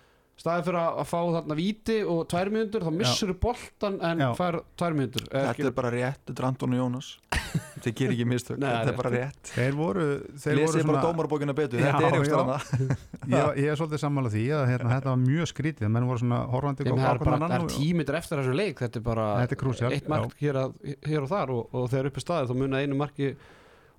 staðið 0.41 0.64
fyrir 0.70 0.80
að, 0.80 1.01
fá 1.12 1.20
þarna 1.36 1.57
víti 1.59 1.97
og 2.07 2.22
tvær 2.32 2.49
mínútur 2.55 2.86
þá 2.88 2.91
missur 2.95 3.34
boltan 3.36 3.99
en 4.01 4.24
Já. 4.24 4.30
fær 4.39 4.62
tvær 4.80 4.95
mínútur. 4.95 5.28
Eh, 5.32 5.43
þetta 5.51 5.68
er 5.68 5.76
bara 5.82 5.91
rétt, 5.91 6.24
þetta 6.26 6.39
er 6.39 6.47
Anton 6.53 6.74
og 6.74 6.80
Jónas 6.86 7.12
þeir 7.86 7.94
gerir 8.00 8.14
ekki 8.16 8.26
mistök, 8.30 8.58
Nei, 8.62 8.68
þetta 8.72 8.92
er 8.92 8.98
bara 8.98 9.12
rétt. 9.14 9.52
Þeir 9.52 9.78
voru, 9.78 10.06
þeir 10.44 10.60
voru 10.62 10.66
lesið 10.66 10.90
bara 10.90 11.04
dómarbókina 11.06 11.56
betur, 11.58 11.82
Já, 11.82 11.88
þetta 11.92 12.10
er 12.10 12.18
eitthvað 12.20 12.52
ég, 13.36 13.62
ég 13.62 13.70
er 13.72 13.80
svolítið 13.80 14.04
sammála 14.04 14.34
því 14.34 14.44
að 14.58 14.64
hérna, 14.72 14.92
þetta 14.96 15.12
var 15.12 15.22
mjög 15.24 15.50
skrítið. 15.52 15.92
Menn 15.96 16.10
voru 16.10 16.24
svona 16.24 16.42
horfandi 16.54 16.88
Þeim, 16.88 17.02
það 17.02 17.14
er 17.14 17.24
bara 17.26 17.40
það 17.46 17.56
er 17.58 17.66
og- 17.66 17.74
tímyndir 17.76 18.20
eftir 18.22 18.42
þessu 18.42 18.58
leik. 18.58 18.84
Þetta 18.86 19.02
er 19.02 19.06
bara 19.12 19.28
Þetta 19.44 19.58
er 19.58 19.62
crucial, 19.64 19.94
eitt 19.98 20.12
mark 20.12 20.36
hér, 20.42 20.62
að, 20.66 20.76
hér 21.12 21.26
og 21.26 21.32
þar 21.32 21.56
og, 21.58 21.64
og 21.76 21.90
þegar 21.94 22.12
uppi 22.12 22.26
staðið 22.26 22.52
þá 22.52 22.60
muna 22.64 22.82
einu 22.86 23.00
marki 23.00 23.32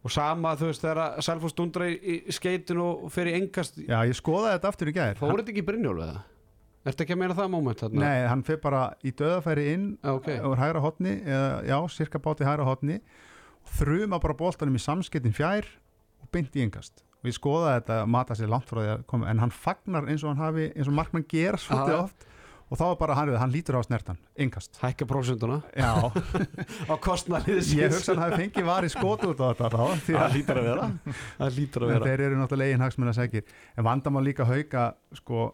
og 0.03 0.11
sama 0.11 0.57
þú 0.59 0.73
veist 0.73 0.83
þegar 0.83 1.23
Selfoss 1.23 1.55
dundra 1.55 1.87
í, 1.87 2.19
skeitinu 2.35 2.89
og 3.07 3.09
fer 3.15 3.31
í 3.31 3.39
engast. 3.39 3.79
Já, 3.87 4.01
ég 4.09 4.19
skoðaði 4.19 4.59
þetta 4.59 4.73
aftur 4.75 4.91
í 4.91 4.97
gær. 4.99 5.19
Fór 5.21 5.39
þetta 5.39 5.55
ekki 5.55 5.67
Brynjólf 5.69 6.07
eða? 6.09 6.21
Ertu 6.83 7.05
ekki 7.05 7.15
að 7.15 7.21
meina 7.21 7.35
það 7.39 7.53
þarna? 7.79 8.01
nei, 8.03 8.25
hann 8.27 8.41
fyrir 8.43 8.59
bara 8.63 8.81
í 9.07 9.13
döðafæri 9.15 9.67
inn 9.71 9.85
Já, 10.03 10.17
ok. 10.17 10.29
úr 10.51 10.59
hægra 10.59 10.81
hotni 10.83 11.13
eða, 11.23 11.51
já, 11.69 11.77
cirka 11.95 12.19
báti 12.19 12.47
hægra 12.47 12.67
hotni 12.67 12.97
þrjuma 13.79 14.21
bara 14.23 14.37
boltanum 14.39 14.77
í 14.79 14.83
samskettin 14.83 15.35
fjær 15.37 15.69
og 16.23 16.31
beint 16.35 16.55
í 16.57 16.65
engast 16.65 17.05
og 17.23 17.31
ég 17.31 17.39
skoðaði 17.39 17.79
þetta 17.79 17.97
að 18.03 18.11
mata 18.11 18.37
sér 18.37 18.51
langt 18.51 18.69
frá 18.71 18.83
því 18.83 18.91
að 18.97 19.03
koma 19.13 19.31
en 19.31 19.41
hann 19.43 19.55
fagnar 19.55 20.09
eins 20.11 20.25
og 20.25 20.33
hann 20.33 20.43
hafi 20.43 20.69
eins 20.75 20.91
og 20.91 20.97
markmann 20.97 21.27
gera 21.31 21.61
svolítið 21.61 21.95
Já. 21.95 22.03
oft. 22.03 22.29
Og 22.73 22.79
þá 22.81 22.85
er 22.87 22.95
bara 23.03 23.15
hann, 23.19 23.31
hann 23.37 23.53
lítur 23.53 23.77
á 23.77 23.85
snertan, 23.85 24.17
yngast 24.41 24.79
Hækka 24.81 25.05
prósunduna 25.05 25.59
Já, 25.77 26.09
á 26.93 26.95
kostnæliðis 27.05 27.75
ég 27.77 27.93
hugsa 27.93 28.15
hann 28.15 28.23
hafi 28.23 28.47
fengið 28.47 28.65
var 28.65 28.87
í 28.87 28.89
skot 28.89 29.27
út 29.29 29.43
á 29.45 29.53
þetta 29.53 29.69
þá, 29.75 29.83
því 30.07 30.17
að 30.17 30.37
lítur 30.39 30.61
að 30.63 30.69
vera. 30.71 30.87
Það 31.37 31.59
lítur 31.59 31.85
að 31.85 31.91
en 31.91 31.93
vera. 31.93 32.09
Þeir 32.09 32.25
eru 32.27 32.39
náttúrulega 32.41 32.73
eigin 32.73 32.87
hagsmenn 32.87 33.13
að 33.13 33.19
segja 33.19 33.45
en 33.77 33.87
vandamál 33.91 34.25
líka 34.25 34.49
hauka 34.49 34.87
sko, 35.21 35.45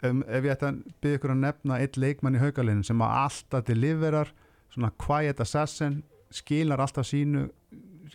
ef, 0.00 0.08
ef 0.08 0.48
ég 0.48 0.50
ætti 0.54 0.70
að 0.70 0.80
byggja 1.04 1.20
ykkur 1.20 1.34
að 1.36 1.42
nefna 1.44 1.80
eitt 1.84 2.00
leikmann 2.00 2.40
í 2.40 2.42
haukalinu 2.46 2.88
sem 2.88 3.04
að 3.04 3.14
alltaf 3.20 3.68
deliverar, 3.68 4.32
svona 4.72 4.92
quiet 5.04 5.44
assassin 5.44 6.00
skilar 6.34 6.82
alltaf 6.82 7.06
sínu 7.08 7.48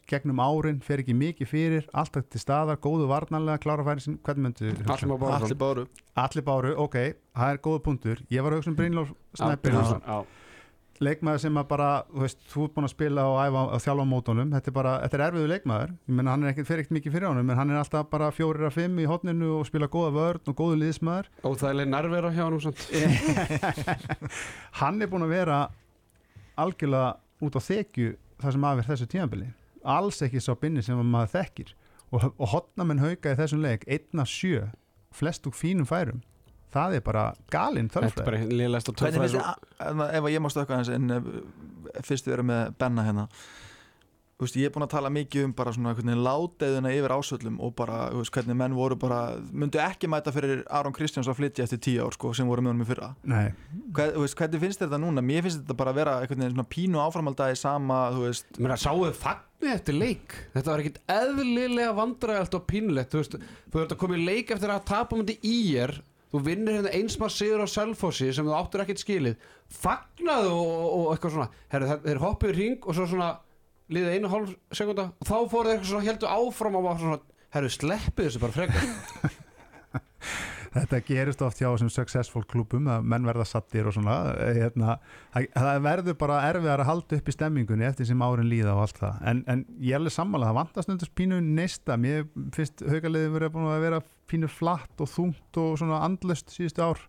gegnum 0.09 0.41
árin, 0.41 0.81
fer 0.85 1.03
ekki 1.03 1.13
mikið 1.17 1.49
fyrir 1.49 1.87
alltaf 1.97 2.25
til 2.29 2.41
staðar, 2.41 2.79
góðu 2.81 3.07
varnarlega 3.09 3.61
klára 3.61 3.85
að 3.85 3.91
færi 3.91 4.05
sín, 4.05 4.19
hvernig 4.25 4.49
myndu 4.49 4.73
Allir 4.89 5.11
má 5.11 5.15
bára 5.21 5.39
Allir 5.39 5.59
báru. 5.59 5.85
Allir 6.23 6.45
báru, 6.45 6.75
ok, 6.85 6.99
það 7.37 7.53
er 7.53 7.63
góðu 7.69 7.85
punktur. 7.85 8.21
Ég 8.33 8.45
var 8.45 8.53
að 8.55 8.61
hugsa 8.61 8.73
um 8.73 8.77
Brynlóf 8.79 9.15
Snæppi 9.37 9.73
leikmaður 10.99 11.39
sem 11.45 11.57
að 11.59 11.67
bara, 11.69 11.89
þú 12.11 12.23
veist, 12.25 12.41
þú 12.51 12.63
ert 12.65 12.73
búin 12.75 12.87
að 12.89 12.91
spila 12.91 13.23
og 13.31 13.37
æfa 13.39 13.61
að 13.61 13.83
þjálfa 13.85 14.03
á 14.03 14.11
mótunum, 14.11 14.49
þetta 14.55 14.69
er 14.69 14.75
bara 14.75 14.95
þetta 15.03 15.17
er 15.17 15.23
erfiðu 15.29 15.51
leikmaður, 15.53 15.93
ég 15.95 16.17
menna 16.17 16.33
hann 16.33 16.43
er 16.43 16.51
ekkert 16.51 16.67
fyrir 16.67 16.83
ekkert 16.83 16.95
mikið 16.97 17.15
fyrir 17.15 17.27
honum, 17.29 17.53
en 17.53 17.59
hann 17.61 17.71
er 17.71 17.79
alltaf 17.79 18.09
bara 18.11 18.27
fjórir 18.35 18.67
að 18.67 18.75
fimm 18.75 18.99
í 18.99 19.07
hotninu 19.07 19.53
og 19.55 19.63
spila 19.69 19.87
góða 19.91 20.11
vörn 20.17 20.51
og 20.51 20.57
góðu 20.59 20.81
liðsmaður. 20.81 21.31
Óþægileg 21.47 21.91
nærvera 21.93 22.33
hjá 22.35 22.43
hann 22.43 22.59
samt. 22.65 22.83
hann 24.81 24.99
er 24.99 25.11
búin 25.11 25.23
að 25.23 25.35
vera 25.37 25.61
algjörlega 26.59 27.15
út 27.45 27.55
á 27.55 27.61
þekju 27.63 28.15
það 28.39 28.55
sem 28.55 28.65
aðverð 28.69 28.91
þessu 28.93 29.07
tímabili. 29.13 29.49
Alls 29.83 30.21
ekki 30.25 30.41
sá 30.43 30.53
binni 30.59 30.81
sem 30.83 30.99
maður 31.11 31.33
þekkir. 31.37 31.73
Og, 32.11 32.25
og 32.41 32.47
hotnamenn 32.55 32.99
hauka 33.03 33.31
í 33.35 33.37
þessum 33.37 33.61
leik 33.63 33.83
einna 33.87 34.25
sjö, 34.25 34.65
flest 35.13 35.45
úr 35.47 35.53
fínum 35.55 35.85
færum. 35.89 36.23
Það 36.73 36.95
er 36.99 37.01
bara 37.05 37.23
galinn 37.53 37.89
að- 39.79 40.13
ef 40.13 40.23
að 40.23 40.33
ég 40.35 40.41
má 40.43 40.49
stökka 40.53 40.75
hans 40.77 40.89
en 40.93 41.09
eh, 41.11 41.29
fyrst 42.05 42.27
við 42.27 42.33
erum 42.37 42.49
með 42.51 42.75
Benna 42.77 43.05
hérna 43.07 43.27
veist, 44.45 44.55
ég 44.55 44.69
er 44.69 44.71
búin 44.71 44.85
að 44.85 44.93
tala 44.93 45.09
mikið 45.11 45.45
um 45.49 45.53
bara 45.57 45.73
svona 45.75 45.91
hvernig 45.97 46.19
láteðuna 46.23 46.91
yfir 46.95 47.11
ásöllum 47.11 47.57
og 47.65 47.73
bara, 47.75 47.97
þú 48.13 48.21
veist, 48.21 48.33
hvernig 48.37 48.57
menn 48.61 48.75
voru 48.77 48.95
bara 48.99 49.19
myndu 49.51 49.81
ekki 49.83 50.07
mæta 50.11 50.31
fyrir 50.31 50.61
Aron 50.71 50.95
Kristjáns 50.95 51.27
að 51.27 51.41
flytja 51.41 51.65
eftir 51.65 51.81
tíu 51.83 52.05
ár, 52.05 52.15
sko, 52.15 52.31
sem 52.37 52.47
voru 52.47 52.63
með 52.63 52.71
honum 52.71 52.85
í 52.85 52.87
fyrra. 52.87 53.09
Nei, 53.27 53.49
Hvað, 53.91 54.13
þú 54.15 54.23
veist, 54.23 54.37
hvernig 54.39 54.63
finnst 54.63 54.79
þér 54.79 54.87
þetta 54.87 55.01
núna? 55.03 55.23
Mér 55.25 55.43
finnst 55.43 55.59
þetta 55.63 55.77
bara 55.81 55.91
að 55.91 55.99
vera 55.99 56.15
einhvern 56.21 56.43
veginn 56.45 56.55
svona 56.55 56.71
pínu 56.75 57.01
áframaldagi 57.03 57.59
sama, 57.59 57.97
þú 58.15 58.27
veist. 58.27 58.59
Mér 58.59 58.75
að 58.75 58.83
sáuðu 58.85 59.11
fagnir 59.19 59.73
eftir 59.75 59.97
leik? 59.99 60.37
Þetta 60.53 60.71
var 60.71 60.85
ekkit 60.85 61.01
eðlilega 61.17 61.97
vandrægalt 61.97 62.55
og 62.55 62.63
pínlegt 62.69 63.11
Þú 63.11 63.23
veist, 63.23 63.35
þú 63.73 63.83
ert 63.83 63.91
að 63.97 64.01
koma 64.05 64.15
í 64.15 64.23
leik 64.23 64.53
eftir 64.55 64.71
að 64.71 64.87
tapa 64.87 65.19
múti 65.19 65.35
í 65.43 65.57
er 65.83 65.97
Þú 66.29 66.43
vinnir 66.45 66.75
hérna 66.77 66.91
einsmar 66.93 67.31
sigur 67.33 67.63
á 67.65 67.67
Selfossi 67.67 68.27
sem 68.37 68.45
þú 68.45 68.53
áttur 68.53 68.83
ekkert 68.83 69.01
skilið 69.01 69.39
Liðið 73.89 74.15
einu 74.15 74.31
hálf 74.31 74.55
sekunda 74.75 75.09
og 75.17 75.27
þá 75.27 75.35
fóru 75.49 75.65
þeir 75.65 75.75
eitthvað 75.75 75.91
svona 75.91 76.07
heldur 76.09 76.33
áfram 76.35 76.77
og 76.77 76.85
var 76.85 76.99
svona 77.01 77.19
Herru, 77.49 77.69
sleppið 77.73 78.27
þessu 78.27 78.41
bara 78.43 78.53
frekar. 78.53 78.83
Þetta 80.69 80.99
gerist 81.01 81.41
oft 81.41 81.57
hjá 81.57 81.65
þessum 81.65 81.89
successful 81.89 82.43
klubum 82.45 82.85
að 82.93 83.07
menn 83.09 83.25
verða 83.25 83.47
sattir 83.49 83.87
og 83.89 83.95
svona 83.95 84.19
hérna, 84.37 84.99
það, 85.33 85.47
það 85.55 85.79
verður 85.87 86.17
bara 86.19 86.41
erfiðar 86.45 86.83
að 86.83 86.89
halda 86.91 87.17
upp 87.17 87.31
í 87.31 87.33
stemmingunni 87.33 87.87
eftir 87.87 88.05
sem 88.05 88.21
árin 88.21 88.51
líða 88.51 88.75
og 88.75 88.83
allt 88.83 89.01
það. 89.01 89.17
En, 89.31 89.41
en 89.49 89.65
ég 89.81 89.95
er 89.95 89.97
alveg 89.97 90.13
sammála, 90.13 90.51
það 90.51 90.59
vantast 90.59 90.91
nefndast 90.91 91.15
pínu 91.17 91.41
neista, 91.47 91.97
mér 91.97 92.27
finnst 92.53 92.85
haugaliði 92.85 93.33
verið 93.33 93.53
búin 93.55 93.71
að 93.71 93.85
vera 93.87 94.03
pínu 94.29 94.53
flatt 94.59 95.01
og 95.01 95.09
þungt 95.09 95.61
og 95.63 95.73
svona 95.81 96.03
andlust 96.05 96.53
síðustu 96.53 96.85
ár. 96.85 97.01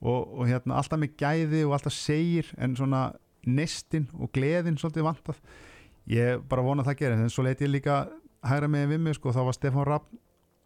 Og, 0.00 0.20
og 0.38 0.44
hérna 0.48 0.80
alltaf 0.80 1.02
með 1.02 1.18
gæði 1.20 1.66
og 1.66 1.76
alltaf 1.76 1.92
segir 1.92 2.48
en 2.56 2.78
svona 2.78 3.10
neistin 3.44 4.08
og 4.16 4.32
gleðin 4.32 4.80
svolítið 4.80 5.10
vantað 5.10 5.42
ég 6.08 6.40
bara 6.48 6.64
vona 6.64 6.84
að 6.84 6.92
það 6.92 7.00
gerir 7.02 7.22
en 7.22 7.32
svo 7.32 7.44
leiti 7.44 7.66
ég 7.66 7.72
líka 7.72 7.98
hægra 8.46 8.70
með 8.70 8.94
við 8.94 9.04
mig 9.04 9.18
sko, 9.18 9.34
þá 9.34 9.42
var 9.48 9.56
Stefán 9.56 9.86
Rapp 9.88 10.08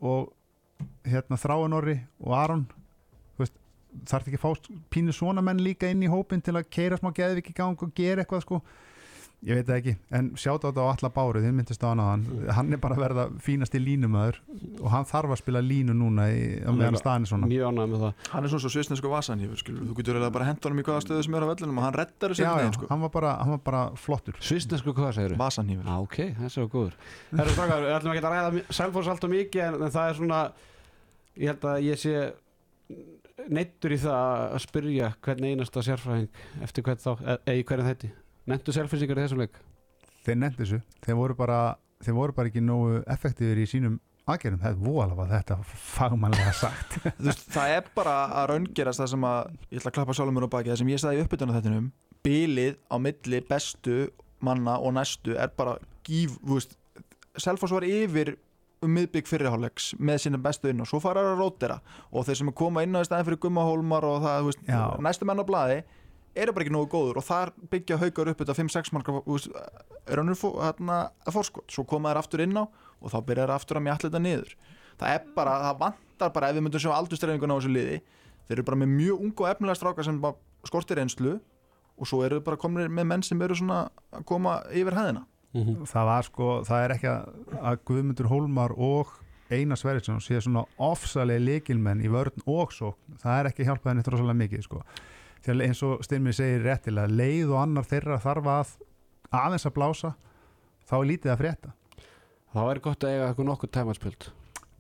og 0.03 0.31
hérna 1.07 1.39
Þráinorri 1.39 1.97
og 2.23 2.37
Aron. 2.37 2.65
Veist, 3.41 3.55
þarf 4.09 4.29
ekki 4.29 4.41
að 4.41 4.45
fá 4.45 4.71
pínu 4.93 5.15
svona 5.17 5.45
menn 5.45 5.63
líka 5.63 5.91
inn 5.91 6.03
í 6.05 6.11
hópin 6.11 6.43
til 6.45 6.57
að 6.59 6.71
keira 6.73 6.99
smá 7.01 7.13
geðvik 7.17 7.53
í 7.53 7.57
gang 7.57 7.79
og 7.79 7.95
gera 7.97 8.23
eitthvað 8.23 8.45
sko 8.47 8.63
ég 9.43 9.59
veit 9.59 9.67
það 9.67 9.79
ekki, 9.81 9.93
en 10.15 10.29
sjátt 10.39 10.63
á 10.63 10.69
þetta 10.69 10.85
á 10.87 10.93
alla 10.93 11.09
báru 11.17 11.41
þið 11.43 11.55
myndist 11.57 11.83
á 11.83 11.91
hann 11.91 12.03
á 12.03 12.07
hann, 12.07 12.25
hann 12.55 12.75
er 12.77 12.81
bara 12.83 12.95
að 12.95 13.03
verða 13.03 13.25
fínasti 13.43 13.81
línumöður 13.83 14.39
og 14.79 14.89
hann 14.93 15.07
þarf 15.09 15.35
að 15.35 15.41
spila 15.41 15.63
línu 15.67 15.97
núna 15.99 16.29
í, 16.31 16.43
á 16.63 16.71
meðan 16.71 16.99
staðin 17.01 17.27
er 17.27 17.33
svona. 17.33 17.49
Mjög 17.51 17.73
ánægð 17.73 17.91
með 17.93 18.05
það. 18.05 18.29
Hann 18.35 18.47
er 18.47 18.53
svona 18.53 18.65
svo 18.65 18.73
svisnesku 18.77 19.11
vasanhífur, 19.11 19.59
skilur 19.59 19.89
Þú 19.89 19.97
getur 19.99 20.19
eiginlega 20.19 20.37
bara 20.37 20.47
hent 20.47 20.69
honum 20.69 20.83
í 20.83 20.87
hvaða 20.87 21.05
stöðu 21.07 21.27
sem 21.27 21.37
er 21.39 21.47
á 21.47 21.51
vellinum 21.51 21.81
og 21.83 21.87
hann 21.89 21.99
reddar 21.99 22.35
þessu 22.37 22.47
já, 22.47 22.53
já, 22.63 22.71
sko. 22.77 22.91
hann 22.93 23.03
var 23.03 23.13
bara, 23.19 23.35
hann 23.43 23.55
var 23.57 23.63
bara 23.67 23.83
flottur. 23.99 24.39
Svistnesku 24.39 24.95
hvað 24.95 25.17
segir 25.19 25.35
Vasanhífur 25.43 25.91
Já, 25.91 25.97
ok, 26.07 26.19
þessi 26.39 26.63
var 26.63 26.71
góður. 26.77 26.97
Herru 27.35 27.55
strákar, 27.57 27.83
við 27.83 27.97
ætlum 27.99 28.15
ekki 28.15 28.25
að 28.31 28.37
ræða 28.37 28.65
Selfoss 28.79 29.11
alltaf 29.11 29.35
mikið 29.35 29.67
en, 29.67 29.81
en 29.83 29.95
það 29.99 30.13
er 30.13 30.19
svona 30.21 30.41
ég 31.43 31.53
held 31.53 31.69
að 31.73 31.85
ég 31.89 32.03
sé 32.03 32.15
neittur 33.53 33.95
í 33.95 33.99
það 33.99 34.43
að 34.53 34.61
spyrja 34.63 35.13
hvern 35.25 35.47
einasta 35.49 35.83
sérfræðing 35.83 36.43
eftir 36.63 36.85
hvern 36.87 37.01
þá, 37.03 37.13
eða 37.41 37.57
í 37.59 37.65
hverjum 37.67 37.89
þetta 37.89 38.11
Nentu 38.51 38.75
selfinsingar 38.75 39.21
í 39.21 39.27
þessum 39.27 39.43
leik? 39.45 39.61
þeir 40.27 40.39
nefndi 40.39 40.63
þessu, 40.65 40.81
þeir 41.03 41.19
voru 41.19 41.37
bara 41.39 41.59
þeir 42.03 42.17
voru 42.17 42.35
bara 42.37 42.51
ekki 42.51 42.63
nógu 42.65 43.01
effektífir 43.11 43.61
í 43.63 43.69
sínum 43.71 43.99
aðgerðum, 44.31 44.61
það 44.63 44.69
er 44.69 44.83
voðalega 44.85 45.19
var 45.19 45.31
þetta 45.33 45.57
fagmannlega 45.97 46.53
sagt 46.55 46.97
veist, 47.27 47.43
það 47.51 47.75
er 47.77 47.89
bara 47.97 48.15
að 48.39 48.53
raungerast 48.53 49.03
það 49.03 49.11
sem 49.15 49.27
að 49.27 49.41
ég 49.73 49.81
ætla 49.81 49.91
að 49.91 49.97
klappa 49.97 50.17
sjálfur 50.19 50.37
mér 50.37 50.47
á 50.47 50.55
baki 50.55 50.71
það 50.71 50.79
sem 50.83 50.93
ég 50.93 51.03
sagði 51.03 51.19
í 51.19 51.25
uppbytuna 51.25 51.57
þettinum 51.57 51.89
bilið 52.23 52.79
á 52.87 52.97
milli 53.03 53.43
bestu 53.49 53.97
manna 54.47 54.77
og 54.79 54.95
næstu 54.95 55.35
er 55.35 55.51
bara 55.59 55.75
gíf, 56.07 56.39
þú 56.43 56.59
veist 56.61 56.79
Selfoss 57.43 57.73
var 57.73 57.87
yfir 57.89 58.35
um 58.83 58.91
miðbygg 58.93 59.27
fyrirháleiks 59.31 59.93
með 60.03 60.25
sína 60.25 60.39
bestu 60.43 60.69
inn 60.71 60.83
og 60.85 60.89
svo 60.91 60.99
fara 61.03 61.23
að 61.25 61.39
rótera 61.39 61.79
og 62.11 62.27
þeir 62.27 62.41
sem 62.43 62.51
er 62.51 62.57
koma 62.59 62.83
inn 62.85 62.99
á 62.99 63.03
í 63.03 63.07
staðin 63.09 63.29
fyrir 63.31 63.41
gummahólmar 63.43 64.07
og 64.07 64.19
það, 64.25 64.39
þú 64.39 64.51
veist, 64.51 64.65
Já. 64.69 64.81
næstu 65.07 65.29
menn 65.29 65.43
á 65.43 65.47
blaði 65.49 65.79
eru 66.35 66.55
bara 66.55 66.65
ekki 66.65 66.75
nógu 66.75 66.89
góður 66.93 67.21
og 67.21 67.27
þar 67.27 67.53
byggja 67.73 67.99
haukar 68.01 68.31
upp 68.33 68.41
þetta 68.43 68.57
5-6 68.57 68.93
marka 68.97 69.15
veist, 69.27 69.51
er 70.07 70.21
hann 70.21 70.33
hérna, 70.33 70.99
að 71.27 71.37
fórskot 71.37 71.73
svo 71.73 71.85
koma 71.89 72.13
þær 72.13 72.23
aftur 72.23 72.45
inn 72.45 72.57
á 72.57 72.65
og 72.65 73.13
þá 73.13 73.19
byrjar 73.29 73.51
þær 73.51 73.57
aftur 73.57 73.81
að 73.81 73.87
mjalla 73.89 74.07
þetta 74.07 74.23
niður. 74.23 74.55
Það 75.01 75.15
er 75.17 75.27
bara, 75.37 75.57
það 75.67 75.81
vantar 75.83 76.35
bara 76.35 76.51
ef 76.51 76.57
við 76.57 76.67
myndum 76.67 76.85
sjá 76.85 76.93
aldurstreifingun 76.97 77.53
á 77.53 77.57
þessu 77.59 77.73
liði 77.73 77.99
þeir 78.47 78.57
eru 78.57 78.67
bara 78.69 78.81
með 78.83 78.95
mjög 78.97 79.25
ungu 79.27 79.45
og 79.45 79.51
efnilega 79.51 79.81
strákar 79.81 80.07
sem 80.07 80.21
bara 80.23 80.69
skortir 80.69 81.01
einslu 81.03 81.39
og 81.99 82.09
svo 82.09 82.23
eru 82.27 82.41
þau 82.41 82.47
bara 82.51 82.61
komin 82.61 82.93
með 82.93 83.09
menn 83.11 83.25
sem 83.27 83.43
eru 83.45 83.57
svona 83.59 83.85
að 84.15 84.25
koma 84.29 84.61
yfir 84.73 84.97
hæðina. 84.97 85.27
Það 85.53 86.07
var 86.09 86.25
sko, 86.25 86.47
það 86.65 86.85
er 86.87 86.95
ekki 86.97 87.11
að 87.13 87.25
að 87.61 87.81
Guðmundur 87.91 88.31
Hólmar 88.31 88.73
og 88.73 89.11
Einar 89.53 89.77
Sverrisson 89.77 90.23
sé 90.25 90.39
svona 90.41 90.63
ofsalega 90.81 91.43
leikilmenn 91.43 92.01
í 92.01 92.09
vörn 92.09 92.41
og 92.49 92.73
svo 92.73 92.95
það 93.21 93.39
er 93.39 93.51
ekki 93.51 93.67
hjálpað 93.69 93.91
henni 93.93 94.07
að 95.51 95.65
eins 95.67 95.83
og 95.87 96.05
Styrmir 96.07 96.37
segir 96.37 96.63
réttilega 96.67 97.11
leið 97.11 97.51
og 97.51 97.63
annar 97.63 97.89
þeirra 97.89 98.21
þarf 98.23 98.53
að 98.53 98.77
aðeins 99.33 99.67
að 99.67 99.77
blása 99.79 100.13
þá 100.87 100.95
er 101.01 101.09
lítið 101.11 101.35
að 101.35 101.43
frétta. 101.43 101.75
Það 102.53 102.69
væri 102.69 102.85
gott 102.85 103.05
að 103.09 103.17
eiga 103.17 103.49
nokkuð 103.49 103.75
tæmarspjöld 103.79 104.31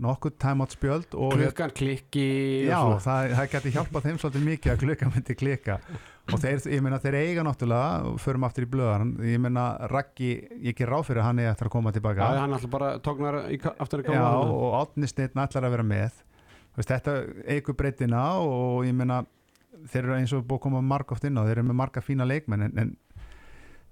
nokkuð 0.02 0.38
timeout 0.40 0.74
spjöld 0.74 1.14
og 1.18 1.34
Klukkan 1.36 1.72
klikki 1.76 2.24
Já, 2.66 2.78
það, 3.02 3.34
það 3.36 3.50
geti 3.54 3.72
hjálpað 3.76 4.06
þeim 4.06 4.18
svolítið 4.22 4.46
mikið 4.48 4.72
að 4.72 4.80
klukka 4.82 5.10
myndi 5.10 5.36
klika. 5.38 5.76
Og 6.32 6.40
þeir, 6.42 6.62
ég 6.70 6.82
meina 6.84 6.98
þeir 7.02 7.18
eiga 7.18 7.44
náttúrulega 7.46 8.14
förum 8.22 8.46
aftur 8.46 8.66
í 8.66 8.70
blöðan 8.72 9.12
ég 9.26 9.42
meina 9.42 9.66
Raggi, 9.90 10.32
ég 10.62 10.76
ger 10.78 10.90
ráð 10.90 11.08
fyrir 11.10 11.26
hann 11.26 11.42
eigi 11.42 11.50
eftir 11.52 11.68
að 11.70 11.74
koma 11.76 11.94
tilbaka. 11.94 12.24
Já, 12.24 12.42
hann 12.42 12.56
alltaf 12.56 12.72
bara 12.72 12.90
tóknar 13.02 13.40
aftur 13.42 14.02
í 14.02 14.06
Já, 14.06 14.10
káma 14.10 14.32
og 14.56 14.76
Átni 14.80 15.10
Steinn 15.10 15.44
ætlar 15.44 15.68
að 15.68 15.76
vera 15.76 15.86
með. 15.86 16.18
Veist, 16.78 16.88
þetta 16.88 17.16
eigur 17.52 17.76
breytina 17.76 18.24
og 18.40 18.86
ég 18.88 18.96
meina 18.96 19.22
þeir 19.90 20.04
eru 20.04 20.18
eins 20.18 20.34
og 20.36 20.44
búið 20.46 20.60
að 20.60 20.64
koma 20.66 20.84
margóft 20.84 21.24
inn 21.28 21.38
á 21.38 21.46
þeir 21.46 21.58
eru 21.58 21.68
með 21.70 21.78
marga 21.80 22.02
fína 22.04 22.26
leikmenn 22.28 22.66
en, 22.68 22.78
en 22.78 22.92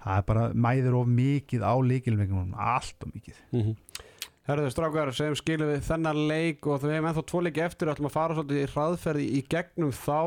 það 0.01 0.17
er 0.17 0.27
bara 0.31 0.47
mæður 0.55 0.99
of 1.01 1.11
mikið 1.11 1.67
á 1.67 1.75
leikilmengunum, 1.85 2.55
allt 2.57 3.05
of 3.05 3.13
mikið. 3.15 3.43
Mm 3.51 3.63
-hmm. 3.63 4.07
Herðu 4.49 4.71
strákar, 4.73 5.13
segjum 5.15 5.37
skilum 5.37 5.69
við 5.71 5.85
þennan 5.87 6.23
leik 6.31 6.67
og 6.67 6.81
við 6.83 6.97
hefum 6.97 7.11
ennþá 7.11 7.25
tvo 7.29 7.41
leiki 7.45 7.63
eftir 7.63 7.89
og 7.89 7.95
ætlum 7.95 8.09
að 8.09 8.17
fara 8.17 8.35
svolítið 8.35 8.63
í 8.63 8.71
hraðferði 8.73 9.27
í 9.39 9.43
gegnum 9.49 9.93
þá. 9.93 10.21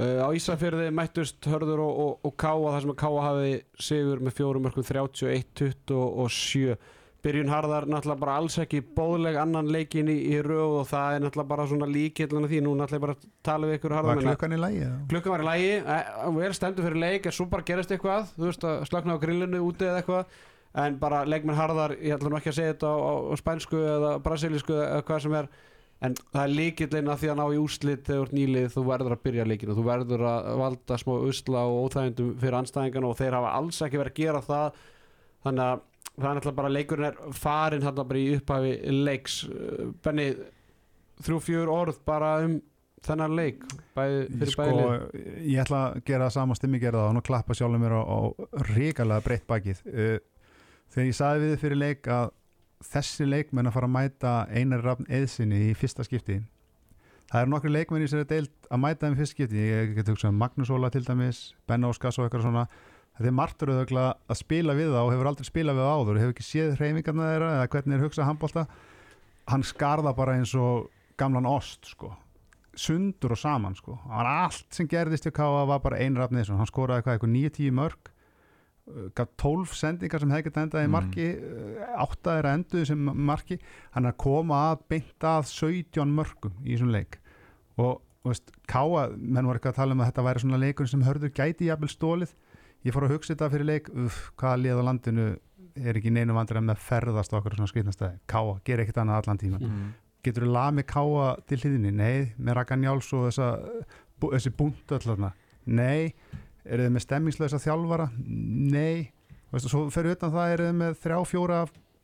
Uh, 0.00 0.20
á 0.24 0.28
Ísafjörði 0.32 0.90
mættust 0.96 1.44
Hörður 1.44 1.80
og, 1.84 1.98
og, 2.00 2.12
og 2.24 2.36
Káa 2.40 2.72
þar 2.72 2.80
sem 2.80 2.92
að 2.92 3.00
Káa 3.02 3.20
hafi 3.26 3.50
sigur 3.76 4.20
með 4.20 4.36
fjórum 4.38 4.62
mörgum 4.64 4.86
31-27 4.86 6.76
byrjun 7.24 7.50
harðar 7.52 7.86
náttúrulega 7.90 8.22
bara 8.22 8.36
alls 8.40 8.56
ekki 8.62 8.80
bóðleg 8.96 9.36
annan 9.40 9.68
leikin 9.72 10.08
í, 10.08 10.16
í 10.32 10.38
röð 10.44 10.76
og 10.80 10.86
það 10.90 11.16
er 11.16 11.24
náttúrulega 11.24 11.50
bara 11.52 11.66
svona 11.70 11.88
líkillana 11.90 12.50
því. 12.50 12.60
Nú 12.64 12.74
náttúrulega 12.78 13.06
bara 13.06 13.32
tala 13.46 13.68
við 13.70 13.78
ykkur 13.78 13.94
Var 13.94 13.98
harðar 14.00 14.22
klukkan 14.24 14.56
í 14.56 14.60
lægi? 14.60 14.90
klukkan 15.12 15.34
var 15.34 15.44
í 15.44 15.48
lægi, 15.50 15.72
eh, 15.80 16.30
vel 16.40 16.52
stendur 16.56 16.86
fyrir 16.88 17.02
leik. 17.04 17.26
En 17.26 17.36
svo 17.36 17.48
bara 17.50 17.66
gerist 17.68 17.90
eitthvað, 17.92 18.30
þú 18.36 18.46
veist 18.48 18.68
að 18.70 18.86
slakna 18.88 19.16
á 19.16 19.22
grillinu 19.22 19.64
úti 19.66 19.88
eða 19.88 20.00
eitthvað. 20.02 20.38
En 20.80 21.00
bara 21.02 21.24
leikmenn 21.26 21.58
harðar, 21.58 21.96
ég 21.98 22.14
ætla 22.14 22.30
nú 22.30 22.38
ekki 22.38 22.52
að 22.52 22.58
segja 22.60 22.72
þetta 22.76 22.92
á, 22.94 22.96
á, 22.96 23.12
á 23.28 23.34
spænsku 23.40 23.78
eða 23.90 24.10
brasilísku 24.22 24.76
eða 24.78 25.02
hvað 25.02 25.22
sem 25.26 25.34
er. 25.34 25.48
En 26.00 26.14
það 26.32 26.44
er 26.46 26.52
líkillinn 26.56 27.10
að 27.12 27.18
því 27.20 27.28
að 27.28 27.36
ná 27.36 27.44
í 27.52 27.58
úrslit 27.60 28.06
þegar 28.06 28.30
nýlið 28.32 28.68
þú 28.72 28.84
verður 28.86 29.12
að 29.16 29.22
byrja 29.26 29.44
leikinu 29.44 29.74
þú 29.76 29.82
verður 29.84 30.22
að 30.30 30.46
valda 30.62 30.96
smá 31.02 31.12
usla 31.28 31.64
og 31.68 31.90
óþægindum 31.90 32.30
fyrir 32.40 32.56
anstæðingana 32.56 33.10
og 33.10 33.18
þeir 33.18 33.36
hafa 33.36 33.50
alls 33.58 33.82
ekki 33.84 34.00
verið 34.00 34.14
að 34.14 34.20
gera 34.22 34.40
það. 34.46 34.78
Þannig 35.44 35.66
að 35.66 35.82
það 36.20 36.30
er 36.30 36.38
náttúrulega 36.38 36.58
bara 36.60 36.72
leikurinn 36.72 37.08
er 37.10 37.20
farin 37.36 37.86
hann 37.86 38.00
bara 38.00 38.20
í 38.20 38.34
upphafi 38.36 38.74
leiks. 38.94 39.38
Benni, 40.04 40.30
þrjú 41.24 41.40
fjör 41.44 41.72
orð 41.72 42.02
bara 42.08 42.34
um 42.44 42.58
þennan 43.04 43.36
leik 43.36 43.62
bæði, 43.96 44.24
fyrir 44.34 44.52
sko, 44.52 44.64
bæði 44.66 44.80
lið 44.80 45.46
ég 45.54 45.62
ætla 45.62 45.80
að 45.86 46.02
gera 46.08 46.26
það 46.26 46.34
sama 46.36 46.56
stimmi 46.58 46.80
gerða 46.82 47.06
og 47.08 47.16
nú 47.16 47.22
klappa 47.24 47.56
sjálfum 47.56 47.80
mér 47.80 47.96
á, 47.96 48.02
á 48.04 48.18
ríkalega 48.74 49.24
breytt 49.24 49.46
bakið. 49.48 49.82
Uh, 49.88 50.18
þegar 50.92 51.08
ég 51.08 51.16
saði 51.16 51.42
við 51.46 51.58
fyrir 51.64 51.80
leik 51.80 52.10
að 52.12 52.32
þessi 52.90 53.28
leikmenn 53.28 53.68
að 53.68 53.76
fara 53.76 53.88
að 53.88 53.96
mæta 53.96 54.34
einar 54.52 54.84
rafn 54.84 55.08
eðsinni 55.08 55.68
í 55.68 55.74
fyrsta 55.76 56.04
skipti. 56.06 56.40
Það 57.30 57.44
eru 57.44 57.52
nokkri 57.52 57.72
leikmenn 57.72 58.04
í 58.04 58.10
sér 58.10 58.24
að 58.24 58.32
deilt 58.32 58.70
að 58.72 58.82
mæta 58.82 59.06
þeim 59.06 59.18
fyrsta 59.20 59.36
skipti, 59.36 59.66
ég 59.70 59.92
get 59.96 60.08
hugsað 60.10 60.32
um 60.32 60.40
Magnús 60.40 60.72
Óla 60.72 60.90
til 60.92 61.04
dæmis, 61.06 61.42
Ben 61.68 61.86
Óskars 61.86 62.18
og 62.18 62.26
eitthvað 62.26 62.48
svona 62.48 62.64
þetta 63.20 63.28
er 63.30 63.36
margt 63.36 63.62
rauðvögla 63.68 64.04
að 64.32 64.38
spila 64.40 64.74
við 64.78 64.90
það 64.94 65.04
og 65.04 65.12
hefur 65.12 65.28
aldrei 65.30 65.46
spilað 65.50 65.76
við 65.76 65.84
það 65.84 65.98
áður, 66.00 66.20
hefur 66.22 66.34
ekki 66.34 66.46
séð 66.46 66.70
hreyfingarna 66.80 67.26
þeirra 67.30 67.50
eða 67.58 67.68
hvernig 67.74 67.96
er 67.98 68.04
hugsað 68.06 68.28
handbólta 68.30 68.64
hann 69.50 69.64
skarða 69.66 70.12
bara 70.16 70.36
eins 70.40 70.54
og 70.56 70.88
gamlan 71.20 71.48
ost 71.50 71.90
sko. 71.92 72.14
Sundur 72.80 73.34
og 73.34 73.38
saman 73.40 73.74
sko. 73.76 73.96
Hann 74.06 74.22
var 74.22 74.28
allt 74.46 74.72
sem 74.72 74.86
gerðist 74.88 75.26
í 75.28 75.32
Káa 75.34 75.66
var 75.68 75.82
bara 75.84 75.98
ein 76.00 76.16
rafn 76.16 76.38
eðsson, 76.40 76.56
hann 76.60 76.70
skoraði 76.70 77.02
hvað, 77.04 77.18
eitthvað 77.18 77.32
9-10 77.34 77.74
mörg 77.76 78.10
uh, 78.10 79.08
gaf 79.18 79.32
12 79.42 79.74
sendingar 79.76 80.22
sem 80.22 80.30
hefði 80.32 80.46
gett 80.48 80.60
endað 80.62 80.86
í 80.86 80.88
Mm. 80.88 80.94
marki 80.94 81.26
uh, 81.34 82.04
8 82.06 82.36
er 82.38 82.48
að 82.48 82.56
enduðu 82.60 82.86
sem 82.92 83.10
marki. 83.30 83.58
Hann 83.96 84.06
er 84.06 84.14
að 84.14 84.20
koma 84.22 84.60
að 84.70 84.86
beint 84.94 85.26
að 85.32 85.50
17 85.50 86.14
mörgum 86.14 86.54
í 86.64 86.76
þessum 86.76 86.94
leik. 86.94 87.18
Og 87.76 87.98
þú 88.22 88.32
veist, 88.32 88.54
Káa, 88.70 89.08
menn 89.18 89.48
voru 89.50 89.58
eitthvað 89.58 89.74
að 89.74 89.80
tala 89.82 89.96
um 89.98 90.04
að 90.04 90.12
þetta 90.12 90.26
væri 90.30 90.44
svona 90.46 90.62
leikur 90.62 90.88
sem 90.88 91.04
hörður 91.04 91.34
gæti 91.36 91.68
jafnvel 91.68 91.90
stólið 91.90 92.36
ég 92.86 92.94
fór 92.94 93.06
að 93.06 93.16
hugsa 93.16 93.34
þetta 93.34 93.50
fyrir 93.52 93.68
leik 93.68 93.90
uff, 93.92 94.20
hvaða 94.40 94.60
lið 94.64 94.80
á 94.80 94.84
landinu 94.88 95.26
er 95.78 95.98
ekki 95.98 96.12
neinu 96.12 96.36
vandræð 96.36 96.64
með 96.66 96.76
að 96.76 96.86
ferðast 96.86 97.34
okkur 97.36 97.56
svona 97.56 97.70
skrifnastæði 97.70 98.20
Káa, 98.30 98.56
ger 98.66 98.82
ekkert 98.82 99.00
annað 99.02 99.20
allan 99.22 99.40
tíma 99.40 99.60
mm. 99.60 99.90
getur 100.26 100.46
þú 100.46 100.54
lamið 100.56 100.86
káa 100.90 101.26
til 101.48 101.60
hliðinni? 101.60 101.92
Nei, 101.94 102.32
með 102.38 102.58
Raka 102.58 102.78
Njáls 102.78 103.10
og 103.16 103.28
þessa, 103.28 103.50
bú, 104.20 104.32
þessi 104.34 104.52
búntu 104.56 104.96
allarna? 104.96 105.32
Nei, 105.70 106.12
eru 106.64 106.86
þið 106.86 106.94
með 106.96 107.04
stemmingslösa 107.06 107.60
þjálfara? 107.62 108.08
Nei, 108.26 109.10
veistu, 109.52 109.72
svo 109.72 109.86
fyrir 109.94 110.16
utan 110.16 110.34
það 110.34 110.56
eru 110.56 110.70
þið 110.70 110.80
með 110.80 110.98
þrjá, 111.04 111.18
fjóra 111.30 111.60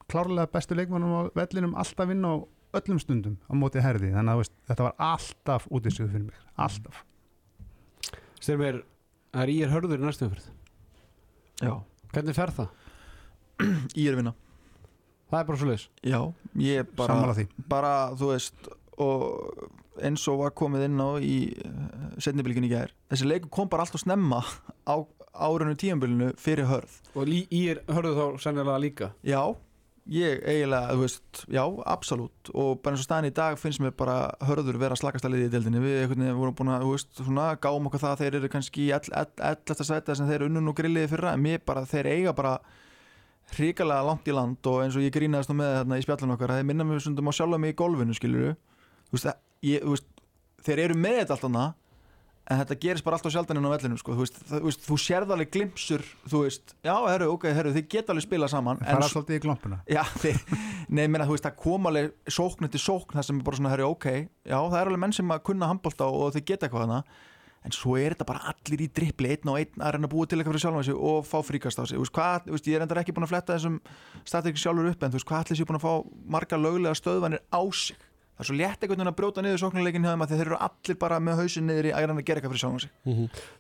klárlega 0.07 0.53
bestu 0.53 0.79
leikmannum 0.79 1.17
á 1.19 1.21
vellinum 1.35 1.75
alltaf 1.81 2.13
inn 2.15 2.23
á 2.23 2.35
öllum 2.77 3.01
stundum 3.03 3.39
á 3.49 3.53
móti 3.59 3.83
herði, 3.83 4.13
þannig 4.15 4.35
að 4.35 4.43
veist, 4.43 4.55
þetta 4.69 4.87
var 4.87 4.97
alltaf 5.09 5.67
út 5.73 5.89
í 5.89 5.93
sig 5.95 6.11
fyrir 6.11 6.29
mig, 6.29 6.45
alltaf 6.55 7.03
Styrmir, 8.37 8.83
það 9.33 9.43
er 9.43 9.51
í 9.51 9.57
er 9.65 9.73
hörður 9.73 10.03
í 10.03 10.07
næstum 10.07 10.31
fyrir 10.31 10.56
Já, 11.63 11.73
hvernig 12.13 12.37
fer 12.37 12.53
það? 12.57 12.69
ég 13.97 14.07
er 14.11 14.15
að 14.17 14.21
vinna. 14.21 14.35
Það 15.31 15.41
er 15.41 15.47
bara 15.49 15.59
svo 15.59 15.67
leis 15.71 15.85
Já, 16.07 16.19
ég 16.63 16.83
er 16.83 16.89
bara 16.99 17.15
sammála 17.15 17.35
því. 17.39 17.47
bara, 17.73 17.93
þú 18.15 18.29
veist 18.31 18.69
og 19.03 19.71
eins 20.07 20.27
og 20.31 20.39
var 20.43 20.53
komið 20.57 20.85
inn 20.87 21.01
á 21.03 21.11
í 21.25 21.37
setnibilginni 22.23 22.69
gær 22.71 22.93
þessi 23.11 23.27
leikur 23.27 23.51
kom 23.57 23.69
bara 23.73 23.87
alltaf 23.87 24.03
snemma 24.05 24.43
á 24.87 24.97
árinu 25.37 25.75
tíambilinu 25.77 26.31
fyrir 26.41 26.69
hörð. 26.71 26.93
Og 27.17 27.29
í 27.29 27.43
í 27.53 27.63
er 27.73 27.83
hörður 27.93 28.15
þá 28.17 28.45
sennilega 28.47 28.79
líka? 28.81 29.09
Já, 29.27 29.43
ég 30.13 30.41
eiginlega, 30.47 30.95
þú 30.95 31.03
veist 31.03 31.43
já, 31.51 31.63
absolutt. 31.91 32.51
Og 32.55 32.81
bara 32.83 32.95
eins 32.95 33.03
og 33.03 33.09
staðin 33.09 33.31
í 33.31 33.35
dag 33.37 33.59
finnst 33.61 33.83
mér 33.83 33.95
bara 33.99 34.17
hörður 34.47 34.79
vera 34.81 34.99
slakasta 34.99 35.31
liði 35.33 35.49
í 35.49 35.53
deildinni. 35.55 35.83
Við 35.83 36.17
vorum 36.39 36.57
búin 36.57 36.73
að, 36.75 36.87
þú 36.87 36.95
veist, 36.95 37.13
svona 37.21 37.47
gáum 37.63 37.89
okkur 37.91 38.05
það 38.05 38.15
að 38.15 38.25
þeir 38.25 38.41
eru 38.41 38.51
kannski 38.53 38.87
í 38.87 38.91
11. 38.95 39.87
sæta 39.91 40.17
sem 40.17 40.29
þeir 40.29 40.41
eru 40.41 40.51
unnun 40.51 40.73
og 40.73 40.77
grilliði 40.79 41.13
fyrir 41.15 41.31
að 41.33 41.43
mér 41.43 41.65
bara, 41.67 41.87
þeir 41.91 42.11
eiga 42.15 42.37
bara 42.37 42.59
hrikalega 43.55 44.07
langt 44.07 44.27
í 44.27 44.35
land 44.35 44.67
og 44.67 44.83
eins 44.83 44.97
og 44.99 45.05
ég 45.05 45.15
grínaðist 45.15 45.51
nú 45.53 45.59
með 45.61 45.75
þarna 45.79 45.99
í 46.01 46.05
spjallinu 46.05 46.35
okkar 46.35 46.53
að 46.53 46.61
þeir 46.61 46.69
minna 46.71 46.87
mig 46.87 47.03
stundum 47.05 47.31
á 47.31 47.33
sjálfa 47.37 47.61
mig 47.63 47.75
í 47.75 47.79
golfinu 47.79 48.17
skilur 48.17 48.57
þú 48.57 49.15
veist, 49.15 49.29
að, 49.31 49.37
ég, 49.69 49.85
þú 49.85 49.95
veist 49.95 50.09
þeir 50.67 50.83
eru 50.87 50.97
með 50.99 51.19
þetta 51.21 51.37
allt 51.37 51.47
annað 51.51 51.69
en 52.47 52.61
þetta 52.61 52.77
gerist 52.79 53.07
bara 53.07 53.19
alltaf 53.19 53.33
sjaldan 53.35 53.59
inn 53.59 53.67
á 53.67 53.73
vellinu 53.75 53.99
sko. 53.99 54.15
þú, 54.15 54.23
veist, 54.23 54.37
það, 54.47 54.61
þú, 54.61 54.67
veist, 54.69 54.83
þú 54.87 54.97
sérð 55.03 55.33
alveg 55.35 55.53
glimpsur 55.57 56.03
þú 56.31 56.43
veist, 56.45 56.75
já, 56.87 56.95
herru, 56.95 57.27
ok, 57.35 57.45
herru, 57.57 57.73
þið 57.75 57.87
geta 57.95 58.15
alveg 58.15 58.27
spila 58.27 58.49
saman 58.51 58.83
Það 58.83 59.03
er 59.03 59.13
svolítið 59.13 59.39
í 59.39 59.43
glompuna 59.43 59.79
Já, 59.91 60.03
þeir, 60.23 60.39
nei, 60.87 61.07
menna, 61.07 61.27
þú 61.27 61.35
veist, 61.35 61.47
það 61.49 61.61
kom 61.65 61.83
alveg 61.91 62.07
sókn 62.39 62.69
eftir 62.69 62.83
sókn, 62.83 63.17
það 63.19 63.27
sem 63.29 63.41
er 63.41 63.47
bara 63.49 63.61
svona, 63.61 63.73
herri, 63.75 63.87
ok 63.89 64.07
já, 64.13 64.59
það 64.59 64.79
er 64.81 64.87
alveg 64.93 65.03
menn 65.07 65.17
sem 65.19 65.35
að 65.35 65.47
kunna 65.51 65.71
handbólta 65.73 66.05
og 66.07 66.27
þeir 66.37 66.47
geta 66.53 66.69
eitthvað 66.69 66.87
hana, 66.87 67.01
en 67.67 67.73
svo 67.75 67.93
er 67.99 68.15
þetta 68.15 68.29
bara 68.31 68.47
allir 68.53 68.81
í 68.85 68.89
drippli, 68.95 69.29
einn 69.35 69.51
og 69.51 69.59
einn 69.59 69.83
að 69.83 69.91
reyna 69.97 70.07
að 70.07 70.15
búa 70.15 70.23
til 70.31 70.39
eitthvað 70.39 70.55
fyrir 70.55 70.65
sjálfan 70.69 70.87
sig 70.87 70.99
og 71.11 71.19
fá 71.27 71.39
fríkast 71.43 71.81
á 71.83 71.85
sig, 71.91 71.99
veist, 71.99 72.15
hvað, 72.15 72.47
ég 72.63 72.79
er 72.79 72.85
endar 72.87 73.03
ekki 73.03 73.11
búin 73.17 73.27
að 73.27 73.33
fletta 73.35 73.57
þessum 73.57 73.83
statik 74.23 74.61
sjálfur 74.63 74.87
upp, 74.93 75.03
en 75.03 75.11
þú 75.11 75.19
veist, 75.19 75.27
hvað 75.27 75.43
það 78.37 78.45
er 78.45 78.51
svo 78.51 78.59
létt 78.59 78.83
einhvern 78.85 79.01
veginn 79.01 79.13
að 79.13 79.17
brjóta 79.17 79.43
niður 79.45 79.63
sóknuleikin 79.65 80.05
hjá 80.05 80.13
þeim 80.13 80.23
að 80.27 80.33
þeir 80.35 80.45
eru 80.47 80.61
allir 80.69 81.01
bara 81.01 81.19
með 81.25 81.41
hausin 81.41 81.67
niður 81.71 81.89
í 81.89 81.97
reyna 81.97 82.17
að 82.17 82.27
gera 82.29 82.41
eitthvað 82.43 82.53
fyrir 82.53 82.63
sjálfan 82.67 82.85
sig. 82.85 82.93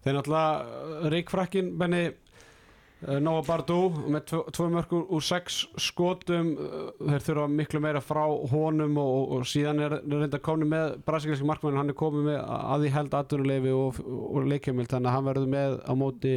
Þeir 0.05 0.17
náttúrulega 0.19 1.11
Ríkfrakkin 1.15 1.71
Benni 1.81 2.03
uh, 2.11 3.17
Nóa 3.25 3.41
Bardú 3.47 3.79
með 4.05 4.27
tvo, 4.29 4.43
tvo 4.53 4.69
mörgur 4.75 5.09
úr 5.17 5.25
sex 5.25 5.63
skotum 5.81 6.53
uh, 6.61 6.93
þeir 7.01 7.25
þurfa 7.31 7.49
miklu 7.57 7.81
meira 7.87 8.05
frá 8.05 8.23
honum 8.53 9.01
og, 9.01 9.15
og, 9.17 9.35
og 9.39 9.49
síðan 9.49 9.81
er 9.87 9.97
reynda 10.05 10.43
komni 10.45 10.69
með 10.69 10.99
brasilíski 11.09 11.49
markmann, 11.49 11.81
hann 11.81 11.95
er 11.95 11.97
komið 11.97 12.29
með 12.29 12.39
að 12.45 12.85
því 12.85 12.95
held 12.99 13.19
atvinnuleifi 13.23 13.75
og, 13.81 14.05
og 14.05 14.53
leikjumil 14.53 14.89
þannig 14.93 15.13
að 15.13 15.17
hann 15.17 15.29
verður 15.33 15.53
með 15.57 15.81
á 15.89 15.93
móti 15.97 16.37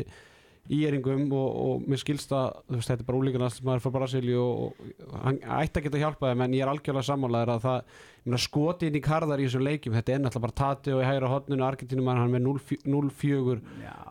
íeringum 0.70 1.32
og, 1.34 1.48
og 1.64 1.88
mér 1.90 2.02
skilst 2.02 2.34
að 2.36 2.60
þú 2.68 2.78
veist, 2.78 2.92
þetta 2.92 3.04
er 3.04 3.08
bara 3.08 3.20
úlíkanast 3.20 3.64
maður 3.66 3.84
frá 3.86 3.94
Brasilíu 3.96 4.42
og, 4.44 4.82
og 5.08 5.16
hann 5.24 5.40
ætti 5.60 5.82
að 5.82 5.88
geta 5.88 6.02
hjálpað 6.04 6.34
þeim 6.34 6.44
en 6.46 6.58
ég 6.58 6.66
er 6.66 6.72
algjörlega 6.74 7.08
sammálaður 7.10 7.54
að 7.56 7.66
það 7.66 8.44
skoti 8.44 8.90
inn 8.90 9.00
í 9.00 9.04
karðar 9.04 9.42
í 9.42 9.48
þessum 9.48 9.66
leikjum 9.66 9.96
þetta 9.98 10.14
er 10.14 10.22
náttúrulega 10.22 10.46
bara 10.46 10.58
Tati 10.62 10.94
og 10.94 11.02
í 11.02 11.08
hægra 11.08 11.32
hotninu 11.34 11.66
Argentínum 11.66 12.12
hann 12.12 12.36
með 12.36 12.46
0-4 12.86 13.40
höfum 13.40 13.64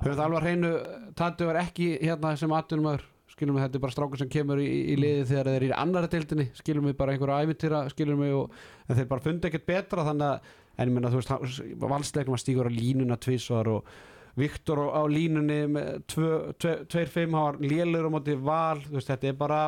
það 0.09 0.25
alveg 0.27 0.41
að 0.41 0.49
hreinu 0.49 0.75
Tati 1.19 1.49
var 1.49 1.63
ekki 1.63 1.89
hérna 2.03 2.35
sem 2.41 2.59
atvinnumöður 2.59 3.07
skilum 3.39 3.55
við 3.55 3.69
þetta 3.69 3.79
er 3.79 3.85
bara 3.85 3.95
strákur 3.95 4.19
sem 4.19 4.31
kemur 4.33 4.59
í, 4.59 4.67
í 4.67 4.95
liði 4.99 5.27
þegar 5.29 5.51
þeir 5.53 5.59
eru 5.61 5.69
í 5.69 5.77
annara 5.79 6.11
deildinni 6.11 6.49
skilum 6.59 6.89
við 6.89 6.97
bara 6.99 7.15
einhverja 7.15 7.45
ævintýra 7.47 7.83
skilum 7.93 8.25
við 8.25 8.39
og 8.41 8.97
þeir 8.99 9.11
bara 9.13 9.25
fundi 9.29 9.51
ekkert 9.51 9.69
betra 9.69 10.07
þannig 10.09 10.33
að 10.33 10.57
en 10.79 10.91
ég 10.91 10.95
meina 10.95 11.11
þú 11.11 11.21
veist 11.21 11.63
valsleikum 11.83 12.37
að 12.37 12.43
stígur 12.43 12.71
á 12.71 12.73
línuna 12.73 13.19
tvísvar 13.21 13.71
og 13.73 13.93
Viktor 14.39 14.85
á, 14.95 15.03
línunni 15.11 15.61
með 15.75 15.91
2-5 16.15 17.19
hann 17.27 17.37
var 17.37 17.61
lélur 17.63 18.09
á 18.09 18.15
móti 18.15 18.37
val 18.39 18.81
veist 18.91 19.11
þetta 19.11 19.31
er 19.33 19.39
bara 19.39 19.61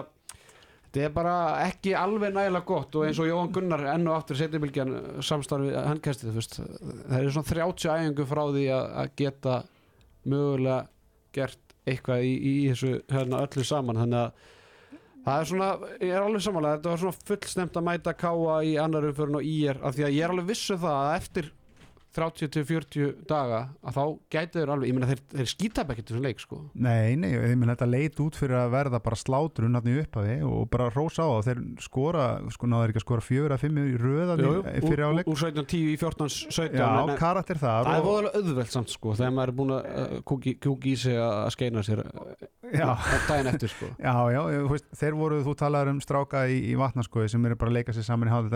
þetta 0.91 1.03
er 1.07 1.13
bara 1.15 1.35
ekki 1.67 1.97
alveg 1.99 2.35
nægilega 2.35 2.67
gott 2.67 2.97
og 2.99 3.07
eins 3.07 3.19
og 3.23 3.29
Jóhann 3.31 3.53
Gunnar 3.55 3.85
enn 3.95 4.09
og 4.11 4.17
aftur 4.19 4.39
setjubilgjan 4.41 4.95
samstarfi 5.27 5.75
handkæstið 5.75 6.31
þú 6.31 6.39
veist 6.39 6.57
það 6.61 7.19
er 7.19 7.35
svona 7.35 7.51
30 7.51 7.93
æfingu 7.97 8.31
frá 8.31 8.43
því 8.51 8.65
að, 8.77 9.13
geta 9.21 9.59
mögulega 10.29 10.87
gert 11.35 11.77
eitthvað 11.89 12.25
í, 12.27 12.33
í 12.35 12.55
þessu 12.71 12.97
hérna 13.11 13.45
öllu 13.47 13.65
saman. 13.67 14.01
Þannig 14.03 14.21
að 14.21 14.49
það 15.25 15.37
er 15.37 15.49
svona, 15.51 15.71
ég 16.01 16.13
er 16.15 16.25
alveg 16.25 16.45
samanlega 16.45 16.79
þetta 16.79 16.93
var 16.93 17.03
svona 17.05 17.29
fullsnemt 17.31 17.79
að 17.79 17.87
mæta 17.89 18.17
káa 18.19 18.59
í 18.67 18.75
annar 18.81 19.09
umförun 19.11 19.41
og 19.41 19.47
í 19.47 19.57
er, 19.71 19.81
af 19.85 19.97
því 19.97 20.07
að 20.07 20.17
ég 20.17 20.27
er 20.27 20.35
alveg 20.35 20.51
vissu 20.51 20.79
það 20.81 21.01
að 21.01 21.17
eftir 21.19 21.51
30-40 22.17 23.25
daga 23.29 23.61
að 23.87 23.97
þá 23.97 24.05
gæti 24.35 24.59
þeir 24.59 24.73
alveg, 24.75 24.89
ég 24.91 24.97
meina 24.97 25.09
þeir, 25.11 25.21
þeir 25.31 25.49
skítap 25.51 25.93
ekkert 25.93 26.09
þessum 26.11 26.25
leik 26.27 26.41
sko. 26.43 26.59
Nei, 26.75 27.15
nei, 27.21 27.29
ég 27.35 27.55
menn 27.59 27.71
þetta 27.71 27.87
leit 27.87 28.23
út 28.25 28.39
fyrir 28.39 28.57
að 28.59 28.73
verða 28.75 28.99
bara 29.05 29.19
slátrun 29.21 29.79
hann 29.79 29.91
í 29.91 29.95
upphafi 30.03 30.37
og 30.47 30.65
bara 30.73 30.89
rósa 30.91 31.23
á 31.23 31.31
það. 31.31 31.45
Þeir 31.47 31.61
skora, 31.87 32.25
sko 32.55 32.71
náður 32.71 32.91
ekki 32.91 33.01
að 33.01 33.07
skora 33.07 33.27
fjögur 33.27 33.55
að 33.55 33.63
fimm 33.65 33.77
í 33.79 33.83
röðan 34.01 34.43
fyrir 34.43 35.05
úr, 35.05 35.05
áleik 35.07 35.31
úr 35.31 35.39
17-10 35.45 35.79
í 35.81 35.97
14-17 36.01 36.81
Já, 36.81 36.91
karakter 37.21 37.59
þar 37.61 37.87
Það 37.87 37.99
er 38.01 38.07
voðalega 38.07 38.35
auðvelt 38.41 38.73
samt 38.75 38.91
sko 38.95 39.09
þegar 39.19 39.35
maður 39.37 39.51
er 39.53 39.57
búin 39.61 39.73
að 39.77 39.85
kúki, 40.31 40.53
kúki 40.63 40.89
í 40.95 40.99
sig 41.01 41.17
að 41.21 41.37
að 41.41 41.51
skeina 41.57 41.81
sér 41.87 42.03
Já, 42.71 42.91
daginn 43.27 43.51
eftir 43.51 43.71
sko. 43.73 43.87
Já, 43.99 44.15
já, 44.31 44.41
veist, 44.71 44.87
þeir 45.01 45.15
voru, 45.19 45.41
þú 45.43 45.53
talaður 45.59 45.91
um 45.95 46.01
stráka 46.05 46.45
í, 46.51 46.61
í 46.71 46.75
vatnarskoði 46.79 47.33
sem 47.33 47.47
eru 47.49 47.57
bara 47.59 47.71
að 47.73 47.77
leika 47.81 47.95
sér 47.97 48.07
saman 48.07 48.31
í 48.31 48.35
hálf 48.35 48.47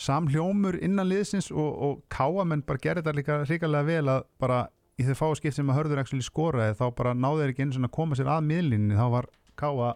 samhljómur 0.00 0.78
innan 0.82 1.08
liðsins 1.08 1.50
og, 1.52 1.70
og 1.86 2.00
káamenn 2.12 2.64
bara 2.66 2.82
gerir 2.82 3.02
þetta 3.02 3.14
líka 3.18 3.36
ríkalega 3.46 3.86
vel 3.86 4.08
að 4.10 4.24
bara 4.42 4.64
í 4.98 5.06
þau 5.06 5.14
fáu 5.18 5.36
skipt 5.38 5.56
sem 5.56 5.70
að 5.70 5.78
hörður 5.80 6.02
ekki 6.02 6.20
skoraði 6.22 6.76
þá 6.78 6.84
bara 6.98 7.14
náðu 7.14 7.42
þeir 7.42 7.54
ekki 7.54 7.68
svona 7.74 7.90
að 7.90 7.96
koma 7.96 8.18
sér 8.18 8.30
að 8.34 8.46
miðlinni 8.48 8.98
þá 8.98 9.06
var 9.14 9.30
káa 9.58 9.94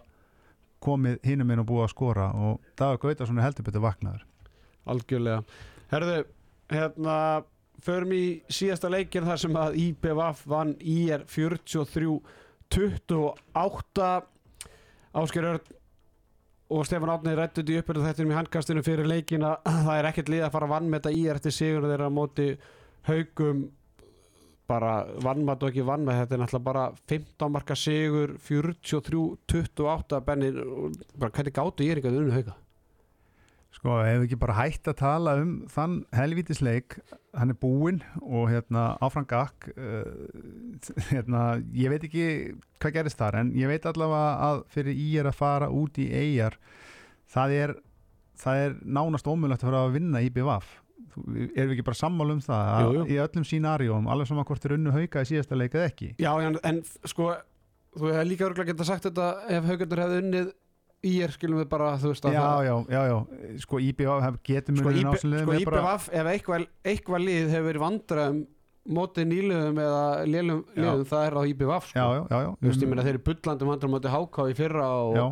komið 0.83 1.19
hinum 1.27 1.51
inn 1.51 1.61
og 1.63 1.69
búið 1.69 1.85
að 1.85 1.93
skora 1.93 2.27
og 2.35 2.59
það 2.79 2.91
var 2.93 3.01
gauta 3.03 3.27
svona 3.27 3.45
heldur 3.45 3.67
betur 3.67 3.83
vaknaður. 3.83 4.25
Algjörlega. 4.89 5.41
Herðu, 5.91 6.19
hérna 6.71 7.15
förum 7.83 8.13
í 8.15 8.23
síðasta 8.51 8.91
leikir 8.91 9.27
þar 9.27 9.41
sem 9.43 9.57
að 9.59 9.79
IPVF 9.83 10.45
vann 10.49 10.75
IR 10.79 11.25
43 11.27 12.19
28 12.69 14.09
Ásker 15.19 15.47
Örn 15.49 15.78
og 16.69 16.85
Stefán 16.85 17.11
Átni 17.13 17.33
rættu 17.37 17.63
þetta 17.63 17.73
í 17.73 17.81
uppbyrðu 17.81 18.05
þettinum 18.05 18.31
í 18.33 18.37
handkastinu 18.37 18.85
fyrir 18.85 19.09
leikin 19.09 19.45
að 19.47 19.57
það 19.87 19.95
er 19.95 20.09
ekkert 20.11 20.31
lið 20.33 20.45
að 20.45 20.55
fara 20.55 20.69
að 20.69 20.73
vannmeta 20.75 21.13
í 21.13 21.25
eftir 21.33 21.55
sigur 21.55 21.89
þeirra 21.89 22.09
móti 22.13 22.47
haugum 23.09 23.67
bara 24.69 24.93
vannmat 25.25 25.63
og 25.65 25.71
ekki 25.71 25.85
vannmet 25.87 26.19
þetta 26.21 26.35
er 26.35 26.41
náttúrulega 26.43 26.67
bara 26.67 26.83
15 27.09 27.53
marka 27.55 27.77
sigur 27.79 28.35
43-28 28.45 30.19
Benni, 30.27 30.51
bara 31.17 31.33
hvernig 31.33 31.55
gáttu 31.55 31.87
ég 31.87 31.95
er 31.95 32.01
ekki 32.03 32.11
að 32.11 32.19
unnu 32.21 32.35
hauga 32.37 32.57
Sko, 33.69 33.99
hefur 34.01 34.25
ekki 34.25 34.39
bara 34.41 34.55
hægt 34.57 34.89
að 34.89 34.97
tala 35.03 35.35
um 35.37 35.51
þann 35.69 35.99
helvítisleik, 36.17 36.95
hann 37.37 37.53
er 37.53 37.57
búinn 37.61 37.99
og 38.23 38.47
hérna 38.49 38.95
áfram 39.05 39.27
gakk 39.29 39.69
uh, 39.75 40.07
hérna, 41.13 41.43
ég 41.77 41.93
veit 41.93 42.07
ekki 42.07 42.25
hvað 42.81 42.95
gerist 42.97 43.21
þar, 43.21 43.37
en 43.43 43.53
ég 43.57 43.69
veit 43.69 43.85
allavega 43.85 44.49
að 44.49 44.63
fyrir 44.73 44.97
í 44.97 45.07
er 45.21 45.29
að 45.29 45.37
fara 45.37 45.69
út 45.69 46.01
í 46.01 46.09
eigjar, 46.09 46.57
það 47.29 47.55
er 47.59 47.75
það 48.39 48.65
er 48.65 48.77
nánast 48.97 49.27
ómjöldast 49.27 49.65
að 49.65 49.69
fara 49.69 49.83
að 49.85 49.97
vinna 49.97 50.21
í 50.23 50.31
BVF 50.33 50.69
erum 51.19 51.71
við 51.71 51.75
ekki 51.75 51.85
bara 51.87 51.99
sammála 51.99 52.35
um 52.35 52.41
það 52.43 52.69
að 52.71 52.81
Jú, 52.81 52.91
jú. 52.95 53.05
í 53.11 53.19
öllum 53.23 53.45
sínarjóm, 53.47 54.09
alveg 54.11 54.29
saman 54.29 54.47
hvort 54.47 54.65
er 54.67 54.75
unnu 54.75 54.93
hauka 54.95 55.23
í 55.23 55.29
síðasta 55.29 55.57
leik 55.57 55.75
eða 55.75 55.89
ekki 55.91 56.09
Já, 56.21 56.31
en, 56.45 56.57
en 56.65 56.81
sko 57.07 57.31
þú 57.97 58.11
hefði 58.13 58.27
líka 58.29 58.47
örgulega 58.47 58.73
geta 58.73 58.87
sagt 58.87 59.07
þetta 59.09 59.29
ef 59.57 59.69
haugarnir 59.69 60.03
hefði 60.03 60.21
unnið 60.23 60.51
í 61.07 61.13
er 61.23 61.31
skilum 61.31 61.61
við 61.61 61.67
bara 61.71 61.93
þú 62.01 62.11
veist 62.11 62.25
að 62.27 62.35
já, 62.35 62.39
það 62.43 62.65
já, 62.67 62.75
já, 62.91 63.01
já, 63.07 63.17
sko 63.63 63.79
IBF 63.85 64.39
getur 64.49 64.79
sko, 64.79 64.85
munið 64.89 64.99
IB, 64.99 65.05
náttúrulega 65.07 65.43
sko 65.43 65.53
með 65.53 65.67
bara 65.69 65.93
ef 66.19 66.31
eitthvað, 66.33 66.65
eitthvað 66.91 67.23
lið 67.27 67.53
hefur 67.53 67.67
verið 67.69 67.83
vandræðum 67.85 68.41
mótið 68.89 69.27
nýliðum 69.29 69.79
eða 69.83 70.03
Já. 70.19 70.25
liðum 70.33 71.05
það 71.09 71.25
er 71.27 71.37
á 71.37 71.41
IBVF 71.51 71.89
sko. 71.89 71.99
já, 71.99 72.05
já, 72.17 72.37
já, 72.41 72.49
Þú 72.59 72.69
veist, 72.69 72.83
ég 72.83 72.91
meina 72.91 73.05
þeir 73.05 73.15
eru 73.15 73.23
bullandi 73.29 73.69
vandræðum 73.69 73.95
mótið 73.95 74.15
HK 74.17 74.45
í 74.49 74.55
fyrra 74.57 74.87
og, 75.03 75.17
já, 75.19 75.25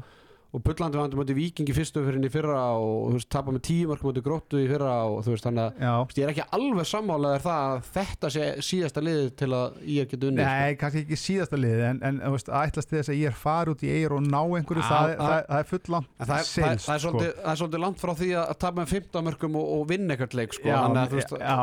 og 0.56 0.62
bullandi 0.64 0.96
vandræðum 0.96 1.20
mótið 1.20 1.38
Viking 1.42 1.68
í 1.70 1.74
fyrstu 1.76 2.02
fyrir 2.06 2.24
í 2.24 2.30
fyrra 2.32 2.60
og 2.80 3.10
þú 3.12 3.18
veist, 3.18 3.28
tapa 3.36 3.52
með 3.52 3.64
tíu 3.68 3.90
mark 3.90 4.04
mótið 4.06 4.24
Gróttu 4.24 4.62
í 4.64 4.68
fyrra 4.70 4.94
og 5.12 5.18
þú 5.26 5.34
veist, 5.34 5.44
þannig 5.44 5.64
að 5.66 5.82
já. 5.84 5.92
ég 6.18 6.24
er 6.24 6.32
ekki 6.32 6.46
alveg 6.58 6.88
sammálaður 6.88 7.44
það 7.44 7.66
að 7.68 7.90
þetta 7.98 8.32
sé 8.32 8.46
síðasta 8.64 9.04
liðið 9.04 9.28
til 9.42 9.50
að 9.58 9.78
ég 9.98 10.10
geti 10.14 10.30
unnið 10.32 10.48
sko. 10.48 10.56
Nei, 10.64 10.78
kannski 10.82 11.04
ekki 11.04 11.20
síðasta 11.20 11.60
lið 11.60 11.84
en, 11.90 12.00
en 12.10 12.22
veist, 12.38 12.52
ætlast 12.64 12.96
þess 12.96 13.12
að 13.12 13.20
ég 13.20 13.32
er 13.34 13.38
far 13.44 13.74
út 13.74 13.84
í 13.84 13.92
eigir 13.92 14.16
og 14.18 14.24
ná 14.24 14.40
einhverju, 14.42 14.84
Já, 14.84 14.88
það, 14.88 15.12
það- 15.12 15.24
það, 15.28 15.46
það 15.52 15.60
er 15.60 15.70
full 15.74 15.94
langt 15.98 16.12
það, 16.18 16.36
er- 16.38 16.50
það, 16.54 16.72
er- 16.72 16.96
er 16.96 17.04
sko. 17.04 17.24
er 17.52 17.62
svolítið 17.62 17.84
langt 17.84 18.04
frá 18.06 18.14
því 18.24 18.30
að 18.40 18.58
tapa 18.64 18.82
með 18.82 18.94
15 18.96 19.28
mörgum 19.28 19.60
og, 19.60 19.72
og 19.78 19.88
vinna 19.92 20.16
eitthvað 20.16 20.38
leik 20.40 20.56
sko. 20.56 20.68
já, 20.72 20.78
Þannig 20.80 21.02
að, 21.04 21.12
þú 21.12 21.20
veist, 21.22 21.38
já, 21.44 21.58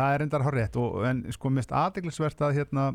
það 0.00 0.14
er 0.16 0.24
endar 0.24 0.46
horrið 0.48 0.80
en 1.10 1.24
sko 1.36 1.52
mest 1.52 1.76
aðdeglisvert 1.76 2.40
að 2.48 2.56
hérna 2.58 2.88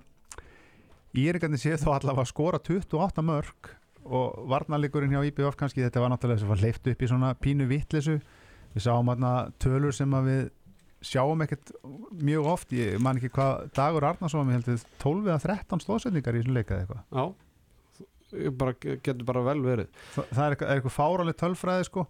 sé 1.59 1.73
þó 1.77 1.93
allavega 1.95 2.21
að 2.25 2.29
skora 2.33 2.59
28 2.59 3.23
mörg 3.25 3.75
og 4.09 4.45
varnarleikurinn 4.49 5.13
hjá 5.15 5.23
IBF 5.29 5.57
kannski 5.59 5.85
þetta 5.85 6.03
var 6.03 6.13
náttúrulega 6.13 6.39
þess 6.39 6.47
að 6.47 6.53
var 6.53 6.63
leift 6.63 6.87
upp 6.91 7.03
í 7.03 7.09
svona 7.09 7.33
pínu 7.37 7.67
vittlesu 7.69 8.15
við 8.73 8.85
sáum 8.85 9.11
hérna 9.11 9.33
tölur 9.61 9.95
sem 9.95 10.15
að 10.17 10.29
við 10.29 10.41
sjáum 11.05 11.43
ekkert 11.45 11.71
mjög 12.19 12.47
oft. 12.53 12.73
Ég 12.75 12.97
man 13.01 13.19
ekki 13.19 13.31
hvað 13.35 13.69
Dagur 13.77 14.07
Arnarsson 14.09 14.49
ég 14.51 14.59
heldur 14.59 14.81
12 15.03 15.29
eða 15.29 15.43
13 15.45 15.85
stóðsendingar 15.85 16.35
í 16.35 16.41
þessum 16.41 16.57
leika 16.57 16.75
eða 16.75 16.83
eitthvað. 16.83 17.05
Já, 17.13 18.49
bara, 18.59 18.75
getur 18.81 19.23
bara 19.27 19.45
vel 19.47 19.61
verið. 19.63 19.93
Þa, 20.15 20.25
það 20.33 20.43
er 20.43 20.57
eitthvað, 20.57 20.73
eitthvað 20.75 20.97
fárálega 20.97 21.39
tölfræði 21.39 21.87
sko. 21.87 22.05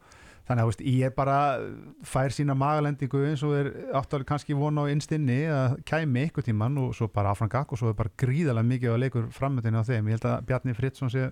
Þannig 0.50 0.64
að 0.64 0.70
veist, 0.72 0.80
ég 0.90 1.14
bara 1.14 1.38
fær 2.10 2.34
sína 2.34 2.56
magalendingu 2.58 3.20
eins 3.28 3.44
og 3.46 3.52
er 3.54 3.68
áttulega 3.94 4.32
kannski 4.32 4.58
vona 4.58 4.82
á 4.82 4.90
innstinni 4.90 5.44
að 5.54 5.76
kæmi 5.86 6.24
ykkur 6.26 6.48
tíman 6.48 6.80
og 6.82 6.96
svo 6.98 7.06
bara 7.14 7.36
áfram 7.36 7.52
gakk 7.54 7.76
og 7.76 7.82
svo 7.82 7.92
er 7.92 8.00
bara 8.00 8.10
gríðalega 8.18 8.66
mikið 8.72 8.96
að 8.96 9.04
leikur 9.04 9.28
framöndinu 9.36 9.84
á 9.86 9.86
þeim, 9.86 10.10
ég 10.10 10.18
held 10.18 10.26
að 10.26 10.48
Bjarni 10.50 10.74
Fritzson 10.74 11.14
sé 11.14 11.28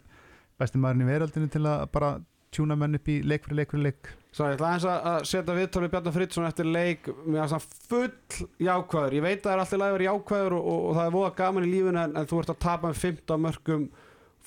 besti 0.59 0.81
maðurinn 0.81 1.05
í 1.05 1.11
veröldinu 1.11 1.51
til 1.53 1.63
að 1.65 1.85
bara 1.93 2.15
tjúna 2.53 2.77
menn 2.79 2.97
upp 2.97 3.11
í 3.11 3.19
leik 3.27 3.45
fyrir 3.45 3.61
leik 3.61 3.73
fyrir 3.75 3.87
leik 3.89 4.11
Svo 4.37 4.47
ég 4.47 4.57
ætla 4.57 4.71
aðeins 4.71 4.87
að 4.87 5.07
að 5.11 5.23
setja 5.31 5.55
viðtalið 5.57 5.93
Bjarnar 5.93 6.13
Friðsson 6.15 6.47
eftir 6.47 6.67
leik 6.69 7.07
með 7.25 7.39
að 7.43 7.53
svona 7.53 7.69
full 7.89 8.47
jákvæður 8.67 9.15
ég 9.17 9.25
veit 9.25 9.39
að 9.39 9.47
það 9.47 9.53
er 9.53 9.63
alltaf 9.63 9.81
lægur 9.81 10.05
jákvæður 10.07 10.57
og, 10.57 10.67
og, 10.73 10.83
og 10.87 10.99
það 10.99 11.07
er 11.07 11.15
voða 11.17 11.31
gaman 11.41 11.65
í 11.67 11.71
lífinu 11.71 12.03
en, 12.03 12.13
en 12.19 12.29
þú 12.29 12.41
ert 12.43 12.53
að 12.53 12.61
tapa 12.67 12.91
með 12.91 13.01
15 13.01 13.43
mörgum 13.47 13.87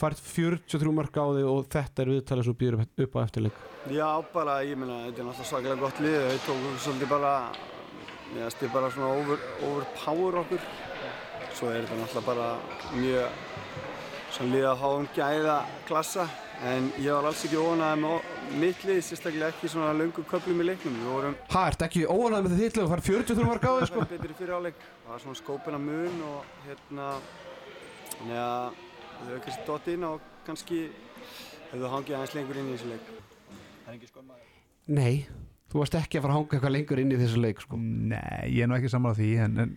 fært 0.01 0.23
43 0.25 0.95
mörg 0.97 1.19
á 1.21 1.25
þig 1.37 1.49
og 1.51 1.67
þetta 1.75 2.05
er 2.05 2.13
viðtalið 2.15 2.47
sem 2.49 2.59
býður 2.63 2.79
upp, 2.87 3.17
á 3.17 3.25
eftirleik 3.27 3.59
Já, 3.89 4.09
bara, 4.33 4.61
ég 4.65 4.77
meina, 4.77 5.03
þetta 5.09 5.23
er 5.23 5.29
náttúrulega 5.29 5.49
svakalega 5.51 5.81
gott 5.81 6.01
lið. 6.05 6.17
Þau 6.21 6.41
tóku 6.47 6.73
svolítið 6.85 7.09
bara, 7.09 7.33
ég 8.37 8.45
veist, 8.45 8.65
ég 8.65 8.73
bara 8.75 8.91
svona 8.93 9.11
over, 9.17 9.45
overpower 9.71 10.37
okkur. 10.43 10.67
Svo 11.57 11.71
er 11.73 11.87
þetta 11.87 11.97
náttúrulega 12.03 12.27
bara 12.27 12.49
mjög 12.99 13.41
svona 14.35 14.55
lið 14.55 14.67
að 14.71 14.81
háum 14.85 15.09
gæða 15.17 15.57
klassa. 15.89 16.27
En 16.61 16.91
ég 17.01 17.09
var 17.17 17.25
alls 17.31 17.43
ekki 17.47 17.57
óanæði 17.57 18.01
með 18.03 18.33
mitt 18.61 18.83
lið, 18.85 18.99
sérstaklega 19.07 19.49
ekki 19.55 19.71
svona 19.73 19.95
löngum 19.97 20.27
köflum 20.29 20.61
í 20.61 20.67
leiknum. 20.69 20.99
Við 21.01 21.09
vorum 21.09 21.37
Hæ, 21.49 21.61
ert 21.71 21.85
ekki 21.87 22.03
óanægð 22.05 22.47
með 22.47 22.57
þitt 22.61 22.77
lið 22.77 22.85
og 22.85 22.91
fært 22.93 23.07
43 23.09 23.47
mörg 23.49 23.65
á 23.65 23.73
þig 23.79 23.89
sko 23.89 24.03
sko. 24.03 24.09
betri 24.11 24.37
fyrir 24.37 24.55
áleik. 24.59 24.83
Það 25.05 25.15
var 25.15 25.23
svona 25.25 25.41
skópina 25.41 25.81
mun 25.81 26.21
og 26.29 26.51
hérna, 26.67 27.07
þannig 28.19 28.43
að 28.45 28.81
þau 29.15 29.31
hefur 29.31 29.45
kannski 29.47 29.67
dott 29.71 29.89
inn 29.95 30.09
og 30.11 30.29
kannski 30.47 30.81
hefðu 31.71 31.93
hangið 31.95 32.19
aðeins 32.19 32.37
lengur 32.37 32.61
inn 32.61 32.69
í 32.69 32.77
þessu 32.77 32.93
leik. 32.93 33.13
Það 33.49 33.93
er 33.95 33.97
ekki 33.97 34.13
skömmaður. 34.13 34.53
Nei, 35.01 35.15
þú 35.73 35.81
varst 35.81 35.97
ekki 36.01 36.21
að 36.21 36.27
fara 36.27 36.35
að 36.35 36.41
hanga 36.43 36.59
eitthvað 36.59 36.77
lengur 36.77 37.01
inn 37.01 37.15
í 37.15 37.21
þessu 37.21 37.41
leik 37.41 37.65
sko 37.65 37.81
Nei, 37.81 38.51
ég 38.53 38.65
er 38.67 38.69
nú 38.71 38.77
ekki 38.77 38.93
sammála 38.93 39.17
því 39.17 39.31
en, 39.47 39.61
en 39.65 39.75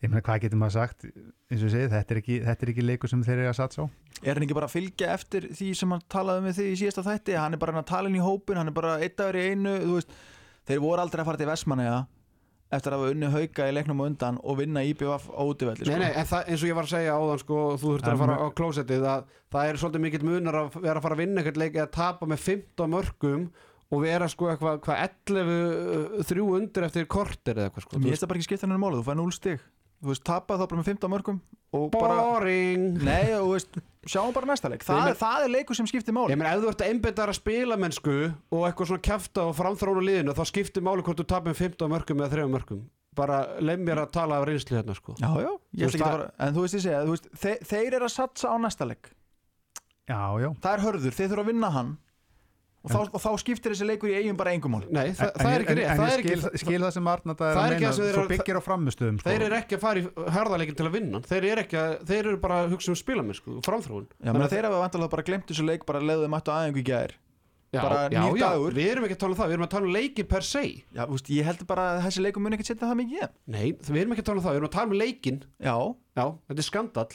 ég 0.00 0.08
meina 0.10 0.22
hvað 0.24 0.44
getur 0.46 0.60
maður 0.60 0.76
sagt 0.78 1.06
eins 1.06 1.60
og 1.60 1.66
ég 1.66 1.74
segi, 1.74 1.90
þetta 1.92 2.14
er 2.14 2.20
ekki, 2.22 2.38
þetta 2.46 2.66
er 2.66 2.72
ekki 2.72 2.86
leikur 2.86 3.12
sem 3.12 3.24
þeir 3.26 3.36
eru 3.38 3.50
að 3.52 3.58
satsa 3.60 3.84
á 3.84 3.86
Er 4.20 4.36
hann 4.36 4.44
ekki 4.44 4.56
bara 4.56 4.68
að 4.68 4.76
fylgja 4.76 5.12
eftir 5.14 5.48
því 5.56 5.70
sem 5.78 5.92
hann 5.94 6.06
talaði 6.12 6.44
með 6.44 6.56
þig 6.58 6.70
í 6.70 6.78
síðasta 6.82 7.04
þætti? 7.06 7.36
Hann 7.40 7.56
er 7.56 7.60
bara 7.62 7.80
að 7.80 7.86
tala 7.88 8.10
inn 8.10 8.18
í 8.18 8.24
hópin, 8.24 8.58
hann 8.60 8.68
er 8.68 8.76
bara 8.76 8.98
eitt 9.00 9.14
dagur 9.16 9.38
í 9.40 9.44
einu, 9.48 9.76
þú 9.80 9.94
veist, 9.96 10.16
þeir 10.68 10.82
voru 10.84 11.04
aldrei 11.04 11.22
að 11.22 11.30
fara 11.30 11.40
til 11.40 11.48
Vestmanneja 11.48 12.00
eftir 12.70 12.94
að 12.94 13.00
hafa 13.00 13.14
unni 13.14 13.30
hauka 13.32 13.66
í 13.66 13.72
leiknum 13.74 14.02
á 14.02 14.04
undan 14.06 14.36
og 14.46 14.58
vinna 14.60 14.82
IBF 14.86 15.24
á 15.34 15.42
útivelli, 15.42 15.86
sko. 15.86 15.94
Nei, 15.96 16.04
nei, 16.04 16.12
en 16.20 16.28
það, 16.30 16.44
eins 16.52 16.62
og 16.62 16.70
ég 16.70 16.76
var 16.78 16.86
að 16.86 16.92
segja 16.92 17.16
áðan 17.16 17.40
sko, 17.42 17.62
þú 17.80 17.88
þurftir 17.94 18.12
En 18.12 18.14
að 18.14 18.22
fara 18.22 18.36
á 18.38 18.46
klósettið 18.60 19.06
að 19.10 19.24
það 19.50 19.70
er 19.70 19.80
svolítið 19.82 20.04
mikill 20.04 20.28
munar 20.28 20.58
að 20.60 20.76
vera 20.76 20.94
að 21.00 21.06
fara 21.08 21.16
að 21.16 21.22
vinna 21.24 21.42
eitthvað 21.42 21.64
leik 21.64 21.80
eða 21.80 21.90
tapa 21.96 22.28
með 22.30 22.44
15 22.44 22.94
mörgum 22.94 23.48
og 23.90 24.04
vera 24.04 24.28
sko 24.30 24.52
eitthvað 24.52 24.78
hva, 24.86 25.00
11 25.02 25.50
uh, 25.50 26.22
þrjú 26.30 26.46
undir 26.60 26.86
eftir 26.86 27.10
kortir 27.10 27.58
eða 27.58 27.72
eitthvað 27.72 27.86
sko 27.88 27.98
Mér 27.98 28.12
finnst 28.12 28.22
það 28.22 28.30
bara 28.30 28.42
ekki 28.42 28.48
skipta 28.52 28.68
hennar 28.68 28.82
máli, 28.84 29.00
þú 29.00 29.08
fær 29.08 29.18
0 29.18 29.34
stig. 29.34 29.66
Þú 30.00 30.08
veist, 30.14 30.22
tapað 30.24 30.62
þá 30.62 30.66
bara 30.70 30.80
með 30.80 30.86
15 30.94 31.10
mörgum 31.12 31.40
og 31.76 31.90
bara... 31.92 32.14
Boring. 32.24 32.86
Nei, 33.04 33.34
og 33.36 33.44
þú 33.44 33.50
veist, 33.52 33.76
sjáum 34.08 34.32
bara 34.34 34.48
næsta 34.48 34.70
leik. 34.72 34.82
Það, 34.86 35.00
Nei, 35.02 35.10
er, 35.12 35.18
það 35.20 35.44
er 35.44 35.52
leikur 35.54 35.76
sem 35.78 35.88
skiptir 35.90 36.16
máli. 36.16 36.32
Ég 36.32 36.40
meina, 36.40 36.54
ef 36.56 36.64
þú 36.64 36.70
ert 36.72 36.84
að 36.86 36.92
einbetta 36.94 37.22
þér 37.26 37.32
að 37.34 37.38
spila 37.38 37.76
mennsku 37.82 38.14
og 38.56 38.64
eitthvað 38.70 38.90
svona 38.90 39.04
kæfta 39.10 39.44
og 39.50 39.52
framþróna 39.60 40.04
liðinu 40.08 40.34
þá 40.38 40.42
skiptir 40.50 40.86
máli 40.86 41.04
hvort 41.06 41.20
þú 41.20 41.26
tapir 41.34 41.52
með 41.52 41.60
15 41.66 41.92
mörgum 41.92 42.24
eða 42.24 42.32
3 42.38 42.48
mörgum. 42.56 42.80
Bara 43.20 43.38
leið 43.60 43.84
mér 43.84 44.00
að 44.06 44.12
tala 44.16 44.38
af 44.40 44.46
reynslu 44.48 44.78
hérna 44.78 44.94
sko. 44.96 45.14
Já, 45.20 45.28
já, 45.44 45.50
ég 45.76 45.84
veist, 45.84 45.94
ætla 45.94 45.98
ekki 45.98 46.00
að 46.00 46.06
það- 46.06 46.16
fara... 46.16 46.28
En 46.48 46.56
þú 46.56 46.64
veist, 46.64 46.76
ég 46.78 46.84
segja, 46.86 47.00
þú 47.04 47.14
veist, 47.16 47.30
þeir, 47.44 47.64
þeir 47.74 47.96
eru 48.00 48.08
að 48.08 48.14
satsa 48.16 48.52
á 48.54 48.56
næsta 48.64 48.86
leik. 48.88 49.10
Já, 50.10 50.20
já. 50.42 50.48
Það 50.64 50.72
er 50.76 50.84
hörður, 50.86 51.16
þeir 51.18 51.28
þurfa 51.34 51.44
að 51.44 51.50
vinna 51.52 51.70
hann 51.76 51.90
og, 52.80 52.90
þá, 52.90 52.98
og 53.12 53.20
þá 53.20 53.30
skiptir 53.42 53.72
þessi 53.74 53.86
leikur 53.90 54.08
í 54.08 54.14
eigum 54.20 54.36
bara 54.40 54.52
engum 54.56 54.72
máli. 54.72 54.86
Nei, 54.90 55.10
þa 55.12 55.26
En- 55.26 55.34
það 55.36 55.46
en 55.46 55.52
er 55.52 55.64
ekki 55.64 55.76
rétt 55.78 55.90
en 55.90 55.98
það 56.00 56.10
ég 56.10 56.18
er 56.32 56.40
skil, 56.40 56.58
skil 56.64 56.80
það 56.80 56.92
sem 56.96 57.08
Arnata 57.12 57.44
er 57.50 57.54
það 57.56 57.60
að 57.60 57.66
er 57.70 57.74
ekki 57.76 57.84
meina 57.84 57.96
svo 57.98 58.06
eru- 58.10 58.28
byggir 58.32 58.56
á 58.56 58.62
frammustöðum 58.64 59.18
sko. 59.20 59.28
Þeir 59.30 59.42
eru 59.48 59.58
ekki 59.60 59.76
að 59.76 59.82
fara 59.84 60.00
í 60.00 60.06
harðarleikin 60.36 60.76
til 60.80 60.86
að 60.88 60.94
vinna 60.96 61.20
Þeir 61.28 61.44
eru, 61.50 61.64
ekki 61.66 61.76
að, 61.80 61.96
þeir 62.08 62.20
eru 62.30 62.36
bara 62.40 62.60
að 62.64 62.70
hugsa 62.76 62.90
um 62.94 62.96
spilamennsku 63.02 63.56
og 63.58 63.64
framþróun 63.68 64.06
Já, 64.24 64.32
menn 64.32 64.48
þeir 64.48 64.64
hafa 64.70 64.80
vantalega 64.86 65.10
bara 65.16 65.26
glemt 65.28 65.46
þessu 65.50 65.66
leik 65.68 65.84
bara 65.86 66.00
leiðum 66.00 66.32
mættu 66.32 66.50
aðeingu 66.56 66.80
í 66.80 66.86
gær. 66.88 67.12
já, 67.70 67.80
bara 67.84 67.98
já, 68.10 68.22
já. 68.34 68.48
Við 68.74 68.88
erum 68.90 69.04
ekki 69.06 69.14
að 69.14 69.20
tala 69.22 69.30
um 69.30 69.38
það, 69.38 69.46
við 69.46 69.54
erum 69.54 69.66
að 69.68 69.70
tala 69.76 69.86
um 69.86 69.92
leiki 69.94 70.24
per 70.26 70.42
se 70.42 70.62
Já, 70.90 71.04
þú 71.06 71.12
veist, 71.14 71.28
ég 71.30 71.44
held 71.46 71.66
bara 71.70 71.84
að 71.92 72.00
þessi 72.08 72.22
leikur 72.24 72.42
mun 72.42 72.56
ekki 72.56 72.66
setja 72.66 72.88
það 72.88 72.96
mikið. 73.04 73.28
Nei, 73.46 73.66
við 73.78 74.00
erum 74.00 74.12
ekki 74.16 74.24
að 74.24 74.28
tala 74.30 74.40
um 74.40 74.44
það, 74.48 74.50
við 74.56 74.58
erum 74.62 74.70
að 74.70 74.74
tala 74.74 74.90
um 74.90 74.98
leikin 74.98 75.38
Já, 75.60 75.76
Já, 76.16 76.24
þetta 76.50 76.58
er 76.64 76.66
skandall 76.66 77.12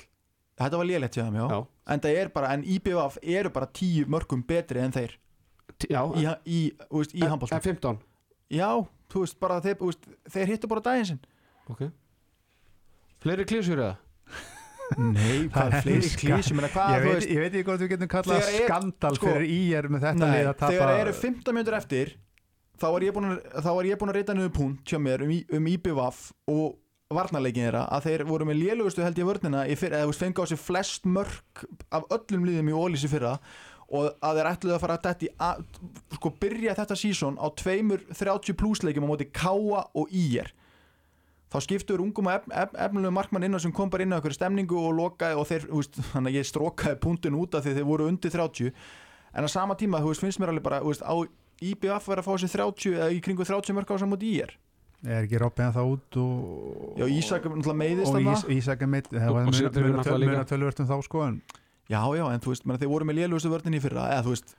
þetta 0.56 0.78
var 0.80 0.86
lélegt 0.88 1.18
hjá 1.18 1.24
þeim, 1.28 1.36
já. 1.36 1.48
Já. 1.52 1.60
En 1.92 2.00
það 2.00 2.16
er 2.22 2.30
bara, 2.32 2.54
en 2.56 2.64
IBF 2.64 3.18
eru 3.22 3.50
bara 3.52 3.68
tíu 3.76 4.06
mörgum 4.08 4.46
betri 4.48 4.80
en 4.80 4.94
þeir 4.96 5.18
Já, 5.92 6.02
í, 6.16 6.26
í, 6.48 6.60
í 6.72 7.22
en, 7.24 7.30
handbólta. 7.34 7.58
en 7.60 7.66
15 7.66 8.00
Já, 8.56 8.70
þú 9.12 9.24
veist, 9.26 9.38
bara 9.42 9.60
þeir, 9.64 9.78
veist, 9.82 10.10
þeir 10.32 10.52
hittu 10.54 10.70
bara 10.72 10.84
daginn 10.86 11.08
sinn. 11.12 11.22
Ok. 11.70 11.88
Fleiri 13.26 13.46
klísjur 13.50 13.82
eða? 13.82 13.96
Nei, 15.02 15.48
hvað 15.50 15.72
er 15.74 15.82
fleiri 15.82 16.10
hvað, 16.14 16.92
ég, 16.94 17.06
veist, 17.08 17.30
ég 17.32 17.40
veit 17.42 17.50
ekki 17.56 17.64
hvað 17.66 17.82
við 17.82 17.92
getum 17.96 18.12
kallað 18.12 18.44
er- 18.44 18.68
skandal 18.68 19.16
sko, 19.18 19.32
fyrir 19.32 19.50
íjar 19.50 19.88
með 19.90 20.04
þetta 20.06 20.28
Nei, 20.30 20.42
tapa 20.52 20.70
þegar 20.76 21.00
eru 21.02 21.14
15 21.18 21.58
mjöndur 21.58 21.78
eftir 21.80 22.12
þá 22.78 22.86
var 22.94 23.06
ég 23.08 23.16
búin 23.16 23.30
að, 23.32 23.40
þá 23.66 23.70
var 23.80 23.88
ég 23.90 23.98
búin 24.02 24.12
að 24.14 24.20
reyta 24.20 24.36
niður 24.38 24.52
punkt 24.60 24.92
hjá 24.94 25.00
mér 25.02 25.24
um, 25.26 25.32
í- 25.34 25.46
um 25.58 25.70
IBVF 25.74 26.20
og 26.54 27.16
varnarleikin 27.18 27.66
þeirra 27.66 27.82
að 27.98 28.06
þeir 28.12 28.26
voru 28.30 28.48
með 28.52 28.60
lélugustu 28.62 29.02
held 29.06 29.18
ég 29.24 29.28
vörnina 29.32 29.64
í 29.66 29.78
fyrra, 29.80 30.04
eða 30.04 30.06
þú 30.06 30.14
veist, 30.14 30.24
fengi 30.26 30.46
á 30.46 30.46
sig 30.52 30.62
flest 30.62 31.10
mörk 31.18 31.66
af 31.98 32.06
öllum 32.20 32.46
liðum 32.46 32.70
í 32.70 32.78
ólísi 32.78 33.10
fyrra 33.10 33.34
og 33.96 34.20
að 34.26 34.40
þeir 34.40 34.50
ætluðu 34.52 34.76
að 34.76 34.84
fara 34.84 34.98
að 35.00 35.06
detti 35.08 35.30
að, 35.48 35.64
sko 36.18 36.32
byrja 36.44 36.76
þetta 36.80 36.98
sísón 37.00 37.40
á 37.42 37.48
tveimur 37.62 38.04
30 38.12 38.58
plusleikjum 38.60 39.08
á 39.08 39.12
móti 39.12 39.28
Káa 39.32 39.86
og 39.96 40.12
Ír. 40.12 40.52
Þá 41.54 41.58
skiptuður 41.64 42.04
ungum 42.04 42.28
og 42.28 42.36
ef, 42.36 42.48
ef, 42.52 42.74
efnilegu 42.88 43.14
markmann 43.16 43.46
inn 43.48 43.60
sem 43.62 43.72
kom 43.72 43.90
bara 43.94 44.04
inn 44.04 44.12
á 44.12 44.18
einhverju 44.18 44.36
stemningu 44.40 44.76
og 44.82 44.96
lokaði 44.98 45.38
og 45.40 45.48
þeir, 45.48 45.68
veist, 45.72 46.00
þannig 46.12 46.34
að 46.34 46.40
ég 46.42 46.50
strókaði 46.50 47.00
punktinn 47.06 47.38
út 47.40 47.56
af 47.56 47.64
því 47.64 47.76
þeir 47.78 47.88
voru 47.88 48.08
undir 48.12 48.34
30 48.34 48.72
en 49.36 49.48
á 49.48 49.50
sama 49.52 49.78
tíma, 49.80 50.02
þú 50.04 50.12
veist, 50.12 50.24
finnst 50.26 50.42
mér 50.42 50.52
alveg 50.52 50.66
bara 50.66 50.82
veist, 50.84 51.06
á 51.06 51.16
IBF 51.64 52.10
verið 52.12 52.24
að 52.24 52.28
fá 52.28 52.34
sér 52.42 52.54
30 52.58 52.98
eða 53.00 53.12
í 53.16 53.22
kringu 53.24 53.46
30 53.48 53.78
mörg 53.78 53.94
á 53.94 53.96
sem 54.02 54.12
múti 54.12 54.34
í 54.34 54.40
er 54.44 54.56
ekki 55.06 55.38
Robbi 55.38 55.62
en 55.62 55.74
það 55.76 55.90
út 55.94 56.18
og 56.18 57.00
já, 57.00 57.06
Ísak 57.14 57.44
náttúrulega 57.46 57.78
meiðist 57.78 58.10
og 58.10 58.16
þarna. 58.16 58.34
Ís, 58.34 58.46
Ísak 58.58 58.82
er 58.82 58.90
meitt 58.90 59.10
það 59.12 59.28
Og- 59.30 59.36
var 59.36 59.46
og 59.46 59.54
Sigurður 59.54 59.86
er 59.86 61.38
þá 61.86 61.94
já, 61.96 62.02
já, 62.20 62.26
en 62.32 62.44
þú 62.44 62.54
veist, 62.54 62.66
menn, 62.66 62.82
þeir 62.82 62.92
voru 62.92 63.10
með 63.10 63.22
lélugustu 63.22 63.54
vörðin 63.54 63.78
í 63.78 63.84
fyrra 63.84 64.10
eða 64.14 64.26
þú 64.26 64.36
veist, 64.36 64.56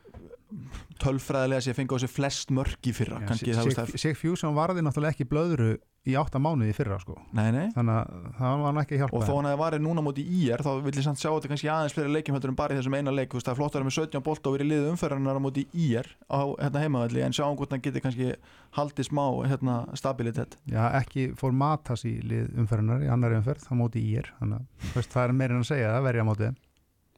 tölfræðilega 1.03 1.65
sé 1.65 1.74
fengi 1.74 1.98
á 1.98 1.98
sig 1.98 2.12
flest 2.12 2.53
mörg 2.55 2.86
í 2.86 2.94
fyrra 2.94 3.19
það 3.27 3.73
það, 3.74 3.94
Sig 3.98 4.16
Fusion 4.19 4.55
varði 4.57 4.85
náttúrulega 4.86 5.16
ekki 5.16 5.27
blöðru 5.28 5.74
í 6.07 6.15
átta 6.15 6.39
mánuði 6.39 6.70
í 6.70 6.74
fyrra 6.77 7.01
sko. 7.03 7.16
Nei, 7.35 7.48
nei. 7.51 7.65
Þannig 7.74 7.97
að 7.97 8.27
það 8.39 8.61
var 8.62 8.77
ekki 8.82 8.94
að 8.94 9.01
hjálpa 9.03 9.19
og 9.19 9.24
þó 9.27 9.32
hann 9.32 9.48
hefði 9.48 9.61
varið 9.62 9.82
núna 9.82 10.05
móti 10.07 10.23
í 10.23 10.43
er 10.55 10.62
þá 10.62 10.69
vil 10.85 10.93
ég 10.93 11.07
samt 11.07 11.19
sjá 11.19 11.28
þetta 11.32 11.51
kannski 11.51 11.70
aðeins 11.73 11.97
fleiri 11.97 12.12
leikjum 12.15 12.36
heldur 12.36 12.53
en 12.53 12.59
bara 12.61 12.77
í 12.77 12.78
þessum 12.78 12.94
eina 12.94 13.15
leik, 13.15 13.32
þú 13.32 13.40
veist, 13.40 13.48
það 13.48 13.55
er 13.57 13.59
flott 13.59 13.74
að 13.74 13.81
vera 13.81 13.89
með 13.89 13.97
17 13.97 14.24
bolt 14.28 14.47
og 14.47 14.55
verið 14.55 14.70
liðið 14.70 14.90
umferðarnar 14.93 15.40
á 15.43 15.43
móti 15.43 15.65
í 15.74 15.89
er 15.98 16.11
á 16.31 16.40
hérna 16.62 16.85
heimavalli, 16.85 17.24
en 17.27 17.35
sjáum 17.35 17.59
hvort 17.59 17.74
hann 17.74 17.82
geti 17.82 18.05
kannski 18.05 18.31
haldið 18.78 19.09
smá 19.11 19.24
hérna, 19.51 19.81
stabilitet. 19.98 20.55
Já, 20.70 20.85
ekki 21.01 21.32
fór 21.40 21.57
Matas 21.59 22.07
í 22.07 22.15
lið 22.23 22.55
umferðinar 22.62 23.03
í 23.03 23.11
annari 23.11 23.40
umferð, 23.40 23.66
það 23.66 23.82
móti 23.82 24.07
í 24.07 24.15
er 24.23 24.31
þannig 24.39 24.62
að 24.94 25.11
það 25.11 25.24
er 25.24 25.36
meirinn 25.43 25.65
að 25.65 25.70
segja 25.73 25.90
það 25.97 26.07
verja 26.07 26.28
móti 26.31 26.55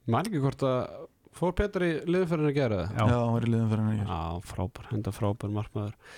Man 0.09 0.28
ekki 0.28 0.40
hvort 0.43 0.64
að 0.66 0.78
fór 1.39 1.52
Petur 1.59 1.85
í 1.86 1.90
liðumferðin 2.09 2.51
að 2.51 2.56
gera 2.56 2.78
það? 2.80 2.94
Já. 2.97 3.05
hann 3.18 3.35
verið 3.36 3.52
liðið 3.52 3.66
umferðarnar 3.66 3.98
í 3.98 4.01
er 4.01 4.09
Já, 4.09 4.47
frábær, 4.52 4.89
henda 4.93 5.12
frábær 5.14 5.52
markmaður 5.59 6.16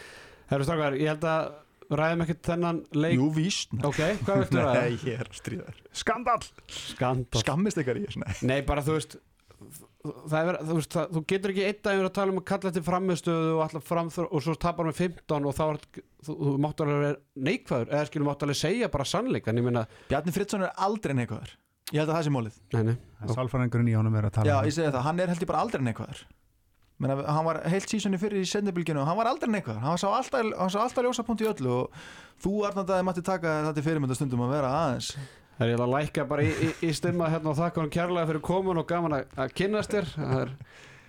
Herru 0.51 0.67
Strákar, 0.67 0.99
ég 1.01 1.11
held 1.13 1.27
að 1.31 1.51
ræðum 2.01 2.23
ekkert 2.25 2.45
þennan 2.47 2.79
leik 2.97 3.17
Jú, 3.19 3.27
víst 3.35 3.75
Ok, 3.81 3.99
hvað 4.25 4.45
viltu 4.45 4.61
ræða? 4.61 4.77
Nei, 4.81 5.01
ég 5.11 5.25
er 5.25 5.31
að 5.33 5.41
stríða 5.41 5.67
þér 5.67 5.83
Skandal! 6.03 6.39
Skandal 6.71 7.43
Skammist 7.43 7.83
ykkar 7.83 8.01
í 8.01 8.07
þess 8.07 8.47
Nei, 8.47 8.61
bara 8.67 8.85
þú 8.87 8.97
veist 8.97 9.19
það 10.01 10.37
er, 10.39 10.47
verið- 10.49 10.63
þú, 10.69 10.75
veist 10.79 10.95
það, 10.97 11.11
þú 11.13 11.23
getur 11.29 11.53
ekki 11.53 11.65
einn 11.69 11.81
daginn 11.85 12.07
að 12.09 12.15
tala 12.17 12.33
um 12.33 12.39
að 12.41 12.47
kalla 12.49 12.71
til 12.73 12.83
framistöðu 12.87 13.51
og, 13.51 13.59
alltaf 13.67 13.89
framþur, 13.91 14.29
og 14.31 14.45
svo 14.47 14.55
tapar 14.57 14.89
með 14.89 15.01
15 15.03 15.49
og 15.51 15.57
þá 15.59 15.65
er, 15.67 15.81
þú, 16.25 16.37
þú 16.41 16.55
máttu 16.65 16.87
alveg 16.87 17.03
vera 17.05 17.19
neikvæður 17.51 17.93
eða 17.93 18.07
skilur 18.09 18.29
máttu 18.31 18.47
alveg 18.49 18.61
segja 18.63 18.89
bara 18.95 19.09
sannleikan 19.11 19.61
ég 19.61 19.67
meina, 19.67 19.83
Bjarni 20.09 20.33
Fritzson 20.33 20.65
er 20.65 20.73
aldrei 20.87 21.13
neikvæður 21.19 21.53
Ég 21.91 22.03
held 22.03 22.11
að 22.11 22.17
það 22.17 22.27
sé 22.27 22.35
mólið 22.35 22.59
nei, 22.75 22.83
nei, 22.91 23.33
Sálfræðingurinn 23.35 23.91
í 23.91 23.97
honum 23.99 24.19
er 24.21 24.29
að 24.29 24.37
tala 24.37 24.51
Já, 24.51 24.59
um 24.61 24.69
ég 24.69 24.77
segi 24.77 24.93
það, 24.93 25.03
hann 25.09 25.23
er 25.25 25.33
held 25.33 25.43
ég 25.43 25.51
bara 25.51 25.65
aldrei 25.65 25.83
neikvæður 25.87 26.23
Menna, 27.01 27.17
hann 27.33 27.47
var 27.47 27.63
heilt 27.73 27.89
sísoni 27.89 28.19
fyrir 28.21 28.43
í 28.45 28.49
sendibilginu 28.49 29.01
og 29.01 29.09
hann 29.09 29.17
var 29.17 29.31
aldrei 29.31 29.49
neikvæður, 29.55 29.81
hann 29.81 30.01
sá 30.01 30.11
alltaf, 30.11 30.51
hann 30.53 30.73
sá 30.73 30.83
alltaf 30.83 31.07
ljósapunkt 31.07 31.41
í 31.41 31.49
öllu 31.49 31.71
og 31.73 32.03
þú 32.45 32.53
Arnandaði 32.69 33.07
mætti 33.09 33.25
taka 33.25 33.55
þetta 33.63 33.73
til 33.79 33.85
fyrirmyndastundum 33.87 34.43
að 34.45 34.53
vera 34.53 34.73
aðeins. 34.83 35.09
Það 35.57 35.65
er 35.65 35.73
ég 35.73 35.81
að 35.81 35.95
lækka 35.95 36.27
bara 36.29 36.45
í, 36.45 36.51
í, 36.53 36.69
í 36.89 36.91
stimma 36.97 37.31
hérna 37.33 37.55
og 37.55 37.57
þakka 37.57 37.83
hann 37.83 37.95
kærlega 37.97 38.29
fyrir 38.29 38.45
komun 38.45 38.83
og 38.83 38.87
gaman 38.89 39.17
að, 39.17 39.33
að 39.41 39.57
kynnast 39.63 39.97
þér. 39.97 40.13
Það 40.19 40.43
er, 40.43 40.53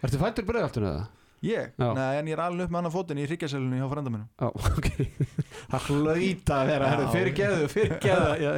ertu 0.07 0.21
fættur 0.23 0.47
breiðaltinu 0.47 0.89
eða? 0.93 1.03
Ég? 1.41 1.71
Já. 1.73 1.87
Nei, 1.97 2.19
en 2.19 2.27
ég 2.29 2.35
er 2.35 2.41
alveg 2.43 2.67
upp 2.67 2.73
með 2.73 2.79
annan 2.83 2.93
fótinn 2.93 3.17
í 3.17 3.23
hryggjasælunni 3.25 3.79
hjá 3.79 3.87
frenda 3.89 4.11
minnum 4.13 4.27
Já, 4.37 4.49
ok 4.51 4.89
Það 5.71 5.87
hlaut 5.89 6.51
að 6.53 6.67
vera, 6.69 6.89
herru, 6.91 7.07
fyrir 7.15 7.37
geðu, 7.39 7.69
fyrir 7.71 7.95
geðu 8.03 8.51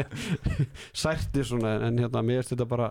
Særti 1.04 1.46
svona, 1.48 1.78
en 1.88 2.02
hérna, 2.04 2.24
mér 2.28 2.42
finnst 2.42 2.52
þetta 2.56 2.68
bara 2.74 2.90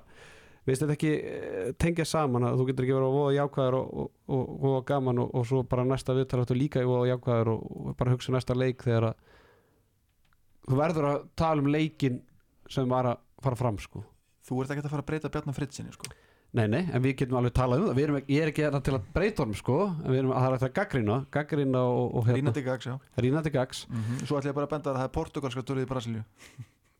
Mér 0.62 0.70
finnst 0.70 0.84
þetta 0.86 0.96
ekki 0.96 1.10
eh, 1.12 1.68
tengja 1.84 2.06
saman 2.08 2.46
að 2.48 2.56
þú 2.60 2.66
getur 2.70 2.86
ekki 2.86 2.96
verið 2.96 3.08
að 3.10 3.18
voða 3.18 3.34
jákvæður 3.36 3.76
og, 3.80 3.92
og, 3.92 4.08
og, 4.38 4.64
og 4.70 4.86
gaman 4.88 5.22
og, 5.26 5.34
og 5.36 5.46
svo 5.50 5.62
bara 5.74 5.84
næsta 5.90 6.16
viðtal 6.16 6.40
áttu 6.44 6.56
líka 6.56 6.86
voða 6.88 7.10
jákvæður 7.12 7.52
og, 7.52 7.92
bara 7.98 8.14
hugsa 8.14 8.32
næsta 8.32 8.56
leik 8.56 8.86
þegar 8.86 9.10
að 9.10 9.28
þú 10.70 10.80
verður 10.80 11.10
að 11.10 11.28
tala 11.42 11.66
um 11.66 11.70
leikin 11.74 12.22
sem 12.70 12.88
var 12.88 13.10
að 13.12 13.20
fara 13.44 13.60
fram 13.60 13.80
sko 13.82 14.06
Þú 14.42 14.62
ert 14.62 14.72
ekki 14.74 14.82
að 14.82 14.90
fara 14.90 15.04
að 15.04 15.10
breyta 15.10 15.30
Bjarni 15.30 15.52
Fritzsinni 15.54 15.92
sko. 15.94 16.08
Nei, 16.52 16.66
nei, 16.68 16.82
en 16.92 17.00
við 17.00 17.14
getum 17.22 17.38
alveg 17.40 17.54
talað 17.56 17.80
um 17.80 17.86
það. 17.88 17.94
Við 17.96 18.04
erum, 18.04 18.16
Ég 18.28 18.42
er 18.44 18.50
ekki 18.50 18.64
þetta 18.66 18.80
til 18.84 18.92
að 18.98 19.06
breyta 19.14 19.42
honum 19.46 19.56
sko. 19.56 19.76
En 20.04 20.10
við 20.12 20.18
erum 20.20 20.34
að 20.36 20.42
það 20.44 20.48
er 20.50 20.58
þetta 20.60 20.74
gaggrina 20.80 21.14
Gaggrina 21.32 21.84
og, 21.88 22.02
og 22.18 22.26
hérna. 22.28 22.36
Rínandi 22.42 22.64
gags, 22.66 22.88
já. 22.90 22.96
Rínandi 23.24 23.52
gags. 23.54 23.80
Svo 24.26 24.36
ætlum 24.36 24.50
ég 24.52 24.58
bara 24.58 24.68
að 24.68 24.74
benda 24.74 24.92
að 24.92 24.98
það 25.00 25.08
er 25.08 25.14
portugalska 25.16 25.64
tólið 25.70 25.86
í 25.86 25.90
Brasilíu. 25.94 26.26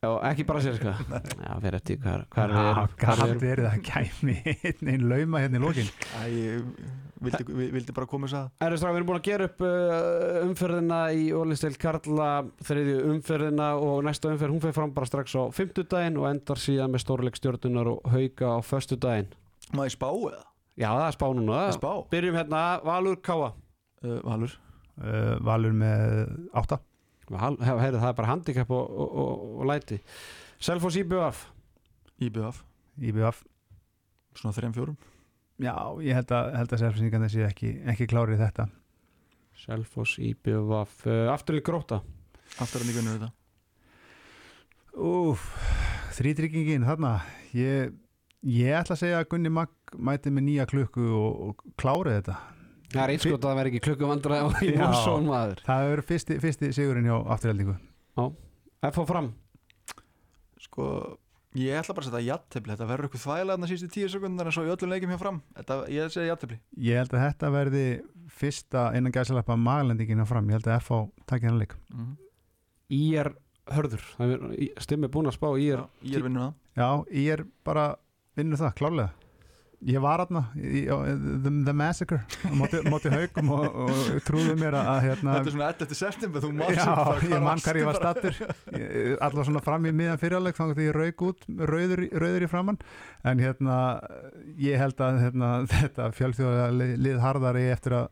Já, 0.03 0.09
ekki 0.27 0.43
sko 0.43 0.91
Já, 1.47 1.51
fyrir 1.63 1.75
eftir 1.77 1.99
hvað 2.03 2.23
hvað 2.33 2.49
við 2.49 2.57
Já, 2.57 2.63
erum. 2.73 2.95
hvað 2.99 3.21
erum. 3.23 3.37
verið 3.39 3.67
að 3.69 3.83
kæmi 3.87 4.33
einn 4.67 4.89
einn 4.91 5.05
lauma 5.07 5.39
hérna 5.39 5.61
í 5.61 5.63
lokin? 5.63 5.91
Æ, 6.19 6.25
vildi, 7.23 7.45
vi- 7.55 7.69
vildi 7.77 7.95
bara 7.95 8.09
koma 8.11 8.27
þess 8.27 8.35
að. 8.41 8.49
Æri 8.67 8.79
strá, 8.81 8.89
við 8.91 8.99
erum 8.99 9.07
búin 9.13 9.19
að 9.21 9.29
gera 9.29 9.47
upp 9.47 9.63
uh, 9.63 10.41
umferðina 10.49 10.99
í 11.15 11.29
Ólistil 11.39 11.77
Karla 11.79 12.27
þriðju 12.67 12.97
umferðina 13.13 13.69
og 13.79 14.01
næsta 14.09 14.33
umferð 14.33 14.57
hún 14.57 14.65
fer 14.65 14.75
fram 14.75 14.91
bara 14.97 15.07
strax 15.07 15.37
á 15.39 15.43
fimmtudaginn 15.55 16.19
og 16.19 16.27
endar 16.33 16.59
síðan 16.59 16.91
með 16.97 17.05
stórleik 17.05 17.39
stjórnunar 17.39 17.93
og 17.93 18.03
hauka 18.11 18.57
á 18.57 18.59
föstudaginn 18.59 19.31
Má 19.73 19.83
ég 19.87 19.93
spá 19.95 20.07
eða? 20.13 20.43
Já, 20.77 20.87
það 20.89 21.05
er 21.07 21.15
spá 21.17 21.25
núna. 21.37 21.57
Það 21.59 21.69
er 21.71 21.77
spá. 21.79 21.91
Byrjum 22.13 22.37
hérna, 22.39 22.61
Valur 22.85 23.17
Káa 23.25 23.49
uh, 23.53 24.19
Valur. 24.25 24.53
Uh, 24.97 25.33
Valur 25.45 25.73
með 25.77 26.13
átta. 26.61 26.79
Hal- 27.33 27.57
hef- 27.63 27.79
Heyrðu, 27.81 28.01
það 28.03 28.09
er 28.11 28.17
bara 28.19 28.29
handicap 28.33 28.71
og, 28.75 28.89
og, 29.03 29.17
og, 29.23 29.43
og 29.61 29.67
læti. 29.69 29.97
Selfoss 30.63 30.97
IBF 31.01 31.43
IBF 32.23 32.59
IBF 33.09 33.39
Svona 34.37 34.53
þreim 34.57 34.73
fjórum? 34.75 34.97
Já, 35.61 35.73
ég 36.03 36.17
held 36.17 36.31
að, 36.33 36.47
held 36.57 36.73
að 36.73 36.81
sérfæsingan 36.81 37.23
þessi 37.27 37.43
ekki, 37.47 37.71
ekki 37.93 38.07
klárið 38.09 38.41
þetta. 38.41 38.65
Selfoss 39.63 40.17
IBF 40.25 41.03
uh, 41.07 41.29
Aftur 41.33 41.59
í 41.59 41.63
gróta 41.65 42.01
Aftur 42.61 42.81
en 42.85 42.89
í 42.91 42.95
vinnur 42.97 43.17
þetta. 43.19 43.31
Úf, 44.93 45.45
þrítryggingin 46.17 46.85
þarna. 46.85 47.15
Ég, 47.57 47.93
ég 48.43 48.75
ætla 48.79 48.95
að 48.97 49.01
segja 49.03 49.21
að 49.21 49.29
Gunni 49.31 49.51
Magg 49.53 49.95
mæti 49.95 50.33
með 50.33 50.47
nýja 50.49 50.67
klukku 50.69 51.05
og, 51.15 51.41
og 51.47 51.63
klárið 51.79 52.19
þetta. 52.19 52.37
Það 52.93 53.03
er 53.03 53.13
einskot 53.15 53.39
að 53.39 53.47
það 53.47 53.57
verði 53.59 53.71
ekki 53.71 53.83
klukku 53.87 54.09
vandræði 54.09 54.47
og 54.47 54.59
í 54.61 54.73
Já. 54.73 54.81
Mórsson 54.83 55.27
maður. 55.29 55.63
Það 55.65 55.83
hefur 55.87 56.03
fyrsti, 56.11 56.37
fyrsti 56.43 56.71
sigurinn 56.75 57.09
hjá 57.09 57.15
afturheldingu 57.35 57.75
F 58.83 58.99
á 58.99 59.03
fram. 59.07 59.33
Sko 60.61 60.87
Ég 61.53 61.77
ætla 61.77 61.93
bara 61.93 62.07
að 62.07 62.15
setja 62.15 62.25
jattefli 62.33 62.73
Þetta 62.73 62.85
verður 62.89 63.05
eitthvað 63.07 63.23
þvægilega 63.23 63.53
þarna 63.53 63.67
sístu 63.69 63.87
tíu 63.93 64.07
sekundar 64.09 64.47
en 64.49 64.55
svo 64.55 64.63
í 64.65 64.71
öllum 64.73 64.89
leikjum 64.89 65.11
hjá 65.13 65.19
fram. 65.21 65.39
Þetta, 65.59 65.75
Ég 65.93 66.13
segi 66.13 66.29
jattefli 66.31 66.57
Ég 66.81 66.97
held 66.97 67.13
að 67.13 67.23
þetta 67.27 67.51
verði 67.53 67.83
fyrsta 68.33 68.85
innan 68.97 69.13
gæsalappa 69.13 69.57
maglendingina 69.59 70.25
fram. 70.25 70.49
Ég 70.49 70.57
held 70.57 70.69
að 70.71 70.79
FH 70.81 71.01
takja 71.29 71.51
hann 71.51 71.59
leik. 71.61 71.75
Mm 71.93 71.99
-hmm. 71.99 72.15
Í 72.97 73.03
er 73.21 73.29
hörður. 73.73 74.07
Er 74.17 74.81
Stimmi 74.81 75.07
búin 75.13 75.29
að 75.29 75.37
spá 75.37 75.47
er 75.53 75.85
Ég 76.01 76.17
er 76.17 76.25
vinnur 76.25 76.41
það 76.41 76.53
Já, 76.73 77.05
ég 77.13 77.33
er 77.37 77.45
bara 77.63 77.95
vinnur 78.37 78.61
það, 78.61 78.73
klárlega. 78.79 79.11
Ég 79.83 79.99
var 79.99 80.21
aðna, 80.23 80.45
the, 80.55 81.51
the 81.67 81.73
Massacre 81.75 82.21
á 82.23 82.53
móti, 82.55 82.79
móti 82.87 83.09
haugum 83.11 83.49
og, 83.51 83.65
og 83.83 83.97
trúðu 84.23 84.53
mér 84.55 84.77
að 84.79 84.99
hérna, 85.09 85.33
Þetta 85.35 85.49
er 85.49 85.55
svona 85.57 85.67
11. 85.73 85.97
september 85.99 86.43
Þú 86.45 86.51
manst 86.55 86.79
Já, 86.79 86.93
ég 87.27 87.43
mann 87.43 87.63
hvar 87.65 87.79
ég 87.81 87.89
var 87.89 87.99
stattur 87.99 88.37
Alltaf 88.47 89.49
svona 89.49 89.63
fram 89.65 89.89
í 89.89 89.91
miðan 89.95 90.21
fyrirleik 90.21 90.55
þannig 90.55 90.79
að 90.79 90.87
ég 90.87 90.95
rauk 90.95 91.25
út 91.27 91.43
rauður, 91.73 92.05
rauður 92.23 92.47
í 92.47 92.49
framann 92.53 92.79
en 93.27 93.43
hérna 93.43 93.81
ég 94.61 94.79
held 94.79 95.03
að 95.03 95.19
hérna, 95.25 95.51
þetta 95.73 96.09
fjölþjóða 96.15 96.71
lið, 96.79 97.19
harðari 97.23 97.67
eftir 97.73 97.97
að 97.99 98.09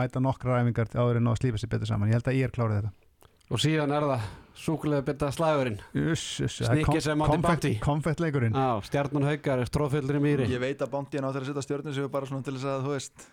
mæta 0.00 0.22
nokkra 0.24 0.56
ræfingar 0.56 0.96
áður 0.96 1.20
en 1.20 1.30
að 1.30 1.40
slípa 1.42 1.60
sér 1.60 1.76
betur 1.76 1.92
saman. 1.92 2.08
Ég 2.10 2.18
held 2.18 2.32
að 2.32 2.40
ég 2.40 2.48
er 2.48 2.56
klárið 2.56 2.80
þetta. 2.80 3.30
Og 3.52 3.62
síðan 3.62 3.92
er 3.94 4.08
það 4.10 4.24
Súkulega 4.56 5.04
bytta 5.04 5.30
slagurinn 5.34 5.80
Snikkið 5.92 7.02
sem 7.04 7.24
átti 7.26 7.40
Bounty. 7.44 7.72
Konfettleikurinn 7.84 8.56
stjarnan 8.88 9.26
haukar 9.28 9.64
Stróðfyllir 9.68 10.18
í 10.18 10.22
mýri. 10.24 10.48
Ég 10.52 10.62
veit 10.62 10.80
að 10.84 10.92
Bounty 10.94 11.20
á 11.20 11.28
þeirra 11.28 11.44
að 11.44 11.50
setja 11.50 11.66
stjórnum 11.66 11.96
sig 11.96 12.08
bara 12.14 12.30
svona 12.30 12.46
til 12.46 12.56
þess 12.56 12.70
að 12.72 12.86
þú 12.86 12.94
veist 12.94 13.26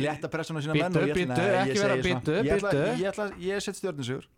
létta 0.00 0.30
pressun 0.32 0.58
á 0.58 0.60
sína 0.64 0.76
menn 0.78 0.98
og 0.98 1.08
ég 1.10 1.16
Nei, 1.30 1.38
ég 1.38 1.60
ekki 1.62 1.80
vera 1.84 1.98
bíddu, 2.04 2.36
Ég. 2.46 2.84
Ég 3.00 3.22
ég 3.46 3.64
set 3.64 3.78
stjórnum 3.78 4.06
sigur 4.06 4.28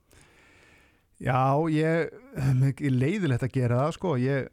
Já, 1.22 1.54
ég 1.70 2.10
er 2.34 2.90
leiðilegt 2.90 3.44
að 3.46 3.52
gera 3.54 3.84
það 3.84 3.92
sko. 3.94 4.16
Ég 4.18 4.48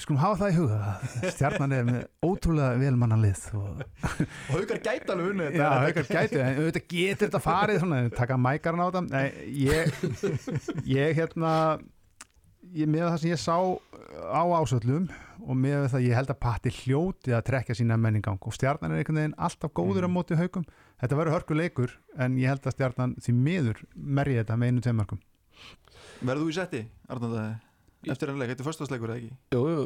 skulum 0.00 0.20
hafa 0.22 0.38
það 0.40 0.52
í 0.52 0.56
huga 0.56 1.30
stjarnan 1.36 1.72
er 1.76 1.82
með 1.88 2.02
ótrúlega 2.24 2.78
velmanna 2.80 3.18
lið 3.20 3.42
og 3.58 3.82
og 3.82 4.54
haukar 4.54 4.78
gæti 4.86 5.12
alveg 5.12 5.32
unnið 5.34 5.56
Já, 5.58 5.66
haukar 5.84 6.06
gæti, 6.08 6.38
en 6.40 6.60
auðvitað 6.62 6.86
getur 6.94 7.26
þetta 7.28 7.40
farið 7.44 7.80
svona, 7.82 7.98
taka 8.16 8.38
mækarn 8.40 8.80
á 8.80 8.86
þetta 8.88 9.02
Nei, 9.10 9.26
ég, 9.66 9.92
ég 10.88 11.18
hérna 11.18 11.52
ég 12.72 12.88
með 12.88 13.04
það 13.10 13.18
sem 13.20 13.32
ég 13.34 13.42
sá 13.42 13.56
á 14.32 14.42
ásöllum 14.62 15.10
og 15.42 15.56
með 15.58 15.88
það 15.92 16.04
ég 16.06 16.14
held 16.16 16.30
að 16.32 16.38
Patti 16.44 16.70
hljóti 16.78 17.34
að 17.34 17.42
trekja 17.50 17.74
sína 17.76 17.96
menningang 18.00 18.38
og 18.46 18.54
stjarnan 18.56 18.94
er 18.94 19.02
einhvern 19.02 19.18
veginn 19.18 19.34
alltaf 19.42 19.72
góður 19.74 20.06
á 20.06 20.08
Mhm. 20.08 20.14
móti 20.14 20.38
haukum 20.38 20.64
þetta 21.02 21.18
verður 21.18 21.34
hörku 21.36 21.56
leikur 21.58 21.90
en 22.16 22.36
ég 22.38 22.46
held 22.48 22.62
að 22.64 22.76
stjarnan 22.78 23.16
því 23.20 23.34
miður 23.34 23.82
merji 23.96 24.38
þetta 24.40 24.56
með 24.56 24.70
einu 24.72 24.84
tveimörkum 24.86 25.20
Verður 26.22 26.44
þú 26.46 26.48
í 26.52 26.54
setti, 26.54 26.80
Arnóndaði? 27.10 27.54
Eftir 28.10 28.32
enn 28.32 28.40
leik, 28.40 28.50
þetta 28.50 28.64
er 28.64 28.68
förstasleikur 28.70 29.12
eða 29.12 29.20
ekki? 29.20 29.36
Jú, 29.54 29.62
jú, 29.70 29.84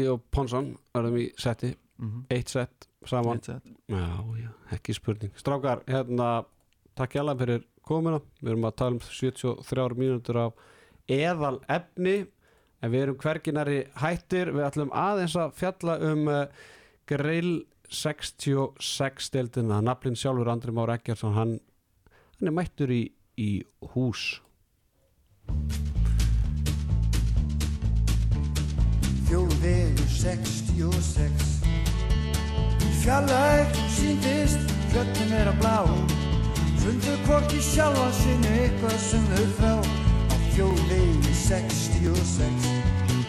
ég 0.00 0.12
og 0.12 0.22
Ponsson 0.32 0.70
erum 0.96 1.18
í 1.20 1.26
setti, 1.40 1.74
Mm 1.98 2.10
-hmm. 2.10 2.24
eitt 2.28 2.48
sett 2.48 2.88
saman. 3.04 3.32
Eitt 3.36 3.44
set. 3.44 3.62
Já, 3.88 4.24
já, 4.36 4.50
ekki 4.72 4.94
spurning. 4.94 5.32
Strákar, 5.36 5.82
hérna, 5.86 6.44
takk 6.94 7.14
ég 7.14 7.20
alveg 7.20 7.38
fyrir 7.38 7.64
komuna. 7.82 8.20
Við 8.42 8.50
erum 8.50 8.64
að 8.64 8.76
tala 8.76 8.90
um 8.90 9.00
73 9.00 9.94
mínútur 9.94 10.36
af 10.36 10.52
eðal 11.08 11.60
efni 11.68 12.26
en 12.82 12.90
við 12.90 13.02
erum 13.02 13.16
hverginari 13.16 13.86
hættir. 13.94 14.52
Við 14.52 14.66
ætlum 14.66 14.92
aðeins 14.92 15.36
að 15.36 15.54
fjalla 15.54 15.98
um 16.12 16.28
uh, 16.28 16.46
grill 17.06 17.64
66 17.88 19.30
deildina. 19.30 19.80
Naflinn 19.80 20.16
sjálfur 20.16 20.48
Andri 20.48 20.72
Már 20.72 20.90
Eggertsson 20.90 21.34
hann, 21.34 21.60
hann 22.38 22.48
er 22.48 22.52
mættur 22.52 22.90
í, 22.90 23.12
í 23.38 23.62
hús 23.94 24.42
Þjóðvegur 29.26 30.06
66 30.06 31.46
Fjallæg 33.02 33.80
síndist 33.90 34.70
Fjöllin 34.92 35.32
er 35.34 35.50
að 35.50 35.58
blá. 35.64 35.78
Fundu 36.78 37.16
hvorki 37.26 37.58
sjálfa 37.58 38.06
sinni 38.14 38.52
Eitthvað 38.62 38.94
sem 39.02 39.24
þau 39.32 39.46
frá 39.58 39.72
Á 40.30 40.36
þjóðvegi 40.54 41.34
66 41.40 42.70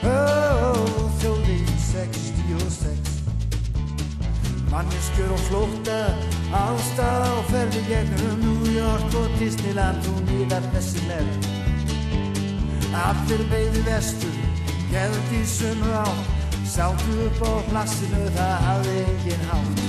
Ó, 0.06 0.78
þjóðvegi 1.24 1.78
66 1.88 3.18
Manneskjur 4.70 5.34
og 5.34 5.46
flótta 5.50 6.00
Allstað 6.62 7.26
á 7.26 7.36
ferði 7.50 7.82
gegnum 7.90 8.44
New 8.46 8.76
York 8.78 9.18
og 9.18 9.34
Disneyland 9.42 10.12
Og 10.14 10.22
nýðar 10.30 10.70
þessi 10.76 11.02
með 11.10 11.28
Allir 13.08 13.42
beigðu 13.50 13.82
vestur 13.90 14.37
Í 14.98 15.44
sömu 15.46 15.92
á 15.94 16.10
Sátu 16.66 17.14
upp 17.28 17.42
á 17.46 17.52
plassinu 17.70 18.22
Það 18.34 18.54
hafði 18.66 18.94
engin 19.04 19.44
hátt. 19.52 19.82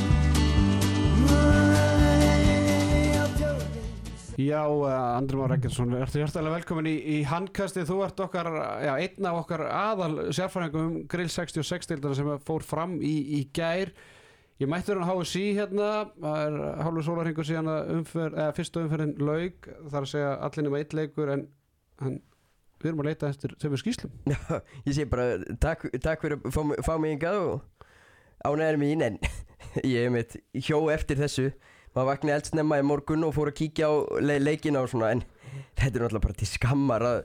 Já, 4.38 4.60
uh, 4.68 4.84
Andri 5.16 5.40
Már 5.40 5.54
Eggertsson, 5.56 5.96
ertu 5.96 6.20
hjartalega 6.20 6.58
velkomin 6.60 6.90
í, 6.92 6.92
í 7.16 7.16
handkasti, 7.26 7.82
þú 7.88 7.96
ert 8.04 8.20
okkar, 8.22 8.52
já, 8.84 8.92
einn 9.00 9.26
af 9.26 9.40
okkar 9.40 9.64
aðal 9.66 10.28
sérfræðingum 10.28 10.84
um 10.84 11.00
Grill 11.10 11.32
66 11.32 11.88
deildana 11.90 12.14
sem 12.20 12.30
fór 12.46 12.68
fram 12.68 13.00
í, 13.00 13.16
í 13.40 13.42
gær. 13.56 13.90
Ég 14.60 14.70
mættur 14.70 15.00
hann 15.00 15.08
HSI 15.08 15.56
hérna, 15.56 15.90
það 16.20 16.44
er 16.44 16.60
hálfur 16.84 17.08
sólarhingur 17.08 17.48
síðan 17.48 17.72
að 17.72 17.92
umferð, 17.96 18.38
eða 18.44 18.54
fyrstu 18.60 18.84
umferðin 18.84 19.16
laug, 19.24 19.72
það 19.88 19.98
er 19.98 20.04
að 20.04 20.12
segja 20.12 20.32
allir 20.46 20.68
nema 20.68 20.84
eitt 20.84 20.98
leikur 21.00 21.34
en, 21.34 21.46
en 22.04 22.20
við 22.82 22.90
erum 22.90 23.02
að 23.02 23.08
leita 23.10 23.30
eftir 23.32 23.54
þeim 23.62 23.76
skýslum. 23.80 24.12
Já, 24.28 24.38
ég 24.88 24.94
sé 24.96 25.06
bara 25.10 25.26
takk, 25.62 25.88
takk 26.02 26.22
fyrir 26.24 26.38
að 26.38 26.54
fá, 26.54 26.62
fá 26.86 26.94
mig 27.00 27.16
hingað 27.16 27.40
og 27.42 27.88
ánæður 28.46 28.80
mín 28.82 29.04
en 29.06 29.18
ég 29.84 30.06
hef 30.06 30.14
mitt 30.14 30.38
hjó 30.68 30.80
eftir 30.94 31.20
þessu. 31.20 31.50
Maður 31.96 32.10
vaknaði 32.12 32.36
eldsnemma 32.36 32.78
í 32.78 32.86
morgun 32.86 33.26
og 33.26 33.34
fór 33.34 33.50
að 33.50 33.58
kíkja 33.62 33.88
á 33.90 33.94
le 34.22 34.38
leikina 34.42 34.84
og 34.84 34.92
svona 34.92 35.12
en 35.16 35.24
þetta 35.78 35.88
er 35.88 36.04
náttúrulega 36.04 36.26
bara 36.26 36.38
til 36.38 36.50
skammar 36.50 37.04
að 37.08 37.20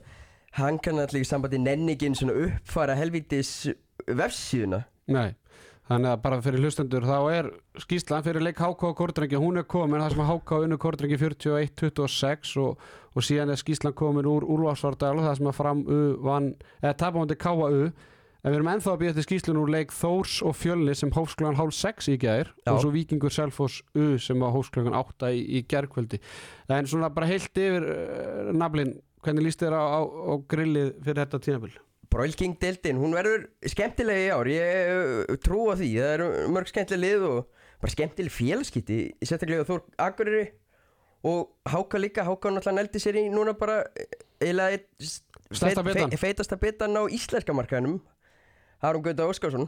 hann 0.58 0.80
kann 0.82 1.02
allir 1.02 1.26
í 1.26 1.28
sambandi 1.28 1.60
nenningin 1.62 2.16
svona 2.18 2.36
uppfara 2.48 2.96
helvítis 2.98 3.52
vefsíðuna. 4.08 4.84
Nei, 5.14 5.34
þannig 5.90 6.14
að 6.14 6.22
bara 6.24 6.40
fyrir 6.44 6.64
hlustendur 6.64 7.06
þá 7.08 7.18
er 7.34 7.50
skýslan 7.84 8.24
fyrir 8.26 8.46
leik 8.46 8.62
HK 8.62 8.88
og 8.90 8.96
Kordrengi, 9.00 9.40
hún 9.40 9.60
er 9.60 9.68
komin, 9.68 10.02
það 10.04 10.16
sem 10.16 10.26
HK 10.30 10.62
unnu 10.68 10.80
Kordrengi 10.80 11.20
41-26 11.20 12.56
og, 12.64 12.88
og 13.14 13.28
síðan 13.28 13.52
er 13.54 13.60
skýslan 13.60 13.96
komin 13.98 14.30
úr 14.30 14.48
Úlfarsvardal 14.48 15.20
það 15.20 15.38
sem 15.40 15.52
að 15.52 15.60
fram 15.60 15.84
U 15.84 16.02
vann, 16.24 16.54
eða 16.82 16.98
tapándi 17.04 17.40
KU 17.40 17.70
en 18.44 18.52
við 18.52 18.58
erum 18.58 18.72
ennþá 18.74 18.92
að 18.94 19.00
býja 19.04 19.16
til 19.16 19.26
skýslun 19.28 19.62
úr 19.62 19.72
leik 19.72 19.94
Þórs 19.96 20.40
og 20.44 20.58
Fjölni 20.60 20.96
sem 21.00 21.12
hófsklugan 21.16 21.60
hálf 21.60 21.76
6 21.78 22.12
í 22.12 22.18
Já. 22.20 22.44
og 22.72 22.82
svo 22.84 22.92
Víkingur 22.92 23.32
Selfoss 23.32 23.84
U 23.96 24.18
sem 24.20 24.44
á 24.44 24.48
hófsklugan 24.52 24.96
8 25.00 25.32
í, 25.32 25.44
í 25.60 25.64
gærkvöldi 25.64 26.20
en 26.68 26.88
svona 26.88 27.12
bara 27.14 27.30
heilt 27.32 27.56
yfir 27.56 27.88
uh, 27.88 28.52
naflin, 28.56 28.98
hvernig 29.24 29.48
líst 29.48 29.64
þér 29.64 29.80
á, 29.80 29.84
á, 29.84 30.00
á 30.04 30.34
grillið 30.48 30.96
fyrir 31.04 31.24
þetta 31.24 31.44
tínabil? 31.44 31.76
Broilking 32.14 32.54
deildin, 32.62 33.00
hún 33.02 33.16
verður 33.18 33.48
skemmtilega 33.74 34.22
í 34.28 34.32
ár, 34.36 34.50
ég 34.54 34.92
uh, 35.32 35.38
trú 35.42 35.64
á 35.70 35.74
því. 35.80 35.90
Það 35.98 36.12
eru 36.18 36.28
mörg 36.54 36.70
skemmtilega 36.70 37.04
lið 37.08 37.26
og 37.30 37.40
bara 37.84 37.94
skemmtileg 37.96 38.34
félagskipti, 38.36 38.98
sérstaklega 39.26 39.66
Þór 39.68 39.82
Akureyri 40.06 40.44
og 41.28 41.50
Háka 41.74 42.00
líka, 42.00 42.26
Háka 42.28 42.52
náttúrulega 42.54 42.78
neldi 42.82 43.02
sér 43.02 43.18
í 43.22 43.28
núna 43.34 43.56
bara 43.58 43.82
eh, 43.98 44.78
s- 45.02 45.22
Stærsta 45.54 45.84
feit- 45.86 46.18
feitasta 46.20 46.58
bitan 46.60 46.96
á 46.98 47.04
íslenska 47.14 47.54
markaðinum 47.56 47.98
Aron 48.84 49.04
Gauta 49.06 49.28
Óskarsson. 49.30 49.68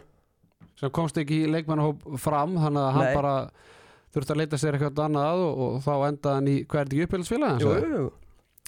Sem 0.79 0.91
komst 0.91 1.15
ekki 1.21 1.43
í 1.45 1.49
leikmannahóp 1.51 2.01
fram 2.19 2.57
þannig 2.59 2.81
að 2.83 2.95
hann 2.97 3.13
bara 3.15 3.35
þurfti 4.15 4.33
að 4.35 4.39
leita 4.41 4.57
sér 4.59 4.75
eitthvað 4.77 5.03
annað 5.05 5.43
og, 5.45 5.59
og 5.65 5.75
þá 5.85 5.91
endaði 6.09 6.35
hann 6.39 6.49
í 6.51 6.55
er 6.59 6.67
þetta 6.71 6.83
ekki 6.95 7.05
uppbyrðsfélag 7.07 7.63
Jú, 7.63 7.69
hans? 7.71 7.85
jú, 7.95 8.05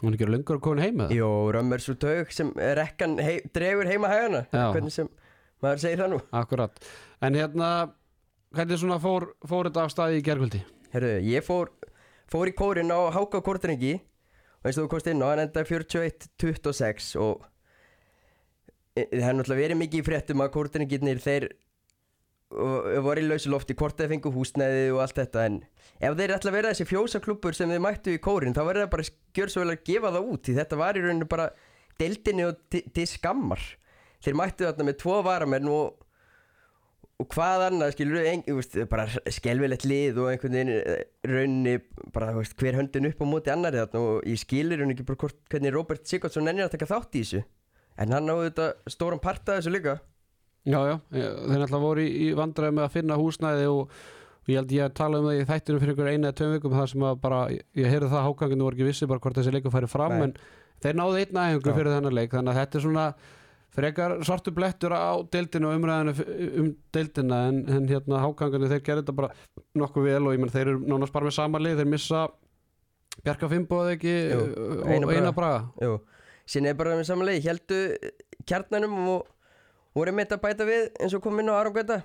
Hún 0.01 0.13
er 0.13 0.17
ekki 0.19 0.27
lengur 0.29 0.59
að 0.59 0.63
koma 0.67 0.83
heim 0.85 0.99
með 0.99 1.07
það? 1.09 1.17
jú, 1.17 1.29
Römmers 1.55 1.87
og 1.89 1.99
Taug 2.03 2.33
sem 2.35 2.51
rekkan 2.77 3.15
hei, 3.17 3.39
dregur 3.55 3.87
heima 3.89 4.11
hægana 4.11 4.43
hvernig 4.53 4.93
sem 4.93 5.07
maður 5.63 5.81
segir 5.81 6.03
það 6.03 6.11
nú 6.11 6.19
Akkurat. 6.37 6.81
En 7.25 7.37
hérna, 7.39 7.69
hvernig 8.53 8.81
svona 8.81 8.99
fór, 9.01 9.31
fór 9.49 9.71
þetta 9.71 9.85
af 9.87 9.93
staði 9.95 10.19
í 10.19 10.25
gerkvöldi? 10.27 10.61
Herru, 10.93 11.15
ég 11.25 11.45
fór, 11.45 11.73
fór 12.29 12.51
í 12.51 12.53
kórin 12.57 12.93
á 12.93 13.09
Háka 13.15 13.41
Kortrengi 13.41 13.95
og 13.97 14.69
eins 14.69 14.77
og 14.77 14.85
þú 14.85 14.91
komst 14.93 15.09
inn 15.09 15.23
á, 15.25 15.27
hann 15.31 15.43
endaði 15.47 15.71
41-26 15.73 17.09
og 17.23 17.47
e, 18.93 19.07
það 19.07 19.29
er 19.31 19.37
náttúrulega 19.39 19.63
verið 19.63 19.81
mikið 19.81 20.03
í 20.03 20.07
fréttum 20.11 20.45
að 20.45 20.53
Kortrengirnir 20.59 21.23
þeir 21.25 21.49
og, 22.55 22.87
voru 23.03 23.23
í 23.23 23.27
lausu 23.27 23.51
lofti 23.51 23.75
hvort 23.77 23.97
þeir 23.99 24.13
fengu 24.13 24.31
húsnæði 24.33 24.87
og 24.93 25.01
allt 25.03 25.19
þetta 25.19 25.45
en 25.49 25.59
ef 25.97 26.17
þeir 26.19 26.35
ætla 26.37 26.51
að 26.51 26.57
vera 26.57 26.73
þessi 26.73 26.87
fjósaklúpur 26.87 27.57
sem 27.57 27.71
þeir 27.73 27.83
mættu 27.83 28.15
í 28.15 28.23
kórin 28.23 28.55
þá 28.55 28.63
verður 28.63 28.85
það 28.85 28.93
bara 28.95 29.07
gjör 29.37 29.53
svo 29.53 29.63
vel 29.63 29.73
að 29.73 29.85
gefa 29.89 30.13
það 30.15 30.31
út 30.33 30.47
því 30.47 30.57
þetta 30.61 30.79
var 30.81 30.97
í 30.99 31.03
rauninu 31.03 31.29
bara 31.29 31.47
deildinni 31.97 32.45
og 32.45 32.59
til, 32.69 33.07
skammar. 33.09 33.63
Þeir 34.21 34.37
mættu 34.37 34.67
þarna 34.67 34.85
með 34.85 34.99
tvo 35.01 35.21
varamenn 35.25 35.71
og 35.71 36.03
og 37.17 37.25
hvað 37.33 37.63
annað 37.71 37.95
skilur 37.95 38.25
veist, 38.45 38.75
bara 38.91 39.07
skelvilegt 39.33 39.87
lið 39.89 40.19
og 40.21 40.27
einhvern 40.29 40.53
veginn 40.53 40.73
eh, 40.75 40.99
rauninni 41.25 41.79
bara 42.13 42.29
veist, 42.35 42.53
hver 42.59 42.77
höndin 42.77 43.09
upp 43.09 43.23
á 43.23 43.25
móti 43.25 43.49
annari 43.49 43.79
þarna 43.81 44.03
og 44.05 44.27
ég 44.29 44.37
skilir 44.37 44.83
hún 44.83 44.93
ekki 44.93 45.05
bara 45.07 45.21
hvort, 45.23 45.39
hvernig 45.49 45.73
Robert 45.73 46.05
Sigurdsson 46.05 46.45
ennir 46.45 46.67
að 46.67 46.75
taka 46.75 46.89
þátt 46.91 47.17
í 47.17 47.23
þessu 47.23 47.41
en 47.97 48.13
hann 48.13 48.29
náðu 48.29 48.51
þetta 48.51 48.93
stóran 48.93 49.23
part 49.23 49.49
af 49.49 49.57
þessu 49.57 49.73
líka 49.73 49.97
Já, 50.67 50.77
já, 50.83 50.95
þeir 51.13 51.61
náttúrulega 51.61 51.79
voru 51.85 52.03
í, 52.03 52.11
í 52.25 52.29
vandræði 52.35 52.75
með 52.75 52.85
að 52.85 52.93
finna 52.97 53.17
húsnæði 53.21 53.67
og, 53.71 53.97
og 54.43 54.51
ég 54.51 54.59
held 54.59 54.73
ég 54.75 54.83
að 54.83 54.95
tala 54.99 55.21
um 55.21 55.27
það 55.29 55.39
í 55.39 55.47
þættinu 55.47 55.81
fyrir 55.83 55.95
ykkur 55.95 56.09
eina 56.11 56.27
eða 56.27 56.37
tveim 56.41 56.53
vikum 56.57 56.75
þar 56.75 56.91
sem 56.91 57.05
að 57.07 57.19
bara, 57.23 57.41
ég, 57.55 57.87
heyrði 57.87 58.11
það 58.11 58.25
hákanginu 58.27 58.67
voru 58.67 58.77
ekki 58.77 58.87
vissi 58.89 59.07
bara 59.07 59.23
hvort 59.23 59.39
þessi 59.39 59.53
leikur 59.55 59.73
færi 59.73 59.89
fram 59.91 60.15
Nei. 60.17 60.25
en 60.27 60.33
þeir 60.83 60.99
náðu 60.99 61.21
einn 61.21 61.39
æfingu 61.43 61.71
Já. 61.71 61.77
fyrir 61.77 61.93
þennan 61.95 62.17
leik 62.17 62.35
þannig 62.35 62.53
að 62.53 62.59
þetta 62.61 62.79
er 62.79 62.85
svona 62.87 63.05
frekar 63.77 64.15
svartu 64.25 64.53
blettur 64.57 64.95
á 64.97 65.07
deildinu 65.31 65.69
og 65.69 65.77
umræðinu 65.77 66.13
um 66.63 66.69
deildina 66.97 67.39
en, 67.51 67.63
en 67.77 67.87
hérna 67.87 68.21
hákanginu 68.25 68.71
þeir 68.71 68.83
gerði 68.83 69.05
þetta 69.05 69.17
bara 69.21 69.31
nokkuð 69.77 70.09
vel 70.09 70.21
og 70.25 70.35
ég 70.35 70.41
menn 70.41 70.53
þeir 70.53 70.73
eru 70.73 70.83
nánast 70.83 71.15
bara 71.15 71.29
með 71.29 71.37
sama 71.37 71.61
lið 71.61 71.83
þeir 71.83 71.91
missa 71.93 72.25
Bjarka 73.23 73.49
Fimboð 73.49 73.95
ekki 73.95 74.13
Jú, 74.13 74.41
og 74.83 75.11
Einar 75.13 75.33
Braga. 75.33 75.97
Síðan 76.47 76.69
er 76.71 76.77
bara 76.79 76.95
með 76.95 77.07
samanlegi 77.09 77.43
heldu 77.47 77.79
kjarnanum 78.47 78.97
og 79.15 79.25
voru 79.97 80.13
með 80.13 80.27
þetta 80.27 80.43
bæta 80.43 80.67
við 80.67 80.83
eins 81.01 81.15
og 81.17 81.23
kom 81.25 81.41
inn 81.41 81.49
á 81.51 81.57
Aron 81.57 81.75
Gauta. 81.75 82.01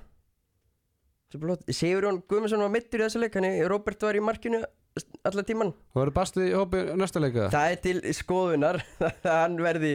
Sigurjón 1.32 2.23
Guðmundsson 2.28 2.60
var 2.60 2.73
mittur 2.73 3.01
í 3.01 3.06
þessu 3.06 3.23
leik 3.23 3.36
hann 3.39 3.48
Robert 3.70 4.02
var 4.05 4.19
í 4.19 4.24
markinu 4.24 4.60
alla 5.24 5.44
tíman 5.48 5.70
og 5.73 5.97
verður 5.97 6.16
basti 6.19 6.48
í 6.51 6.56
hópi 6.56 6.82
næsta 7.01 7.23
leika? 7.23 7.47
Það 7.52 7.70
er 7.70 7.78
til 7.86 8.16
skoðunar 8.16 8.82
að 9.01 9.31
hann 9.39 9.56
verði, 9.64 9.94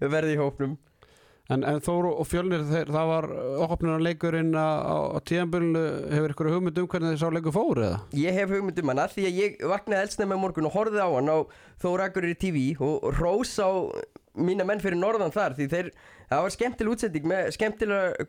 verði 0.00 0.38
í 0.38 0.40
hópnum. 0.40 0.78
En, 1.50 1.64
en 1.66 1.80
Þóru 1.82 2.12
og 2.22 2.28
Fjölnir, 2.30 2.62
þeir, 2.68 2.92
það 2.94 3.08
var 3.10 3.26
opnunar 3.66 4.02
leikurinn 4.06 4.52
á, 4.54 4.70
á, 4.86 5.18
tíðanbölinu, 5.26 5.82
hefur 6.14 6.34
ykkur 6.36 6.50
hugmynd 6.54 6.78
um 6.78 6.86
hvernig 6.92 7.16
þeir 7.16 7.20
sá 7.24 7.34
leikur 7.34 7.54
fóru 7.56 7.82
eða? 7.88 7.96
Ég 8.14 8.38
hef 8.38 8.52
hugmynd 8.54 8.78
um 8.78 8.92
hann 8.92 9.02
að 9.02 9.16
því 9.16 9.24
að 9.26 9.40
ég 9.40 9.64
vaknaði 9.72 10.06
eldsnæmi 10.06 10.38
á 10.38 10.42
morgun 10.44 10.68
og 10.70 10.76
horfði 10.76 11.02
á 11.02 11.10
hann 11.10 11.32
á 11.34 11.38
Þórakur 11.82 12.28
í 12.30 12.36
TV 12.38 12.62
og 12.78 13.08
rós 13.18 13.56
á 13.58 13.70
mína 14.38 14.64
menn 14.68 14.80
fyrir 14.82 14.98
norðan 15.00 15.32
þar 15.34 15.54
því 15.58 15.66
þeir, 15.72 15.88
það 16.30 16.42
var 16.44 16.52
skemmtileg 16.54 16.92
útsending 16.94 17.24
með 17.30 17.48
skemmtilega, 17.56 18.26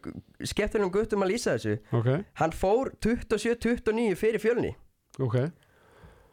skemmtilegum 0.52 0.92
guttum 0.96 1.26
að 1.26 1.32
lýsa 1.34 1.56
þessu. 1.58 1.76
Ok, 2.00 2.10
Hann 2.42 2.56
fór 2.58 2.92
27-29 3.06 4.16
fyrir 4.18 4.42
fjölni. 4.42 4.76
Ok. 5.20 5.38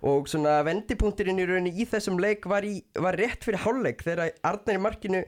og 0.06 0.28
svona 0.30 0.60
vendipunkturinn 0.62 1.40
í 1.42 1.44
rauninni 1.48 1.72
í 1.74 1.84
þessum 1.90 2.20
leik 2.22 2.44
var, 2.46 2.62
í, 2.62 2.84
var 2.94 3.16
rétt 3.18 3.42
fyrir 3.42 3.58
hálfleik 3.64 4.04
þegar 4.06 4.28
Arnar 4.46 4.76
í 4.78 4.82
markinu 4.84 5.22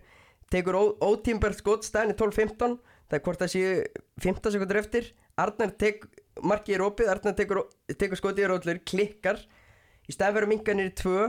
tekur 0.54 0.76
ó- 0.78 0.94
ótímbært 1.02 1.58
skot 1.58 1.82
staðin 1.82 2.12
í 2.14 2.16
12-15 2.20 2.76
það 3.10 3.16
er 3.18 3.24
hvort 3.24 3.42
það 3.42 3.50
séu 3.50 3.72
15 4.22 4.54
sekundur 4.54 4.78
eftir. 4.78 5.08
Arnar 5.42 5.72
tek, 5.74 6.06
markið 6.46 6.76
er 6.76 6.84
opið 6.86 7.10
Arnar 7.10 7.34
tekur, 7.34 7.64
tekur 7.98 8.20
skotið 8.20 8.44
í 8.46 8.50
rótlur 8.52 8.78
klikkar. 8.86 9.42
Í 10.06 10.14
staðin 10.14 10.36
fyrir 10.38 10.52
minganir 10.54 10.92
í 10.92 10.94
2 11.02 11.26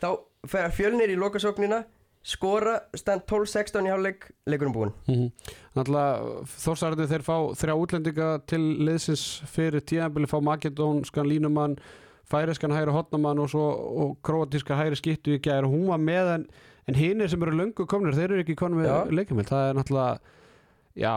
þá 0.00 0.08
fer 0.48 0.72
fjölnir 0.72 1.12
í 1.12 1.18
lokasóknina 1.20 1.82
skora 2.26 2.78
staðin 2.96 3.22
12-16 3.30 3.86
í 3.86 3.92
hálfleik 3.92 4.28
leikurinn 4.50 4.74
búinn 4.74 4.94
Mm 5.08 5.30
Náttúrulega 5.78 6.44
Þórsarði 6.58 7.06
þeir 7.12 7.24
fá 7.26 7.36
þrjá 7.60 7.74
útlendinga 7.78 8.28
til 8.50 8.62
liðsins 8.82 9.24
fyrir 9.46 9.84
tíðanbölu, 9.86 10.26
fá 10.26 10.40
makedónskan 10.42 11.28
línumann, 11.28 11.76
færiskan 12.28 12.74
hægri 12.74 12.94
hotnamann 12.96 13.38
og 13.38 13.54
og 13.54 14.16
króatíska 14.26 14.74
hægri 14.74 14.98
skittu 14.98 15.36
í 15.36 15.42
gær. 15.44 15.68
Hún 15.70 15.86
var 15.92 16.02
með 16.02 16.32
en, 16.34 16.48
en 16.88 16.98
hinnir 16.98 17.30
sem 17.30 17.42
eru 17.42 17.54
löngu 17.54 17.86
komnir, 17.86 18.16
þeir 18.16 18.32
eru 18.32 18.42
ekki 18.42 18.58
konum 18.58 18.82
með 18.82 19.14
leikamild. 19.14 19.48
Það 19.52 19.68
er 19.68 19.78
náttúrulega, 19.78 20.34
já, 20.98 21.12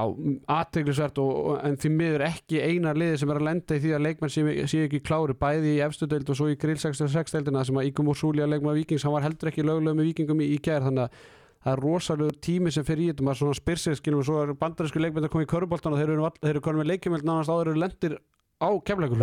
aðteglisvert 0.52 1.20
en 1.66 1.78
því 1.82 1.92
miður 1.96 2.24
ekki 2.28 2.62
eina 2.62 2.94
liði 2.94 3.20
sem 3.22 3.32
er 3.34 3.40
að 3.40 3.48
lenda 3.48 3.78
í 3.78 3.82
því 3.82 3.94
að 3.98 4.04
leikmenn 4.06 4.34
séu 4.34 4.66
sé 4.70 4.84
ekki 4.86 5.02
klári 5.06 5.36
bæði 5.38 5.76
í 5.76 5.84
efstu 5.86 6.08
deild 6.10 6.30
og 6.30 6.38
svo 6.38 6.50
í 6.52 6.58
grill 6.62 6.78
66 6.82 7.34
deildina 7.36 7.64
sem 7.66 7.80
að 7.82 7.90
Ígum 7.90 8.12
og 8.14 8.20
Súlja 8.20 8.50
leikmenn 8.50 8.78
Víkings, 8.78 9.06
hann 9.08 9.16
var 9.16 9.26
heldur 9.26 9.50
ekki 9.52 9.66
lögulega 9.66 9.98
með 9.98 10.12
Víkingum 10.12 10.44
í, 10.44 10.52
í 10.54 10.60
gær 10.62 10.86
þannig 10.86 11.08
að 11.08 11.24
það 11.62 11.74
er 11.74 11.84
rosalegur 11.86 12.38
tími 12.42 12.74
sem 12.74 12.86
fyrir 12.86 13.06
í 13.06 13.10
þetta 13.12 13.26
maður 13.26 13.42
svona 13.42 13.58
spyr 13.58 13.82
sig, 13.82 13.98
skilum, 14.00 14.22
og 14.22 14.30
svo 14.30 14.44
er 14.44 14.54
bandarísku 14.58 15.02
leikmenn 15.02 15.28
að 15.28 15.34
koma 15.34 15.46
í 15.46 15.50
köruboltan 15.50 15.96
og 15.96 16.02
þeir 16.02 16.14
eru, 16.16 16.30
eru 16.52 16.64
konum 16.66 16.82
með 16.82 16.94
leikjumöld 16.94 17.28
nánast 17.28 17.54
áður 17.54 17.74
eru 17.74 17.84
lendir 17.84 18.18
á 18.62 18.70
kemleikur 18.86 19.22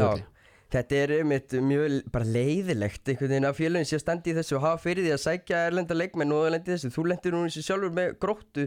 Þetta 0.68 0.96
er 1.00 1.12
einmitt 1.22 1.54
mjög 1.64 1.94
bara 2.12 2.26
leiðilegt 2.28 3.08
einhvern 3.08 3.30
veginn 3.32 3.48
að 3.48 3.56
félagin 3.56 3.88
sé 3.88 3.96
að 3.96 4.02
standa 4.02 4.28
í 4.28 4.34
þessu 4.36 4.56
og 4.58 4.64
hafa 4.66 4.82
fyrir 4.82 5.06
því 5.06 5.12
að 5.14 5.22
sækja 5.22 5.62
erlenda 5.70 5.96
leikmenn 5.96 6.34
og 6.36 6.50
lendi 6.52 6.74
þessu, 6.74 6.90
þú 6.92 7.04
lendir 7.08 7.32
nú 7.32 7.40
þessu 7.46 7.62
sjálfur 7.64 7.94
með 7.96 8.10
gróttu. 8.20 8.66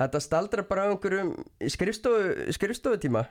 Þetta 0.00 0.22
staldrar 0.24 0.66
bara 0.66 0.86
á 0.86 0.90
einhverjum 0.90 1.30
skrifstofu, 1.70 2.50
skrifstofutíma 2.56 3.22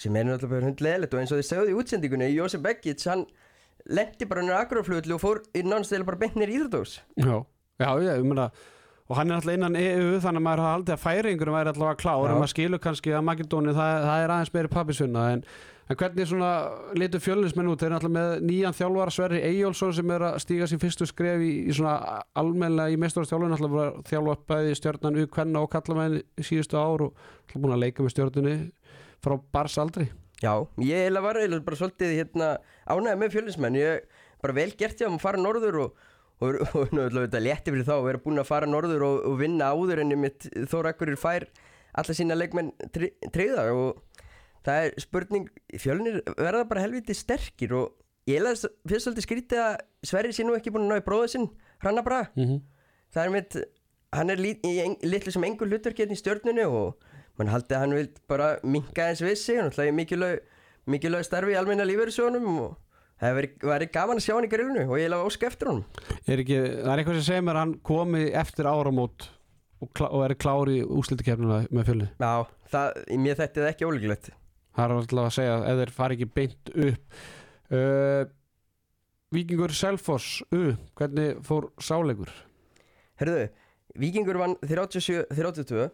sem 0.00 0.14
er 0.16 0.24
náttúrulega 0.30 0.54
bara 0.54 0.68
hundleðilegt 0.70 1.14
og 1.14 1.20
eins 1.20 1.32
og 1.34 1.40
þið 1.42 1.48
segðu 1.50 1.72
í 1.72 1.78
útsendingunni, 1.82 2.28
Jósef 2.32 2.62
Beggic 2.64 3.02
hann 3.10 3.26
lendi 3.90 4.28
bara 4.30 4.44
nýra 4.46 4.62
agroflugullu 4.64 5.16
og 5.18 5.20
fór 5.20 5.40
í 5.52 5.64
nánstæðilega 5.66 6.08
bara 6.08 6.20
beint 6.22 6.38
nýr 6.40 6.52
íþrótós 6.54 6.94
Já, 7.20 7.34
já, 7.82 7.90
ég 8.06 8.24
meina 8.24 8.46
og 9.10 9.18
hann 9.18 9.32
er 9.32 9.40
alltaf 9.40 9.56
innan 9.56 9.76
EU 9.76 10.20
þannig 10.22 10.38
að 10.38 10.46
maður 10.46 10.62
hafa 10.62 10.74
aldrei 10.78 10.94
að 10.94 11.02
færingur 11.02 11.50
væri 11.50 11.72
alltaf 11.72 11.88
að 11.90 11.96
klár. 11.98 12.22
Já. 12.22 12.30
og 12.30 12.40
maður 12.44 12.52
skilur 12.54 12.82
kannski 12.84 13.14
að 13.18 13.24
Makedóni 13.26 13.72
það, 13.74 13.94
það 14.06 14.24
er 14.24 14.34
aðeins 14.36 14.52
meiri 14.54 14.70
pappisvinna 14.70 15.24
en, 15.34 15.42
en 15.90 15.98
hvernig 15.98 16.28
svona 16.30 16.50
litur 16.94 17.22
fjölunismenn 17.24 17.70
út? 17.72 17.80
Þeir 17.82 17.88
eru 17.88 17.98
alltaf 17.98 18.12
með 18.14 18.34
nýjan 18.46 18.76
þjálfara 18.78 19.14
Sverri 19.14 19.40
Eyjólfsson 19.48 19.94
sem 19.96 20.12
er 20.14 20.24
að 20.28 20.38
stíga 20.44 20.68
sín 20.70 20.82
fyrstu 20.82 21.08
skref 21.10 21.42
í, 21.42 21.50
í 21.66 21.74
svona 21.74 22.22
almennilega 22.38 22.94
í 22.94 23.00
mestarastjálfun 23.02 23.56
alltaf 23.56 23.74
var 23.74 23.96
þjálfa 24.06 24.36
bæði 24.52 24.76
stjörnan 24.78 25.18
U, 25.18 25.26
kvenna 25.34 25.64
og 25.64 25.72
kalla 25.72 25.98
með 25.98 26.20
síðustu 26.38 26.78
ár 26.78 27.08
og 27.08 27.18
alltaf 27.18 27.64
búin 27.64 27.74
að 27.74 27.82
leika 27.84 28.06
með 28.06 28.14
stjörnunni 28.14 28.56
frá 29.24 29.36
bars 29.52 29.78
aldrei 29.82 30.06
Já, 30.40 30.54
ég 30.80 31.18
var 31.20 31.36
eiginlega 31.36 31.66
bara 31.66 31.76
svolítið 31.76 32.14
hérna 32.16 32.52
ánægði 32.88 33.18
með 33.20 33.34
fjölusmenn 33.34 33.76
ég 33.76 34.22
bara 34.40 34.56
vel 34.56 34.70
gert 34.78 35.02
ég 35.02 35.10
að 35.10 35.20
fara 35.20 35.42
norður 35.42 35.82
og 35.82 36.06
og, 36.40 36.54
þetta 36.94 37.42
létti 37.42 37.74
fyrir 37.74 37.86
þá 37.88 37.96
að 37.98 38.06
vera 38.06 38.22
búin 38.24 38.40
að 38.40 38.48
fara 38.48 38.68
norður 38.68 39.04
og, 39.06 39.18
og 39.28 39.36
vinna 39.40 39.72
áður 39.74 40.04
en 40.04 40.16
mitt 40.20 40.48
Þóra 40.70 40.94
Akkurir 40.94 41.20
fær 41.20 41.48
alla 41.90 42.14
sína 42.14 42.36
leikmenn 42.38 42.70
tryggða 42.94 43.66
og 43.74 43.98
það 44.66 44.84
er 44.86 44.94
spurning 45.00 45.48
fjölnir 45.80 46.20
verða 46.36 46.64
bara 46.68 46.84
helviti 46.84 47.14
sterkir 47.16 47.72
og 47.78 47.92
ég 48.28 48.36
eiginlega 48.38 48.56
s- 48.60 48.72
finnst 48.88 49.06
svolítið 49.08 49.26
skrítið 49.26 49.62
að 49.64 49.76
Sverri 50.10 50.32
sé 50.36 50.44
nú 50.46 50.54
ekki 50.56 50.72
búin 50.72 50.86
að 50.88 50.92
ná 50.94 51.00
í 51.00 51.06
bróða 51.06 51.28
sinn 51.32 51.48
Hranna 51.82 52.02
Bra 52.02 52.22
mm 52.36 52.44
-hmm. 52.44 52.60
það 53.14 53.24
er 53.24 53.30
mitt 53.30 53.56
hann 54.12 54.30
er 54.30 54.36
litlu 54.40 55.30
sem 55.32 55.44
engur 55.44 55.68
hlutverkinn 55.68 56.10
í 56.12 56.18
stjörnunni 56.18 56.64
og 56.66 56.96
mann 57.38 57.48
haldi 57.48 57.74
að 57.74 57.80
hann 57.80 57.94
vil 57.94 58.08
bara 58.28 58.58
minka 58.64 59.08
eins 59.08 59.22
við 59.22 59.34
sig 59.36 59.56
hann 59.56 59.70
ætlaði 59.70 59.92
mikilvæg, 60.86 61.24
starfi 61.24 61.52
í 61.52 61.58
almenna 61.58 61.84
lífeyrissjónum 61.84 62.58
og 62.60 62.76
það 63.20 63.34
væri, 63.62 63.86
gaman 63.92 64.16
að 64.16 64.24
sjá 64.24 64.34
hann 64.34 64.44
í 64.44 64.48
grillinu 64.48 64.86
og 64.90 64.98
ég 64.98 65.08
laði 65.12 65.26
ósk 65.28 65.42
eftir 65.46 65.68
honum. 65.68 65.84
Er 66.26 66.38
ekki, 66.40 66.56
það 66.56 66.92
er 66.92 66.98
eitthvað 66.98 67.14
sem 67.20 67.26
segir 67.28 67.42
mér 67.46 67.54
að 67.54 67.62
hann 67.64 67.74
komi 67.84 68.22
eftir 68.32 68.64
áramót 68.66 69.28
og, 69.80 69.90
klá, 69.94 70.08
og 70.10 70.24
er 70.24 70.34
klár 70.34 70.68
í 70.72 70.82
úslitakefnuna 70.82 71.66
með 71.70 71.84
fjölni? 71.90 72.08
Já, 72.18 72.46
það, 72.72 72.88
mér 73.20 73.36
þetta 73.36 73.60
er 73.60 73.68
ekki 73.74 73.84
ólíklegt 73.90 74.30
Það 74.76 74.84
er 74.84 74.94
alltaf 74.96 75.24
að 75.24 75.34
segja 75.36 75.56
ef 75.70 75.80
þeir 75.80 75.92
fari 75.96 76.18
ekki 76.18 76.28
beint 76.38 76.72
upp. 76.86 77.18
Uh, 77.70 78.22
Víkingur 79.30 79.74
Selfoss 79.74 80.40
U, 80.50 80.74
hvernig 80.98 81.42
fór 81.46 81.68
sáleikur? 81.78 82.32
Herðu, 83.20 83.44
Víkingur 84.00 84.38
vann 84.40 84.56
37-32 84.64 85.90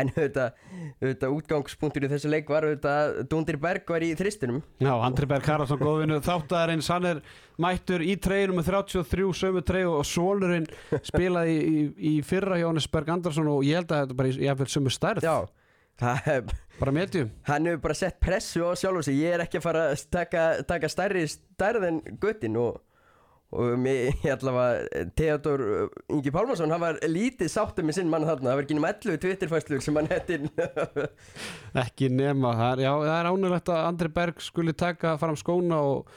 en 0.00 0.10
auðvitað, 0.10 0.56
auðvitað 1.00 1.34
útgangspunktur 1.38 2.06
í 2.06 2.10
þessu 2.12 2.30
leik 2.32 2.48
var 2.50 2.66
auðvitað 2.66 3.00
að 3.00 3.18
Dundir 3.30 3.58
Berg 3.62 3.90
var 3.94 4.04
í 4.06 4.12
þristinum 4.18 4.62
Já, 4.82 4.92
Andri 4.96 5.28
Berg 5.30 5.46
Karlsson 5.46 5.80
góðvinnu 5.80 6.20
þáttaðarins, 6.24 6.90
hann 6.90 7.08
er 7.12 7.20
mættur 7.62 8.02
í 8.02 8.16
treyjunum 8.18 8.58
með 8.60 8.70
33 8.72 9.28
sömu 9.40 9.62
treyju 9.66 9.92
og 10.00 10.06
sonurinn 10.08 10.66
spilaði 11.10 11.54
í, 11.54 11.64
í, 11.64 11.84
í 12.10 12.14
fyrra 12.26 12.58
Jónis 12.62 12.88
Berg 12.90 13.12
Andersson 13.14 13.50
og 13.52 13.62
ég 13.66 13.80
held 13.80 13.94
að 13.94 14.04
þetta 14.04 14.18
bara 14.18 14.34
jafnvel 14.48 14.72
sömu 14.74 14.94
stærð. 14.94 15.28
Já, 15.28 15.36
það 16.00 16.30
er 16.34 16.56
bara 16.80 16.94
medium 16.94 17.30
hann 17.46 17.68
hefur 17.70 17.84
bara 17.84 17.98
sett 17.98 18.18
pressu 18.22 18.64
á 18.66 18.74
sjálf 18.78 19.06
sig. 19.06 19.20
Ég 19.22 19.36
er 19.36 19.44
ekki 19.44 19.60
að 19.60 19.66
fara 19.68 19.84
að 19.92 20.02
taka, 20.10 20.48
taka 20.66 20.90
stærri 20.90 21.22
stærð 21.30 21.86
en 21.90 22.02
guttin 22.22 22.58
og, 22.58 22.80
og 23.54 23.74
mér, 23.78 24.08
ég 24.24 24.30
allavega 24.34 25.04
Theodor 25.18 25.62
Ingi 26.10 26.32
Pálmarsson 26.34 26.72
hann 26.74 26.82
var 26.82 26.96
lítið 27.06 27.50
sáttum 27.52 27.86
með 27.86 27.98
sinn 28.00 28.10
mann 28.10 28.26
þarna. 28.26 28.50
Það 28.50 28.56
var 28.58 28.64
ekki 28.66 28.76
um 28.78 28.86
11 28.88 29.20
Twitterfæslur 29.24 29.84
sem 29.84 29.98
hann 30.00 30.10
hettir 30.10 30.46
ekki 31.84 32.08
nema 32.10 32.54
það 32.58 32.72
er, 32.72 32.84
já, 32.86 32.92
það 33.04 33.16
er 33.18 33.30
ánulegt 33.30 33.72
að 33.74 33.82
Andri 33.90 34.10
Berg 34.16 34.42
skuli 34.42 34.74
taka 34.74 35.14
fram 35.20 35.38
skóna 35.38 35.78
og, 35.92 36.10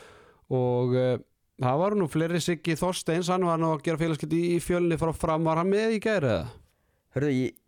og 0.53 0.95
uh, 0.97 1.13
það 1.61 1.79
var 1.83 1.97
nú 1.99 2.09
fleiri 2.11 2.41
Siggi 2.43 2.77
Þorsteins, 2.79 3.29
hann 3.33 3.45
var 3.47 3.61
nú 3.61 3.71
að 3.75 3.85
gera 3.87 4.01
félagskipti 4.01 4.41
í 4.55 4.59
fjölni 4.63 4.97
frá 5.01 5.13
fram, 5.15 5.45
var 5.47 5.61
hann 5.61 5.71
með 5.71 5.97
í 5.97 6.01
gæri 6.03 6.31
eða? 6.33 6.43
Hörðu, 7.17 7.33
ég, 7.37 7.63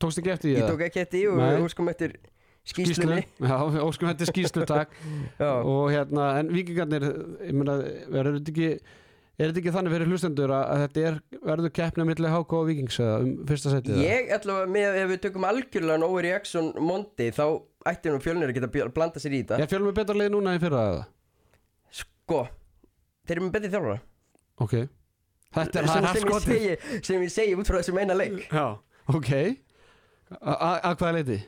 Tókst 0.00 0.22
ekki 0.22 0.30
eftir 0.32 0.54
ég 0.54 0.62
eða? 0.62 0.70
tók 0.72 0.82
ekki 0.86 1.02
eftir 1.02 1.18
því 1.20 1.26
og 1.28 1.40
við 1.42 1.58
húskum 1.66 1.90
eftir 1.92 2.14
skýslunni 2.72 3.22
Já, 3.40 3.56
óskum 3.84 4.10
þetta 4.10 4.26
er 4.26 4.32
skýslu 4.32 4.66
takk 4.68 4.96
Já, 5.42 5.50
og 5.62 5.84
hérna, 5.94 6.30
en 6.42 6.50
vikingarnir 6.54 7.06
ég 7.48 7.54
meina, 7.56 7.76
verður 8.12 8.38
þetta 8.40 8.54
ekki 8.54 8.70
er 9.38 9.52
þetta 9.52 9.60
ekki 9.62 9.72
þannig 9.76 9.92
fyrir 9.94 10.08
hlustendur 10.10 10.50
að, 10.50 10.70
þetta 10.82 11.02
er 11.12 11.18
verður 11.46 11.72
keppni 11.78 12.02
á 12.04 12.08
milli 12.10 12.30
HK 12.34 12.56
og 12.58 12.64
Vikings 12.72 12.96
um 13.04 13.28
fyrsta 13.48 13.70
setið 13.76 14.00
ég 14.02 14.32
allavega 14.34 14.72
með 14.74 14.96
ef 15.04 15.10
við 15.12 15.20
tökum 15.28 15.46
algjörlega 15.48 16.00
Nóri 16.02 16.24
Reaction 16.26 16.72
Mondi 16.82 17.28
þá 17.36 17.44
ætti 17.88 18.10
nú 18.12 18.18
fjölnir 18.24 18.50
að 18.50 18.58
geta 18.58 18.68
bl- 18.74 18.90
blanda 18.92 19.20
sér 19.22 19.32
í 19.38 19.42
þetta. 19.44 19.60
Ég 19.62 19.70
fjölum 19.70 19.88
við 19.92 19.94
betra 20.00 20.16
leið 20.18 20.32
núna 20.34 20.52
en 20.56 20.60
fyrra 20.60 20.80
eða? 20.90 21.04
Sko, 21.94 22.40
þeir 23.24 23.36
eru 23.38 23.44
með 23.46 23.54
betri 23.54 23.70
þjálfara. 23.72 24.00
Ok. 24.66 24.74
Þetta 25.56 25.80
er, 25.80 25.86
það 25.88 26.08
er 26.10 26.98
sem, 27.06 27.22
ég 27.24 27.32
segi, 27.32 27.54
út 27.56 27.70
frá 27.70 27.78
þessum 27.78 28.00
eina 28.02 28.16
leik. 28.18 28.42
Já, 28.50 28.66
ok. 29.14 29.30
A- 30.42 30.58
Að 30.90 30.98
hvaða 31.00 31.14
leiti? 31.20 31.38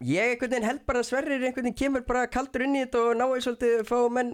Ég 0.00 0.30
einhvern 0.32 0.48
veginn 0.54 0.64
held 0.64 0.84
bara 0.88 1.02
að 1.02 1.08
Sverrir 1.10 1.42
einhvern 1.44 1.66
veginn 1.66 1.76
kemur 1.76 2.04
bara 2.08 2.22
kaldur 2.32 2.62
inn 2.64 2.76
í 2.78 2.84
þetta 2.86 3.00
og 3.10 3.18
náði 3.20 3.40
svolítið 3.44 3.82
fá 3.88 3.96
menn 4.16 4.30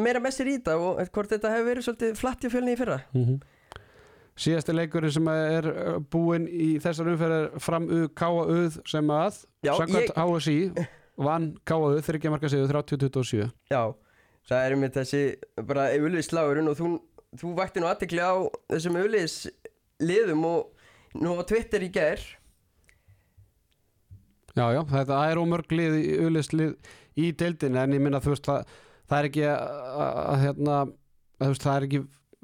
meira 0.00 0.22
með 0.24 0.32
sér 0.38 0.48
í 0.48 0.54
þetta 0.56 0.76
og 0.80 1.00
hvort 1.12 1.34
þetta 1.34 1.50
hefur 1.52 1.68
verið 1.68 1.86
svolítið 1.88 2.14
flatt 2.22 2.46
í 2.48 2.52
fjölni 2.54 2.72
í 2.72 2.78
fyrra 2.80 2.96
Síðasti 4.40 4.72
leikurinn 4.72 5.12
sem 5.12 5.26
er 5.28 5.66
uh, 5.68 5.98
búinn 6.00 6.46
í 6.48 6.70
þessar 6.80 7.10
umferðar 7.12 7.50
fram 7.60 7.90
U 7.92 8.06
K.A.U. 8.16 8.70
sem 8.88 9.10
að 9.12 9.42
ég- 9.68 10.14
HSI 10.16 10.56
vann 11.20 11.50
K.A.U. 11.68 12.00
þryggja 12.06 12.32
marka 12.32 12.48
sigur 12.48 12.72
30-27 12.72 13.50
Já, 13.74 13.82
það 14.48 14.64
er 14.70 14.76
með 14.80 14.96
þessi 14.96 15.22
bara 15.68 15.90
auðlis 15.98 16.30
slagurinn 16.32 16.72
og 16.72 16.78
þú, 16.80 16.94
þú 17.42 17.52
vakti 17.60 17.84
nú 17.84 17.90
aðtekli 17.92 18.24
á 18.24 18.32
þessum 18.72 18.96
auðlis 19.02 19.36
liðum 20.00 20.46
og 20.48 21.20
nú 21.20 21.36
á 21.36 21.44
Twitter 21.44 21.84
í 21.84 21.92
gær 21.92 22.24
Já, 24.58 24.64
já, 24.74 24.80
þetta 24.90 25.18
er 25.30 25.38
ómörg 25.42 25.70
lið 25.74 25.98
í 26.00 26.06
auðlist 26.24 26.54
lið 26.56 26.72
í 27.20 27.28
deildin 27.38 27.76
en 27.78 27.92
ég 27.94 28.02
minna 28.02 28.20
þú 28.22 28.32
veist 28.34 28.48
það, 28.48 28.64
það 29.10 29.18
er 29.20 29.28
ekki 29.30 29.44
að, 29.50 30.40
hérna 30.44 30.78
þú 31.40 31.50
veist 31.52 31.66
það 31.68 31.76
er 31.80 31.86
ekki 31.88 32.00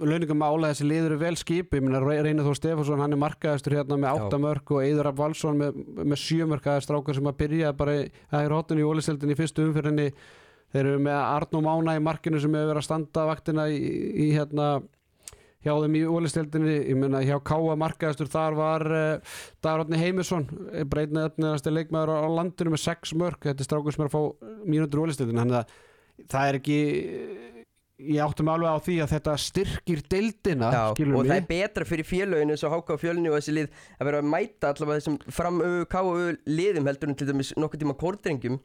launingum 0.07 0.43
ála 0.45 0.71
þessi 0.75 0.87
liður 0.91 1.15
er 1.17 1.21
vel 1.23 1.37
skipi, 1.41 1.79
ég 1.79 1.85
minna 1.87 2.03
Reynir 2.05 2.45
Þór 2.45 2.59
Stefánsson 2.59 3.01
hann 3.01 3.15
er 3.17 3.21
markaðastur 3.23 3.77
hérna 3.79 3.97
með 3.97 4.11
Já. 4.19 4.25
8 4.29 4.41
mörg 4.43 4.73
og 4.77 4.83
Eidur 4.85 5.07
Rapp 5.09 5.17
Valsson 5.23 5.57
með, 5.63 5.79
með 6.05 6.21
7 6.21 6.49
mörg 6.51 6.67
það 6.67 6.77
er 6.81 6.85
strákar 6.85 7.17
sem 7.17 7.31
að 7.31 7.39
byrja 7.41 7.71
bara 7.79 7.95
í- 8.03 8.11
að 8.37 8.53
hóttunni 8.53 8.85
í 8.85 8.89
ólisteldin 8.91 9.33
í 9.33 9.39
fyrstu 9.39 9.65
umfyrinni 9.71 10.11
þeir 10.75 10.83
eru 10.91 10.99
með 11.07 11.17
Arnó 11.23 11.63
Mána 11.65 11.95
í 11.97 12.03
markinu 12.05 12.43
sem 12.43 12.53
hefur 12.53 12.69
verið 12.75 12.83
að 12.83 12.89
standa 12.91 13.25
vaktina 13.31 13.65
í, 13.73 13.81
í 14.27 14.29
hérna 14.37 14.69
hjá 15.67 15.75
þeim 15.83 15.97
í 15.99 16.05
ólisteldinni, 16.07 16.77
ég 16.93 17.01
meina 17.01 17.23
hjá 17.27 17.37
Káa 17.51 17.75
markaðastur 17.83 18.31
þar 18.31 18.59
var 18.59 18.87
uh, 18.87 19.35
Dagrotni 19.67 20.01
Heimisson, 20.01 20.47
breytnið 20.87 21.33
efnilegasti 21.33 21.75
leikmaður 21.75 22.15
á, 22.15 22.17
á 22.23 22.29
landinu 22.39 22.77
með 22.77 22.85
6 22.87 23.17
mörg 23.19 23.43
þetta 23.43 23.67
er 23.67 23.69
strákur 23.69 23.97
sem 23.97 24.07
er 24.07 24.13
að 24.13 24.17
fá 24.17 24.55
mínútur 24.65 25.03
í 25.03 25.07
ólisteldinni 25.09 25.43
þannig 25.43 25.61
að 25.61 25.77
það 26.33 26.49
er 26.49 26.61
ekki 26.61 26.81
ég 27.97 28.21
áttum 28.21 28.51
alveg 28.53 28.77
á 28.77 28.85
því 28.85 28.95
að 29.01 29.13
þetta 29.15 29.35
styrkir 29.41 30.03
deildina, 30.13 30.69
Já, 30.69 30.83
og 30.93 30.99
það 31.01 31.31
mig. 31.31 31.37
er 31.39 31.47
betra 31.49 31.87
fyrir 31.89 32.09
félögin 32.09 32.53
eins 32.53 32.65
og 32.67 32.75
HK 32.75 32.93
og 32.93 33.01
fjölni 33.01 33.31
og 33.31 33.39
þessi 33.39 33.55
lið 33.57 33.71
að 33.97 34.11
vera 34.11 34.21
að 34.21 34.31
mæta 34.35 34.73
allavega 34.73 35.01
þessum 35.01 35.19
fram 35.39 35.63
K 35.89 36.03
og 36.05 36.41
liðum 36.51 36.91
heldur 36.91 37.13
en 37.13 37.17
til 37.17 37.29
dæmis 37.31 37.55
nokkuð 37.57 37.85
tíma 37.85 37.97
kórdrengjum. 38.03 38.59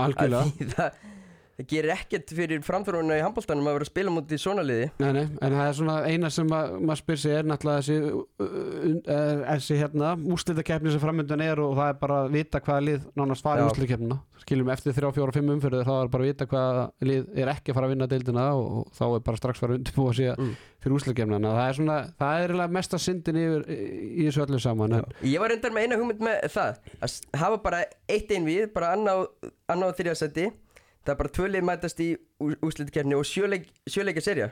Algjörlega 0.00 0.88
það, 1.60 1.66
gerir 1.70 1.92
ekkert 1.94 2.32
fyrir 2.36 2.62
framþróuna 2.66 3.18
í 3.18 3.24
handbóltanum 3.24 3.68
að 3.70 3.76
vera 3.78 3.86
að 3.86 3.90
spila 3.92 4.14
mútið 4.14 4.42
svona 4.42 4.64
liði 4.66 4.88
Nei, 5.02 5.10
nei, 5.16 5.22
en 5.28 5.56
það 5.56 5.62
er 5.66 5.76
svona 5.80 5.96
eina 6.08 6.30
sem 6.34 6.54
að, 6.56 6.72
maður 6.80 7.02
spyr 7.02 7.20
sig 7.22 7.36
er 7.38 7.48
náttúrulega 7.50 7.84
þessi, 7.84 7.98
uh, 8.10 8.56
uh, 9.00 9.44
þessi 9.50 9.78
hérna, 9.80 10.14
úrslitakeppni 10.34 10.94
sem 10.94 11.02
framöndan 11.02 11.44
er 11.44 11.62
og 11.62 11.76
það 11.78 11.92
er 11.92 12.00
bara 12.02 12.18
að 12.24 12.34
vita 12.38 12.62
hvaða 12.64 12.86
lið 12.88 13.06
nánast 13.20 13.46
fara 13.46 13.62
í 13.62 13.64
Já. 13.64 13.70
úrslitakeppnina 13.70 14.18
skiljum 14.40 14.70
eftir 14.72 14.94
þrjá, 14.96 15.10
fjóra, 15.18 15.34
fimm 15.36 15.52
umfyrir 15.52 15.84
þá 15.84 15.92
er 15.98 16.10
bara 16.14 16.24
að 16.24 16.30
vita 16.30 16.46
hvaða 16.48 16.84
lið 17.04 17.26
er 17.42 17.50
ekki 17.52 17.72
að 17.72 17.76
fara 17.76 17.88
að 17.90 17.94
vinna 17.94 18.08
deildina 18.10 18.46
og, 18.56 18.86
þá 18.96 19.02
er 19.10 19.24
bara 19.26 19.40
strax 19.42 19.60
fara 19.60 19.76
að 19.76 19.82
undirbúa 19.82 20.14
sig 20.16 20.30
Mm. 20.40 20.54
fyrir 20.80 20.94
úrslitakeppnina 20.96 21.50
það 21.52 21.66
er 21.68 21.76
svona, 21.76 21.96
það 22.20 22.44
er 22.44 22.72
mesta 22.72 22.98
syndin 23.02 23.36
yfir 23.36 23.64
í, 23.68 24.24
þessu 24.28 24.44
öllu 24.46 24.60
saman 24.62 24.94
en, 24.96 25.04
Ég 25.26 25.42
var 25.42 25.52
reyndar 25.52 25.74
með 25.74 25.84
eina 25.84 25.98
hugmynd 26.00 26.22
með 26.24 26.46
það 26.54 26.78
að 27.04 27.16
hafa 27.42 27.58
bara 27.66 27.82
eitt 28.08 28.32
einvið, 28.32 28.70
bara 28.72 28.94
annað 28.96 29.26
annað 29.68 29.98
það 31.04 31.12
er 31.14 31.18
bara 31.22 31.28
tvö 31.36 31.46
lið 31.50 31.64
mætast 31.68 32.00
í 32.00 32.08
úslitkefni 32.62 33.14
og 33.16 33.24
sjöleik, 33.24 33.68
sjöleika 33.88 34.20
serja 34.20 34.50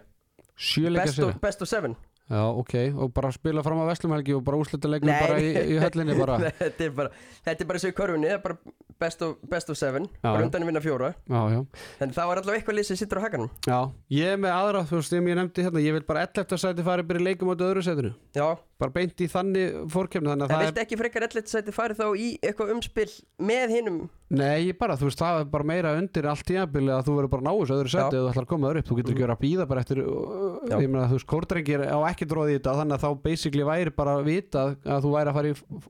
sér 1.16 1.24
of- 1.28 1.40
best 1.40 1.62
of 1.62 1.68
seven 1.68 1.96
Já, 2.28 2.42
ok, 2.60 2.74
og 2.92 3.12
bara 3.16 3.30
spila 3.32 3.62
fram 3.64 3.80
á 3.80 3.88
Vestlumhelgi 3.88 4.34
og 4.36 4.42
bara 4.44 4.58
úrslitaleikum 4.60 5.08
Nei, 5.08 5.20
bara 5.22 5.38
í, 5.40 5.48
í 5.72 5.78
höllinni 5.80 6.16
bara 6.18 6.36
þetta 6.60 6.84
er 6.84 6.92
bara 6.98 7.12
þetta 7.46 7.64
er 7.64 7.70
bara 7.70 7.80
svo 7.80 7.88
í 7.88 7.96
körfunni, 7.96 8.28
það 8.28 8.36
er 8.36 8.42
bara 8.44 8.58
best 9.00 9.22
of, 9.24 9.36
best 9.48 9.70
of 9.72 9.78
seven 9.80 10.10
Já. 10.18 10.28
bara 10.28 10.44
undan 10.44 10.66
að 10.66 10.70
vinna 10.72 10.82
fjóra 10.84 11.12
Já, 11.14 11.40
já 11.54 11.60
þannig 12.02 12.18
það 12.18 12.30
var 12.30 12.42
allavega 12.42 12.60
eitthvað 12.60 12.78
lið 12.80 12.88
sem 12.90 13.00
sittur 13.00 13.22
á 13.22 13.26
hakanum 13.26 13.48
Já, 13.64 13.78
ég 14.18 14.34
er 14.34 14.40
með 14.44 14.56
aðra, 14.58 14.84
þú 14.90 15.00
veist, 15.00 15.14
sem 15.14 15.30
ég 15.32 15.38
nefndi 15.40 15.66
hérna, 15.68 15.84
ég 15.86 15.96
vil 15.96 16.04
bara 16.08 16.26
11. 16.28 16.60
sæti 16.64 16.86
fara 16.90 17.06
bara 17.08 17.22
í 17.22 17.26
leikum 17.30 17.48
á 17.48 17.54
öðru 17.56 17.86
sætinu, 17.86 18.12
Já, 18.36 18.46
bara 18.78 18.94
beint 18.94 19.24
í 19.24 19.30
þannig 19.32 19.80
fórkefni, 19.94 20.28
þannig 20.28 20.44
að 20.44 20.52
en 20.52 20.58
það 20.58 20.68
viltu 20.68 20.84
ekki 20.84 21.00
frekar 21.00 21.26
ellet 21.30 21.50
sæti 21.50 21.74
farið 21.74 22.02
þá 22.02 22.06
í 22.12 22.28
eitthvað 22.44 22.74
umspil 22.76 23.08
með 23.48 23.74
hinnum 23.78 23.98
Nei, 24.28 24.74
bara, 24.76 24.92
þú 25.00 25.08
veist, 25.08 25.18
það 25.22 25.40
er 25.40 25.46
bara 25.48 25.64
meira 25.64 25.94
undir 25.96 26.26
allt 26.28 26.44
tímabili 26.44 26.92
að 26.92 27.06
þú 27.06 27.14
verður 27.16 27.30
bara 27.32 27.46
náus 27.46 27.70
öðru 27.72 27.88
sæti 27.88 28.18
Já. 28.18 28.20
ef 28.20 28.26
þú 28.26 28.32
ætlar 28.34 28.44
að 28.44 28.50
koma 28.50 28.68
öðru 28.68 28.82
upp, 28.82 28.88
þú 28.90 28.98
getur 28.98 29.14
ekki 29.14 29.24
verið 29.24 29.34
að 29.34 29.44
býða 29.46 29.66
bara 29.70 29.84
eftir, 29.84 30.00
Já. 30.04 30.74
ég 30.74 30.90
meina, 30.92 31.06
þú 31.08 31.16
veist, 31.16 31.28
kórdrengir 31.32 31.84
á 31.88 31.98
ekki 32.18 32.28
dróði 32.28 32.56
í 32.56 32.58
þetta, 32.58 32.74
þannig 32.82 32.98
að 32.98 33.04
þá 33.06 33.22
basically 33.28 33.68
væri 33.68 33.94
bara 33.94 34.16
að 34.18 34.26
vita 34.28 34.64
að 34.82 35.06
þú 35.06 35.14
væri 35.14 35.32
að 35.32 35.38
fara 35.38 35.52
í 35.52 35.86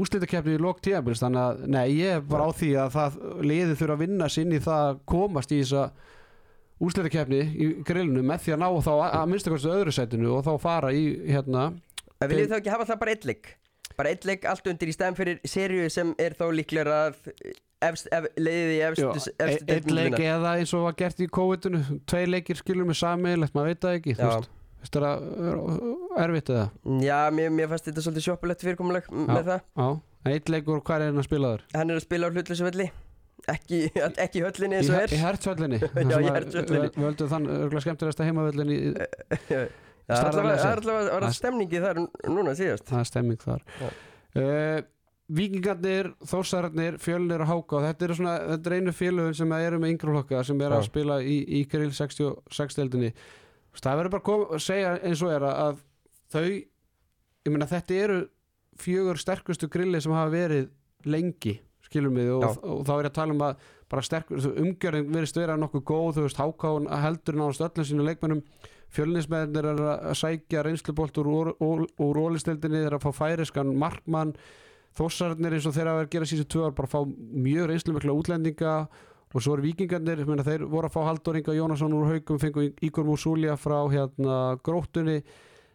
úslitakeppni 0.00 0.54
í 0.56 0.62
lok 0.62 0.80
tímabils, 0.86 1.20
þannig 1.20 1.42
að, 1.44 1.62
nei, 1.74 1.84
ég 1.98 2.16
er 2.16 2.24
bara 2.30 2.46
á 2.48 2.50
því 2.56 2.70
að 2.80 2.92
það 2.94 3.20
liði 3.50 3.76
þurfa 3.76 3.96
að 3.96 4.02
vinna 4.04 4.28
sinni 4.30 4.60
það 4.64 4.84
að 4.88 5.00
komast 5.12 5.52
í 5.52 5.60
þessa 5.60 5.86
úslitakeppni 6.80 7.40
í 7.44 7.70
grillinu 7.84 8.22
með 8.24 8.44
því 8.46 8.54
að 8.54 8.62
ná 8.62 8.68
þá 8.86 8.92
að, 8.94 9.06
að 9.18 9.26
minnsta 9.32 9.52
kosti 9.52 9.72
öðru 9.74 9.92
sætinu 9.96 10.30
og 10.36 10.44
þá 10.46 10.52
fara 10.62 10.92
í, 10.96 11.02
hérna, 11.28 11.70
En 12.20 12.28
viljum 12.28 12.50
þá 12.52 12.56
ekki 12.60 12.72
hafa 12.72 12.86
það 12.88 13.00
bara 13.00 13.12
eitt 13.16 13.26
leik? 13.28 13.50
Bara 13.96 14.10
eitt 14.14 14.24
leik 14.28 14.46
allt 14.48 14.66
undir 14.70 14.90
í 14.90 14.94
stæðan 14.94 15.16
fyrir 15.18 15.38
seríu 15.48 15.90
sem 15.92 16.14
er 16.20 16.36
þá 16.38 16.46
líklega 16.52 16.98
að 17.08 17.20
leiðið 18.36 18.72
í 18.74 18.78
Já, 18.78 18.86
efstu, 18.90 19.32
e- 19.32 19.46
efstu 19.46 19.76
einn 19.76 19.94
leik 19.96 20.18
eða 20.20 20.54
eins 20.60 20.72
og 20.76 20.84
var 20.84 20.96
gert 21.00 21.20
í 21.24 21.28
COVID-unu 21.32 21.80
tveir 22.08 22.28
leikir 22.28 22.60
skilur 22.60 22.88
með 22.88 23.00
sammeilegt, 23.00 23.56
maður 23.56 23.72
veit 23.72 23.84
það 23.86 23.96
ekki 24.00 24.16
þú 24.20 24.28
Já. 24.30 24.48
Veist, 24.80 24.96
veist 24.96 24.96
það 24.96 26.16
er 26.16 26.24
erfitt 26.24 26.50
eða 26.54 26.66
Já, 27.04 27.18
mér, 27.36 27.52
mér 27.54 27.68
fannst 27.72 27.86
þetta 27.90 28.04
svolítið 28.06 28.26
sjoppulegt 28.26 28.64
fyrirkomuleg 28.64 29.10
með 29.12 29.44
það. 29.52 29.62
Já, 29.80 29.88
en 30.24 30.32
eitt 30.34 30.52
leikur, 30.52 30.80
hvað 30.86 31.04
er 31.04 31.10
hann 31.12 31.22
að 31.22 31.28
spila 31.30 31.52
þar? 31.54 31.64
Hann 31.76 31.90
er 31.94 32.00
að 32.00 32.04
spila 32.06 32.28
á 32.28 32.32
hlutlösu 32.34 32.66
velli 32.68 32.88
ekki, 33.50 33.78
ekki 34.20 34.40
í 34.40 34.44
höllinni 34.44 34.76
Í, 34.76 34.80
eins 34.82 34.90
og 34.92 34.98
er. 35.00 35.12
í 35.16 35.20
hertsvöllinni 35.22 35.78
Já, 36.12 36.16
í 36.20 36.28
Hertsvöllinni. 36.30 36.90
Við 36.96 37.06
höldum 37.08 37.30
þann 37.32 37.46
örgulega 37.54 37.84
skemmtilegasta 37.86 38.26
heimavöllinni 38.28 38.76
í- 38.76 38.94
Það 40.10 40.16
er 40.16 40.24
Stærðarlega 40.24 40.40
allavega- 40.40 40.62
það 40.62 40.70
er 40.72 40.80
allavega 40.82 41.10
var 41.14 41.24
Það- 41.24 41.34
stemningi 41.38 41.80
þar 41.84 41.98
núna 42.34 42.52
síðast. 42.58 42.88
Það 42.90 43.00
er 43.04 43.08
stemming 43.12 43.44
þar. 43.44 43.60
Uh, 44.34 44.80
Víkingarnir, 45.30 46.08
Þórsararnir, 46.26 46.96
Fjölnir 46.98 47.44
og 47.44 47.46
Háka. 47.52 47.82
Þetta 47.84 48.06
eru 48.08 48.16
svona, 48.18 48.32
þetta 48.50 48.70
er 48.72 48.74
einu 48.80 48.94
félögum 48.98 49.36
sem 49.38 49.52
eru 49.54 49.78
með 49.78 49.92
yngri 49.94 50.10
flokka 50.16 50.40
sem 50.48 50.64
eru 50.66 50.74
að 50.80 50.88
spila 50.88 51.20
í, 51.22 51.36
í 51.46 51.60
grill 51.70 51.92
66 51.94 52.78
deildinni 52.80 53.12
það 53.78 53.96
verður 54.00 54.14
bara 54.16 54.22
að 54.22 54.28
að 54.56 54.62
segja 54.66 54.92
eins 55.06 55.22
og 55.22 55.32
er 55.36 55.46
að, 55.46 55.58
að 55.64 55.80
þau 56.34 56.44
ég 56.50 57.50
meina 57.54 57.70
þetta 57.70 57.98
eru 58.04 58.20
fjögur 58.80 59.18
sterkustu 59.20 59.68
grilli 59.70 60.00
sem 60.00 60.12
hafa 60.16 60.32
verið 60.32 60.70
lengi 61.08 61.58
skilum 61.86 62.14
við 62.18 62.30
og, 62.36 62.44
og, 62.64 62.82
þá 62.86 62.92
er 62.96 63.04
ég 63.06 63.10
að 63.10 63.16
tala 63.18 63.34
um 63.34 63.44
að 63.46 63.62
bara 63.90 64.02
sterkur, 64.06 64.38
þú- 64.44 64.52
umgjörðin 64.62 65.08
verðist 65.10 65.38
vera 65.40 65.56
nokkuð 65.58 65.82
góð, 65.88 66.10
þú 66.18 66.24
veist, 66.26 66.38
Hákán 66.38 66.84
heldur 67.02 67.38
náðast 67.40 67.64
öllum 67.66 67.86
sínu 67.88 68.04
leikmennum 68.06 68.42
fjölnismennir 68.94 69.66
er 69.72 69.80
að 69.82 70.14
sækja 70.18 70.62
reynslubolt 70.66 71.18
úr, 71.22 71.30
úr, 71.62 71.82
úr, 71.98 72.20
ólistildinni 72.26 72.84
þeir 72.84 72.96
að 72.98 73.04
fá 73.06 73.10
færiskan 73.24 73.72
markmann 73.78 74.32
þósarnir 74.98 75.54
eins 75.56 75.66
og 75.70 75.74
þeir 75.76 75.90
að 75.90 75.98
vera 76.00 76.06
að 76.08 76.14
gera 76.14 76.28
sísu 76.30 76.46
tvö 76.50 76.64
ár 76.68 76.74
bara 76.78 76.90
að 76.90 76.94
fá 76.94 77.00
mjög 77.46 77.68
reynslumikla 77.70 78.14
útlendinga 78.18 78.74
og 79.30 79.44
svo 79.44 79.54
eru 79.54 79.66
vikingarnir, 79.68 80.24
ég 80.24 80.30
meina, 80.30 80.46
þeir 80.46 80.66
voru 80.70 80.88
að 80.88 80.96
fá 80.96 81.04
Halldór 81.06 81.38
Inga 81.38 81.54
Jónasson 81.54 81.94
úr 81.94 82.08
haugum, 82.10 82.40
fengu 82.42 82.66
Ígor 82.82 83.06
Músúlia 83.06 83.54
frá 83.60 83.78
hérna 83.92 84.40
gróttunni. 84.66 85.20